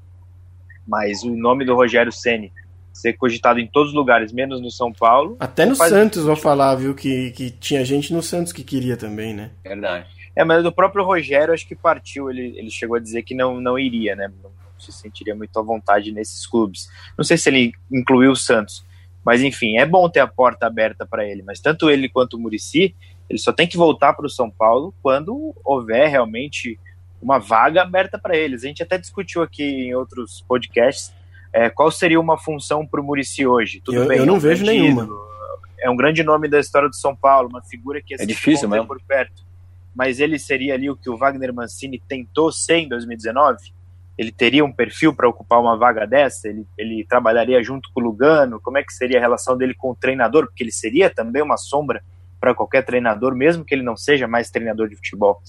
mas 0.88 1.22
o 1.22 1.36
nome 1.36 1.66
do 1.66 1.74
Rogério 1.74 2.10
Ceni 2.10 2.50
ser 2.90 3.12
cogitado 3.12 3.60
em 3.60 3.66
todos 3.66 3.90
os 3.90 3.94
lugares, 3.94 4.32
menos 4.32 4.58
no 4.62 4.70
São 4.70 4.90
Paulo. 4.90 5.36
Até 5.38 5.66
no 5.66 5.74
Santos, 5.74 6.24
vou 6.24 6.34
falar, 6.34 6.76
viu, 6.76 6.94
que, 6.94 7.30
que 7.32 7.50
tinha 7.50 7.84
gente 7.84 8.10
no 8.10 8.22
Santos 8.22 8.54
que 8.54 8.64
queria 8.64 8.96
também, 8.96 9.34
né? 9.34 9.50
Verdade. 9.62 10.06
É, 10.34 10.44
mas 10.44 10.62
do 10.62 10.72
próprio 10.72 11.04
Rogério, 11.04 11.52
acho 11.52 11.68
que 11.68 11.76
partiu, 11.76 12.30
ele, 12.30 12.54
ele 12.56 12.70
chegou 12.70 12.96
a 12.96 13.00
dizer 13.00 13.22
que 13.22 13.34
não, 13.34 13.60
não 13.60 13.78
iria, 13.78 14.16
né? 14.16 14.30
Não 14.42 14.59
se 14.84 14.92
sentiria 14.92 15.34
muito 15.34 15.58
à 15.58 15.62
vontade 15.62 16.12
nesses 16.12 16.46
clubes. 16.46 16.88
Não 17.16 17.24
sei 17.24 17.36
se 17.36 17.48
ele 17.48 17.72
incluiu 17.90 18.32
o 18.32 18.36
Santos, 18.36 18.84
mas 19.24 19.42
enfim, 19.42 19.76
é 19.76 19.86
bom 19.86 20.08
ter 20.08 20.20
a 20.20 20.26
porta 20.26 20.66
aberta 20.66 21.06
para 21.06 21.24
ele. 21.24 21.42
Mas 21.42 21.60
tanto 21.60 21.90
ele 21.90 22.08
quanto 22.08 22.34
o 22.34 22.40
Murici, 22.40 22.94
ele 23.28 23.38
só 23.38 23.52
tem 23.52 23.66
que 23.66 23.76
voltar 23.76 24.12
para 24.14 24.26
o 24.26 24.30
São 24.30 24.50
Paulo 24.50 24.94
quando 25.02 25.54
houver 25.64 26.08
realmente 26.08 26.78
uma 27.20 27.38
vaga 27.38 27.82
aberta 27.82 28.18
para 28.18 28.36
eles. 28.36 28.64
A 28.64 28.66
gente 28.66 28.82
até 28.82 28.98
discutiu 28.98 29.42
aqui 29.42 29.62
em 29.62 29.94
outros 29.94 30.44
podcasts 30.48 31.12
é, 31.52 31.68
qual 31.68 31.90
seria 31.90 32.20
uma 32.20 32.38
função 32.38 32.86
para 32.86 33.00
o 33.00 33.04
Murici 33.04 33.46
hoje? 33.46 33.80
Tudo 33.84 33.96
eu, 33.96 34.08
bem, 34.08 34.18
eu 34.18 34.26
não 34.26 34.34
é 34.34 34.36
um 34.36 34.40
vejo 34.40 34.64
nenhuma. 34.64 35.08
É 35.80 35.90
um 35.90 35.96
grande 35.96 36.22
nome 36.22 36.48
da 36.48 36.60
história 36.60 36.88
do 36.88 36.94
São 36.94 37.16
Paulo, 37.16 37.48
uma 37.48 37.62
figura 37.62 38.00
que 38.02 38.14
é 38.14 38.18
difícil 38.18 38.68
mesmo. 38.68 38.86
por 38.86 39.00
perto. 39.02 39.44
Mas 39.94 40.20
ele 40.20 40.38
seria 40.38 40.74
ali 40.74 40.88
o 40.88 40.96
que 40.96 41.10
o 41.10 41.16
Wagner 41.16 41.52
Mancini 41.52 42.00
tentou 42.06 42.52
ser 42.52 42.76
em 42.76 42.88
2019? 42.88 43.72
Ele 44.18 44.30
teria 44.30 44.64
um 44.64 44.72
perfil 44.72 45.14
para 45.14 45.28
ocupar 45.28 45.60
uma 45.60 45.76
vaga 45.76 46.06
dessa? 46.06 46.48
Ele, 46.48 46.66
ele 46.76 47.06
trabalharia 47.08 47.62
junto 47.62 47.90
com 47.92 48.00
o 48.00 48.04
Lugano? 48.04 48.60
Como 48.60 48.78
é 48.78 48.82
que 48.82 48.92
seria 48.92 49.18
a 49.18 49.20
relação 49.20 49.56
dele 49.56 49.74
com 49.74 49.90
o 49.90 49.96
treinador? 49.96 50.46
Porque 50.46 50.62
ele 50.62 50.72
seria 50.72 51.08
também 51.08 51.42
uma 51.42 51.56
sombra 51.56 52.02
para 52.38 52.54
qualquer 52.54 52.84
treinador, 52.84 53.34
mesmo 53.34 53.64
que 53.64 53.74
ele 53.74 53.82
não 53.82 53.96
seja 53.96 54.26
mais 54.26 54.50
treinador 54.50 54.88
de 54.88 54.96
futebol. 54.96 55.40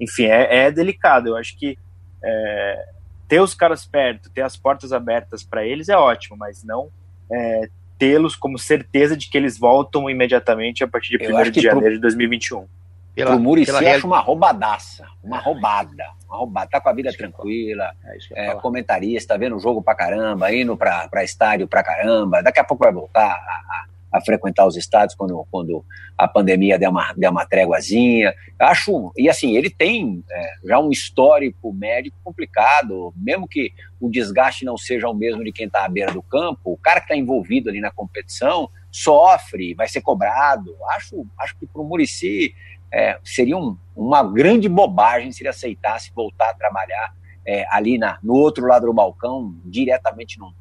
Enfim, 0.00 0.24
é, 0.24 0.66
é 0.66 0.70
delicado. 0.70 1.28
Eu 1.28 1.36
acho 1.36 1.56
que 1.58 1.78
é, 2.22 2.84
ter 3.28 3.40
os 3.40 3.54
caras 3.54 3.86
perto, 3.86 4.30
ter 4.30 4.42
as 4.42 4.56
portas 4.56 4.92
abertas 4.92 5.42
para 5.42 5.66
eles 5.66 5.88
é 5.88 5.96
ótimo, 5.96 6.36
mas 6.36 6.62
não 6.62 6.90
é, 7.32 7.68
tê-los 7.98 8.36
como 8.36 8.58
certeza 8.58 9.16
de 9.16 9.28
que 9.28 9.36
eles 9.36 9.58
voltam 9.58 10.08
imediatamente 10.10 10.84
a 10.84 10.88
partir 10.88 11.18
de 11.18 11.32
1 11.32 11.50
de 11.50 11.60
janeiro 11.60 11.80
pro, 11.80 11.94
de 11.94 11.98
2021. 12.00 12.66
Pela, 13.14 13.32
pro 13.32 13.40
Murici 13.40 13.70
pela 13.70 13.94
acho 13.94 14.06
uma 14.06 14.20
roubadaça, 14.20 15.06
uma 15.22 15.38
roubada, 15.38 16.04
uma 16.26 16.38
roubada, 16.38 16.70
tá 16.70 16.80
com 16.80 16.88
a 16.88 16.94
vida 16.94 17.12
tranquila, 17.12 17.92
é, 18.34 18.46
é 18.46 18.54
comentarista, 18.54 19.36
vendo 19.36 19.56
o 19.56 19.60
jogo 19.60 19.82
pra 19.82 19.94
caramba, 19.94 20.52
indo 20.52 20.76
pra, 20.76 21.08
pra 21.08 21.22
estádio 21.22 21.68
pra 21.68 21.82
caramba, 21.82 22.42
daqui 22.42 22.60
a 22.60 22.64
pouco 22.64 22.84
vai 22.84 22.92
voltar 22.92 23.26
a, 23.26 23.34
a 23.34 23.92
a 24.12 24.20
frequentar 24.20 24.66
os 24.66 24.76
estádios 24.76 25.14
quando, 25.16 25.44
quando 25.50 25.84
a 26.18 26.28
pandemia 26.28 26.78
der 26.78 26.90
uma, 26.90 27.14
der 27.14 27.30
uma 27.30 27.46
tréguazinha. 27.46 28.34
Acho, 28.58 29.10
e 29.16 29.28
assim, 29.28 29.56
ele 29.56 29.70
tem 29.70 30.22
é, 30.30 30.52
já 30.64 30.78
um 30.78 30.90
histórico 30.90 31.72
médico 31.72 32.18
complicado, 32.22 33.12
mesmo 33.16 33.48
que 33.48 33.72
o 33.98 34.10
desgaste 34.10 34.66
não 34.66 34.76
seja 34.76 35.08
o 35.08 35.14
mesmo 35.14 35.42
de 35.42 35.50
quem 35.50 35.66
está 35.66 35.86
à 35.86 35.88
beira 35.88 36.12
do 36.12 36.22
campo, 36.22 36.60
o 36.72 36.76
cara 36.76 37.00
que 37.00 37.06
está 37.06 37.16
envolvido 37.16 37.70
ali 37.70 37.80
na 37.80 37.90
competição 37.90 38.68
sofre, 38.90 39.74
vai 39.74 39.88
ser 39.88 40.02
cobrado. 40.02 40.76
Acho, 40.90 41.26
acho 41.38 41.56
que 41.56 41.66
para 41.66 41.80
o 41.80 41.84
Murici 41.84 42.54
é, 42.92 43.18
seria 43.24 43.56
um, 43.56 43.76
uma 43.96 44.22
grande 44.22 44.68
bobagem 44.68 45.32
se 45.32 45.42
ele 45.42 45.48
aceitasse 45.48 46.12
voltar 46.14 46.50
a 46.50 46.54
trabalhar 46.54 47.14
é, 47.46 47.64
ali 47.70 47.98
na, 47.98 48.18
no 48.22 48.34
outro 48.34 48.66
lado 48.66 48.86
do 48.86 48.92
balcão, 48.92 49.54
diretamente 49.64 50.38
num, 50.38 50.52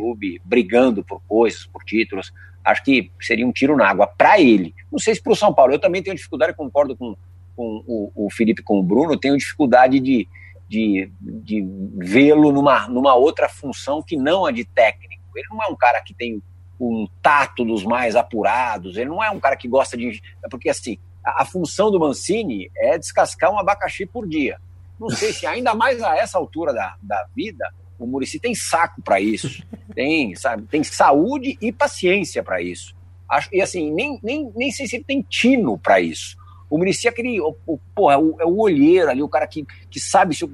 clube, 0.00 0.40
brigando 0.42 1.04
por 1.04 1.20
coisas, 1.28 1.66
por 1.66 1.84
títulos. 1.84 2.32
Acho 2.64 2.82
que 2.82 3.12
seria 3.20 3.46
um 3.46 3.52
tiro 3.52 3.76
na 3.76 3.86
água 3.86 4.06
para 4.06 4.40
ele. 4.40 4.74
Não 4.90 4.98
sei 4.98 5.14
se 5.14 5.22
para 5.22 5.32
o 5.32 5.36
São 5.36 5.52
Paulo. 5.52 5.74
Eu 5.74 5.78
também 5.78 6.02
tenho 6.02 6.16
dificuldade, 6.16 6.56
concordo 6.56 6.96
com, 6.96 7.14
com 7.54 7.84
o, 7.86 8.12
o 8.14 8.30
Felipe, 8.30 8.62
com 8.62 8.80
o 8.80 8.82
Bruno, 8.82 9.18
tenho 9.18 9.36
dificuldade 9.36 10.00
de, 10.00 10.26
de, 10.66 11.12
de 11.20 11.66
vê-lo 11.96 12.50
numa, 12.50 12.88
numa 12.88 13.14
outra 13.14 13.48
função 13.48 14.02
que 14.02 14.16
não 14.16 14.46
a 14.46 14.50
de 14.50 14.64
técnico. 14.64 15.22
Ele 15.36 15.48
não 15.50 15.62
é 15.62 15.66
um 15.66 15.76
cara 15.76 16.00
que 16.02 16.14
tem 16.14 16.42
um 16.80 17.06
tato 17.22 17.62
dos 17.62 17.84
mais 17.84 18.16
apurados, 18.16 18.96
ele 18.96 19.10
não 19.10 19.22
é 19.22 19.30
um 19.30 19.38
cara 19.38 19.54
que 19.54 19.68
gosta 19.68 19.98
de. 19.98 20.20
Porque 20.50 20.70
assim, 20.70 20.98
a, 21.24 21.42
a 21.42 21.44
função 21.44 21.90
do 21.90 22.00
Mancini 22.00 22.70
é 22.76 22.98
descascar 22.98 23.52
um 23.52 23.58
abacaxi 23.58 24.06
por 24.06 24.28
dia. 24.28 24.58
Não 24.98 25.08
sei 25.08 25.32
se 25.32 25.46
ainda 25.46 25.74
mais 25.74 26.02
a 26.02 26.16
essa 26.16 26.36
altura 26.36 26.74
da, 26.74 26.94
da 27.02 27.26
vida, 27.34 27.72
o 27.98 28.06
Murici 28.06 28.38
tem 28.38 28.54
saco 28.54 29.00
para 29.02 29.20
isso, 29.20 29.62
tem, 29.94 30.34
sabe, 30.34 30.66
tem 30.66 30.84
saúde 30.84 31.56
e 31.60 31.72
paciência 31.72 32.42
para 32.42 32.60
isso. 32.60 32.94
Acho, 33.28 33.48
e 33.52 33.62
assim, 33.62 33.92
nem, 33.92 34.18
nem, 34.22 34.52
nem 34.54 34.70
sei 34.70 34.86
se 34.86 34.96
ele 34.96 35.04
tem 35.04 35.22
tino 35.22 35.78
para 35.78 36.00
isso. 36.00 36.36
O 36.68 36.78
Murici 36.78 37.06
é 37.06 37.10
aquele, 37.10 37.40
o, 37.40 37.56
o, 37.66 37.78
porra, 37.94 38.14
é, 38.14 38.18
o, 38.18 38.36
é 38.40 38.44
o 38.44 38.58
olheiro 38.58 39.10
ali, 39.10 39.22
o 39.22 39.28
cara 39.28 39.46
que, 39.46 39.66
que 39.90 39.98
sabe, 39.98 40.34
se 40.34 40.44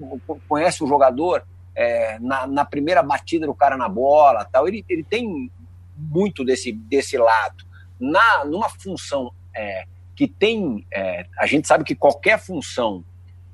conhece 0.49 0.83
o 0.83 0.87
jogador 0.87 1.45
é, 1.75 2.19
na, 2.21 2.47
na 2.47 2.65
primeira 2.65 3.03
batida 3.03 3.47
do 3.47 3.55
cara 3.55 3.77
na 3.77 3.89
bola 3.89 4.45
tal. 4.45 4.67
Ele, 4.67 4.85
ele 4.89 5.05
tem 5.05 5.51
muito 5.97 6.45
desse, 6.45 6.73
desse 6.73 7.19
lado. 7.19 7.65
Na, 8.01 8.45
numa 8.45 8.69
função 8.69 9.33
é, 9.55 9.85
que 10.17 10.27
tem. 10.27 10.87
É, 10.93 11.27
a 11.39 11.47
gente 11.47 11.69
sabe 11.69 11.85
que 11.85 11.95
qualquer 11.95 12.39
função 12.39 13.05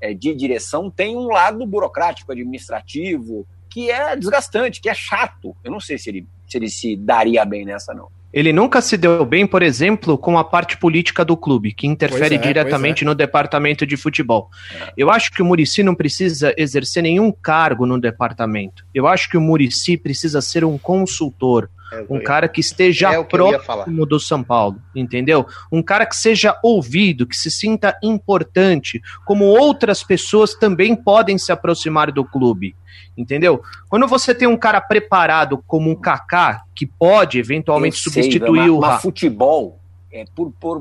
é, 0.01 0.15
de 0.15 0.35
direção 0.35 0.89
tem 0.89 1.17
um 1.17 1.27
lado 1.27 1.67
burocrático, 1.67 2.33
administrativo, 2.33 3.47
que 3.69 3.91
é 3.91 4.17
desgastante, 4.17 4.81
que 4.81 4.89
é 4.89 4.95
chato. 4.95 5.57
Eu 5.65 5.71
não 5.71 5.81
sei 5.81 5.99
se 5.99 6.09
ele 6.09 6.27
se, 6.53 6.59
ele 6.59 6.69
se 6.69 6.97
daria 6.97 7.45
bem 7.45 7.65
nessa, 7.65 7.95
não. 7.95 8.09
Ele 8.33 8.53
nunca 8.53 8.81
se 8.81 8.97
deu 8.97 9.25
bem, 9.27 9.47
por 9.47 9.63
exemplo, 9.63 10.17
com 10.17 10.39
a 10.39 10.45
parte 10.45 10.79
política 10.79 11.23
do 11.23 11.37
clube, 11.37 11.73
que 11.73 11.87
interfere 11.87 12.37
é, 12.37 12.39
diretamente 12.39 13.05
é. 13.05 13.07
no 13.07 13.15
departamento 13.15 13.87
de 13.87 13.95
futebol. 13.97 14.49
É. 14.75 14.93
Eu 14.97 15.11
acho 15.11 15.31
que 15.31 15.43
o 15.43 15.45
Murici 15.45 15.83
não 15.83 15.95
precisa 15.95 16.55
exercer 16.57 17.03
nenhum 17.03 17.31
cargo 17.31 17.85
no 17.85 18.01
departamento. 18.01 18.87
Eu 18.95 19.07
acho 19.07 19.29
que 19.29 19.37
o 19.37 19.41
Murici 19.41 19.99
precisa 19.99 20.41
ser 20.41 20.65
um 20.65 20.79
consultor, 20.79 21.69
é 21.93 22.07
um 22.09 22.23
cara 22.23 22.49
que 22.49 22.61
esteja 22.61 23.13
é 23.13 23.23
próximo 23.23 24.07
do 24.07 24.19
São 24.19 24.43
Paulo, 24.43 24.81
entendeu? 24.95 25.47
Um 25.71 25.83
cara 25.83 26.07
que 26.07 26.17
seja 26.17 26.59
ouvido, 26.63 27.27
que 27.27 27.37
se 27.37 27.51
sinta 27.51 27.99
importante, 28.03 29.01
como 29.27 29.45
outras 29.45 30.03
pessoas 30.03 30.55
também 30.55 30.97
podem 30.97 31.37
se 31.37 31.53
aproximar 31.53 32.11
do 32.11 32.25
clube, 32.25 32.75
entendeu? 33.17 33.63
Quando 33.91 34.09
você 34.09 34.35
tem 34.35 34.49
um 34.49 34.57
cara 34.57 34.81
preparado 34.81 35.63
como 35.67 35.91
um 35.91 35.95
Kaká, 35.95 36.65
que 36.75 36.87
pode 36.87 37.39
eventualmente 37.39 37.99
sei, 37.99 38.11
substituir 38.11 38.71
o 38.71 38.81
mas 38.81 39.03
futebol, 39.03 39.79
é, 40.11 40.25
por, 40.35 40.51
por 40.53 40.81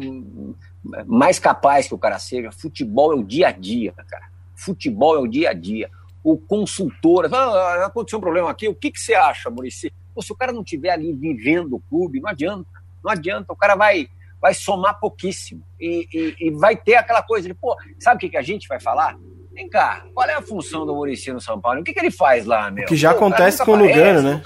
mais 1.06 1.40
capaz 1.40 1.90
que 1.90 1.94
o 1.94 1.98
cara 1.98 2.20
seja, 2.20 2.52
futebol 2.54 3.12
é 3.12 3.16
o 3.16 3.24
dia 3.24 3.50
a 3.50 3.52
dia, 3.52 3.94
cara. 4.08 4.32
Futebol 4.56 5.18
é 5.18 5.20
o 5.20 5.28
dia 5.28 5.50
a 5.50 5.54
dia. 5.54 5.90
O 6.24 6.38
consultor, 6.38 7.30
ah, 7.34 7.86
aconteceu 7.86 8.20
um 8.20 8.22
problema 8.22 8.50
aqui, 8.50 8.70
o 8.70 8.76
que, 8.76 8.92
que 8.92 9.00
você 9.00 9.14
acha, 9.14 9.50
Murici? 9.50 9.92
Pô, 10.14 10.22
se 10.22 10.32
o 10.32 10.36
cara 10.36 10.52
não 10.52 10.62
estiver 10.62 10.90
ali 10.92 11.14
vivendo 11.14 11.76
o 11.76 11.84
clube, 11.90 12.20
não 12.20 12.30
adianta. 12.30 12.68
Não 13.04 13.12
adianta. 13.12 13.52
O 13.52 13.56
cara 13.56 13.76
vai, 13.76 14.08
vai 14.42 14.54
somar 14.54 15.00
pouquíssimo. 15.00 15.64
E, 15.80 16.08
e, 16.14 16.48
e 16.48 16.52
vai 16.52 16.76
ter 16.76 16.96
aquela 16.96 17.22
coisa 17.22 17.48
de, 17.48 17.54
pô, 17.54 17.76
sabe 18.00 18.18
o 18.18 18.20
que, 18.20 18.30
que 18.30 18.38
a 18.38 18.42
gente 18.42 18.68
vai 18.68 18.80
falar? 18.80 19.18
Vem 19.54 19.70
cá, 19.70 20.06
qual 20.14 20.28
é 20.28 20.34
a 20.34 20.42
função 20.42 20.86
do 20.86 20.96
Murici 20.96 21.32
no 21.32 21.42
São 21.42 21.60
Paulo? 21.60 21.82
O 21.82 21.84
que, 21.84 21.94
que 21.94 22.00
ele 22.00 22.12
faz 22.12 22.46
lá, 22.46 22.72
meu? 22.72 22.86
Que 22.86 22.96
já 22.96 23.12
pô, 23.12 23.18
acontece 23.18 23.64
com 23.64 23.72
o 23.72 23.76
Lugano, 23.76 24.22
né? 24.22 24.44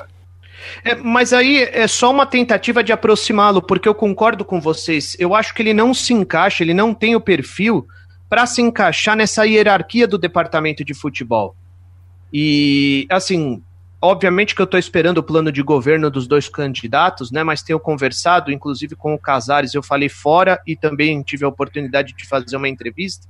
É, 0.84 0.96
mas 0.96 1.32
aí 1.32 1.64
é 1.64 1.88
só 1.88 2.12
uma 2.12 2.26
tentativa 2.26 2.84
de 2.84 2.92
aproximá-lo, 2.92 3.62
porque 3.62 3.88
eu 3.88 3.96
concordo 3.96 4.44
com 4.44 4.60
vocês. 4.60 5.16
Eu 5.20 5.36
acho 5.36 5.54
que 5.54 5.62
ele 5.62 5.74
não 5.74 5.94
se 5.94 6.14
encaixa, 6.14 6.64
ele 6.64 6.74
não 6.74 6.94
tem 6.94 7.16
o 7.16 7.22
perfil 7.22 7.88
para 8.30 8.46
se 8.46 8.62
encaixar 8.62 9.16
nessa 9.16 9.46
hierarquia 9.46 10.08
do 10.08 10.18
departamento 10.18 10.84
de 10.84 10.94
futebol. 10.94 11.56
E, 12.34 13.06
assim, 13.10 13.62
Obviamente 14.06 14.54
que 14.54 14.62
eu 14.62 14.66
estou 14.66 14.80
esperando 14.80 15.18
o 15.18 15.24
plano 15.24 15.52
de 15.52 15.64
governo 15.64 16.12
dos 16.12 16.28
dois 16.28 16.48
candidatos, 16.48 17.32
né? 17.32 17.44
Mas 17.44 17.64
tenho 17.64 17.80
conversado, 17.80 18.52
inclusive 18.52 18.96
com 18.96 19.16
o 19.16 19.20
Casares, 19.20 19.74
eu 19.74 19.82
falei 19.82 20.10
fora 20.10 20.62
e 20.68 20.76
também 20.76 21.24
tive 21.24 21.44
a 21.44 21.48
oportunidade 21.48 22.14
de 22.16 22.28
fazer 22.28 22.56
uma 22.56 22.70
entrevista. 22.70 23.28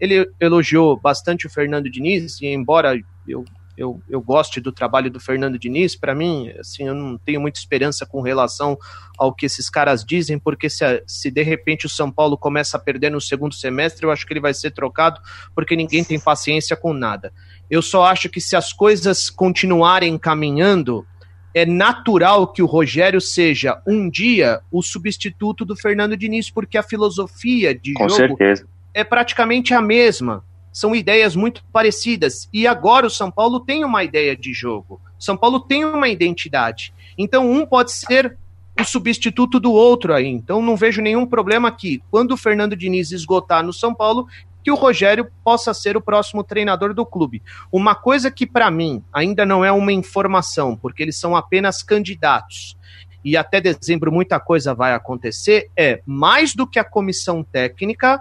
Ele 0.00 0.28
elogiou 0.40 0.98
bastante 0.98 1.46
o 1.46 1.50
Fernando 1.50 1.88
Diniz, 1.88 2.40
e 2.40 2.46
embora 2.48 3.00
eu, 3.24 3.44
eu, 3.76 4.02
eu 4.08 4.20
goste 4.20 4.60
do 4.60 4.72
trabalho 4.72 5.10
do 5.12 5.20
Fernando 5.20 5.60
Diniz, 5.60 5.94
para 5.94 6.12
mim, 6.12 6.52
assim, 6.58 6.88
eu 6.88 6.94
não 6.94 7.16
tenho 7.18 7.40
muita 7.40 7.60
esperança 7.60 8.04
com 8.04 8.20
relação 8.20 8.76
ao 9.16 9.32
que 9.32 9.46
esses 9.46 9.70
caras 9.70 10.04
dizem, 10.04 10.40
porque 10.40 10.68
se, 10.68 11.04
se 11.06 11.30
de 11.30 11.42
repente 11.42 11.86
o 11.86 11.88
São 11.88 12.10
Paulo 12.10 12.36
começa 12.36 12.76
a 12.76 12.80
perder 12.80 13.10
no 13.10 13.20
segundo 13.20 13.54
semestre, 13.54 14.04
eu 14.04 14.10
acho 14.10 14.26
que 14.26 14.32
ele 14.32 14.40
vai 14.40 14.54
ser 14.54 14.72
trocado, 14.72 15.20
porque 15.54 15.76
ninguém 15.76 16.02
tem 16.02 16.18
paciência 16.18 16.76
com 16.76 16.92
nada. 16.92 17.32
Eu 17.70 17.82
só 17.82 18.04
acho 18.04 18.28
que 18.28 18.40
se 18.40 18.54
as 18.54 18.72
coisas 18.72 19.28
continuarem 19.28 20.16
caminhando, 20.16 21.06
é 21.54 21.64
natural 21.64 22.46
que 22.46 22.62
o 22.62 22.66
Rogério 22.66 23.20
seja 23.20 23.80
um 23.86 24.10
dia 24.10 24.60
o 24.70 24.82
substituto 24.82 25.64
do 25.64 25.74
Fernando 25.74 26.16
Diniz, 26.16 26.50
porque 26.50 26.76
a 26.76 26.82
filosofia 26.82 27.74
de 27.74 27.94
Com 27.94 28.08
jogo 28.08 28.36
certeza. 28.36 28.68
é 28.92 29.02
praticamente 29.02 29.72
a 29.72 29.80
mesma. 29.80 30.44
São 30.70 30.94
ideias 30.94 31.34
muito 31.34 31.64
parecidas. 31.72 32.48
E 32.52 32.66
agora 32.66 33.06
o 33.06 33.10
São 33.10 33.30
Paulo 33.30 33.60
tem 33.60 33.84
uma 33.84 34.04
ideia 34.04 34.36
de 34.36 34.52
jogo. 34.52 35.00
São 35.18 35.34
Paulo 35.34 35.58
tem 35.60 35.84
uma 35.84 36.08
identidade. 36.08 36.92
Então 37.16 37.50
um 37.50 37.64
pode 37.64 37.90
ser 37.92 38.36
o 38.78 38.84
substituto 38.84 39.58
do 39.58 39.72
outro 39.72 40.12
aí. 40.12 40.26
Então 40.26 40.60
não 40.60 40.76
vejo 40.76 41.00
nenhum 41.00 41.24
problema 41.24 41.68
aqui. 41.68 42.02
Quando 42.10 42.32
o 42.32 42.36
Fernando 42.36 42.76
Diniz 42.76 43.10
esgotar 43.12 43.64
no 43.64 43.72
São 43.72 43.94
Paulo, 43.94 44.28
que 44.66 44.70
o 44.72 44.74
Rogério 44.74 45.30
possa 45.44 45.72
ser 45.72 45.96
o 45.96 46.00
próximo 46.00 46.42
treinador 46.42 46.92
do 46.92 47.06
clube. 47.06 47.40
Uma 47.70 47.94
coisa 47.94 48.32
que 48.32 48.44
para 48.44 48.68
mim 48.68 49.00
ainda 49.12 49.46
não 49.46 49.64
é 49.64 49.70
uma 49.70 49.92
informação, 49.92 50.76
porque 50.76 51.04
eles 51.04 51.16
são 51.16 51.36
apenas 51.36 51.84
candidatos. 51.84 52.76
E 53.24 53.36
até 53.36 53.60
dezembro 53.60 54.10
muita 54.10 54.40
coisa 54.40 54.74
vai 54.74 54.92
acontecer, 54.92 55.70
é 55.76 56.02
mais 56.04 56.52
do 56.52 56.66
que 56.66 56.80
a 56.80 56.84
comissão 56.84 57.44
técnica, 57.44 58.20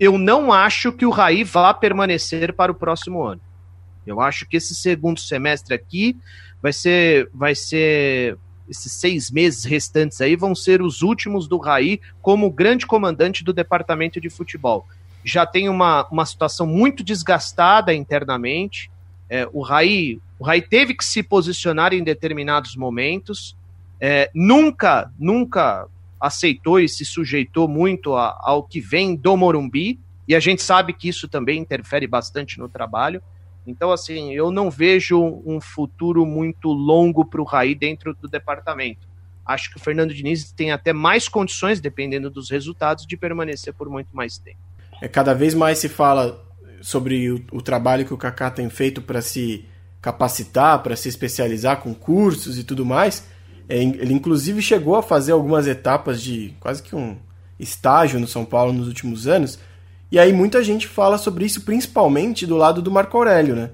eu 0.00 0.16
não 0.16 0.54
acho 0.54 0.90
que 0.90 1.04
o 1.04 1.10
Raí 1.10 1.44
vá 1.44 1.74
permanecer 1.74 2.54
para 2.54 2.72
o 2.72 2.74
próximo 2.74 3.22
ano. 3.22 3.42
Eu 4.06 4.22
acho 4.22 4.48
que 4.48 4.56
esse 4.56 4.74
segundo 4.74 5.20
semestre 5.20 5.74
aqui 5.74 6.16
vai 6.62 6.72
ser 6.72 7.28
vai 7.34 7.54
ser 7.54 8.38
esses 8.66 8.92
seis 8.92 9.30
meses 9.30 9.64
restantes 9.64 10.18
aí 10.22 10.34
vão 10.34 10.54
ser 10.54 10.80
os 10.80 11.02
últimos 11.02 11.46
do 11.46 11.58
Raí 11.58 12.00
como 12.22 12.50
grande 12.50 12.86
comandante 12.86 13.44
do 13.44 13.52
departamento 13.52 14.18
de 14.18 14.30
futebol 14.30 14.86
já 15.24 15.46
tem 15.46 15.68
uma, 15.68 16.06
uma 16.10 16.26
situação 16.26 16.66
muito 16.66 17.02
desgastada 17.02 17.94
internamente. 17.94 18.90
É, 19.28 19.48
o 19.52 19.62
Raí 19.62 20.20
o 20.42 20.44
Raí 20.44 20.60
teve 20.60 20.92
que 20.92 21.04
se 21.04 21.22
posicionar 21.22 21.94
em 21.94 22.02
determinados 22.02 22.74
momentos. 22.74 23.56
É, 24.00 24.28
nunca, 24.34 25.08
nunca 25.16 25.86
aceitou 26.20 26.80
e 26.80 26.88
se 26.88 27.04
sujeitou 27.04 27.68
muito 27.68 28.16
a, 28.16 28.36
ao 28.42 28.64
que 28.64 28.80
vem 28.80 29.14
do 29.14 29.36
Morumbi. 29.36 30.00
E 30.26 30.34
a 30.34 30.40
gente 30.40 30.60
sabe 30.60 30.94
que 30.94 31.08
isso 31.08 31.28
também 31.28 31.60
interfere 31.60 32.08
bastante 32.08 32.58
no 32.58 32.68
trabalho. 32.68 33.22
Então, 33.64 33.92
assim, 33.92 34.32
eu 34.32 34.50
não 34.50 34.68
vejo 34.68 35.40
um 35.46 35.60
futuro 35.60 36.26
muito 36.26 36.72
longo 36.72 37.24
para 37.24 37.40
o 37.40 37.44
Raí 37.44 37.76
dentro 37.76 38.12
do 38.12 38.26
departamento. 38.26 39.06
Acho 39.46 39.70
que 39.70 39.76
o 39.76 39.80
Fernando 39.80 40.12
Diniz 40.12 40.50
tem 40.50 40.72
até 40.72 40.92
mais 40.92 41.28
condições, 41.28 41.80
dependendo 41.80 42.28
dos 42.28 42.50
resultados, 42.50 43.06
de 43.06 43.16
permanecer 43.16 43.72
por 43.72 43.88
muito 43.88 44.08
mais 44.12 44.38
tempo. 44.38 44.58
É, 45.02 45.08
cada 45.08 45.34
vez 45.34 45.52
mais 45.52 45.78
se 45.78 45.88
fala 45.88 46.40
sobre 46.80 47.28
o, 47.28 47.44
o 47.50 47.60
trabalho 47.60 48.04
que 48.06 48.14
o 48.14 48.16
Kaká 48.16 48.52
tem 48.52 48.70
feito 48.70 49.02
para 49.02 49.20
se 49.20 49.64
capacitar, 50.00 50.80
para 50.80 50.94
se 50.94 51.08
especializar 51.08 51.78
com 51.78 51.92
cursos 51.92 52.56
e 52.56 52.62
tudo 52.62 52.86
mais. 52.86 53.24
É, 53.68 53.82
ele 53.82 54.14
inclusive 54.14 54.62
chegou 54.62 54.94
a 54.94 55.02
fazer 55.02 55.32
algumas 55.32 55.66
etapas 55.66 56.22
de 56.22 56.54
quase 56.60 56.84
que 56.84 56.94
um 56.94 57.16
estágio 57.58 58.20
no 58.20 58.28
São 58.28 58.44
Paulo 58.44 58.72
nos 58.72 58.86
últimos 58.86 59.26
anos. 59.26 59.58
E 60.08 60.20
aí 60.20 60.32
muita 60.32 60.62
gente 60.62 60.86
fala 60.86 61.18
sobre 61.18 61.46
isso, 61.46 61.62
principalmente 61.62 62.46
do 62.46 62.56
lado 62.56 62.80
do 62.80 62.90
Marco 62.90 63.16
Aurélio, 63.16 63.56
né? 63.56 63.70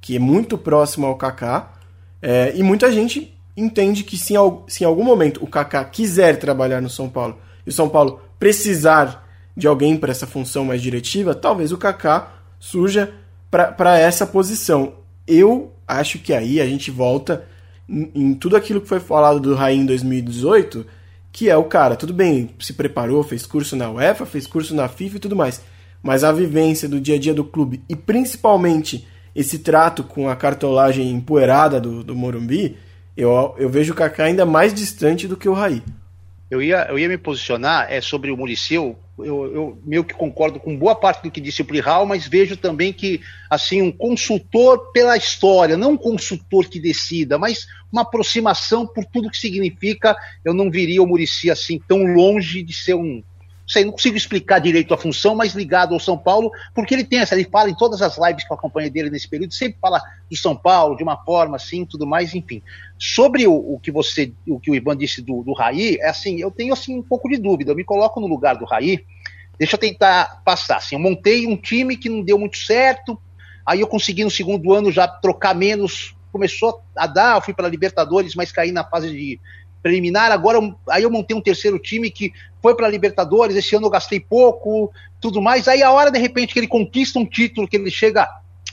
Que 0.00 0.16
é 0.16 0.18
muito 0.18 0.56
próximo 0.56 1.06
ao 1.06 1.16
Kaká. 1.16 1.74
É, 2.22 2.54
e 2.56 2.62
muita 2.62 2.90
gente 2.90 3.36
entende 3.54 4.02
que 4.02 4.16
se 4.16 4.32
se 4.66 4.82
em 4.82 4.86
algum 4.86 5.04
momento 5.04 5.44
o 5.44 5.46
Kaká 5.46 5.84
quiser 5.84 6.38
trabalhar 6.38 6.80
no 6.80 6.88
São 6.88 7.06
Paulo 7.06 7.38
e 7.66 7.68
o 7.68 7.72
São 7.72 7.86
Paulo 7.86 8.22
precisar 8.38 9.28
de 9.56 9.66
alguém 9.66 9.96
para 9.96 10.10
essa 10.10 10.26
função 10.26 10.64
mais 10.64 10.80
diretiva, 10.80 11.34
talvez 11.34 11.72
o 11.72 11.78
Kaká 11.78 12.32
surja 12.58 13.12
para 13.50 13.98
essa 13.98 14.26
posição. 14.26 14.94
Eu 15.26 15.72
acho 15.86 16.18
que 16.18 16.32
aí 16.32 16.60
a 16.60 16.66
gente 16.66 16.90
volta 16.90 17.44
em, 17.88 18.10
em 18.14 18.34
tudo 18.34 18.56
aquilo 18.56 18.80
que 18.80 18.88
foi 18.88 19.00
falado 19.00 19.40
do 19.40 19.54
Raí 19.54 19.76
em 19.76 19.86
2018, 19.86 20.86
que 21.32 21.48
é 21.48 21.56
o 21.56 21.64
cara, 21.64 21.96
tudo 21.96 22.12
bem, 22.12 22.50
se 22.58 22.72
preparou, 22.72 23.22
fez 23.22 23.46
curso 23.46 23.76
na 23.76 23.90
UEFA, 23.90 24.26
fez 24.26 24.46
curso 24.46 24.74
na 24.74 24.88
FIFA 24.88 25.16
e 25.16 25.20
tudo 25.20 25.36
mais, 25.36 25.60
mas 26.02 26.24
a 26.24 26.32
vivência 26.32 26.88
do 26.88 27.00
dia 27.00 27.16
a 27.16 27.18
dia 27.18 27.34
do 27.34 27.44
clube 27.44 27.82
e 27.88 27.94
principalmente 27.94 29.06
esse 29.34 29.58
trato 29.60 30.02
com 30.02 30.28
a 30.28 30.34
cartolagem 30.34 31.10
empoeirada 31.10 31.80
do, 31.80 32.02
do 32.02 32.16
Morumbi, 32.16 32.76
eu, 33.16 33.54
eu 33.58 33.68
vejo 33.68 33.92
o 33.92 33.96
Kaká 33.96 34.24
ainda 34.24 34.44
mais 34.44 34.74
distante 34.74 35.28
do 35.28 35.36
que 35.36 35.48
o 35.48 35.52
Raí. 35.52 35.82
Eu 36.50 36.60
ia, 36.60 36.86
eu 36.88 36.98
ia 36.98 37.08
me 37.08 37.16
posicionar 37.16 37.86
é, 37.90 38.00
sobre 38.00 38.30
o 38.32 38.36
Muricy, 38.36 38.74
eu, 38.74 38.98
eu, 39.18 39.78
meio 39.84 40.02
que 40.02 40.12
concordo 40.12 40.58
com 40.58 40.76
boa 40.76 40.96
parte 40.96 41.22
do 41.22 41.30
que 41.30 41.40
disse 41.40 41.62
o 41.62 41.64
Plihal, 41.64 42.04
mas 42.04 42.26
vejo 42.26 42.56
também 42.56 42.92
que, 42.92 43.20
assim, 43.48 43.80
um 43.80 43.92
consultor 43.92 44.90
pela 44.92 45.16
história, 45.16 45.76
não 45.76 45.92
um 45.92 45.96
consultor 45.96 46.68
que 46.68 46.80
decida, 46.80 47.38
mas 47.38 47.66
uma 47.92 48.02
aproximação 48.02 48.86
por 48.86 49.04
tudo 49.04 49.30
que 49.30 49.38
significa, 49.38 50.16
eu 50.44 50.52
não 50.52 50.70
viria 50.70 51.02
o 51.02 51.06
Muricy 51.06 51.50
assim 51.50 51.80
tão 51.86 52.02
longe 52.04 52.62
de 52.62 52.72
ser 52.72 52.94
um, 52.94 53.22
sei, 53.70 53.84
não 53.84 53.92
consigo 53.92 54.16
explicar 54.16 54.58
direito 54.58 54.92
a 54.92 54.98
função, 54.98 55.36
mas 55.36 55.54
ligado 55.54 55.94
ao 55.94 56.00
São 56.00 56.18
Paulo, 56.18 56.50
porque 56.74 56.92
ele 56.92 57.04
tem 57.04 57.20
essa, 57.20 57.36
ele 57.36 57.48
fala 57.48 57.70
em 57.70 57.74
todas 57.74 58.02
as 58.02 58.18
lives 58.18 58.44
que 58.44 58.52
eu 58.52 58.56
acompanhei 58.56 58.90
dele 58.90 59.10
nesse 59.10 59.28
período, 59.28 59.54
sempre 59.54 59.78
fala 59.80 60.02
do 60.28 60.36
São 60.36 60.56
Paulo, 60.56 60.96
de 60.96 61.04
uma 61.04 61.16
forma 61.16 61.54
assim, 61.54 61.84
tudo 61.84 62.04
mais, 62.04 62.34
enfim. 62.34 62.60
Sobre 63.02 63.46
o, 63.46 63.54
o 63.54 63.80
que 63.80 63.90
você, 63.90 64.34
o 64.46 64.60
que 64.60 64.70
o 64.70 64.74
Ivan 64.74 64.96
disse 64.96 65.22
do, 65.22 65.42
do 65.42 65.54
Raí, 65.54 65.96
é 66.00 66.10
assim, 66.10 66.38
eu 66.38 66.50
tenho 66.50 66.74
assim 66.74 66.98
um 66.98 67.02
pouco 67.02 67.28
de 67.28 67.38
dúvida, 67.38 67.72
eu 67.72 67.76
me 67.76 67.84
coloco 67.84 68.20
no 68.20 68.26
lugar 68.26 68.56
do 68.56 68.66
Raí, 68.66 69.04
deixa 69.58 69.76
eu 69.76 69.80
tentar 69.80 70.42
passar, 70.44 70.76
assim, 70.76 70.96
eu 70.96 71.00
montei 71.00 71.46
um 71.46 71.56
time 71.56 71.96
que 71.96 72.10
não 72.10 72.22
deu 72.22 72.38
muito 72.38 72.58
certo, 72.58 73.18
aí 73.64 73.80
eu 73.80 73.86
consegui 73.86 74.22
no 74.22 74.30
segundo 74.30 74.74
ano 74.74 74.92
já 74.92 75.08
trocar 75.08 75.54
menos, 75.54 76.14
começou 76.30 76.82
a 76.94 77.06
dar, 77.06 77.36
eu 77.36 77.42
fui 77.42 77.54
para 77.54 77.68
Libertadores, 77.68 78.34
mas 78.34 78.52
caí 78.52 78.70
na 78.70 78.84
fase 78.84 79.10
de 79.10 79.40
preliminar. 79.82 80.30
Agora, 80.30 80.58
aí 80.88 81.02
eu 81.02 81.10
montei 81.10 81.36
um 81.36 81.40
terceiro 81.40 81.78
time 81.78 82.10
que 82.10 82.32
foi 82.62 82.74
para 82.74 82.88
Libertadores. 82.88 83.56
Esse 83.56 83.74
ano 83.74 83.86
eu 83.86 83.90
gastei 83.90 84.20
pouco, 84.20 84.92
tudo 85.20 85.40
mais. 85.40 85.68
Aí 85.68 85.82
a 85.82 85.90
hora 85.90 86.10
de 86.10 86.18
repente 86.18 86.52
que 86.52 86.60
ele 86.60 86.68
conquista 86.68 87.18
um 87.18 87.26
título, 87.26 87.68
que 87.68 87.76
ele 87.76 87.90
chega 87.90 88.28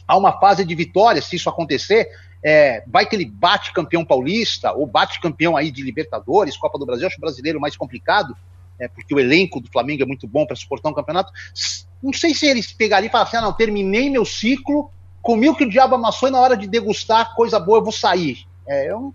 a 0.07 0.17
uma 0.17 0.39
fase 0.39 0.63
de 0.63 0.75
vitória, 0.75 1.21
se 1.21 1.35
isso 1.35 1.49
acontecer, 1.49 2.07
é, 2.43 2.83
vai 2.87 3.05
que 3.05 3.15
ele 3.15 3.25
bate 3.25 3.73
campeão 3.73 4.05
paulista 4.05 4.71
ou 4.73 4.85
bate 4.85 5.19
campeão 5.19 5.57
aí 5.57 5.71
de 5.71 5.81
Libertadores, 5.81 6.57
Copa 6.57 6.77
do 6.77 6.85
Brasil. 6.85 7.07
acho 7.07 7.17
o 7.17 7.21
brasileiro 7.21 7.59
mais 7.59 7.75
complicado. 7.75 8.35
É, 8.79 8.87
porque 8.87 9.13
o 9.13 9.19
elenco 9.19 9.59
do 9.59 9.71
Flamengo 9.71 10.03
é 10.03 10.05
muito 10.05 10.27
bom 10.27 10.45
para 10.45 10.55
suportar 10.55 10.89
um 10.89 10.93
campeonato. 10.93 11.31
Não 12.01 12.13
sei 12.13 12.35
se 12.35 12.45
eles 12.45 12.71
pegariam 12.71 13.09
e 13.09 13.11
falassem, 13.11 13.37
assim, 13.37 13.45
ah, 13.45 13.49
não, 13.49 13.57
terminei 13.57 14.07
meu 14.07 14.23
ciclo, 14.23 14.91
comi 15.19 15.49
o 15.49 15.55
que 15.55 15.63
o 15.63 15.69
diabo 15.69 15.95
amassou 15.95 16.29
e 16.29 16.31
na 16.31 16.39
hora 16.39 16.55
de 16.55 16.67
degustar 16.67 17.33
coisa 17.33 17.59
boa 17.59 17.79
eu 17.79 17.83
vou 17.83 17.91
sair. 17.91 18.45
É, 18.67 18.91
eu 18.91 19.13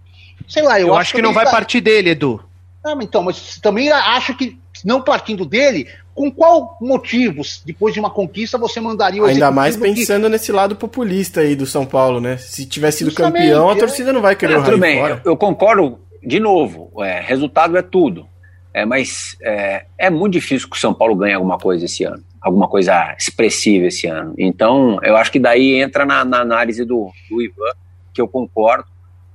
Sei 0.49 0.63
lá, 0.63 0.81
eu, 0.81 0.89
eu 0.89 0.95
acho, 0.95 1.01
acho 1.03 1.15
que 1.15 1.23
não 1.23 1.33
vai 1.33 1.45
tá... 1.45 1.51
partir 1.51 1.81
dele, 1.81 2.11
Edu. 2.11 2.43
Ah, 2.85 2.95
então, 3.01 3.23
mas 3.23 3.59
também 3.61 3.91
acho 3.91 4.35
que, 4.37 4.59
não 4.85 5.03
partindo 5.03 5.45
dele, 5.45 5.89
com 6.15 6.31
qual 6.31 6.77
motivo, 6.81 7.43
depois 7.65 7.95
de 7.95 8.01
uma 8.01 8.11
conquista, 8.11 8.59
você 8.59 8.81
mandaria 8.81 9.23
o 9.23 9.27
Ainda 9.27 9.51
mais 9.51 9.77
pensando 9.77 10.25
que... 10.25 10.29
nesse 10.31 10.53
lado 10.53 10.77
populista 10.77 11.41
aí 11.41 11.57
do 11.57 11.67
São 11.67 11.87
Paulo, 11.87 12.21
né? 12.21 12.37
Se 12.37 12.67
tivesse 12.67 12.99
sido 12.99 13.11
Justamente, 13.11 13.45
campeão, 13.45 13.71
a 13.71 13.77
torcida 13.77 14.13
não 14.13 14.21
vai 14.21 14.37
querer 14.37 14.55
é, 14.55 14.59
o 14.59 14.65
Tudo 14.65 14.79
bem, 14.79 14.99
eu, 14.99 15.21
eu, 15.25 15.37
concordo, 15.37 15.99
de 16.23 16.39
novo, 16.39 16.93
é, 17.03 17.21
resultado 17.21 17.77
é 17.77 17.83
tudo. 17.83 18.27
É, 18.75 18.87
mas 18.87 19.37
é, 19.43 19.85
é 19.99 20.09
muito 20.09 20.33
difícil 20.33 20.69
que 20.69 20.77
o 20.77 20.81
São 20.81 20.95
Paulo 20.95 21.15
ganhe 21.15 21.35
alguma 21.35 21.59
coisa 21.59 21.85
esse 21.85 22.05
ano, 22.05 22.23
alguma 22.41 22.67
coisa 22.67 23.15
expressiva 23.19 23.87
esse 23.87 24.07
ano. 24.07 24.35
Então, 24.39 24.99
eu 25.03 25.17
acho 25.17 25.31
que 25.31 25.39
daí 25.39 25.75
entra 25.75 26.07
na, 26.07 26.25
na 26.25 26.41
análise 26.41 26.85
do, 26.85 27.11
do 27.29 27.43
Ivan, 27.43 27.73
que 28.15 28.21
eu 28.21 28.29
concordo 28.29 28.87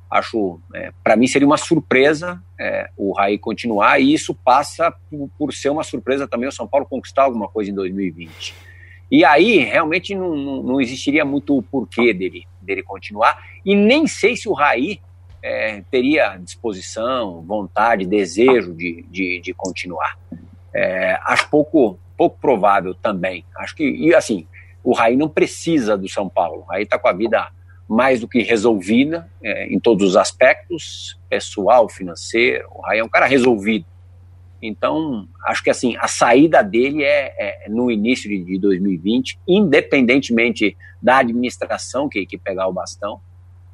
acho, 0.09 0.59
é, 0.73 0.91
para 1.03 1.15
mim 1.15 1.27
seria 1.27 1.47
uma 1.47 1.57
surpresa 1.57 2.41
é, 2.59 2.89
o 2.97 3.11
Raí 3.13 3.37
continuar 3.37 3.99
e 3.99 4.13
isso 4.13 4.33
passa 4.33 4.91
por, 5.09 5.29
por, 5.37 5.53
ser 5.53 5.69
uma 5.69 5.83
surpresa 5.83 6.27
também 6.27 6.47
o 6.47 6.51
São 6.51 6.67
Paulo 6.67 6.85
conquistar 6.85 7.23
alguma 7.23 7.47
coisa 7.47 7.71
em 7.71 7.73
2020. 7.73 8.55
E 9.09 9.23
aí 9.23 9.59
realmente 9.59 10.15
não, 10.15 10.35
não, 10.35 10.63
não 10.63 10.81
existiria 10.81 11.23
muito 11.23 11.57
o 11.57 11.63
porquê 11.63 12.13
dele, 12.13 12.45
dele 12.61 12.83
continuar 12.83 13.37
e 13.65 13.75
nem 13.75 14.07
sei 14.07 14.35
se 14.35 14.49
o 14.49 14.53
Raí 14.53 15.01
é, 15.41 15.81
teria 15.89 16.37
disposição, 16.37 17.41
vontade, 17.41 18.05
desejo 18.05 18.73
de, 18.73 19.05
de, 19.09 19.39
de 19.39 19.53
continuar. 19.53 20.17
É, 20.73 21.17
acho 21.25 21.49
pouco, 21.49 21.97
pouco 22.17 22.37
provável 22.39 22.93
também. 22.93 23.45
Acho 23.57 23.75
que, 23.75 23.83
e 23.83 24.13
assim, 24.13 24.47
o 24.83 24.93
Raí 24.93 25.15
não 25.15 25.29
precisa 25.29 25.97
do 25.97 26.09
São 26.09 26.27
Paulo. 26.27 26.61
O 26.61 26.65
Raí 26.65 26.83
está 26.83 26.97
com 26.97 27.07
a 27.07 27.13
vida 27.13 27.49
mais 27.87 28.19
do 28.19 28.27
que 28.27 28.41
resolvida 28.41 29.29
é, 29.41 29.67
em 29.67 29.79
todos 29.79 30.09
os 30.09 30.17
aspectos, 30.17 31.17
pessoal, 31.29 31.87
financeiro. 31.87 32.67
O 32.75 32.81
Rai 32.81 32.99
é 32.99 33.03
um 33.03 33.09
cara 33.09 33.25
resolvido. 33.25 33.85
Então, 34.61 35.27
acho 35.45 35.63
que 35.63 35.69
assim, 35.69 35.95
a 35.99 36.07
saída 36.07 36.63
dele 36.63 37.03
é, 37.03 37.65
é 37.65 37.69
no 37.69 37.91
início 37.91 38.29
de, 38.29 38.43
de, 38.43 38.57
2020, 38.57 39.39
independentemente 39.47 40.75
da 41.01 41.19
administração 41.19 42.09
que, 42.09 42.25
que 42.25 42.37
pegar 42.37 42.67
o 42.67 42.73
bastão, 42.73 43.21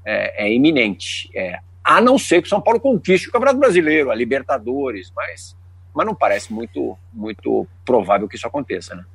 é, 0.06 0.46
é 0.46 0.54
iminente. 0.54 1.30
É, 1.34 1.58
a 1.84 2.02
não 2.02 2.18
ser 2.18 2.42
que 2.42 2.48
o 2.48 2.50
São 2.50 2.62
Paulo 2.62 2.80
conquiste 2.80 3.30
o 3.30 3.32
Campeonato 3.32 3.60
Brasileiro, 3.60 4.12
a 4.12 4.16
Libertadores, 4.16 5.12
mas, 5.16 5.56
mas 5.94 6.06
não 6.06 6.14
parece 6.14 6.54
muito, 6.54 6.98
muito 7.14 7.66
provável 7.86 8.28
que 8.28 8.36
isso 8.36 8.48
aconteça, 8.48 8.94
né? 8.94 9.06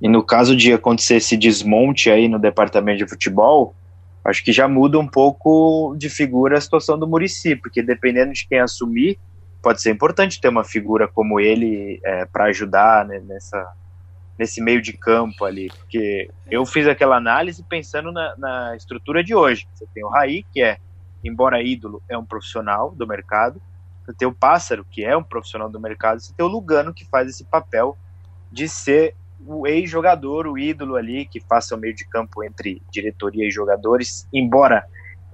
E 0.00 0.08
no 0.08 0.22
caso 0.22 0.54
de 0.54 0.72
acontecer 0.72 1.16
esse 1.16 1.36
desmonte 1.36 2.08
aí 2.08 2.28
no 2.28 2.38
departamento 2.38 2.98
de 2.98 3.08
futebol, 3.08 3.74
acho 4.28 4.44
que 4.44 4.52
já 4.52 4.68
muda 4.68 4.98
um 4.98 5.06
pouco 5.06 5.94
de 5.96 6.10
figura 6.10 6.58
a 6.58 6.60
situação 6.60 6.98
do 6.98 7.06
Murici, 7.06 7.56
porque 7.56 7.82
dependendo 7.82 8.32
de 8.32 8.46
quem 8.46 8.60
assumir, 8.60 9.18
pode 9.62 9.80
ser 9.80 9.90
importante 9.90 10.40
ter 10.40 10.48
uma 10.48 10.64
figura 10.64 11.08
como 11.08 11.40
ele 11.40 12.00
é, 12.04 12.24
para 12.26 12.44
ajudar 12.44 13.06
né, 13.06 13.20
nessa, 13.20 13.72
nesse 14.38 14.60
meio 14.62 14.80
de 14.80 14.92
campo 14.92 15.44
ali, 15.44 15.68
porque 15.68 16.30
eu 16.50 16.64
fiz 16.64 16.86
aquela 16.86 17.16
análise 17.16 17.62
pensando 17.62 18.12
na, 18.12 18.34
na, 18.36 18.76
estrutura 18.76 19.24
de 19.24 19.34
hoje. 19.34 19.66
Você 19.74 19.86
tem 19.92 20.04
o 20.04 20.08
Raí, 20.08 20.44
que 20.52 20.62
é, 20.62 20.78
embora 21.24 21.62
ídolo, 21.62 22.02
é 22.08 22.16
um 22.16 22.24
profissional 22.24 22.92
do 22.92 23.06
mercado, 23.06 23.60
você 24.04 24.12
tem 24.14 24.28
o 24.28 24.32
Pássaro, 24.32 24.86
que 24.90 25.04
é 25.04 25.16
um 25.16 25.22
profissional 25.22 25.68
do 25.68 25.80
mercado, 25.80 26.20
você 26.20 26.32
tem 26.34 26.46
o 26.46 26.48
Lugano, 26.48 26.94
que 26.94 27.04
faz 27.04 27.28
esse 27.28 27.44
papel 27.44 27.96
de 28.50 28.68
ser 28.68 29.14
o 29.46 29.66
ex-jogador, 29.66 30.46
o 30.46 30.58
ídolo 30.58 30.96
ali, 30.96 31.26
que 31.26 31.40
faça 31.40 31.74
o 31.74 31.78
meio 31.78 31.94
de 31.94 32.06
campo 32.08 32.42
entre 32.42 32.82
diretoria 32.90 33.46
e 33.46 33.50
jogadores, 33.50 34.26
embora 34.32 34.84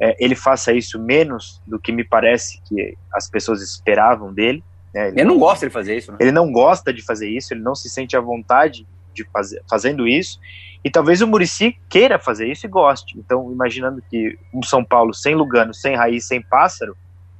é, 0.00 0.16
ele 0.18 0.34
faça 0.34 0.72
isso 0.72 0.98
menos 0.98 1.62
do 1.66 1.78
que 1.78 1.92
me 1.92 2.04
parece 2.04 2.60
que 2.62 2.96
as 3.12 3.28
pessoas 3.28 3.62
esperavam 3.62 4.32
dele. 4.32 4.62
Né? 4.92 5.08
Ele, 5.08 5.20
ele, 5.20 5.28
não 5.28 5.38
gosta 5.38 5.66
de 5.66 5.72
fazer 5.72 5.96
isso. 5.96 6.12
Né? 6.12 6.18
Ele 6.20 6.32
não 6.32 6.52
gosta 6.52 6.92
de 6.92 7.02
fazer 7.02 7.28
isso, 7.28 7.54
ele 7.54 7.62
não 7.62 7.74
se 7.74 7.88
sente 7.88 8.16
à 8.16 8.20
vontade 8.20 8.86
de 9.12 9.24
fazer, 9.24 9.62
fazendo 9.68 10.06
isso. 10.06 10.38
E 10.84 10.90
talvez 10.90 11.22
o 11.22 11.26
Murici 11.26 11.78
queira 11.88 12.18
fazer 12.18 12.46
isso 12.46 12.66
e 12.66 12.68
goste. 12.68 13.18
Então, 13.18 13.50
imaginando 13.50 14.02
que 14.10 14.38
um 14.52 14.62
São 14.62 14.84
Paulo 14.84 15.14
sem 15.14 15.34
Lugano, 15.34 15.72
sem 15.72 15.96
Raiz, 15.96 16.26
sem 16.26 16.42
Pássaro, 16.42 16.94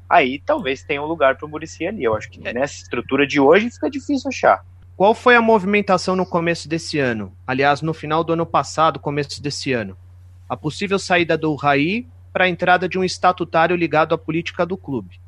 aí 0.09 0.41
talvez 0.47 0.83
tenha 0.83 1.03
um 1.03 1.07
lugar 1.07 1.37
para 1.37 1.47
o 1.47 1.49
Murici 1.49 1.87
ali. 1.87 2.03
Eu 2.03 2.15
acho 2.17 2.31
que 2.31 2.41
é. 2.47 2.55
nessa 2.55 2.75
estrutura 2.75 3.27
de 3.27 3.39
hoje 3.39 3.71
fica 3.71 3.91
difícil 3.91 4.29
achar. 4.29 4.65
Qual 4.97 5.12
foi 5.12 5.34
a 5.34 5.42
movimentação 5.42 6.14
no 6.14 6.24
começo 6.24 6.68
desse 6.68 7.01
ano? 7.01 7.32
Aliás, 7.45 7.82
no 7.82 7.92
final 7.92 8.22
do 8.22 8.32
ano 8.32 8.47
passado, 8.47 9.01
começo 9.01 9.42
desse 9.42 9.72
ano. 9.72 9.97
A 10.49 10.57
possível 10.57 11.01
saída 11.01 11.36
do 11.36 11.53
Raí 11.57 12.07
para 12.32 12.45
a 12.45 12.49
entrada 12.49 12.88
de 12.88 12.97
um 12.97 13.03
estatutário 13.03 13.74
ligado 13.74 14.14
à 14.14 14.18
política 14.18 14.64
do 14.64 14.76
clube. 14.76 15.20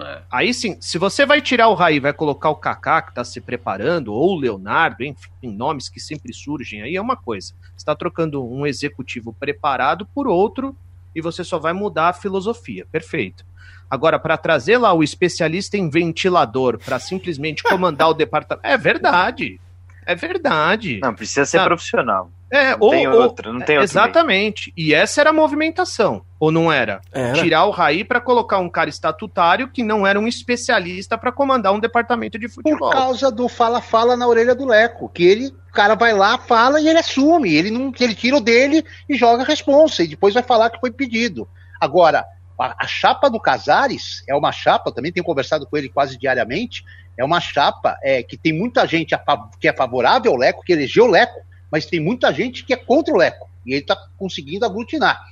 É. 0.00 0.22
Aí 0.30 0.54
sim, 0.54 0.78
se 0.80 0.96
você 0.96 1.26
vai 1.26 1.42
tirar 1.42 1.68
o 1.68 1.74
Raí, 1.74 2.00
vai 2.00 2.14
colocar 2.14 2.48
o 2.48 2.56
Kaká 2.56 3.02
que 3.02 3.10
está 3.10 3.22
se 3.22 3.38
preparando, 3.38 4.14
ou 4.14 4.30
o 4.30 4.40
Leonardo, 4.40 5.04
enfim, 5.04 5.28
nomes 5.42 5.90
que 5.90 6.00
sempre 6.00 6.32
surgem 6.32 6.80
aí, 6.80 6.96
é 6.96 7.00
uma 7.00 7.16
coisa. 7.16 7.52
Você 7.60 7.76
está 7.76 7.94
trocando 7.94 8.42
um 8.42 8.66
executivo 8.66 9.34
preparado 9.34 10.06
por 10.06 10.26
outro 10.26 10.74
e 11.14 11.20
você 11.20 11.44
só 11.44 11.58
vai 11.58 11.74
mudar 11.74 12.08
a 12.08 12.14
filosofia. 12.14 12.86
Perfeito. 12.90 13.44
Agora, 13.92 14.18
para 14.18 14.38
trazer 14.38 14.78
lá 14.78 14.94
o 14.94 15.02
especialista 15.02 15.76
em 15.76 15.90
ventilador 15.90 16.78
para 16.78 16.98
simplesmente 16.98 17.62
comandar 17.62 18.08
o 18.08 18.14
departamento. 18.14 18.66
É 18.66 18.74
verdade. 18.78 19.60
É 20.06 20.14
verdade. 20.14 20.98
Não, 21.02 21.12
precisa 21.12 21.44
ser 21.44 21.62
profissional. 21.62 22.30
É, 22.50 22.70
não 22.70 22.78
ou, 22.80 22.90
tem 22.90 23.06
outra, 23.06 23.52
não 23.52 23.60
tem 23.60 23.76
outra. 23.76 23.84
Exatamente. 23.84 24.72
Meio. 24.74 24.88
E 24.88 24.94
essa 24.94 25.20
era 25.20 25.28
a 25.28 25.32
movimentação, 25.34 26.24
ou 26.40 26.50
não 26.50 26.72
era? 26.72 27.02
era. 27.12 27.34
Tirar 27.34 27.66
o 27.66 27.70
Raí 27.70 28.02
para 28.02 28.18
colocar 28.18 28.60
um 28.60 28.68
cara 28.70 28.88
estatutário 28.88 29.68
que 29.68 29.82
não 29.82 30.06
era 30.06 30.18
um 30.18 30.26
especialista 30.26 31.18
para 31.18 31.30
comandar 31.30 31.74
um 31.74 31.78
departamento 31.78 32.38
de 32.38 32.48
futebol. 32.48 32.88
Por 32.88 32.96
causa 32.96 33.30
do 33.30 33.46
fala-fala 33.46 34.16
na 34.16 34.26
orelha 34.26 34.54
do 34.54 34.64
Leco, 34.64 35.06
que 35.10 35.22
ele, 35.22 35.48
o 35.48 35.72
cara 35.74 35.94
vai 35.94 36.14
lá, 36.14 36.38
fala 36.38 36.80
e 36.80 36.88
ele 36.88 36.98
assume, 36.98 37.54
ele 37.54 37.70
não, 37.70 37.92
ele 38.00 38.14
tira 38.14 38.38
o 38.38 38.40
dele 38.40 38.82
e 39.06 39.18
joga 39.18 39.42
a 39.42 39.46
responsa 39.46 40.02
e 40.02 40.08
depois 40.08 40.32
vai 40.32 40.42
falar 40.42 40.70
que 40.70 40.80
foi 40.80 40.90
pedido. 40.90 41.46
Agora, 41.78 42.24
a, 42.58 42.84
a, 42.84 42.86
chapa 42.86 43.28
do 43.28 43.40
Casares 43.40 44.22
é 44.28 44.34
uma 44.34 44.52
chapa, 44.52 44.92
também 44.92 45.12
tenho 45.12 45.24
conversado 45.24 45.66
com 45.66 45.76
ele 45.76 45.88
quase 45.88 46.18
diariamente, 46.18 46.84
é 47.16 47.24
uma 47.24 47.40
chapa 47.40 47.98
é, 48.02 48.22
que 48.22 48.36
tem 48.36 48.52
muita 48.52 48.86
gente 48.86 49.14
a, 49.14 49.48
que 49.60 49.68
é 49.68 49.72
favorável 49.72 50.32
ao 50.32 50.38
Leco, 50.38 50.62
que 50.64 50.72
elegeu 50.72 51.04
o 51.04 51.10
Leco, 51.10 51.40
mas 51.70 51.86
tem 51.86 52.00
muita 52.00 52.32
gente 52.32 52.64
que 52.64 52.72
é 52.72 52.76
contra 52.76 53.12
o 53.12 53.16
Leco, 53.16 53.48
e 53.66 53.72
ele 53.72 53.80
está 53.80 53.96
conseguindo 54.16 54.64
aglutinar. 54.64 55.24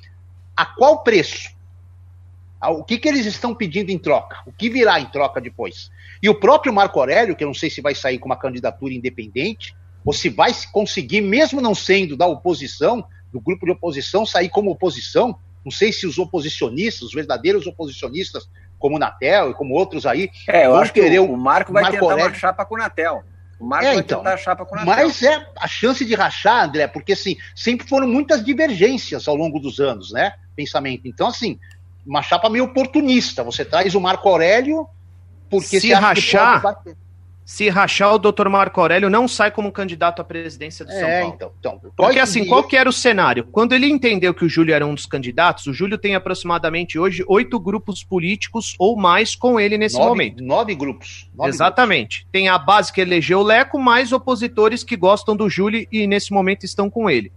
A 0.57 0.67
qual 0.67 1.03
preço? 1.03 1.51
O 2.63 2.85
que, 2.85 2.99
que 2.99 3.09
eles 3.09 3.25
estão 3.25 3.55
pedindo 3.55 3.91
em 3.91 3.99
troca? 3.99 4.43
O 4.45 4.53
que 4.53 4.69
virá 4.69 5.01
em 5.01 5.07
troca 5.07 5.41
depois? 5.41 5.91
E 6.23 6.29
o 6.29 6.35
próprio 6.35 6.73
Marco 6.73 7.01
Aurélio, 7.01 7.35
que 7.35 7.43
eu 7.43 7.47
não 7.47 7.55
sei 7.55 7.71
se 7.71 7.81
vai 7.81 7.95
sair 7.95 8.19
com 8.19 8.27
uma 8.27 8.37
candidatura 8.37 8.93
independente, 8.93 9.75
ou 10.05 10.13
se 10.13 10.29
vai 10.29 10.53
conseguir, 10.71 11.23
mesmo 11.23 11.61
não 11.61 11.75
sendo 11.75 12.17
da 12.17 12.27
oposição, 12.27 13.05
do 13.33 13.41
grupo 13.41 13.65
de 13.65 13.73
oposição, 13.73 14.27
sair 14.27 14.51
como 14.51 14.71
oposição, 14.71 15.39
Não 15.65 15.71
sei 15.71 15.93
se 15.93 16.07
os 16.07 16.19
oposicionistas, 16.19 17.03
os 17.03 17.15
verdadeiros 17.15 17.67
oposicionistas, 17.67 18.49
como 18.79 18.97
o 18.97 18.99
Natel 18.99 19.51
e 19.51 19.55
como 19.55 19.75
outros 19.75 20.07
aí, 20.07 20.31
é, 20.49 20.67
eu 20.67 20.77
acho 20.77 20.93
que 20.93 21.01
o, 21.19 21.33
o 21.33 21.37
Marco 21.37 21.73
vai 21.73 21.83
Marco 21.83 21.99
tentar 21.99 22.13
Aurélio. 22.13 22.33
uma 22.33 22.39
chapa 22.39 22.65
com 22.65 22.75
o 22.75 22.79
Natel. 22.79 23.23
O 23.59 23.67
Marco 23.67 23.85
é, 23.85 23.91
vai 23.91 23.99
então, 23.99 24.19
tentar 24.19 24.37
chapa 24.39 24.65
com 24.65 24.75
o 24.75 24.79
Natel. 24.79 25.07
Mas 25.07 25.23
é 25.23 25.47
a 25.57 25.69
chance 25.69 26.05
de 26.05 26.15
rachar, 26.15 26.65
André, 26.65 26.87
porque 26.87 27.13
assim, 27.13 27.37
sempre 27.55 27.87
foram 27.87 28.09
muitas 28.09 28.43
divergências 28.43 29.29
ao 29.29 29.37
longo 29.37 29.61
dos 29.61 29.79
anos, 29.81 30.13
né? 30.13 30.33
Pensamento. 30.57 31.07
Então, 31.07 31.29
assim, 31.29 31.59
uma 32.07 32.23
chapa 32.23 32.49
meio 32.49 32.65
oportunista. 32.65 33.45
Você 33.45 33.65
traz 33.65 33.95
o 33.95 34.01
Marco 34.01 34.29
Aurélio 34.29 34.89
porque 35.51 35.81
se 35.81 35.93
rachar, 35.93 36.63
se 37.45 37.69
rachar, 37.69 38.15
o 38.15 38.19
doutor 38.19 38.49
Marco 38.49 38.81
Aurélio 38.81 39.11
não 39.11 39.27
sai 39.27 39.51
como 39.51 39.73
candidato 39.73 40.23
à 40.23 40.25
presidência 40.25 40.85
do 40.85 40.93
é, 40.93 41.01
São 41.01 41.09
Paulo. 41.09 41.35
Então, 41.35 41.53
então, 41.59 41.93
Porque 41.97 42.21
assim, 42.21 42.47
qual 42.47 42.63
que 42.63 42.77
era 42.77 42.89
o 42.89 42.93
cenário? 42.93 43.45
Quando 43.51 43.73
ele 43.73 43.87
entendeu 43.87 44.33
que 44.33 44.45
o 44.45 44.49
Júlio 44.49 44.73
era 44.73 44.87
um 44.87 44.95
dos 44.95 45.05
candidatos, 45.05 45.67
o 45.67 45.75
Júlio 45.75 45.99
tem 45.99 46.15
aproximadamente 46.15 46.97
hoje 46.97 47.25
oito 47.27 47.59
grupos 47.59 48.05
políticos 48.05 48.77
ou 48.79 48.97
mais 48.97 49.35
com 49.35 49.59
ele 49.59 49.77
nesse 49.77 49.97
nove, 49.97 50.09
momento. 50.09 50.45
Nove 50.45 50.75
grupos. 50.77 51.29
Nove 51.35 51.51
Exatamente. 51.51 52.19
Grupos. 52.19 52.33
Tem 52.33 52.49
a 52.49 52.57
base 52.57 52.93
que 52.93 53.01
elegeu 53.01 53.41
o 53.41 53.43
Leco, 53.43 53.81
mais 53.81 54.13
opositores 54.13 54.85
que 54.85 54.97
gostam 54.97 55.35
do 55.35 55.51
Júlio 55.51 55.85
e 55.91 56.07
nesse 56.07 56.33
momento 56.33 56.65
estão 56.65 56.89
com 56.89 57.11
ele. 57.11 57.33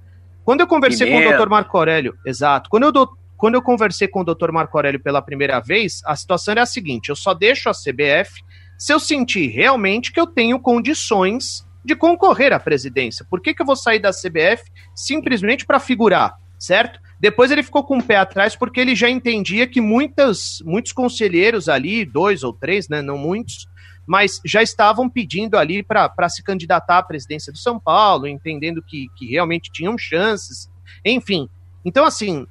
Quando 0.45 0.61
eu 0.61 0.67
conversei 0.67 1.09
com 1.09 1.17
o 1.17 1.23
doutor 1.23 1.49
Marco 1.49 1.75
Aurélio, 1.75 2.15
exato, 2.25 2.69
quando 2.69 2.83
eu, 2.83 3.09
quando 3.35 3.55
eu 3.55 3.61
conversei 3.61 4.07
com 4.07 4.21
o 4.21 4.23
doutor 4.23 4.51
Marco 4.51 4.77
Aurélio 4.77 4.99
pela 4.99 5.21
primeira 5.21 5.59
vez, 5.59 6.01
a 6.05 6.15
situação 6.15 6.51
era 6.51 6.61
a 6.61 6.67
seguinte, 6.67 7.09
eu 7.09 7.15
só 7.15 7.33
deixo 7.33 7.69
a 7.69 7.73
CBF 7.73 8.43
se 8.77 8.93
eu 8.93 8.99
sentir 8.99 9.47
realmente 9.47 10.11
que 10.11 10.19
eu 10.19 10.27
tenho 10.27 10.59
condições 10.59 11.65
de 11.83 11.95
concorrer 11.95 12.53
à 12.53 12.59
presidência. 12.59 13.25
Por 13.29 13.41
que, 13.41 13.53
que 13.53 13.61
eu 13.61 13.65
vou 13.65 13.75
sair 13.75 13.99
da 13.99 14.11
CBF 14.11 14.63
simplesmente 14.95 15.65
para 15.65 15.79
figurar, 15.79 16.35
certo? 16.57 16.99
Depois 17.19 17.51
ele 17.51 17.63
ficou 17.63 17.83
com 17.83 17.97
o 17.97 18.03
pé 18.03 18.17
atrás 18.17 18.55
porque 18.55 18.79
ele 18.79 18.95
já 18.95 19.09
entendia 19.09 19.67
que 19.67 19.81
muitas, 19.81 20.61
muitos 20.65 20.91
conselheiros 20.91 21.69
ali, 21.69 22.05
dois 22.05 22.43
ou 22.43 22.53
três, 22.53 22.89
né, 22.89 23.01
não 23.01 23.17
muitos, 23.17 23.67
mas 24.05 24.41
já 24.45 24.61
estavam 24.61 25.09
pedindo 25.09 25.57
ali 25.57 25.81
para 25.83 26.29
se 26.29 26.43
candidatar 26.43 26.97
à 26.97 27.03
presidência 27.03 27.51
do 27.51 27.57
São 27.57 27.79
Paulo, 27.79 28.27
entendendo 28.27 28.83
que, 28.85 29.07
que 29.15 29.27
realmente 29.27 29.71
tinham 29.71 29.97
chances, 29.97 30.69
enfim. 31.05 31.47
Então, 31.85 32.05
assim, 32.05 32.45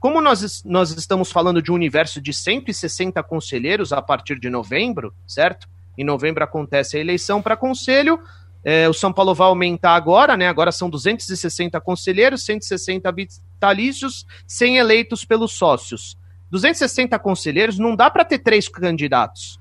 como 0.00 0.20
nós, 0.20 0.62
nós 0.64 0.90
estamos 0.90 1.30
falando 1.30 1.60
de 1.60 1.72
um 1.72 1.74
universo 1.74 2.20
de 2.20 2.32
160 2.32 3.22
conselheiros 3.22 3.92
a 3.92 4.00
partir 4.00 4.38
de 4.38 4.48
novembro, 4.48 5.12
certo? 5.26 5.68
Em 5.96 6.04
novembro 6.04 6.44
acontece 6.44 6.96
a 6.96 7.00
eleição 7.00 7.42
para 7.42 7.56
conselho. 7.56 8.20
É, 8.64 8.88
o 8.88 8.92
São 8.92 9.12
Paulo 9.12 9.34
vai 9.34 9.48
aumentar 9.48 9.94
agora, 9.94 10.36
né? 10.36 10.48
Agora 10.48 10.70
são 10.70 10.88
260 10.88 11.80
conselheiros, 11.80 12.44
160 12.44 13.10
vitalícios, 13.12 14.24
100 14.46 14.76
eleitos 14.76 15.24
pelos 15.24 15.52
sócios. 15.52 16.16
260 16.50 17.18
conselheiros 17.18 17.78
não 17.78 17.96
dá 17.96 18.08
para 18.08 18.24
ter 18.24 18.38
três 18.38 18.68
candidatos. 18.68 19.60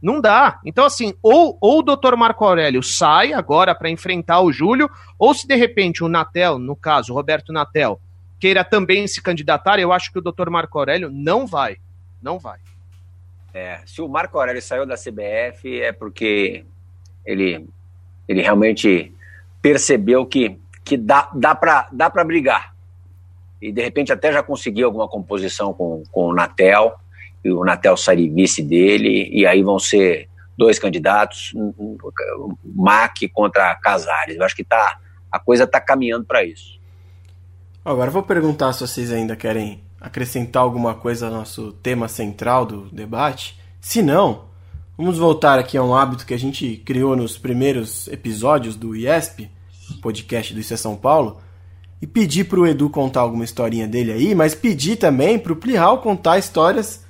Não 0.00 0.20
dá. 0.20 0.60
Então, 0.64 0.84
assim, 0.84 1.14
ou, 1.22 1.56
ou 1.60 1.78
o 1.78 1.82
doutor 1.82 2.16
Marco 2.16 2.44
Aurélio 2.44 2.82
sai 2.82 3.32
agora 3.32 3.74
para 3.74 3.90
enfrentar 3.90 4.40
o 4.40 4.52
Júlio, 4.52 4.90
ou 5.18 5.34
se 5.34 5.46
de 5.46 5.54
repente 5.54 6.04
o 6.04 6.08
Natel, 6.08 6.58
no 6.58 6.76
caso, 6.76 7.12
o 7.12 7.16
Roberto 7.16 7.52
Natel, 7.52 8.00
queira 8.44 8.62
também 8.62 9.06
se 9.08 9.22
candidatar, 9.22 9.78
eu 9.78 9.90
acho 9.90 10.12
que 10.12 10.18
o 10.18 10.20
doutor 10.20 10.50
Marco 10.50 10.78
Aurélio 10.78 11.08
não 11.10 11.46
vai. 11.46 11.78
Não 12.20 12.38
vai. 12.38 12.58
É, 13.54 13.80
se 13.86 14.02
o 14.02 14.08
Marco 14.08 14.38
Aurélio 14.38 14.60
saiu 14.60 14.84
da 14.84 14.96
CBF 14.96 15.80
é 15.80 15.92
porque 15.92 16.62
ele, 17.24 17.66
ele 18.28 18.42
realmente 18.42 19.14
percebeu 19.62 20.26
que, 20.26 20.60
que 20.84 20.94
dá, 20.98 21.30
dá 21.34 21.54
para 21.54 21.88
dá 21.90 22.10
brigar. 22.22 22.74
E 23.62 23.72
de 23.72 23.80
repente 23.80 24.12
até 24.12 24.30
já 24.30 24.42
conseguiu 24.42 24.88
alguma 24.88 25.08
composição 25.08 25.72
com, 25.72 26.02
com 26.12 26.26
o 26.26 26.34
Natel, 26.34 26.92
e 27.42 27.50
o 27.50 27.64
Natel 27.64 27.96
sai 27.96 28.28
vice 28.28 28.62
dele, 28.62 29.26
e 29.32 29.46
aí 29.46 29.62
vão 29.62 29.78
ser 29.78 30.28
dois 30.54 30.78
candidatos, 30.78 31.54
Mac 32.62 33.16
contra 33.32 33.74
Casares. 33.76 34.36
Eu 34.36 34.44
acho 34.44 34.54
que 34.54 34.64
tá, 34.64 34.98
a 35.32 35.38
coisa 35.38 35.64
está 35.64 35.80
caminhando 35.80 36.26
para 36.26 36.44
isso. 36.44 36.83
Agora 37.84 38.10
vou 38.10 38.22
perguntar 38.22 38.72
se 38.72 38.80
vocês 38.80 39.12
ainda 39.12 39.36
querem 39.36 39.78
acrescentar 40.00 40.62
alguma 40.62 40.94
coisa 40.94 41.26
ao 41.26 41.32
nosso 41.32 41.72
tema 41.82 42.08
central 42.08 42.64
do 42.64 42.88
debate. 42.90 43.60
Se 43.78 44.00
não, 44.00 44.46
vamos 44.96 45.18
voltar 45.18 45.58
aqui 45.58 45.76
a 45.76 45.82
um 45.82 45.94
hábito 45.94 46.24
que 46.24 46.32
a 46.32 46.38
gente 46.38 46.80
criou 46.82 47.14
nos 47.14 47.36
primeiros 47.36 48.08
episódios 48.08 48.74
do 48.74 48.96
IESP, 48.96 49.50
podcast 50.00 50.54
do 50.54 50.60
Isso 50.60 50.72
é 50.72 50.78
São 50.78 50.96
Paulo, 50.96 51.42
e 52.00 52.06
pedir 52.06 52.44
para 52.44 52.58
o 52.58 52.66
Edu 52.66 52.88
contar 52.88 53.20
alguma 53.20 53.44
historinha 53.44 53.86
dele 53.86 54.12
aí, 54.12 54.34
mas 54.34 54.54
pedir 54.54 54.96
também 54.96 55.38
para 55.38 55.52
o 55.52 55.56
Plihal 55.56 55.98
contar 55.98 56.38
histórias 56.38 57.04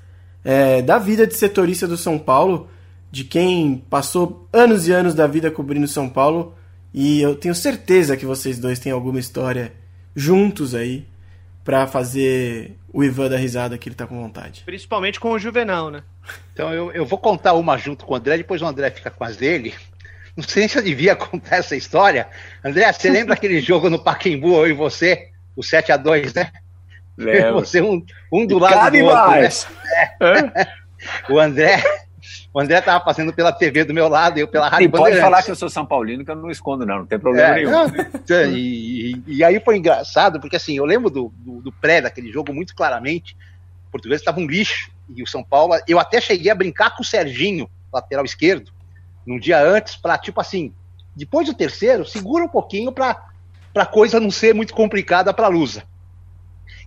é, 0.45 0.83
da 0.83 0.99
vida 0.99 1.25
de 1.25 1.37
setorista 1.37 1.87
do 1.87 1.97
São 1.97 2.18
Paulo, 2.18 2.68
de 3.12 3.22
quem 3.22 3.85
passou 3.89 4.49
anos 4.53 4.89
e 4.89 4.93
anos 4.93 5.14
da 5.14 5.29
vida 5.29 5.53
cobrindo 5.53 5.87
São 5.87 6.09
Paulo, 6.09 6.53
e 6.93 7.20
eu 7.20 7.37
tenho 7.37 7.55
certeza 7.55 8.16
que 8.16 8.27
vocês 8.27 8.59
dois 8.59 8.81
têm 8.81 8.91
alguma 8.91 9.20
história 9.20 9.84
juntos 10.15 10.75
aí 10.75 11.07
para 11.65 11.87
fazer 11.87 12.77
o 12.93 13.03
Ivan 13.03 13.29
da 13.29 13.37
risada 13.37 13.79
que 13.79 13.89
ele 13.89 13.97
tá 13.97 14.07
com 14.07 14.21
vontade. 14.21 14.62
Principalmente 14.65 15.19
com 15.19 15.31
o 15.31 15.39
Juvenal, 15.39 15.91
né? 15.91 16.03
Então 16.53 16.73
eu, 16.73 16.93
eu 16.93 17.07
vou 17.07 17.19
contar 17.19 17.55
uma 17.55 17.77
junto 17.77 18.05
com 18.05 18.12
o 18.12 18.17
André, 18.17 18.37
depois 18.37 18.61
o 18.62 18.67
André 18.67 18.91
fica 18.91 19.11
com 19.11 19.25
as 19.25 19.37
dele. 19.37 19.75
Não 20.37 20.45
sei 20.45 20.69
se 20.69 20.79
eu 20.79 20.83
devia 20.83 21.17
contar 21.17 21.57
essa 21.57 21.75
história. 21.75 22.29
André, 22.62 22.93
você 22.93 23.09
lembra 23.11 23.35
aquele 23.35 23.61
jogo 23.61 23.89
no 23.89 23.99
Paquembu, 23.99 24.55
eu 24.57 24.69
e 24.69 24.73
você? 24.73 25.31
O 25.57 25.62
7 25.62 25.93
a 25.93 25.97
2 25.97 26.35
né? 26.35 26.53
Lembro. 27.17 27.61
Você 27.62 27.81
um, 27.81 28.05
um 28.33 28.45
do 28.45 28.59
lado 28.59 28.91
do 28.91 29.05
outro. 29.05 29.31
Né? 29.31 29.49
É. 30.21 31.33
o 31.33 31.39
André 31.39 31.81
o 32.55 32.61
André 32.61 32.79
estava 32.79 33.05
passando 33.05 33.33
pela 33.33 33.53
TV 33.53 33.83
do 33.83 33.93
meu 33.93 34.09
lado, 34.09 34.39
eu 34.39 34.47
pela 34.47 34.69
rádio. 34.69 34.87
E 34.87 34.89
pode 34.89 35.21
falar 35.21 35.43
que 35.43 35.51
eu 35.51 35.57
sou 35.57 35.69
São 35.69 35.85
Paulino, 35.85 36.25
que 36.25 36.31
eu 36.31 36.37
não 36.37 36.51
escondo, 36.51 36.87
não, 36.87 37.01
não 37.01 37.07
tem 37.07 37.19
problema 37.19 37.49
é, 37.49 37.55
nenhum. 37.57 37.71
Não, 37.73 37.89
e, 38.57 39.23
e, 39.27 39.43
aí 39.43 39.59
foi 39.59 39.77
engraçado, 39.77 40.41
porque 40.41 40.55
assim, 40.55 40.77
eu 40.77 40.85
lembro 40.85 41.11
do, 41.11 41.33
do, 41.37 41.61
do 41.61 41.73
pré 41.73 42.01
daquele 42.01 42.31
jogo 42.31 42.55
muito 42.55 42.73
claramente. 42.73 43.37
O 43.89 43.91
português 43.91 44.21
estava 44.21 44.39
um 44.39 44.47
lixo, 44.47 44.89
e 45.09 45.23
o 45.23 45.27
São 45.27 45.43
Paulo. 45.43 45.75
Eu 45.87 45.99
até 45.99 46.21
cheguei 46.21 46.51
a 46.51 46.55
brincar 46.55 46.95
com 46.95 47.03
o 47.03 47.07
Serginho, 47.07 47.69
lateral 47.93 48.25
esquerdo, 48.25 48.73
num 49.27 49.39
dia 49.39 49.61
antes, 49.61 49.97
para 49.97 50.17
tipo 50.17 50.41
assim, 50.41 50.73
depois 51.17 51.47
do 51.47 51.55
terceiro, 51.55 52.05
segura 52.05 52.45
um 52.45 52.49
pouquinho 52.49 52.93
para 52.93 53.21
a 53.75 53.87
coisa 53.87 54.21
não 54.21 54.31
ser 54.31 54.55
muito 54.55 54.75
complicada 54.75 55.33
para 55.35 55.47
a 55.47 55.51
Lusa. 55.51 55.83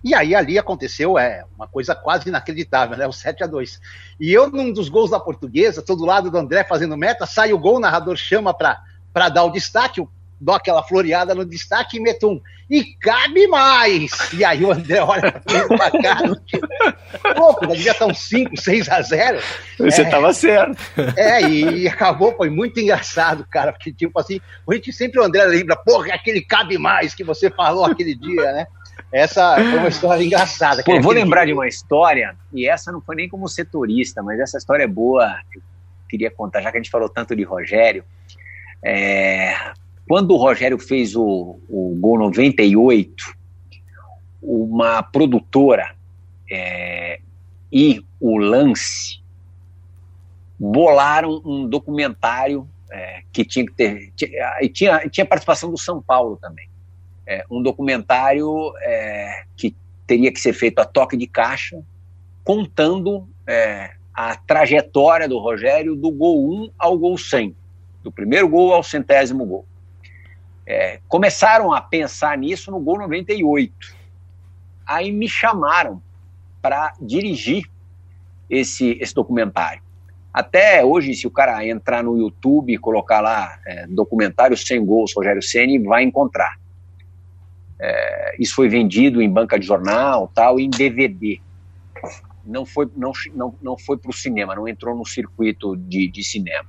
E 0.02 0.14
aí 0.14 0.34
ali 0.34 0.58
aconteceu 0.58 1.18
é, 1.18 1.44
uma 1.56 1.66
coisa 1.66 1.94
quase 1.94 2.28
inacreditável, 2.28 2.96
né? 2.96 3.06
O 3.06 3.12
7 3.12 3.44
a 3.44 3.46
2 3.46 3.80
E 4.20 4.32
eu, 4.32 4.50
num 4.50 4.72
dos 4.72 4.88
gols 4.88 5.10
da 5.10 5.20
portuguesa, 5.20 5.82
todo 5.82 6.04
lado 6.04 6.30
do 6.30 6.38
André 6.38 6.64
fazendo 6.64 6.96
meta, 6.96 7.26
sai 7.26 7.52
o 7.52 7.58
gol, 7.58 7.76
o 7.76 7.80
narrador 7.80 8.16
chama 8.16 8.54
para 8.54 9.28
dar 9.28 9.44
o 9.44 9.50
destaque, 9.50 10.00
eu 10.00 10.08
dou 10.40 10.54
aquela 10.54 10.82
floreada 10.82 11.34
no 11.34 11.44
destaque 11.44 11.96
e 11.96 12.00
meto 12.00 12.28
um. 12.28 12.40
E 12.70 12.84
cabe 13.00 13.46
mais! 13.46 14.10
E 14.32 14.44
aí 14.44 14.62
o 14.62 14.70
André 14.70 15.00
olha 15.00 15.32
pra 15.32 15.90
cá, 15.90 16.18
pouco, 17.34 17.66
devia 17.66 17.92
estar 17.92 18.06
uns 18.06 18.18
5, 18.18 18.56
6 18.56 18.88
a 18.90 19.00
0. 19.00 19.38
Você 19.78 20.02
estava 20.02 20.28
é, 20.28 20.32
certo. 20.34 20.76
É, 21.16 21.42
e, 21.42 21.82
e, 21.82 21.88
acabou, 21.88 22.36
foi 22.36 22.50
muito 22.50 22.78
engraçado, 22.78 23.46
cara, 23.50 23.72
porque 23.72 23.92
tipo 23.92 24.18
assim, 24.20 24.38
a 24.68 24.74
gente 24.74 24.92
sempre 24.92 25.18
o 25.18 25.24
André 25.24 25.44
lembra, 25.44 25.76
porra, 25.76 26.12
aquele 26.12 26.42
cabe 26.42 26.76
mais 26.76 27.14
que 27.14 27.24
você 27.24 27.50
falou 27.50 27.86
aquele 27.86 28.14
dia, 28.14 28.52
né? 28.52 28.66
Essa 29.12 29.56
foi 29.56 29.78
uma 29.78 29.88
história 29.88 30.22
engraçada. 30.22 30.82
Pô, 30.82 31.00
vou 31.00 31.12
lembrar 31.12 31.46
de 31.46 31.52
uma 31.52 31.66
história, 31.66 32.36
e 32.52 32.68
essa 32.68 32.92
não 32.92 33.00
foi 33.00 33.16
nem 33.16 33.28
como 33.28 33.48
setorista, 33.48 34.22
mas 34.22 34.38
essa 34.38 34.58
história 34.58 34.84
é 34.84 34.88
boa. 34.88 35.40
Eu 35.54 35.62
queria 36.08 36.30
contar, 36.30 36.60
já 36.60 36.70
que 36.70 36.76
a 36.76 36.80
gente 36.80 36.90
falou 36.90 37.08
tanto 37.08 37.34
de 37.34 37.42
Rogério. 37.42 38.04
É, 38.84 39.54
quando 40.06 40.32
o 40.32 40.36
Rogério 40.36 40.78
fez 40.78 41.16
o, 41.16 41.58
o 41.68 41.96
gol 41.98 42.18
98, 42.18 43.14
uma 44.42 45.02
produtora 45.02 45.94
é, 46.50 47.20
e 47.72 48.04
o 48.20 48.36
Lance 48.36 49.20
bolaram 50.58 51.40
um 51.44 51.66
documentário 51.66 52.68
é, 52.90 53.22
que 53.32 53.44
tinha 53.44 53.64
que 53.64 53.72
ter. 53.72 54.12
Tinha, 54.14 54.58
tinha, 54.72 55.08
tinha 55.08 55.26
participação 55.26 55.70
do 55.70 55.78
São 55.78 56.02
Paulo 56.02 56.36
também 56.36 56.68
é, 57.28 57.44
um 57.50 57.62
documentário 57.62 58.72
é, 58.80 59.44
que 59.54 59.76
teria 60.06 60.32
que 60.32 60.40
ser 60.40 60.54
feito 60.54 60.78
a 60.78 60.86
toque 60.86 61.14
de 61.14 61.26
caixa, 61.26 61.78
contando 62.42 63.28
é, 63.46 63.90
a 64.14 64.34
trajetória 64.34 65.28
do 65.28 65.38
Rogério 65.38 65.94
do 65.94 66.10
gol 66.10 66.50
1 66.64 66.70
ao 66.78 66.96
gol 66.96 67.18
100, 67.18 67.54
do 68.02 68.10
primeiro 68.10 68.48
gol 68.48 68.72
ao 68.72 68.82
centésimo 68.82 69.44
gol. 69.44 69.66
É, 70.66 71.00
começaram 71.06 71.72
a 71.72 71.82
pensar 71.82 72.36
nisso 72.38 72.70
no 72.70 72.80
gol 72.80 72.98
98. 72.98 73.74
Aí 74.86 75.12
me 75.12 75.28
chamaram 75.28 76.02
para 76.62 76.94
dirigir 76.98 77.64
esse, 78.48 78.96
esse 79.00 79.14
documentário. 79.14 79.82
Até 80.32 80.82
hoje, 80.82 81.14
se 81.14 81.26
o 81.26 81.30
cara 81.30 81.66
entrar 81.66 82.02
no 82.02 82.16
YouTube 82.16 82.72
e 82.72 82.78
colocar 82.78 83.20
lá 83.20 83.58
é, 83.66 83.86
documentário 83.86 84.56
100 84.56 84.84
gols 84.86 85.12
Rogério 85.14 85.42
Ceni 85.42 85.78
vai 85.78 86.02
encontrar. 86.02 86.56
É, 87.80 88.36
isso 88.38 88.54
foi 88.54 88.68
vendido 88.68 89.22
em 89.22 89.30
banca 89.30 89.58
de 89.58 89.66
jornal, 89.66 90.30
tal, 90.34 90.58
em 90.58 90.68
DVD. 90.68 91.40
Não 92.44 92.64
foi, 92.64 92.90
não, 92.96 93.12
não, 93.34 93.54
não 93.62 93.78
foi 93.78 93.98
para 93.98 94.10
o 94.10 94.14
cinema, 94.14 94.54
não 94.54 94.66
entrou 94.66 94.96
no 94.96 95.06
circuito 95.06 95.76
de, 95.76 96.08
de 96.08 96.24
cinema. 96.24 96.66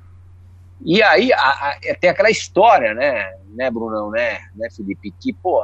E 0.81 1.01
aí 1.01 1.33
a, 1.33 1.39
a, 1.39 1.77
é, 1.83 1.93
tem 1.93 2.09
aquela 2.09 2.29
história, 2.29 2.93
né, 2.93 3.33
né, 3.49 3.69
Brunão, 3.69 4.11
né, 4.11 4.39
né, 4.55 4.69
Felipe, 4.69 5.11
que, 5.19 5.33
pô, 5.33 5.63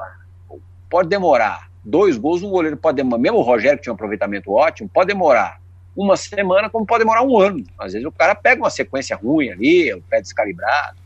pode 0.89 1.09
demorar 1.09 1.69
dois 1.83 2.17
gols, 2.17 2.41
um 2.41 2.49
goleiro 2.49 2.75
pode 2.75 2.97
demorar, 2.97 3.21
mesmo 3.21 3.37
o 3.37 3.41
Rogério 3.41 3.77
que 3.77 3.83
tinha 3.83 3.93
um 3.93 3.95
aproveitamento 3.95 4.51
ótimo, 4.51 4.89
pode 4.89 5.07
demorar 5.07 5.61
uma 5.95 6.17
semana, 6.17 6.69
como 6.69 6.85
pode 6.85 7.03
demorar 7.03 7.21
um 7.23 7.39
ano. 7.39 7.63
Às 7.79 7.93
vezes 7.93 8.05
o 8.05 8.11
cara 8.11 8.35
pega 8.35 8.61
uma 8.61 8.69
sequência 8.69 9.15
ruim 9.15 9.49
ali, 9.49 9.93
o 9.93 10.01
pé 10.01 10.19
descalibrado. 10.19 10.97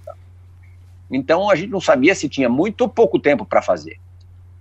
Então 1.12 1.50
a 1.50 1.56
gente 1.56 1.70
não 1.70 1.82
sabia 1.82 2.16
se 2.16 2.30
tinha 2.30 2.50
muito 2.50 2.82
ou 2.82 2.90
pouco 2.90 3.20
tempo 3.20 3.46
para 3.46 3.62
fazer. 3.62 4.00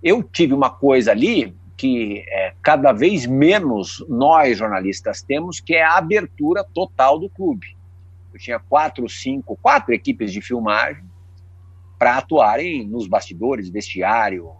Eu 0.01 0.23
tive 0.23 0.53
uma 0.53 0.69
coisa 0.69 1.11
ali 1.11 1.55
que 1.75 2.25
é, 2.27 2.53
cada 2.61 2.91
vez 2.91 3.25
menos 3.25 4.05
nós 4.09 4.57
jornalistas 4.57 5.21
temos, 5.21 5.61
que 5.61 5.75
é 5.75 5.83
a 5.83 5.97
abertura 5.97 6.63
total 6.73 7.17
do 7.17 7.29
clube. 7.29 7.77
Eu 8.33 8.39
tinha 8.39 8.59
quatro, 8.59 9.07
cinco, 9.07 9.57
quatro 9.61 9.93
equipes 9.93 10.33
de 10.33 10.41
filmagem 10.41 11.03
para 11.97 12.17
atuarem 12.17 12.85
nos 12.85 13.07
bastidores, 13.07 13.69
vestiário, 13.69 14.51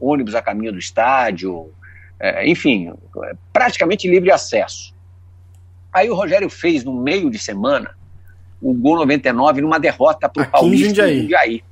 ônibus 0.00 0.34
a 0.34 0.42
caminho 0.42 0.72
do 0.72 0.78
estádio, 0.78 1.72
é, 2.20 2.48
enfim, 2.48 2.92
praticamente 3.52 4.08
livre 4.08 4.30
acesso. 4.30 4.94
Aí 5.92 6.08
o 6.08 6.14
Rogério 6.14 6.48
fez 6.48 6.84
no 6.84 6.92
meio 6.92 7.30
de 7.30 7.38
semana 7.38 7.96
o 8.60 8.74
gol 8.74 8.96
99 8.96 9.60
numa 9.60 9.78
derrota 9.78 10.28
para 10.28 10.42
o 10.42 10.50
Paulista 10.50 11.08
em 11.08 11.20
Jundiaí. 11.20 11.64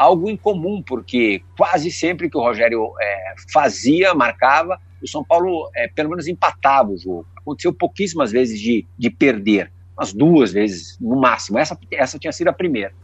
Algo 0.00 0.30
incomum, 0.30 0.82
porque 0.82 1.42
quase 1.58 1.90
sempre 1.90 2.30
que 2.30 2.36
o 2.38 2.40
Rogério 2.40 2.94
é, 2.98 3.34
fazia, 3.52 4.14
marcava, 4.14 4.80
o 5.02 5.06
São 5.06 5.22
Paulo 5.22 5.70
é, 5.74 5.88
pelo 5.88 6.08
menos 6.08 6.26
empatava 6.26 6.90
o 6.90 6.96
jogo. 6.96 7.26
Aconteceu 7.36 7.70
pouquíssimas 7.70 8.32
vezes 8.32 8.58
de, 8.58 8.86
de 8.96 9.10
perder, 9.10 9.70
umas 9.94 10.14
duas 10.14 10.52
vezes 10.52 10.96
no 10.98 11.20
máximo. 11.20 11.58
Essa, 11.58 11.78
essa 11.90 12.18
tinha 12.18 12.32
sido 12.32 12.48
a 12.48 12.52
primeira. 12.52 12.94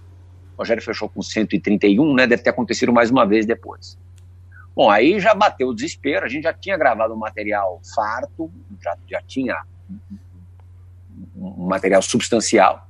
O 0.56 0.62
Rogério 0.62 0.82
fechou 0.82 1.06
com 1.06 1.20
131, 1.20 2.14
né? 2.14 2.26
Deve 2.26 2.42
ter 2.42 2.48
acontecido 2.48 2.90
mais 2.94 3.10
uma 3.10 3.26
vez 3.26 3.44
depois. 3.44 3.98
Bom, 4.74 4.90
aí 4.90 5.20
já 5.20 5.34
bateu 5.34 5.68
o 5.68 5.74
desespero, 5.74 6.24
a 6.24 6.28
gente 6.30 6.44
já 6.44 6.54
tinha 6.54 6.78
gravado 6.78 7.12
um 7.12 7.18
material 7.18 7.78
farto, 7.94 8.50
já, 8.82 8.96
já 9.06 9.20
tinha 9.20 9.54
um 11.36 11.66
material 11.66 12.00
substancial, 12.00 12.85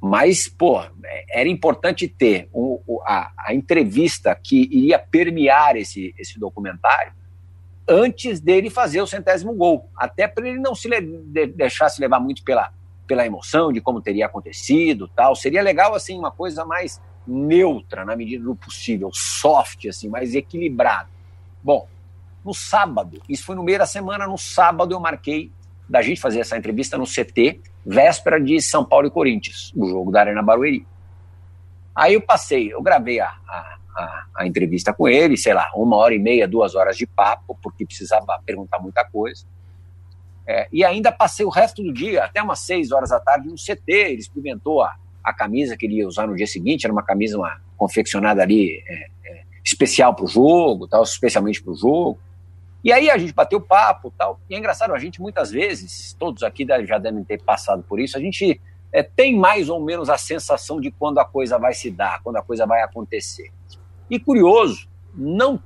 mas, 0.00 0.48
pô, 0.48 0.82
era 1.28 1.48
importante 1.48 2.08
ter 2.08 2.48
o, 2.52 2.80
o, 2.86 3.02
a, 3.02 3.30
a, 3.36 3.54
entrevista 3.54 4.34
que 4.34 4.62
iria 4.72 4.98
permear 4.98 5.76
esse, 5.76 6.14
esse 6.18 6.38
documentário 6.38 7.12
antes 7.86 8.40
dele 8.40 8.70
fazer 8.70 9.02
o 9.02 9.06
centésimo 9.06 9.52
gol, 9.52 9.90
até 9.96 10.28
para 10.28 10.48
ele 10.48 10.60
não 10.60 10.74
se 10.74 10.88
de, 10.88 11.46
deixar 11.48 11.88
se 11.88 12.00
levar 12.00 12.20
muito 12.20 12.42
pela, 12.44 12.72
pela 13.06 13.26
emoção 13.26 13.72
de 13.72 13.80
como 13.80 14.00
teria 14.00 14.26
acontecido 14.26 15.08
tal. 15.08 15.34
Seria 15.34 15.60
legal, 15.60 15.94
assim, 15.94 16.16
uma 16.16 16.30
coisa 16.30 16.64
mais 16.64 17.00
neutra, 17.26 18.04
na 18.04 18.14
medida 18.14 18.44
do 18.44 18.54
possível, 18.54 19.10
soft, 19.12 19.86
assim, 19.86 20.08
mais 20.08 20.34
equilibrado. 20.34 21.10
Bom, 21.62 21.88
no 22.44 22.54
sábado, 22.54 23.20
isso 23.28 23.44
foi 23.44 23.56
no 23.56 23.64
meio 23.64 23.78
da 23.78 23.86
semana, 23.86 24.26
no 24.26 24.38
sábado 24.38 24.94
eu 24.94 25.00
marquei 25.00 25.50
da 25.88 26.00
gente 26.00 26.20
fazer 26.20 26.40
essa 26.40 26.56
entrevista 26.56 26.96
no 26.96 27.04
CT, 27.04 27.60
véspera 27.84 28.40
de 28.40 28.60
São 28.60 28.84
Paulo 28.84 29.06
e 29.06 29.10
Corinthians, 29.10 29.72
o 29.74 29.88
jogo 29.88 30.10
da 30.10 30.20
Arena 30.20 30.42
Barueri. 30.42 30.86
Aí 31.94 32.14
eu 32.14 32.20
passei, 32.20 32.72
eu 32.72 32.82
gravei 32.82 33.20
a, 33.20 33.26
a, 33.26 33.78
a, 33.96 34.26
a, 34.36 34.46
entrevista 34.46 34.92
com 34.92 35.08
ele, 35.08 35.36
sei 35.36 35.52
lá, 35.52 35.70
uma 35.74 35.96
hora 35.96 36.14
e 36.14 36.18
meia, 36.18 36.46
duas 36.46 36.74
horas 36.74 36.96
de 36.96 37.06
papo, 37.06 37.58
porque 37.62 37.84
precisava 37.84 38.40
perguntar 38.44 38.78
muita 38.78 39.04
coisa. 39.04 39.44
É, 40.46 40.68
e 40.72 40.84
ainda 40.84 41.12
passei 41.12 41.44
o 41.44 41.50
resto 41.50 41.82
do 41.82 41.92
dia, 41.92 42.24
até 42.24 42.42
umas 42.42 42.60
seis 42.60 42.92
horas 42.92 43.10
da 43.10 43.20
tarde, 43.20 43.48
no 43.48 43.54
CT. 43.54 43.82
Ele 43.92 44.20
experimentou 44.20 44.82
a, 44.82 44.96
a 45.22 45.32
camisa 45.32 45.76
que 45.76 45.86
ele 45.86 45.96
ia 45.96 46.06
usar 46.06 46.26
no 46.26 46.36
dia 46.36 46.46
seguinte, 46.46 46.84
era 46.84 46.92
uma 46.92 47.02
camisa 47.02 47.36
uma, 47.36 47.60
confeccionada 47.76 48.42
ali 48.42 48.82
é, 48.86 49.10
é, 49.24 49.42
especial 49.64 50.14
para 50.14 50.24
o 50.24 50.28
jogo, 50.28 50.86
tal, 50.86 51.02
especialmente 51.02 51.62
para 51.62 51.72
o 51.72 51.76
jogo. 51.76 52.18
E 52.82 52.92
aí 52.92 53.10
a 53.10 53.18
gente 53.18 53.32
bateu 53.32 53.60
papo 53.60 54.12
tal. 54.16 54.40
E 54.48 54.54
é 54.54 54.58
engraçado, 54.58 54.94
a 54.94 54.98
gente 54.98 55.20
muitas 55.20 55.50
vezes, 55.50 56.14
todos 56.18 56.42
aqui 56.42 56.66
já 56.86 56.98
devem 56.98 57.22
ter 57.24 57.42
passado 57.42 57.82
por 57.82 58.00
isso, 58.00 58.16
a 58.16 58.20
gente 58.20 58.60
é, 58.92 59.02
tem 59.02 59.36
mais 59.36 59.68
ou 59.68 59.84
menos 59.84 60.08
a 60.08 60.16
sensação 60.16 60.80
de 60.80 60.90
quando 60.90 61.18
a 61.18 61.24
coisa 61.24 61.58
vai 61.58 61.74
se 61.74 61.90
dar, 61.90 62.22
quando 62.22 62.36
a 62.36 62.42
coisa 62.42 62.66
vai 62.66 62.82
acontecer. 62.82 63.50
E 64.08 64.18
curioso, 64.18 64.88
não, 65.14 65.60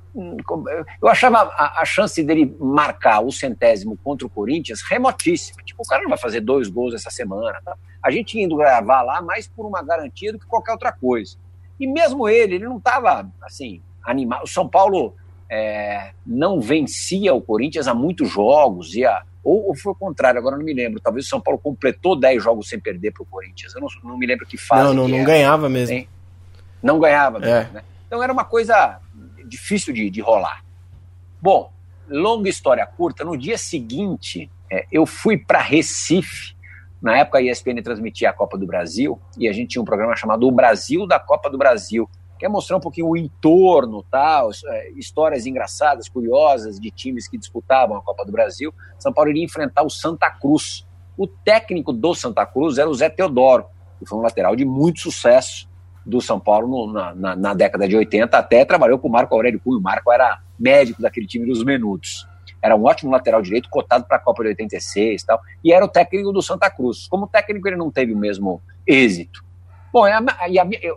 eu 1.01 1.07
achava 1.07 1.37
a, 1.37 1.81
a, 1.81 1.85
chance 1.85 2.21
dele 2.23 2.55
marcar 2.59 3.21
o 3.21 3.31
centésimo 3.31 3.97
contra 4.03 4.25
o 4.25 4.29
Corinthians 4.29 4.81
remotíssima. 4.81 5.63
Tipo, 5.63 5.83
o 5.83 5.87
cara 5.87 6.01
não 6.01 6.09
vai 6.09 6.17
fazer 6.17 6.41
dois 6.41 6.67
gols 6.67 6.93
essa 6.93 7.09
semana. 7.09 7.59
Tá? 7.63 7.77
A 8.01 8.11
gente 8.11 8.39
indo 8.39 8.55
gravar 8.55 9.03
lá 9.03 9.21
mais 9.21 9.47
por 9.47 9.65
uma 9.65 9.83
garantia 9.83 10.31
do 10.31 10.39
que 10.39 10.45
qualquer 10.45 10.71
outra 10.71 10.91
coisa. 10.91 11.37
E 11.79 11.87
mesmo 11.87 12.27
ele, 12.27 12.55
ele 12.55 12.65
não 12.65 12.77
estava 12.77 13.29
assim, 13.41 13.81
animado. 14.03 14.43
O 14.43 14.47
São 14.47 14.67
Paulo 14.67 15.15
é, 15.49 16.11
não 16.25 16.59
vencia 16.59 17.33
o 17.33 17.41
Corinthians 17.41 17.87
há 17.87 17.93
muitos 17.93 18.29
jogos, 18.29 18.95
ia, 18.95 19.23
ou, 19.43 19.67
ou, 19.67 19.75
foi 19.75 19.91
o 19.91 19.95
contrário, 19.95 20.39
agora 20.39 20.57
não 20.57 20.65
me 20.65 20.73
lembro. 20.73 20.99
Talvez 20.99 21.25
o 21.25 21.29
São 21.29 21.39
Paulo 21.39 21.59
completou 21.59 22.19
10 22.19 22.43
jogos 22.43 22.67
sem 22.67 22.79
perder 22.79 23.11
para 23.11 23.23
o 23.23 23.25
Corinthians. 23.25 23.75
Eu 23.75 23.81
não, 23.81 23.87
não, 24.03 24.17
me 24.17 24.25
lembro 24.25 24.45
que 24.45 24.57
fase. 24.57 24.83
Não, 24.83 24.93
não, 24.93 25.07
não 25.07 25.23
ganhava 25.23 25.69
mesmo. 25.69 25.95
Hein? 25.95 26.09
Não 26.81 26.99
ganhava 26.99 27.39
mesmo, 27.39 27.53
é. 27.53 27.69
né? 27.71 27.83
Então 28.07 28.21
era 28.23 28.33
uma 28.33 28.43
coisa 28.43 28.99
difícil 29.45 29.93
de, 29.93 30.09
de 30.09 30.21
rolar. 30.21 30.63
Bom, 31.41 31.71
longa 32.07 32.49
história 32.49 32.85
curta, 32.85 33.23
no 33.23 33.37
dia 33.37 33.57
seguinte 33.57 34.49
é, 34.71 34.85
eu 34.91 35.05
fui 35.05 35.37
para 35.37 35.59
Recife. 35.59 36.55
Na 37.01 37.17
época 37.17 37.37
a 37.37 37.41
ESPN 37.41 37.81
transmitia 37.83 38.31
a 38.31 38.33
Copa 38.33 38.57
do 38.57 38.65
Brasil 38.65 39.19
e 39.37 39.47
a 39.47 39.53
gente 39.53 39.69
tinha 39.69 39.81
um 39.81 39.85
programa 39.85 40.15
chamado 40.15 40.47
O 40.47 40.51
Brasil 40.51 41.05
da 41.05 41.19
Copa 41.19 41.49
do 41.49 41.57
Brasil, 41.57 42.09
mostrar 42.49 42.77
um 42.77 42.81
pouquinho 42.81 43.07
o 43.07 43.17
entorno, 43.17 44.03
tal, 44.03 44.51
é, 44.67 44.91
histórias 44.91 45.45
engraçadas, 45.45 46.09
curiosas 46.09 46.79
de 46.79 46.91
times 46.91 47.27
que 47.27 47.37
disputavam 47.37 47.97
a 47.97 48.01
Copa 48.01 48.25
do 48.25 48.31
Brasil. 48.31 48.73
São 48.99 49.13
Paulo 49.13 49.29
iria 49.29 49.43
enfrentar 49.43 49.83
o 49.83 49.89
Santa 49.89 50.29
Cruz. 50.29 50.85
O 51.17 51.27
técnico 51.27 51.93
do 51.93 52.13
Santa 52.13 52.45
Cruz 52.45 52.77
era 52.77 52.89
o 52.89 52.93
Zé 52.93 53.09
Teodoro, 53.09 53.65
que 53.99 54.05
foi 54.05 54.17
um 54.17 54.21
lateral 54.21 54.55
de 54.55 54.65
muito 54.65 54.99
sucesso 54.99 55.67
do 56.05 56.21
São 56.21 56.39
Paulo 56.39 56.67
no, 56.67 56.93
na, 56.93 57.15
na, 57.15 57.35
na, 57.35 57.53
década 57.53 57.87
de 57.87 57.95
80, 57.95 58.37
até 58.37 58.63
trabalhou 58.63 58.99
com 58.99 59.07
o 59.07 59.11
Marco 59.11 59.33
Aurélio 59.33 59.59
Cunha. 59.59 59.79
O 59.79 59.81
Marco 59.81 60.11
era 60.11 60.39
médico 60.59 61.01
daquele 61.01 61.25
time 61.25 61.47
dos 61.47 61.63
Menudos. 61.63 62.27
Era 62.61 62.75
um 62.75 62.83
ótimo 62.83 63.11
lateral 63.11 63.41
direito, 63.41 63.69
cotado 63.69 64.05
para 64.05 64.17
a 64.17 64.19
Copa 64.19 64.43
de 64.43 64.49
86 64.49 65.21
e 65.21 65.25
tal, 65.25 65.39
e 65.63 65.71
era 65.71 65.83
o 65.83 65.87
técnico 65.87 66.31
do 66.31 66.41
Santa 66.41 66.69
Cruz. 66.69 67.07
Como 67.07 67.27
técnico, 67.27 67.67
ele 67.67 67.75
não 67.75 67.91
teve 67.91 68.13
o 68.13 68.17
mesmo 68.17 68.61
êxito. 68.85 69.43
Bom, 69.95 70.03
a, 70.03 70.17
a, 70.17 70.49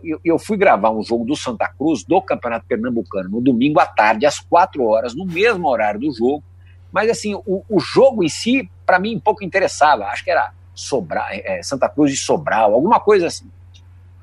eu, 0.03 0.21
eu, 0.25 0.39
fui 0.41 0.57
gravar 0.57 0.91
um 0.91 1.05
jogo 1.05 1.25
do 1.25 1.37
Santa 1.37 1.69
Cruz, 1.69 2.03
do 2.03 2.21
Campeonato 2.21 2.67
Pernambucano, 2.67 3.31
no 3.31 3.41
domingo 3.41 3.79
à 3.79 3.87
tarde, 3.87 4.27
às 4.27 4.41
quatro 4.41 4.83
horas, 4.83 5.15
no 5.15 5.25
mesmo 5.25 5.69
horário 5.69 6.01
do 6.01 6.13
jogo. 6.13 6.43
Mas, 6.91 7.09
assim, 7.09 7.33
o, 7.33 7.63
o 7.71 7.79
jogo 7.79 8.25
em 8.25 8.29
si, 8.29 8.69
para 8.85 8.99
mim, 8.99 9.21
pouco 9.21 9.45
interessava. 9.45 10.07
Acho 10.07 10.25
que 10.25 10.33
era 10.33 10.53
é, 11.31 11.63
Santa 11.63 11.89
Cruz 11.89 12.11
de 12.11 12.17
Sobral, 12.17 12.75
alguma 12.75 12.99
coisa 12.99 13.29
assim. 13.29 13.49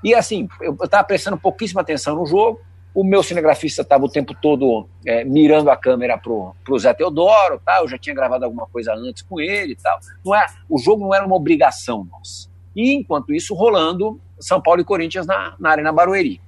E, 0.03 0.13
assim, 0.13 0.49
eu 0.59 0.73
estava 0.83 1.05
prestando 1.05 1.37
pouquíssima 1.37 1.79
atenção 1.79 2.17
no 2.17 2.25
jogo. 2.25 2.59
O 2.93 3.01
meu 3.01 3.23
cinegrafista 3.23 3.81
estava 3.81 4.03
o 4.03 4.09
tempo 4.09 4.35
todo 4.41 4.89
é, 5.05 5.23
mirando 5.23 5.69
a 5.69 5.77
câmera 5.77 6.17
pro, 6.17 6.53
pro 6.65 6.77
Zé 6.77 6.93
Teodoro, 6.93 7.61
tá? 7.65 7.79
eu 7.79 7.87
já 7.87 7.97
tinha 7.97 8.13
gravado 8.13 8.43
alguma 8.43 8.67
coisa 8.67 8.93
antes 8.93 9.23
com 9.23 9.39
ele 9.39 9.71
e 9.71 9.77
tal. 9.77 9.97
Não 10.25 10.35
é, 10.35 10.45
o 10.69 10.77
jogo 10.77 11.05
não 11.05 11.15
era 11.15 11.25
uma 11.25 11.37
obrigação 11.37 12.03
nossa. 12.03 12.49
E, 12.75 12.93
enquanto 12.93 13.33
isso, 13.33 13.55
rolando 13.55 14.19
são 14.39 14.61
Paulo 14.61 14.81
e 14.81 14.85
Corinthians 14.85 15.25
na, 15.25 15.55
na 15.59 15.69
Arena 15.69 15.91
Barueri. 15.91 16.41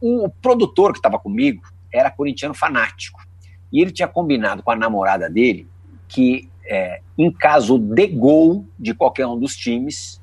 O 0.00 0.28
produtor 0.28 0.92
que 0.92 0.98
estava 0.98 1.18
comigo 1.18 1.62
era 1.92 2.10
corintiano 2.10 2.54
fanático. 2.54 3.20
E 3.72 3.80
ele 3.80 3.90
tinha 3.90 4.08
combinado 4.08 4.62
com 4.62 4.70
a 4.70 4.76
namorada 4.76 5.30
dele 5.30 5.68
que, 6.08 6.48
é, 6.66 7.00
em 7.16 7.32
caso 7.32 7.78
de 7.78 8.06
gol 8.06 8.66
de 8.78 8.94
qualquer 8.94 9.26
um 9.26 9.38
dos 9.38 9.56
times, 9.56 10.20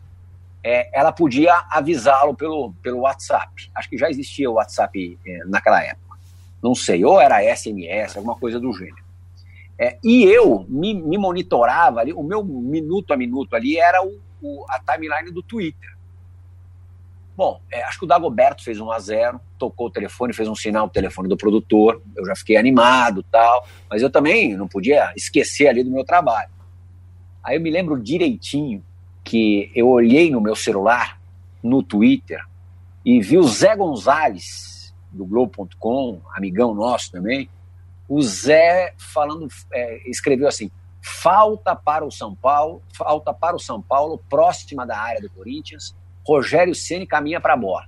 é, 0.64 0.90
ela 0.98 1.12
podia 1.12 1.66
avisá-lo 1.70 2.36
pelo, 2.36 2.74
pelo 2.82 3.00
WhatsApp. 3.00 3.70
Acho 3.76 3.90
que 3.90 3.98
já 3.98 4.10
existia 4.10 4.50
o 4.50 4.54
WhatsApp 4.54 5.18
é, 5.26 5.46
naquela 5.46 5.84
época. 5.84 6.18
Não 6.62 6.76
sei, 6.76 7.04
ou 7.04 7.20
era 7.20 7.42
SMS, 7.56 8.16
alguma 8.16 8.36
coisa 8.36 8.60
do 8.60 8.72
gênero. 8.72 9.04
É, 9.80 9.98
e 10.04 10.24
eu 10.24 10.64
me, 10.70 10.94
me, 10.94 11.18
monitorava 11.18 12.02
ali, 12.02 12.14
o 12.14 12.22
meu 12.22 12.44
minuto 12.44 13.12
a 13.14 13.18
minuto 13.18 13.56
ali 13.56 13.80
era 13.80 14.04
o, 14.06 14.20
o, 14.40 14.64
a 14.70 14.80
timeline 14.80 15.32
do 15.32 15.42
Twitter. 15.42 15.90
Bom, 17.36 17.62
é, 17.72 17.84
acho 17.84 18.00
que 18.00 18.06
o 18.06 18.08
Dagoberto 18.08 18.64
fez 18.64 18.80
1 18.80 18.92
a 18.92 19.00
0 19.00 19.42
tocou 19.58 19.88
o 19.88 19.92
telefone, 19.92 20.34
fez 20.34 20.48
um 20.48 20.56
sinal 20.56 20.86
no 20.86 20.92
telefone 20.92 21.30
do 21.30 21.38
produtor, 21.38 22.02
eu 22.16 22.26
já 22.26 22.36
fiquei 22.36 22.58
animado 22.58 23.24
tal, 23.24 23.66
mas 23.90 24.02
eu 24.02 24.10
também 24.10 24.56
não 24.56 24.68
podia 24.68 25.12
esquecer 25.16 25.68
ali 25.68 25.84
do 25.84 25.92
meu 25.92 26.04
trabalho. 26.04 26.50
Aí 27.44 27.56
eu 27.56 27.62
me 27.62 27.72
lembro 27.72 28.02
direitinho 28.02 28.84
que 29.24 29.72
eu 29.74 29.88
olhei 29.88 30.30
no 30.30 30.42
meu 30.42 30.56
celular, 30.56 31.20
no 31.64 31.82
Twitter, 31.82 32.44
e 33.06 33.20
vi 33.22 33.38
o 33.38 33.44
Zé 33.44 33.76
Gonzalez 33.76 34.94
do 35.12 35.26
Globo.com, 35.26 36.22
amigão 36.36 36.74
nosso 36.74 37.12
também, 37.12 37.50
o 38.08 38.22
Zé 38.22 38.94
falando, 38.98 39.48
é, 39.72 40.10
escreveu 40.10 40.48
assim: 40.48 40.70
falta 41.02 41.76
para 41.76 42.06
o 42.06 42.12
São 42.12 42.36
Paulo, 42.36 42.82
falta 42.94 43.34
para 43.34 43.56
o 43.56 43.60
São 43.60 43.82
Paulo, 43.82 44.22
próxima 44.30 44.86
da 44.86 44.98
área 44.98 45.22
do 45.22 45.30
Corinthians, 45.30 45.96
Rogério 46.26 46.76
Ceni 46.76 47.06
caminha 47.06 47.40
para 47.40 47.54
a 47.54 47.58
bola. 47.58 47.86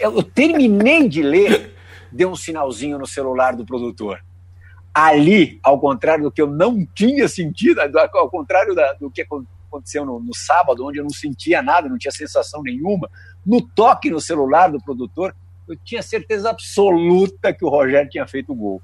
Eu 0.00 0.22
terminei 0.22 1.08
de 1.08 1.22
ler, 1.22 1.74
deu 2.10 2.30
um 2.30 2.36
sinalzinho 2.36 2.98
no 2.98 3.06
celular 3.06 3.54
do 3.54 3.64
produtor. 3.64 4.24
Ali, 4.92 5.60
ao 5.62 5.78
contrário 5.78 6.24
do 6.24 6.32
que 6.32 6.42
eu 6.42 6.48
não 6.48 6.84
tinha 6.84 7.28
sentido, 7.28 7.80
ao 7.80 8.28
contrário 8.28 8.74
da, 8.74 8.92
do 8.94 9.10
que 9.10 9.22
aconteceu 9.22 10.04
no, 10.04 10.18
no, 10.18 10.34
sábado, 10.34 10.84
onde 10.84 10.98
eu 10.98 11.04
não 11.04 11.10
sentia 11.10 11.62
nada, 11.62 11.88
não 11.88 11.96
tinha 11.96 12.10
sensação 12.10 12.62
nenhuma, 12.62 13.08
no 13.46 13.62
toque 13.62 14.10
no 14.10 14.20
celular 14.20 14.68
do 14.72 14.82
produtor, 14.82 15.34
eu 15.68 15.76
tinha 15.76 16.02
certeza 16.02 16.50
absoluta 16.50 17.52
que 17.52 17.64
o 17.64 17.68
Rogério 17.68 18.10
tinha 18.10 18.26
feito 18.26 18.52
o 18.52 18.56
gol. 18.56 18.82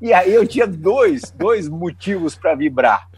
E 0.00 0.12
aí 0.12 0.32
eu 0.32 0.46
tinha 0.46 0.66
dois, 0.66 1.30
dois 1.30 1.68
motivos 1.68 2.34
para 2.34 2.54
vibrar. 2.54 3.08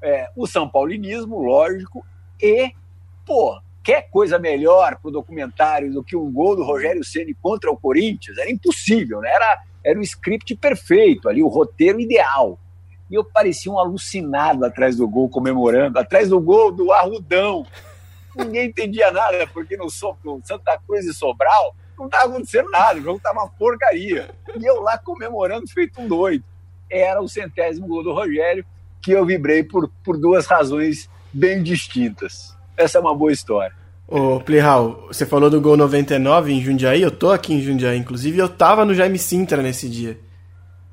É, 0.00 0.28
o 0.36 0.46
São 0.48 0.68
Paulinismo, 0.68 1.40
lógico, 1.40 2.04
e, 2.40 2.72
pô, 3.24 3.60
quer 3.82 4.08
coisa 4.10 4.38
melhor 4.38 4.96
para 4.96 5.08
o 5.08 5.12
documentário 5.12 5.92
do 5.92 6.04
que 6.04 6.16
um 6.16 6.30
gol 6.30 6.56
do 6.56 6.64
Rogério 6.64 7.04
Ceni 7.04 7.34
contra 7.34 7.70
o 7.70 7.76
Corinthians? 7.76 8.38
Era 8.38 8.50
impossível, 8.50 9.20
né? 9.20 9.30
Era, 9.30 9.62
era 9.84 9.98
o 9.98 10.02
script 10.02 10.54
perfeito 10.56 11.28
ali, 11.28 11.42
o 11.42 11.48
roteiro 11.48 12.00
ideal. 12.00 12.58
E 13.10 13.14
eu 13.14 13.24
parecia 13.24 13.70
um 13.70 13.78
alucinado 13.78 14.64
atrás 14.64 14.96
do 14.96 15.06
gol, 15.06 15.28
comemorando, 15.28 15.98
atrás 15.98 16.28
do 16.28 16.40
gol 16.40 16.72
do 16.72 16.92
Arrudão. 16.92 17.66
Ninguém 18.34 18.68
entendia 18.68 19.10
nada, 19.10 19.46
porque 19.48 19.76
no, 19.76 19.86
no 20.24 20.40
Santa 20.44 20.78
Cruz 20.86 21.04
e 21.04 21.12
Sobral 21.12 21.74
não 21.98 22.06
estava 22.06 22.30
acontecendo 22.30 22.70
nada, 22.70 22.98
o 22.98 23.02
jogo 23.02 23.18
estava 23.18 23.40
uma 23.40 23.50
porcaria. 23.50 24.30
E 24.58 24.64
eu 24.64 24.80
lá 24.80 24.96
comemorando, 24.96 25.68
feito 25.68 26.00
um 26.00 26.08
doido. 26.08 26.44
Era 26.90 27.20
o 27.20 27.28
centésimo 27.28 27.86
gol 27.86 28.02
do 28.02 28.12
Rogério, 28.12 28.64
que 29.02 29.12
eu 29.12 29.26
vibrei 29.26 29.62
por, 29.62 29.90
por 30.02 30.18
duas 30.18 30.46
razões 30.46 31.10
bem 31.32 31.62
distintas. 31.62 32.56
Essa 32.76 32.98
é 32.98 33.00
uma 33.00 33.14
boa 33.14 33.32
história. 33.32 33.72
Ô, 34.06 34.40
Plihal, 34.40 35.06
você 35.08 35.24
falou 35.24 35.48
do 35.48 35.60
gol 35.60 35.76
99 35.76 36.52
em 36.52 36.60
Jundiaí, 36.60 37.00
eu 37.00 37.10
tô 37.10 37.30
aqui 37.30 37.54
em 37.54 37.62
Jundiaí, 37.62 37.96
inclusive 37.96 38.38
eu 38.38 38.48
tava 38.48 38.84
no 38.84 38.94
Jaime 38.94 39.18
Sintra 39.18 39.62
nesse 39.62 39.88
dia. 39.88 40.18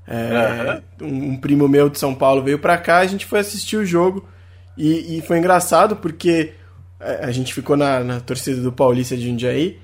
É, 0.07 0.81
uhum. 1.01 1.07
um, 1.07 1.31
um, 1.31 1.37
primo 1.37 1.67
meu 1.67 1.89
de 1.89 1.99
São 1.99 2.15
Paulo 2.15 2.41
veio 2.41 2.57
pra 2.57 2.77
cá, 2.77 2.97
a 2.97 3.05
gente 3.05 3.25
foi 3.25 3.39
assistir 3.39 3.77
o 3.77 3.85
jogo 3.85 4.27
e, 4.75 5.17
e 5.17 5.21
foi 5.21 5.37
engraçado 5.37 5.97
porque 5.97 6.53
é, 6.99 7.25
a 7.25 7.31
gente 7.31 7.53
ficou 7.53 7.77
na, 7.77 7.99
na, 8.03 8.19
torcida 8.19 8.59
do 8.59 8.71
Paulista 8.71 9.15
de 9.15 9.27
Jundiaí 9.27 9.79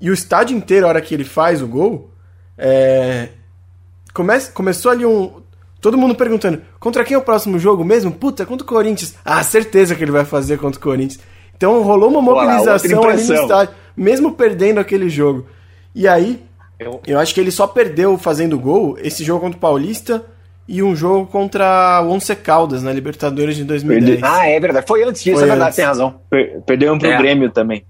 e 0.00 0.10
o 0.10 0.12
estádio 0.12 0.54
inteiro, 0.54 0.84
a 0.84 0.90
hora 0.90 1.00
que 1.00 1.14
ele 1.14 1.24
faz 1.24 1.62
o 1.62 1.66
gol, 1.66 2.10
é, 2.58 3.28
come, 4.12 4.38
começou 4.52 4.90
ali 4.90 5.06
um, 5.06 5.40
Todo 5.84 5.98
mundo 5.98 6.14
perguntando, 6.14 6.62
contra 6.80 7.04
quem 7.04 7.14
é 7.14 7.18
o 7.18 7.20
próximo 7.20 7.58
jogo 7.58 7.84
mesmo? 7.84 8.10
Puta, 8.10 8.46
contra 8.46 8.64
o 8.64 8.66
Corinthians. 8.66 9.16
Ah, 9.22 9.42
certeza 9.42 9.94
que 9.94 10.02
ele 10.02 10.12
vai 10.12 10.24
fazer 10.24 10.56
contra 10.56 10.80
o 10.80 10.82
Corinthians. 10.82 11.20
Então 11.54 11.82
rolou 11.82 12.08
uma 12.08 12.22
mobilização 12.22 13.00
Olá, 13.00 13.12
ali 13.12 13.22
no 13.22 13.34
estádio, 13.34 13.74
mesmo 13.94 14.32
perdendo 14.32 14.80
aquele 14.80 15.10
jogo. 15.10 15.44
E 15.94 16.08
aí, 16.08 16.42
eu... 16.80 17.02
eu 17.06 17.18
acho 17.18 17.34
que 17.34 17.40
ele 17.42 17.50
só 17.50 17.66
perdeu 17.66 18.16
fazendo 18.16 18.58
gol 18.58 18.96
esse 18.98 19.22
jogo 19.22 19.40
contra 19.40 19.58
o 19.58 19.60
Paulista 19.60 20.24
e 20.66 20.82
um 20.82 20.96
jogo 20.96 21.26
contra 21.26 22.00
o 22.02 22.12
Once 22.12 22.34
Caldas 22.34 22.82
na 22.82 22.90
Libertadores 22.90 23.54
de 23.54 23.64
2010. 23.64 24.22
Ah, 24.22 24.48
é 24.48 24.58
verdade. 24.58 24.86
Foi 24.88 25.04
antes 25.04 25.22
disso, 25.22 25.36
Foi 25.36 25.44
é 25.44 25.50
verdade, 25.50 25.68
antes. 25.68 25.76
tem 25.76 25.84
razão. 25.84 26.14
Per 26.30 26.62
perdeu 26.62 26.94
um 26.94 26.98
pro 26.98 27.10
é. 27.10 27.18
Grêmio 27.18 27.50
também. 27.50 27.84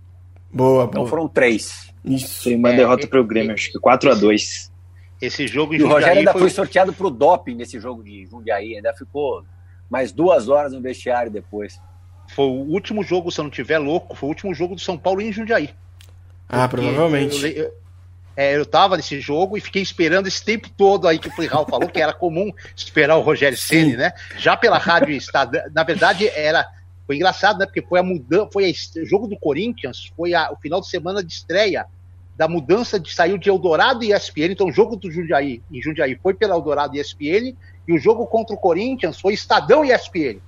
Boa, 0.52 0.68
boa. 0.68 0.88
Então 0.90 1.06
foram 1.06 1.28
três. 1.28 1.92
Isso. 2.04 2.42
Tem 2.42 2.56
uma 2.56 2.70
é, 2.70 2.76
derrota 2.76 3.06
pro 3.06 3.22
Grêmio, 3.22 3.54
acho 3.54 3.70
que 3.70 3.78
4 3.78 4.10
a 4.10 4.14
2 4.16 4.73
esse 5.20 5.46
jogo 5.46 5.74
em 5.74 5.78
e 5.78 5.82
o 5.82 5.88
Rogério 5.88 6.18
ainda 6.18 6.32
foi... 6.32 6.42
foi 6.42 6.50
sorteado 6.50 6.92
para 6.92 7.06
o 7.06 7.10
doping 7.10 7.54
nesse 7.54 7.78
jogo 7.80 8.02
de 8.02 8.26
Jundiaí, 8.26 8.76
ainda 8.76 8.92
ficou 8.94 9.44
mais 9.88 10.12
duas 10.12 10.48
horas 10.48 10.72
no 10.72 10.80
vestiário 10.80 11.30
depois. 11.30 11.80
Foi 12.28 12.46
o 12.46 12.72
último 12.72 13.02
jogo, 13.02 13.30
se 13.30 13.40
eu 13.40 13.44
não 13.44 13.50
tiver 13.50 13.78
louco, 13.78 14.16
foi 14.16 14.26
o 14.28 14.30
último 14.30 14.54
jogo 14.54 14.74
do 14.74 14.80
São 14.80 14.96
Paulo 14.96 15.20
em 15.20 15.32
Jundiaí. 15.32 15.70
Ah, 16.48 16.68
Porque 16.68 16.86
provavelmente. 16.86 17.42
Eu, 17.44 17.64
eu, 17.64 17.84
é, 18.36 18.56
eu 18.56 18.66
tava 18.66 18.96
nesse 18.96 19.20
jogo 19.20 19.56
e 19.56 19.60
fiquei 19.60 19.80
esperando 19.80 20.26
esse 20.26 20.44
tempo 20.44 20.68
todo 20.68 21.06
aí 21.06 21.18
que 21.18 21.28
o 21.28 21.34
Plihal 21.34 21.66
falou 21.68 21.88
que 21.88 22.00
era 22.00 22.12
comum 22.12 22.50
esperar 22.76 23.16
o 23.16 23.20
Rogério 23.20 23.56
Ceni, 23.56 23.96
né? 23.96 24.12
Já 24.36 24.56
pela 24.56 24.76
rádio 24.76 25.14
Estadão, 25.14 25.62
na 25.72 25.84
verdade 25.84 26.28
era 26.28 26.66
foi 27.06 27.16
engraçado, 27.16 27.58
né? 27.58 27.66
Porque 27.66 27.82
foi 27.82 28.00
a 28.00 28.02
mudança, 28.02 28.48
foi 28.52 28.74
o 28.96 29.06
jogo 29.06 29.28
do 29.28 29.38
Corinthians, 29.38 30.10
foi 30.16 30.34
a, 30.34 30.50
o 30.50 30.56
final 30.56 30.80
de 30.80 30.88
semana 30.88 31.22
de 31.22 31.32
estreia 31.32 31.86
da 32.36 32.48
mudança 32.48 32.98
de 32.98 33.14
saiu 33.14 33.38
de 33.38 33.48
Eldorado 33.48 34.02
e 34.02 34.12
ESPN, 34.12 34.52
então 34.52 34.66
o 34.66 34.72
jogo 34.72 34.96
do 34.96 35.10
Jundiaí 35.10 35.62
em 35.72 35.80
Jundiaí 35.80 36.18
foi 36.20 36.34
pela 36.34 36.54
Eldorado 36.54 36.96
e 36.96 37.00
ESPN 37.00 37.56
e 37.86 37.92
o 37.92 37.98
jogo 37.98 38.26
contra 38.26 38.54
o 38.54 38.58
Corinthians 38.58 39.20
foi 39.20 39.34
Estadão 39.34 39.84
e 39.84 39.92
ESPN. 39.92 40.40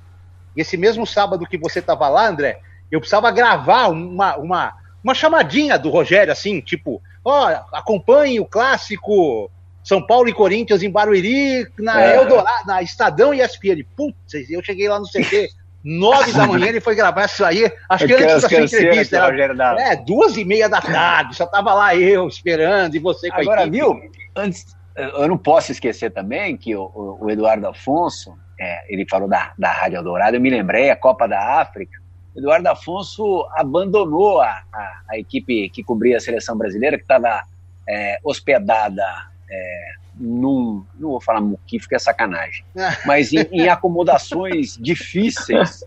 E 0.56 0.60
esse 0.60 0.76
mesmo 0.76 1.06
sábado 1.06 1.46
que 1.46 1.58
você 1.58 1.78
estava 1.78 2.08
lá, 2.08 2.28
André, 2.28 2.60
eu 2.90 2.98
precisava 2.98 3.30
gravar 3.30 3.88
uma, 3.88 4.36
uma, 4.36 4.74
uma 5.02 5.14
chamadinha 5.14 5.78
do 5.78 5.90
Rogério, 5.90 6.32
assim, 6.32 6.60
tipo, 6.60 7.00
ó, 7.24 7.50
oh, 7.50 7.76
acompanhe 7.76 8.40
o 8.40 8.46
clássico 8.46 9.50
São 9.84 10.04
Paulo 10.04 10.28
e 10.28 10.34
Corinthians 10.34 10.82
em 10.82 10.90
Barueri, 10.90 11.68
na 11.78 12.02
é. 12.02 12.16
Eldorado, 12.16 12.66
na 12.66 12.82
Estadão 12.82 13.34
e 13.34 13.42
ESPN. 13.42 13.84
Putz, 13.96 14.50
eu 14.50 14.64
cheguei 14.64 14.88
lá 14.88 14.98
no 14.98 15.06
CT, 15.06 15.50
nove 15.86 16.32
da 16.32 16.48
manhã 16.48 16.66
ele 16.66 16.80
foi 16.80 16.96
gravar 16.96 17.26
isso 17.26 17.44
aí. 17.44 17.70
Acho 17.88 18.06
que 18.06 18.14
antes 18.14 18.42
da 18.42 18.48
sua 18.48 18.64
entrevista 18.64 19.16
era 19.18 19.82
é, 19.82 19.96
duas 19.96 20.36
e 20.36 20.44
meia 20.44 20.68
da 20.68 20.80
tarde. 20.80 21.36
Só 21.36 21.46
tava 21.46 21.72
lá 21.72 21.94
eu 21.94 22.26
esperando 22.26 22.96
e 22.96 22.98
você 22.98 23.30
com 23.30 23.40
Agora, 23.40 23.60
a 23.60 23.66
equipe. 23.66 23.78
viu? 23.78 24.10
Antes, 24.34 24.76
eu 24.96 25.28
não 25.28 25.38
posso 25.38 25.70
esquecer 25.70 26.10
também 26.10 26.56
que 26.56 26.74
o, 26.74 27.18
o 27.20 27.30
Eduardo 27.30 27.68
Afonso, 27.68 28.36
é, 28.58 28.92
ele 28.92 29.06
falou 29.08 29.28
da, 29.28 29.52
da 29.56 29.70
Rádio 29.70 29.98
Eldorado, 29.98 30.36
eu 30.36 30.40
me 30.40 30.50
lembrei, 30.50 30.90
a 30.90 30.96
Copa 30.96 31.28
da 31.28 31.60
África. 31.60 32.00
Eduardo 32.36 32.68
Afonso 32.68 33.46
abandonou 33.52 34.40
a, 34.40 34.62
a, 34.72 35.00
a 35.10 35.18
equipe 35.18 35.70
que 35.70 35.84
cobria 35.84 36.16
a 36.16 36.20
seleção 36.20 36.56
brasileira, 36.58 36.96
que 36.96 37.04
estava 37.04 37.42
é, 37.88 38.18
hospedada 38.24 39.04
é, 39.48 39.92
num, 40.18 40.84
não 40.98 41.10
vou 41.10 41.20
falar 41.20 41.40
muquifo, 41.40 41.88
que 41.88 41.94
é 41.96 41.98
sacanagem, 41.98 42.64
mas 43.04 43.32
em, 43.32 43.46
em 43.52 43.68
acomodações 43.68 44.76
difíceis, 44.80 45.84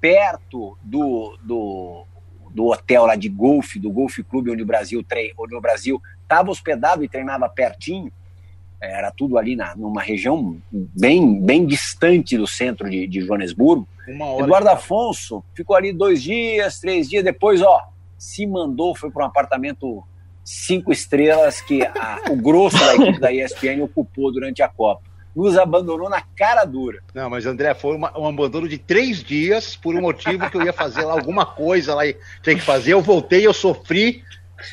perto 0.00 0.76
do, 0.82 1.38
do, 1.42 2.04
do 2.50 2.66
hotel 2.66 3.06
lá 3.06 3.14
de 3.14 3.28
golfe, 3.28 3.78
do 3.78 3.90
Golf 3.90 4.18
Clube, 4.28 4.50
onde 4.50 4.62
o 4.62 4.66
Brasil 4.66 5.04
onde 5.38 5.54
o 5.54 5.60
Brasil 5.60 6.02
estava 6.22 6.50
hospedado 6.50 7.04
e 7.04 7.08
treinava 7.08 7.48
pertinho, 7.48 8.12
era 8.80 9.12
tudo 9.12 9.38
ali 9.38 9.54
na, 9.54 9.76
numa 9.76 10.02
região 10.02 10.60
bem, 10.72 11.40
bem 11.40 11.64
distante 11.64 12.36
do 12.36 12.48
centro 12.48 12.90
de, 12.90 13.06
de 13.06 13.20
Joanesburgo. 13.20 13.86
Eduardo 14.40 14.70
Afonso 14.70 15.44
ficou 15.54 15.76
ali 15.76 15.92
dois 15.92 16.20
dias, 16.20 16.80
três 16.80 17.08
dias, 17.08 17.22
depois, 17.22 17.62
ó, 17.62 17.80
se 18.18 18.44
mandou, 18.44 18.96
foi 18.96 19.10
para 19.10 19.24
um 19.24 19.28
apartamento 19.28 20.02
cinco 20.44 20.92
estrelas 20.92 21.60
que 21.60 21.82
a, 21.82 22.20
o 22.30 22.36
grosso 22.36 22.78
da 22.78 22.94
equipe 22.94 23.20
da 23.20 23.32
ESPN 23.32 23.82
ocupou 23.82 24.32
durante 24.32 24.62
a 24.62 24.68
Copa. 24.68 25.02
Nos 25.34 25.56
abandonou 25.56 26.10
na 26.10 26.20
cara 26.20 26.64
dura. 26.64 27.02
Não, 27.14 27.30
mas 27.30 27.46
André, 27.46 27.72
foi 27.74 27.96
uma, 27.96 28.18
um 28.18 28.26
abandono 28.26 28.68
de 28.68 28.76
três 28.76 29.22
dias 29.22 29.74
por 29.74 29.94
um 29.94 30.02
motivo 30.02 30.50
que 30.50 30.56
eu 30.56 30.62
ia 30.62 30.72
fazer 30.74 31.02
lá 31.04 31.12
alguma 31.12 31.46
coisa 31.46 31.94
lá 31.94 32.06
e 32.06 32.16
tinha 32.42 32.54
que 32.54 32.60
fazer. 32.60 32.92
Eu 32.92 33.00
voltei, 33.00 33.46
eu 33.46 33.54
sofri 33.54 34.22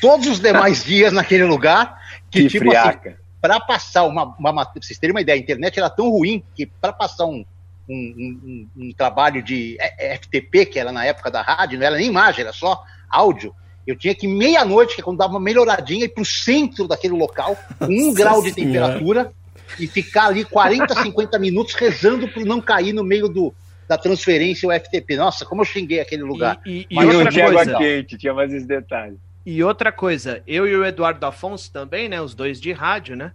todos 0.00 0.26
os 0.26 0.38
demais 0.38 0.84
dias 0.84 1.12
naquele 1.12 1.44
lugar. 1.44 1.98
Que, 2.30 2.42
que 2.42 2.48
tipo 2.48 2.66
friaca. 2.66 3.10
assim, 3.10 3.18
para 3.40 3.58
passar 3.58 4.04
uma, 4.04 4.36
uma. 4.38 4.66
Pra 4.66 4.82
vocês 4.82 4.98
terem 4.98 5.14
uma 5.14 5.22
ideia, 5.22 5.38
a 5.38 5.40
internet 5.40 5.78
era 5.78 5.88
tão 5.88 6.10
ruim 6.10 6.44
que 6.54 6.66
para 6.66 6.92
passar 6.92 7.24
um, 7.24 7.44
um, 7.88 8.68
um, 8.76 8.84
um, 8.84 8.92
trabalho 8.92 9.42
de 9.42 9.78
FTP, 10.20 10.66
que 10.66 10.78
era 10.78 10.92
na 10.92 11.04
época 11.04 11.30
da 11.30 11.40
rádio, 11.40 11.78
não 11.78 11.86
era 11.86 11.96
nem 11.96 12.08
imagem, 12.08 12.42
era 12.42 12.52
só 12.52 12.84
áudio. 13.08 13.54
Eu 13.90 13.96
tinha 13.96 14.14
que 14.14 14.26
meia-noite, 14.26 14.94
que 14.94 15.00
é 15.00 15.04
quando 15.04 15.18
dava 15.18 15.32
uma 15.32 15.40
melhoradinha, 15.40 16.04
ir 16.04 16.08
para 16.08 16.22
o 16.22 16.26
centro 16.26 16.86
daquele 16.86 17.14
local, 17.14 17.56
com 17.78 17.86
um 17.86 18.06
Nossa 18.06 18.16
grau 18.16 18.42
de 18.42 18.52
temperatura, 18.52 19.32
e 19.78 19.86
ficar 19.86 20.26
ali 20.26 20.44
40, 20.44 21.02
50 21.02 21.38
minutos 21.38 21.74
rezando 21.74 22.28
para 22.28 22.44
não 22.44 22.60
cair 22.60 22.92
no 22.92 23.04
meio 23.04 23.28
do, 23.28 23.54
da 23.88 23.98
transferência 23.98 24.68
o 24.68 24.72
FTP. 24.72 25.16
Nossa, 25.16 25.44
como 25.44 25.62
eu 25.62 25.64
xinguei 25.64 26.00
aquele 26.00 26.22
lugar. 26.22 26.60
E, 26.64 26.86
e, 26.90 26.94
e 26.94 27.04
outra 27.04 27.30
tinha 27.30 27.46
coisa, 27.46 27.60
água 27.62 27.78
quente, 27.78 28.18
tinha 28.18 28.34
mais 28.34 28.52
esse 28.52 28.66
detalhe. 28.66 29.18
E 29.44 29.64
outra 29.64 29.90
coisa, 29.90 30.42
eu 30.46 30.66
e 30.68 30.76
o 30.76 30.84
Eduardo 30.84 31.24
Afonso 31.26 31.72
também, 31.72 32.08
né? 32.08 32.20
Os 32.20 32.34
dois 32.34 32.60
de 32.60 32.72
rádio, 32.72 33.16
né? 33.16 33.32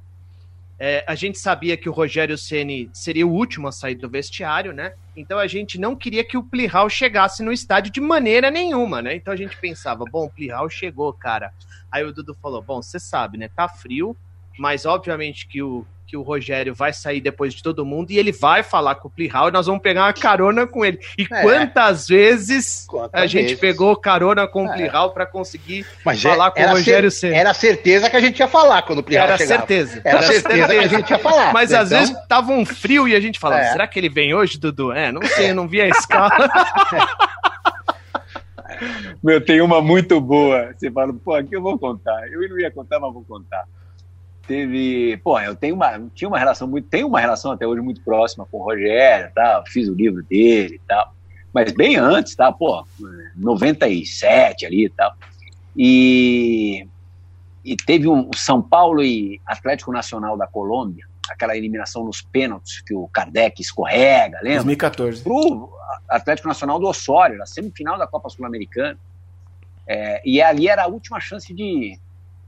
É, 0.77 1.05
a 1.07 1.15
gente 1.15 1.39
sabia 1.39 1.77
que 1.77 1.87
o 1.87 1.91
Rogério 1.93 2.37
Ceni 2.37 2.89
seria 2.93 3.25
o 3.25 3.31
último 3.31 3.67
a 3.67 3.71
sair 3.71 3.95
do 3.95 4.09
vestiário, 4.09 4.73
né? 4.73 4.93
Então 5.15 5.39
a 5.39 5.47
gente 5.47 5.79
não 5.79 5.95
queria 5.95 6.23
que 6.23 6.37
o 6.37 6.43
Plihal 6.43 6.89
chegasse 6.89 7.41
no 7.41 7.51
estádio 7.51 7.93
de 7.93 8.01
maneira 8.01 8.51
nenhuma, 8.51 9.01
né? 9.01 9.15
Então 9.15 9.33
a 9.33 9.37
gente 9.37 9.57
pensava, 9.57 10.03
bom, 10.11 10.25
o 10.25 10.29
Plihal 10.29 10.69
chegou, 10.69 11.13
cara. 11.13 11.53
Aí 11.89 12.03
o 12.03 12.11
Dudu 12.11 12.35
falou, 12.41 12.61
bom, 12.61 12.81
você 12.81 12.99
sabe, 12.99 13.37
né? 13.37 13.47
Tá 13.47 13.69
frio, 13.69 14.17
mas 14.57 14.85
obviamente 14.85 15.47
que 15.47 15.61
o, 15.61 15.85
que 16.05 16.15
o 16.15 16.21
Rogério 16.21 16.73
vai 16.73 16.93
sair 16.93 17.19
depois 17.19 17.53
de 17.53 17.61
todo 17.61 17.85
mundo 17.85 18.11
e 18.11 18.17
ele 18.17 18.31
vai 18.31 18.63
falar 18.63 18.95
com 18.95 19.07
o 19.07 19.11
Plihal 19.11 19.49
e 19.49 19.51
nós 19.51 19.65
vamos 19.65 19.81
pegar 19.81 20.03
uma 20.03 20.13
carona 20.13 20.67
com 20.67 20.85
ele. 20.85 20.99
E 21.17 21.23
é. 21.23 21.41
quantas 21.41 22.07
vezes 22.07 22.85
Quantas 22.87 23.21
a 23.21 23.25
gente 23.25 23.47
vezes? 23.47 23.59
pegou 23.59 23.95
carona 23.95 24.47
com 24.47 24.65
o 24.65 24.71
é. 24.71 24.75
Plihal 24.75 25.11
para 25.11 25.25
conseguir 25.25 25.85
Mas 26.05 26.23
é, 26.23 26.29
falar 26.29 26.51
com 26.51 26.61
o 26.61 26.69
Rogério 26.69 27.09
cer 27.11 27.33
Era 27.33 27.53
certeza 27.53 28.09
que 28.09 28.15
a 28.15 28.21
gente 28.21 28.39
ia 28.39 28.47
falar 28.47 28.83
quando 28.83 28.99
o 28.99 29.03
Plihal 29.03 29.27
era 29.27 29.37
Certeza. 29.37 30.01
Era, 30.03 30.17
era 30.17 30.27
certeza. 30.27 30.47
certeza 30.47 30.67
que 30.67 30.85
a 30.85 30.87
gente 30.87 31.09
ia 31.09 31.19
falar. 31.19 31.53
Mas 31.53 31.71
então... 31.71 31.83
às 31.83 31.89
vezes 31.89 32.15
tava 32.27 32.51
um 32.51 32.65
frio 32.65 33.07
e 33.07 33.15
a 33.15 33.19
gente 33.19 33.39
falava, 33.39 33.61
é. 33.61 33.71
será 33.71 33.87
que 33.87 33.99
ele 33.99 34.09
vem 34.09 34.33
hoje, 34.33 34.57
Dudu? 34.57 34.91
É, 34.91 35.11
não 35.11 35.21
sei, 35.23 35.51
eu 35.51 35.55
não 35.55 35.67
vi 35.67 35.81
a 35.81 35.87
escala. 35.87 36.31
Meu, 39.23 39.39
tem 39.43 39.61
uma 39.61 39.81
muito 39.81 40.19
boa. 40.19 40.73
Você 40.75 40.91
fala, 40.91 41.13
pô, 41.13 41.33
aqui 41.33 41.55
eu 41.55 41.61
vou 41.61 41.79
contar. 41.79 42.27
Eu 42.29 42.47
não 42.49 42.59
ia 42.59 42.69
contar, 42.69 42.99
mas 42.99 43.13
vou 43.13 43.23
contar 43.23 43.65
teve. 44.47 45.17
Pô, 45.23 45.39
eu 45.39 45.55
tenho 45.55 45.75
uma, 45.75 46.01
tinha 46.13 46.27
uma 46.27 46.39
relação 46.39 46.67
muito. 46.67 46.87
Tenho 46.87 47.07
uma 47.07 47.19
relação 47.19 47.51
até 47.51 47.65
hoje 47.67 47.81
muito 47.81 48.01
próxima 48.01 48.45
com 48.49 48.57
o 48.57 48.63
Rogério, 48.63 49.31
tal, 49.33 49.63
fiz 49.67 49.87
o 49.87 49.93
livro 49.93 50.23
dele 50.23 50.75
e 50.75 50.81
tal. 50.87 51.13
Mas 51.53 51.71
bem 51.71 51.95
antes, 51.95 52.35
tá? 52.35 52.51
Pô, 52.51 52.85
97 53.35 54.65
ali 54.65 54.85
e 54.85 54.89
tal. 54.89 55.13
E, 55.75 56.87
e 57.63 57.75
teve 57.75 58.07
um 58.07 58.29
São 58.35 58.61
Paulo 58.61 59.03
e 59.03 59.39
Atlético 59.45 59.91
Nacional 59.91 60.37
da 60.37 60.47
Colômbia, 60.47 61.05
aquela 61.29 61.55
eliminação 61.55 62.03
nos 62.03 62.21
pênaltis 62.21 62.81
que 62.81 62.93
o 62.93 63.07
Kardec 63.07 63.61
escorrega, 63.61 64.37
lembra? 64.41 64.63
2014. 64.63 65.23
Pro 65.23 65.69
Atlético 66.09 66.47
Nacional 66.47 66.79
do 66.79 66.87
Osório, 66.87 67.37
na 67.37 67.45
semifinal 67.45 67.97
da 67.97 68.07
Copa 68.07 68.29
Sul-Americana. 68.29 68.97
É, 69.87 70.21
e 70.25 70.41
ali 70.41 70.67
era 70.67 70.83
a 70.83 70.87
última 70.87 71.19
chance 71.19 71.53
de, 71.53 71.97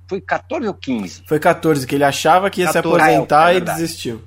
foi 0.08 0.22
14 0.22 0.68
ou 0.68 0.74
15? 0.74 1.24
Foi 1.28 1.40
14, 1.40 1.86
que 1.86 1.96
ele 1.96 2.04
achava 2.04 2.50
que 2.50 2.62
ia 2.62 2.68
14, 2.68 2.74
se 2.74 3.04
aposentar 3.04 3.46
ah, 3.48 3.54
é, 3.54 3.56
é 3.56 3.58
e 3.58 3.62
desistiu. 3.62 4.22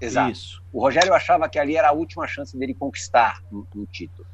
Exato. 0.00 0.32
Isso. 0.32 0.62
O 0.72 0.80
Rogério 0.80 1.12
achava 1.14 1.48
que 1.48 1.58
ali 1.58 1.76
era 1.76 1.90
a 1.90 1.92
última 1.92 2.26
chance 2.26 2.56
dele 2.56 2.74
conquistar 2.74 3.42
um, 3.52 3.64
um 3.76 3.84
título. 3.84 4.26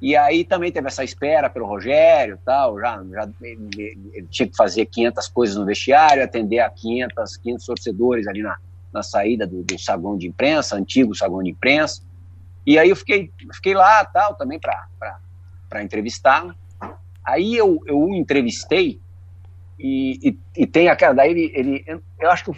E 0.00 0.16
aí 0.16 0.44
também 0.44 0.70
teve 0.70 0.86
essa 0.86 1.02
espera 1.02 1.50
pelo 1.50 1.66
Rogério 1.66 2.38
tal, 2.44 2.78
já, 2.78 3.02
já 3.10 3.28
ele, 3.42 3.98
ele, 4.12 4.26
tinha 4.30 4.48
que 4.48 4.56
fazer 4.56 4.86
500 4.86 5.28
coisas 5.28 5.56
no 5.56 5.64
vestiário, 5.64 6.22
atender 6.22 6.60
a 6.60 6.70
500, 6.70 7.36
500 7.36 7.66
torcedores 7.66 8.26
ali 8.28 8.42
na, 8.42 8.58
na 8.92 9.02
saída 9.02 9.46
do, 9.46 9.62
do 9.62 9.78
saguão 9.78 10.16
de 10.16 10.28
imprensa, 10.28 10.76
antigo 10.76 11.16
saguão 11.16 11.42
de 11.42 11.50
imprensa. 11.50 12.02
E 12.64 12.78
aí 12.78 12.90
eu 12.90 12.96
fiquei, 12.96 13.32
fiquei 13.54 13.74
lá 13.74 14.04
tal 14.04 14.34
também 14.34 14.60
para 14.60 15.82
entrevistar. 15.82 16.54
Aí 17.24 17.56
eu, 17.56 17.80
eu 17.86 17.98
o 17.98 18.14
entrevistei 18.14 19.00
e, 19.78 20.30
e, 20.30 20.62
e, 20.62 20.66
tem 20.66 20.88
aquela. 20.88 21.14
Daí 21.14 21.30
ele, 21.30 21.52
ele. 21.54 22.02
Eu 22.18 22.30
acho 22.30 22.44
que 22.44 22.50
eu, 22.50 22.56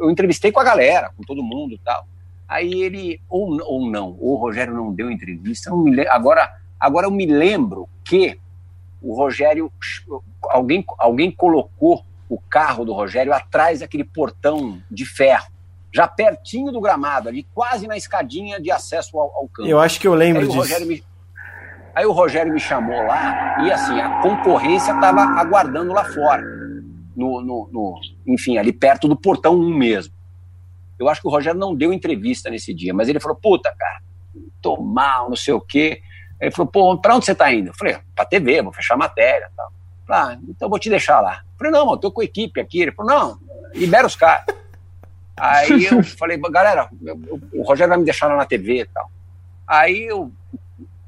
eu 0.00 0.10
entrevistei 0.10 0.50
com 0.50 0.60
a 0.60 0.64
galera, 0.64 1.10
com 1.16 1.22
todo 1.22 1.42
mundo 1.42 1.74
e 1.74 1.78
tal. 1.78 2.06
Aí 2.48 2.82
ele. 2.82 3.20
Ou, 3.28 3.58
ou 3.62 3.90
não, 3.90 4.16
ou 4.18 4.32
o 4.32 4.36
Rogério 4.36 4.74
não 4.74 4.92
deu 4.92 5.10
entrevista. 5.10 5.74
Me, 5.74 6.06
agora, 6.08 6.50
agora 6.80 7.06
eu 7.06 7.10
me 7.10 7.26
lembro 7.26 7.88
que 8.04 8.38
o 9.02 9.14
Rogério. 9.14 9.70
Alguém, 10.42 10.84
alguém 10.98 11.30
colocou 11.30 12.04
o 12.28 12.38
carro 12.38 12.84
do 12.84 12.92
Rogério 12.92 13.32
atrás 13.32 13.80
daquele 13.80 14.04
portão 14.04 14.82
de 14.90 15.04
ferro. 15.04 15.52
Já 15.92 16.08
pertinho 16.08 16.72
do 16.72 16.80
gramado, 16.80 17.28
ali, 17.28 17.46
quase 17.54 17.86
na 17.86 17.96
escadinha 17.96 18.60
de 18.60 18.70
acesso 18.70 19.16
ao, 19.16 19.32
ao 19.36 19.48
campo. 19.48 19.68
Eu 19.68 19.78
acho 19.78 20.00
que 20.00 20.08
eu 20.08 20.14
lembro 20.14 20.48
disso. 20.48 20.86
Me, 20.86 21.04
Aí 21.94 22.04
o 22.04 22.12
Rogério 22.12 22.52
me 22.52 22.58
chamou 22.58 23.02
lá 23.02 23.64
e 23.64 23.70
assim, 23.70 24.00
a 24.00 24.20
concorrência 24.20 24.92
estava 24.92 25.20
aguardando 25.20 25.92
lá 25.92 26.04
fora. 26.04 26.42
No, 27.16 27.40
no, 27.40 27.68
no, 27.72 28.00
enfim, 28.26 28.58
ali 28.58 28.72
perto 28.72 29.06
do 29.06 29.16
portão 29.16 29.54
1 29.54 29.76
mesmo. 29.76 30.14
Eu 30.98 31.08
acho 31.08 31.20
que 31.20 31.28
o 31.28 31.30
Rogério 31.30 31.58
não 31.58 31.74
deu 31.74 31.92
entrevista 31.92 32.50
nesse 32.50 32.74
dia, 32.74 32.92
mas 32.92 33.08
ele 33.08 33.20
falou: 33.20 33.36
puta, 33.36 33.72
cara, 33.78 34.00
tô 34.60 34.80
mal, 34.80 35.28
não 35.28 35.36
sei 35.36 35.54
o 35.54 35.60
quê. 35.60 36.00
Ele 36.40 36.50
falou: 36.50 36.70
pô, 36.70 36.98
pra 36.98 37.14
onde 37.14 37.24
você 37.24 37.34
tá 37.34 37.52
indo? 37.52 37.68
Eu 37.68 37.74
falei: 37.74 37.96
pra 38.14 38.24
TV, 38.24 38.62
vou 38.62 38.72
fechar 38.72 38.94
a 38.94 38.98
matéria 38.98 39.48
tal. 39.56 39.72
Ah, 40.10 40.36
então 40.48 40.68
vou 40.68 40.78
te 40.78 40.90
deixar 40.90 41.20
lá. 41.20 41.42
Eu 41.52 41.58
falei: 41.58 41.72
não, 41.72 41.90
eu 41.92 41.96
tô 41.96 42.10
com 42.10 42.20
a 42.20 42.24
equipe 42.24 42.60
aqui. 42.60 42.80
Ele 42.82 42.92
falou: 42.92 43.12
não, 43.12 43.38
libera 43.74 44.06
os 44.06 44.16
caras. 44.16 44.46
Aí 45.36 45.84
eu 45.84 46.02
falei: 46.18 46.36
galera, 46.38 46.88
o 47.52 47.62
Rogério 47.62 47.90
vai 47.90 47.98
me 47.98 48.04
deixar 48.04 48.26
lá 48.26 48.36
na 48.36 48.44
TV 48.44 48.80
e 48.80 48.86
tal. 48.86 49.10
Aí 49.66 50.04
eu 50.04 50.32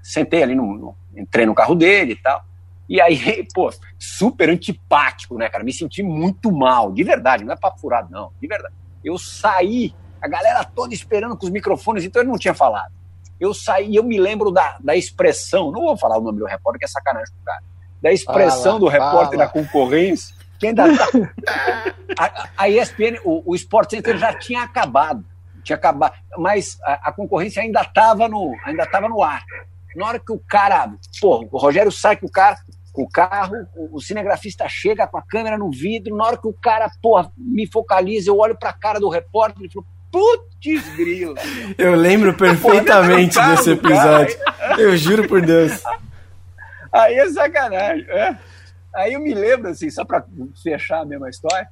sentei 0.06 0.42
ali, 0.42 0.54
no, 0.54 0.78
no, 0.78 0.96
entrei 1.16 1.44
no 1.44 1.54
carro 1.54 1.74
dele 1.74 2.12
e 2.12 2.22
tal. 2.22 2.44
E 2.88 3.00
aí, 3.00 3.46
pô, 3.52 3.72
super 3.98 4.48
antipático, 4.48 5.36
né, 5.36 5.48
cara? 5.48 5.64
Me 5.64 5.72
senti 5.72 6.02
muito 6.02 6.52
mal, 6.52 6.92
de 6.92 7.02
verdade, 7.02 7.44
não 7.44 7.52
é 7.52 7.56
papo 7.56 7.80
furado, 7.80 8.08
não, 8.10 8.30
de 8.40 8.46
verdade. 8.46 8.74
Eu 9.04 9.18
saí, 9.18 9.94
a 10.22 10.28
galera 10.28 10.64
toda 10.64 10.94
esperando 10.94 11.36
com 11.36 11.44
os 11.44 11.50
microfones, 11.50 12.04
então 12.04 12.22
ele 12.22 12.30
não 12.30 12.38
tinha 12.38 12.54
falado. 12.54 12.92
Eu 13.38 13.52
saí, 13.52 13.96
eu 13.96 14.04
me 14.04 14.18
lembro 14.18 14.50
da, 14.50 14.78
da 14.80 14.96
expressão, 14.96 15.70
não 15.70 15.82
vou 15.82 15.96
falar 15.96 16.18
o 16.18 16.22
nome 16.22 16.38
do 16.38 16.46
repórter, 16.46 16.78
que 16.78 16.84
é 16.84 16.88
sacanagem 16.88 17.34
pro 17.34 17.44
cara, 17.44 17.62
da 18.00 18.12
expressão 18.12 18.62
fala, 18.62 18.78
do 18.78 18.88
repórter 18.88 19.38
fala. 19.38 19.44
da 19.44 19.48
concorrência, 19.48 20.34
que 20.58 20.68
ainda 20.68 20.84
tá. 20.96 21.06
a, 22.18 22.48
a 22.56 22.68
ESPN, 22.68 23.20
o, 23.24 23.42
o 23.44 23.54
Sport 23.54 23.90
Center 23.90 24.16
já 24.16 24.32
tinha 24.32 24.62
acabado, 24.62 25.24
tinha 25.62 25.76
acabado, 25.76 26.14
mas 26.38 26.78
a, 26.82 27.08
a 27.08 27.12
concorrência 27.12 27.60
ainda 27.60 27.82
estava 27.82 28.28
no, 28.28 28.54
ainda 28.64 28.86
tava 28.86 29.08
no 29.08 29.22
ar. 29.22 29.44
Na 29.96 30.06
hora 30.06 30.20
que 30.20 30.32
o 30.32 30.38
cara, 30.38 30.92
pô, 31.20 31.46
o 31.50 31.58
Rogério 31.58 31.90
sai 31.90 32.16
com 32.16 32.26
o 32.26 32.30
cara, 32.30 32.56
com 32.92 33.02
o 33.02 33.08
carro, 33.08 33.66
o, 33.92 34.00
cinegrafista 34.00 34.68
chega 34.68 35.06
com 35.06 35.16
a 35.16 35.22
câmera 35.22 35.56
no 35.56 35.70
vidro, 35.70 36.14
na 36.14 36.24
hora 36.24 36.36
que 36.36 36.46
o 36.46 36.52
cara, 36.52 36.90
pô, 37.02 37.24
me 37.36 37.66
focaliza, 37.66 38.30
eu 38.30 38.38
olho 38.38 38.56
pra 38.56 38.72
cara 38.72 39.00
do 39.00 39.08
repórter 39.08 39.66
e 39.66 39.72
falo, 39.72 39.86
putz 40.12 40.96
grila. 40.96 41.34
Eu 41.76 41.94
lembro 41.94 42.34
perfeitamente 42.34 43.34
carro, 43.34 43.56
desse 43.56 43.70
episódio. 43.72 44.38
Cara. 44.38 44.80
Eu 44.80 44.96
juro 44.96 45.28
por 45.28 45.42
Deus. 45.42 45.82
Aí 46.92 47.14
é 47.14 47.28
sacanagem. 47.30 48.06
É. 48.08 48.36
Aí 48.94 49.12
eu 49.12 49.20
me 49.20 49.34
lembro, 49.34 49.68
assim, 49.68 49.90
só 49.90 50.06
pra 50.06 50.24
fechar 50.62 51.02
a 51.02 51.04
mesma 51.04 51.28
história, 51.28 51.68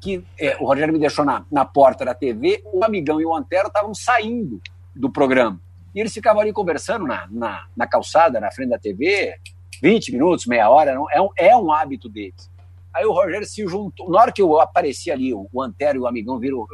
que 0.00 0.24
é, 0.40 0.56
o 0.58 0.64
Rogério 0.64 0.92
me 0.92 0.98
deixou 0.98 1.22
na, 1.22 1.44
na 1.52 1.66
porta 1.66 2.02
da 2.02 2.14
TV, 2.14 2.62
o 2.72 2.82
Amigão 2.82 3.20
e 3.20 3.26
o 3.26 3.34
Antero 3.34 3.68
estavam 3.68 3.94
saindo 3.94 4.58
do 4.94 5.12
programa. 5.12 5.60
E 5.94 6.00
eles 6.00 6.12
ficavam 6.12 6.40
ali 6.40 6.52
conversando 6.52 7.06
na, 7.06 7.26
na, 7.30 7.66
na 7.76 7.86
calçada, 7.86 8.40
na 8.40 8.50
frente 8.50 8.70
da 8.70 8.78
TV, 8.78 9.34
20 9.82 10.12
minutos, 10.12 10.46
meia 10.46 10.70
hora, 10.70 10.94
não, 10.94 11.10
é, 11.10 11.20
um, 11.20 11.28
é 11.36 11.56
um 11.56 11.72
hábito 11.72 12.08
deles. 12.08 12.50
Aí 12.94 13.06
o 13.06 13.12
Rogério 13.12 13.46
se 13.46 13.66
juntou. 13.66 14.10
Na 14.10 14.20
hora 14.20 14.32
que 14.32 14.42
eu 14.42 14.60
apareci 14.60 15.10
ali, 15.10 15.32
o, 15.32 15.48
o 15.50 15.62
Antero 15.62 15.98
e 15.98 16.00
o 16.00 16.06
amigão 16.06 16.38
viram. 16.38 16.66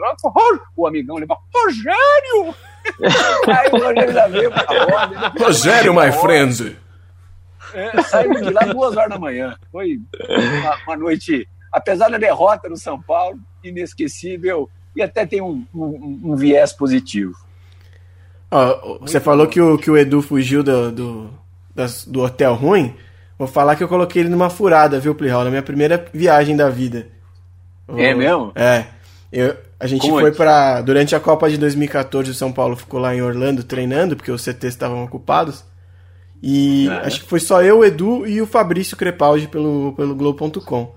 O 0.76 0.86
amigão 0.86 1.16
levou, 1.16 1.38
Rogério! 1.54 2.54
Aí 3.46 3.68
o 3.72 3.84
Rogério 3.84 4.12
já 4.12 4.26
veio 4.26 4.50
pra 4.50 4.66
roda. 4.66 5.28
Rogério, 5.38 5.94
my 5.94 6.10
friend! 6.12 6.76
É, 7.72 8.02
saímos 8.02 8.42
de 8.42 8.50
lá 8.50 8.62
duas 8.62 8.96
horas 8.96 9.10
da 9.10 9.18
manhã. 9.18 9.56
Foi 9.70 10.00
uma, 10.28 10.76
uma, 10.86 10.96
noite, 10.96 11.48
apesar 11.72 12.10
da 12.10 12.18
derrota 12.18 12.68
no 12.68 12.76
São 12.76 13.00
Paulo, 13.00 13.38
inesquecível 13.62 14.68
e 14.96 15.02
até 15.02 15.24
tem 15.24 15.40
um, 15.40 15.64
um, 15.72 16.20
um 16.24 16.36
viés 16.36 16.72
positivo. 16.72 17.36
Ó, 18.50 18.98
você 19.00 19.20
falou 19.20 19.46
que 19.46 19.60
o, 19.60 19.76
que 19.76 19.90
o 19.90 19.96
Edu 19.96 20.22
fugiu 20.22 20.62
do, 20.62 20.90
do, 20.90 21.30
das, 21.74 22.04
do 22.04 22.22
hotel 22.22 22.54
ruim. 22.54 22.94
Vou 23.38 23.46
falar 23.46 23.76
que 23.76 23.84
eu 23.84 23.88
coloquei 23.88 24.22
ele 24.22 24.28
numa 24.28 24.50
furada, 24.50 24.98
viu, 24.98 25.14
Plihal? 25.14 25.44
Na 25.44 25.50
minha 25.50 25.62
primeira 25.62 26.06
viagem 26.12 26.56
da 26.56 26.68
vida. 26.68 27.06
É 27.88 28.14
mesmo? 28.14 28.52
É. 28.54 28.86
Eu, 29.32 29.56
a 29.78 29.86
gente 29.86 30.02
Como 30.02 30.18
foi 30.18 30.32
para 30.32 30.80
Durante 30.80 31.14
a 31.14 31.20
Copa 31.20 31.48
de 31.48 31.56
2014, 31.56 32.30
o 32.30 32.34
São 32.34 32.50
Paulo 32.50 32.74
ficou 32.74 32.98
lá 32.98 33.14
em 33.14 33.22
Orlando 33.22 33.62
treinando, 33.62 34.16
porque 34.16 34.32
os 34.32 34.42
CTs 34.42 34.74
estavam 34.74 35.04
ocupados. 35.04 35.64
E 36.42 36.88
é. 36.88 37.06
acho 37.06 37.20
que 37.20 37.28
foi 37.28 37.40
só 37.40 37.62
eu, 37.62 37.78
o 37.78 37.84
Edu 37.84 38.26
e 38.26 38.40
o 38.40 38.46
Fabrício 38.46 38.96
Crepaldi 38.96 39.46
pelo, 39.46 39.92
pelo 39.96 40.14
Globo.com. 40.14 40.94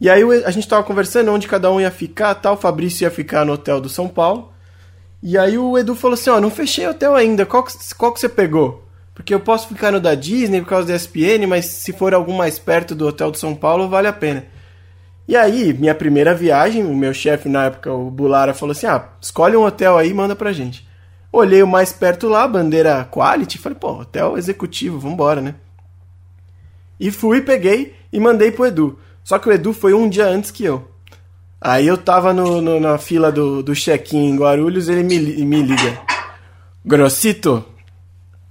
E 0.00 0.08
aí 0.08 0.22
a 0.44 0.50
gente 0.50 0.68
tava 0.68 0.84
conversando 0.84 1.32
onde 1.32 1.48
cada 1.48 1.70
um 1.72 1.80
ia 1.80 1.90
ficar 1.90 2.34
tal. 2.36 2.54
O 2.54 2.58
Fabrício 2.58 3.04
ia 3.04 3.10
ficar 3.10 3.44
no 3.44 3.54
hotel 3.54 3.80
do 3.80 3.88
São 3.88 4.08
Paulo. 4.08 4.52
E 5.22 5.36
aí 5.36 5.58
o 5.58 5.76
Edu 5.76 5.94
falou 5.94 6.14
assim, 6.14 6.30
ó, 6.30 6.40
não 6.40 6.50
fechei 6.50 6.86
hotel 6.86 7.14
ainda, 7.14 7.44
qual 7.44 7.64
que, 7.64 7.72
qual 7.96 8.12
que 8.12 8.20
você 8.20 8.28
pegou? 8.28 8.84
Porque 9.14 9.34
eu 9.34 9.40
posso 9.40 9.66
ficar 9.66 9.90
no 9.90 10.00
da 10.00 10.14
Disney 10.14 10.60
por 10.60 10.68
causa 10.68 10.86
da 10.86 10.94
ESPN, 10.94 11.46
mas 11.48 11.64
se 11.66 11.92
for 11.92 12.14
algum 12.14 12.36
mais 12.36 12.58
perto 12.58 12.94
do 12.94 13.06
hotel 13.06 13.32
de 13.32 13.38
São 13.38 13.52
Paulo, 13.54 13.88
vale 13.88 14.06
a 14.06 14.12
pena. 14.12 14.44
E 15.26 15.36
aí, 15.36 15.74
minha 15.74 15.94
primeira 15.94 16.34
viagem, 16.34 16.84
o 16.84 16.96
meu 16.96 17.12
chefe 17.12 17.48
na 17.48 17.64
época, 17.64 17.92
o 17.92 18.10
Bulara, 18.10 18.54
falou 18.54 18.70
assim, 18.70 18.86
ah, 18.86 19.08
escolhe 19.20 19.56
um 19.56 19.64
hotel 19.64 19.98
aí 19.98 20.10
e 20.10 20.14
manda 20.14 20.36
pra 20.36 20.52
gente. 20.52 20.88
Olhei 21.32 21.62
o 21.62 21.66
mais 21.66 21.92
perto 21.92 22.28
lá, 22.28 22.46
bandeira 22.46 23.04
quality, 23.10 23.58
falei, 23.58 23.76
pô, 23.76 24.00
hotel 24.00 24.38
executivo, 24.38 25.00
vambora, 25.00 25.40
né? 25.40 25.56
E 26.98 27.10
fui, 27.10 27.42
peguei 27.42 27.94
e 28.12 28.18
mandei 28.18 28.50
pro 28.50 28.66
Edu. 28.66 28.98
Só 29.22 29.38
que 29.38 29.48
o 29.48 29.52
Edu 29.52 29.72
foi 29.72 29.92
um 29.92 30.08
dia 30.08 30.26
antes 30.26 30.50
que 30.50 30.64
eu. 30.64 30.88
Aí 31.60 31.86
eu 31.86 31.98
tava 31.98 32.32
no, 32.32 32.60
no, 32.60 32.78
na 32.78 32.98
fila 32.98 33.32
do, 33.32 33.62
do 33.62 33.74
check-in 33.74 34.28
em 34.30 34.36
Guarulhos, 34.36 34.88
ele 34.88 35.02
me, 35.02 35.18
me 35.44 35.62
liga. 35.62 35.98
Grossito, 36.84 37.64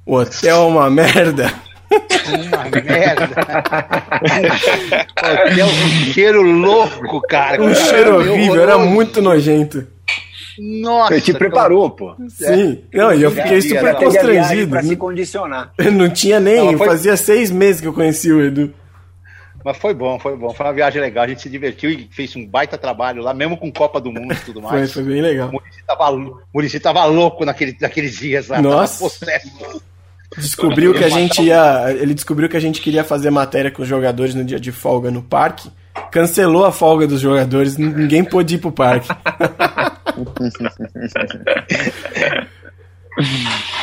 o 0.06 0.16
hotel 0.16 0.58
é 0.58 0.66
uma 0.66 0.90
merda. 0.90 1.54
Uma 1.90 2.66
merda. 2.66 3.30
Hotel 5.18 5.66
um 5.68 6.12
cheiro 6.12 6.42
louco, 6.42 7.22
cara. 7.30 7.62
Um 7.64 7.74
cheiro 7.74 8.18
horrível, 8.18 8.62
era 8.62 8.78
muito 8.78 9.22
nojento. 9.22 9.88
Nossa. 10.60 11.14
Ele 11.14 11.22
te 11.22 11.34
preparou, 11.34 11.90
pô. 11.90 12.16
Sim. 12.30 12.82
Não, 12.94 13.14
e 13.14 13.22
eu 13.24 13.32
fiquei 13.32 13.62
super 13.62 13.96
constrangido. 13.96 14.72
Pra 14.72 14.84
se 14.84 14.96
condicionar. 14.96 15.72
Não 15.94 16.10
tinha 16.10 16.40
nem, 16.40 16.72
Não, 16.72 16.78
foi- 16.78 16.88
fazia 16.88 17.16
seis 17.16 17.52
meses 17.52 17.80
que 17.80 17.88
eu 17.88 17.94
conheci 17.94 18.32
o 18.32 18.44
Edu. 18.44 18.74
Mas 19.66 19.78
foi 19.78 19.94
bom, 19.94 20.18
foi 20.20 20.36
bom. 20.38 20.54
Foi 20.54 20.66
uma 20.66 20.74
viagem 20.74 21.02
legal. 21.02 21.26
A 21.26 21.28
gente 21.28 21.42
se 21.42 21.50
divertiu 21.50 21.90
e 21.90 22.08
fez 22.12 22.36
um 22.36 22.46
baita 22.46 22.78
trabalho 22.78 23.22
lá, 23.22 23.34
mesmo 23.34 23.58
com 23.58 23.72
Copa 23.72 24.00
do 24.00 24.12
Mundo 24.12 24.34
e 24.34 24.38
tudo 24.38 24.62
Foi, 24.62 24.72
mais. 24.80 24.94
foi 24.94 25.04
bem 25.04 25.22
legal. 25.22 25.50
O 25.50 25.54
Muricy 25.54 25.84
tava, 25.86 26.12
Muricy 26.54 26.80
tava 26.80 27.06
louco 27.06 27.44
naquele, 27.44 27.76
naqueles 27.82 28.16
dias 28.16 28.48
lá. 28.48 28.62
Nossa. 28.62 29.10
Descobriu 30.38 30.94
que 30.94 31.04
a 31.04 31.10
gente 31.10 31.42
ia. 31.42 31.86
Ele 32.00 32.14
descobriu 32.14 32.48
que 32.48 32.56
a 32.58 32.60
gente 32.62 32.82
queria 32.82 33.04
fazer 33.04 33.30
matéria 33.30 33.72
com 33.72 33.82
os 33.82 33.88
jogadores 33.88 34.36
no 34.36 34.44
dia 34.46 34.60
de 34.60 34.72
folga 34.72 35.10
no 35.12 35.22
parque. 35.22 35.70
Cancelou 36.12 36.64
a 36.64 36.72
folga 36.72 37.08
dos 37.08 37.20
jogadores, 37.20 37.76
ninguém 37.78 38.24
pôde 38.24 38.56
ir 38.56 38.58
pro 38.60 38.72
parque. 38.72 39.08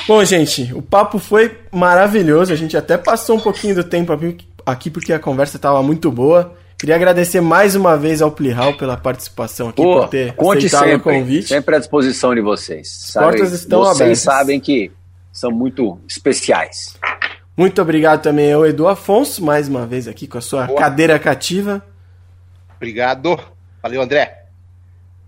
Bom, 0.06 0.24
gente, 0.24 0.72
o 0.74 0.80
papo 0.82 1.18
foi 1.18 1.58
maravilhoso. 1.72 2.52
A 2.52 2.56
gente 2.56 2.76
até 2.76 2.96
passou 2.96 3.36
um 3.36 3.40
pouquinho 3.40 3.74
do 3.74 3.84
tempo 3.84 4.12
aqui- 4.12 4.46
aqui 4.66 4.90
porque 4.90 5.12
a 5.12 5.18
conversa 5.18 5.56
estava 5.56 5.82
muito 5.82 6.10
boa. 6.10 6.54
Queria 6.78 6.96
agradecer 6.96 7.40
mais 7.40 7.74
uma 7.74 7.96
vez 7.96 8.20
ao 8.20 8.30
Plihal 8.30 8.76
pela 8.76 8.96
participação 8.96 9.68
aqui, 9.68 9.82
Pô, 9.82 10.00
por 10.00 10.08
ter 10.08 10.34
conte 10.34 10.66
aceitado 10.66 10.80
sempre, 10.90 10.96
o 10.96 11.00
convite. 11.00 11.48
sempre 11.48 11.76
à 11.76 11.78
disposição 11.78 12.34
de 12.34 12.40
vocês. 12.40 13.10
portas 13.14 13.52
estão 13.52 13.80
vocês 13.80 14.00
abertas. 14.00 14.18
sabem 14.20 14.60
que 14.60 14.90
são 15.32 15.50
muito 15.50 15.98
especiais. 16.08 16.96
Muito 17.56 17.80
obrigado 17.80 18.20
também 18.22 18.52
ao 18.52 18.66
Edu 18.66 18.88
Afonso, 18.88 19.42
mais 19.44 19.68
uma 19.68 19.86
vez 19.86 20.08
aqui 20.08 20.26
com 20.26 20.36
a 20.38 20.40
sua 20.40 20.66
Boa. 20.66 20.78
cadeira 20.78 21.18
cativa. 21.18 21.82
Obrigado. 22.76 23.38
Valeu, 23.82 24.02
André. 24.02 24.44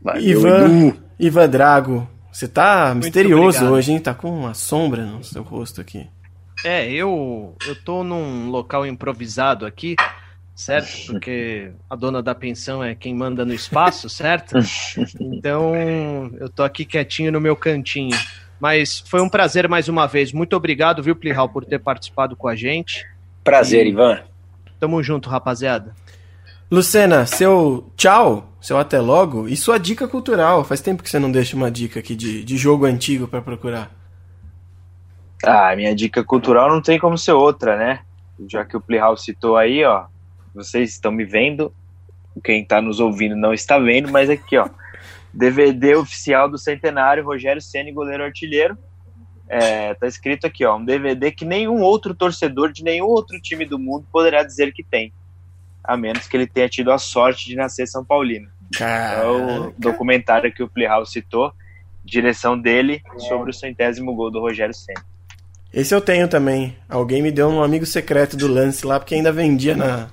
Valeu, 0.02 0.22
Ivan, 0.22 0.64
Edu. 0.88 0.96
Ivan 1.18 1.48
Drago, 1.48 2.08
você 2.32 2.48
tá 2.48 2.92
misterioso 2.94 3.58
obrigado. 3.58 3.72
hoje, 3.72 3.92
hein? 3.92 3.98
Tá 4.00 4.12
com 4.12 4.28
uma 4.30 4.52
sombra 4.54 5.06
no 5.06 5.22
seu 5.24 5.42
rosto 5.42 5.80
aqui. 5.80 6.06
É, 6.64 6.90
eu, 6.90 7.54
eu 7.66 7.76
tô 7.76 8.02
num 8.02 8.48
local 8.50 8.86
improvisado 8.86 9.66
aqui, 9.66 9.96
certo? 10.54 11.12
Porque 11.12 11.70
a 11.88 11.94
dona 11.94 12.22
da 12.22 12.34
pensão 12.34 12.82
é 12.82 12.94
quem 12.94 13.14
manda 13.14 13.44
no 13.44 13.52
espaço, 13.52 14.08
certo? 14.08 14.58
Então, 15.20 15.74
eu 16.40 16.48
tô 16.48 16.62
aqui 16.62 16.84
quietinho 16.84 17.30
no 17.30 17.40
meu 17.40 17.54
cantinho. 17.54 18.16
Mas 18.58 19.02
foi 19.06 19.20
um 19.20 19.28
prazer 19.28 19.68
mais 19.68 19.88
uma 19.88 20.06
vez. 20.06 20.32
Muito 20.32 20.56
obrigado, 20.56 21.02
viu, 21.02 21.14
Plihal, 21.14 21.48
por 21.48 21.64
ter 21.64 21.78
participado 21.78 22.34
com 22.34 22.48
a 22.48 22.56
gente. 22.56 23.06
Prazer, 23.44 23.86
Ivan. 23.86 24.20
Tamo 24.80 25.02
junto, 25.02 25.28
rapaziada. 25.28 25.94
Lucena, 26.70 27.26
seu 27.26 27.92
tchau, 27.96 28.52
seu 28.60 28.76
até 28.76 28.98
logo 28.98 29.46
e 29.46 29.56
sua 29.56 29.78
dica 29.78 30.08
cultural. 30.08 30.64
Faz 30.64 30.80
tempo 30.80 31.02
que 31.02 31.10
você 31.10 31.18
não 31.18 31.30
deixa 31.30 31.54
uma 31.54 31.70
dica 31.70 32.00
aqui 32.00 32.16
de, 32.16 32.42
de 32.42 32.56
jogo 32.56 32.86
antigo 32.86 33.28
pra 33.28 33.40
procurar. 33.40 33.90
Ah, 35.44 35.74
minha 35.76 35.94
dica 35.94 36.24
cultural 36.24 36.70
não 36.70 36.80
tem 36.80 36.98
como 36.98 37.18
ser 37.18 37.32
outra, 37.32 37.76
né? 37.76 38.00
Já 38.48 38.64
que 38.64 38.76
o 38.76 38.80
Playhouse 38.80 39.24
citou 39.24 39.56
aí, 39.56 39.84
ó, 39.84 40.06
vocês 40.54 40.90
estão 40.90 41.12
me 41.12 41.24
vendo, 41.24 41.72
quem 42.42 42.64
tá 42.64 42.80
nos 42.80 43.00
ouvindo 43.00 43.36
não 43.36 43.52
está 43.52 43.78
vendo, 43.78 44.10
mas 44.10 44.28
aqui, 44.30 44.56
ó, 44.56 44.68
DVD 45.32 45.94
oficial 45.96 46.48
do 46.48 46.58
Centenário, 46.58 47.24
Rogério 47.24 47.60
Ceni, 47.60 47.92
goleiro 47.92 48.24
artilheiro. 48.24 48.76
É, 49.48 49.94
tá 49.94 50.06
escrito 50.08 50.46
aqui, 50.46 50.64
ó, 50.64 50.76
um 50.76 50.84
DVD 50.84 51.30
que 51.30 51.44
nenhum 51.44 51.80
outro 51.80 52.14
torcedor 52.14 52.72
de 52.72 52.82
nenhum 52.82 53.06
outro 53.06 53.40
time 53.40 53.64
do 53.64 53.78
mundo 53.78 54.06
poderá 54.10 54.42
dizer 54.42 54.72
que 54.72 54.82
tem, 54.82 55.12
a 55.84 55.96
menos 55.96 56.26
que 56.26 56.36
ele 56.36 56.48
tenha 56.48 56.68
tido 56.68 56.90
a 56.90 56.98
sorte 56.98 57.46
de 57.46 57.54
nascer 57.54 57.86
São 57.86 58.04
Paulino. 58.04 58.50
É 58.80 59.24
o 59.24 59.72
documentário 59.78 60.52
que 60.52 60.62
o 60.62 60.68
Playhouse 60.68 61.12
citou, 61.12 61.52
direção 62.04 62.58
dele 62.58 63.02
sobre 63.18 63.50
o 63.50 63.54
centésimo 63.54 64.14
gol 64.14 64.30
do 64.30 64.40
Rogério 64.40 64.74
Ceni. 64.74 65.00
Esse 65.76 65.94
eu 65.94 66.00
tenho 66.00 66.26
também. 66.26 66.74
Alguém 66.88 67.20
me 67.22 67.30
deu 67.30 67.48
um 67.48 67.62
amigo 67.62 67.84
secreto 67.84 68.34
do 68.36 68.48
lance 68.48 68.86
lá, 68.86 68.98
porque 68.98 69.14
ainda 69.14 69.30
vendia 69.30 69.76
na, 69.76 70.06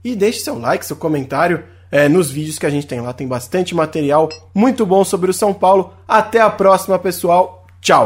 e 0.03 0.15
deixe 0.15 0.39
seu 0.39 0.57
like, 0.57 0.85
seu 0.85 0.95
comentário 0.95 1.65
é, 1.91 2.07
nos 2.07 2.31
vídeos 2.31 2.57
que 2.57 2.65
a 2.65 2.69
gente 2.69 2.88
tem 2.88 3.01
lá. 3.01 3.11
Tem 3.11 3.27
bastante 3.27 3.76
material 3.76 4.30
muito 4.53 4.85
bom 4.85 5.03
sobre 5.03 5.30
o 5.30 5.34
São 5.34 5.53
Paulo. 5.53 5.93
Até 6.07 6.39
a 6.39 6.49
próxima, 6.49 6.97
pessoal. 6.97 7.67
Tchau! 7.81 8.05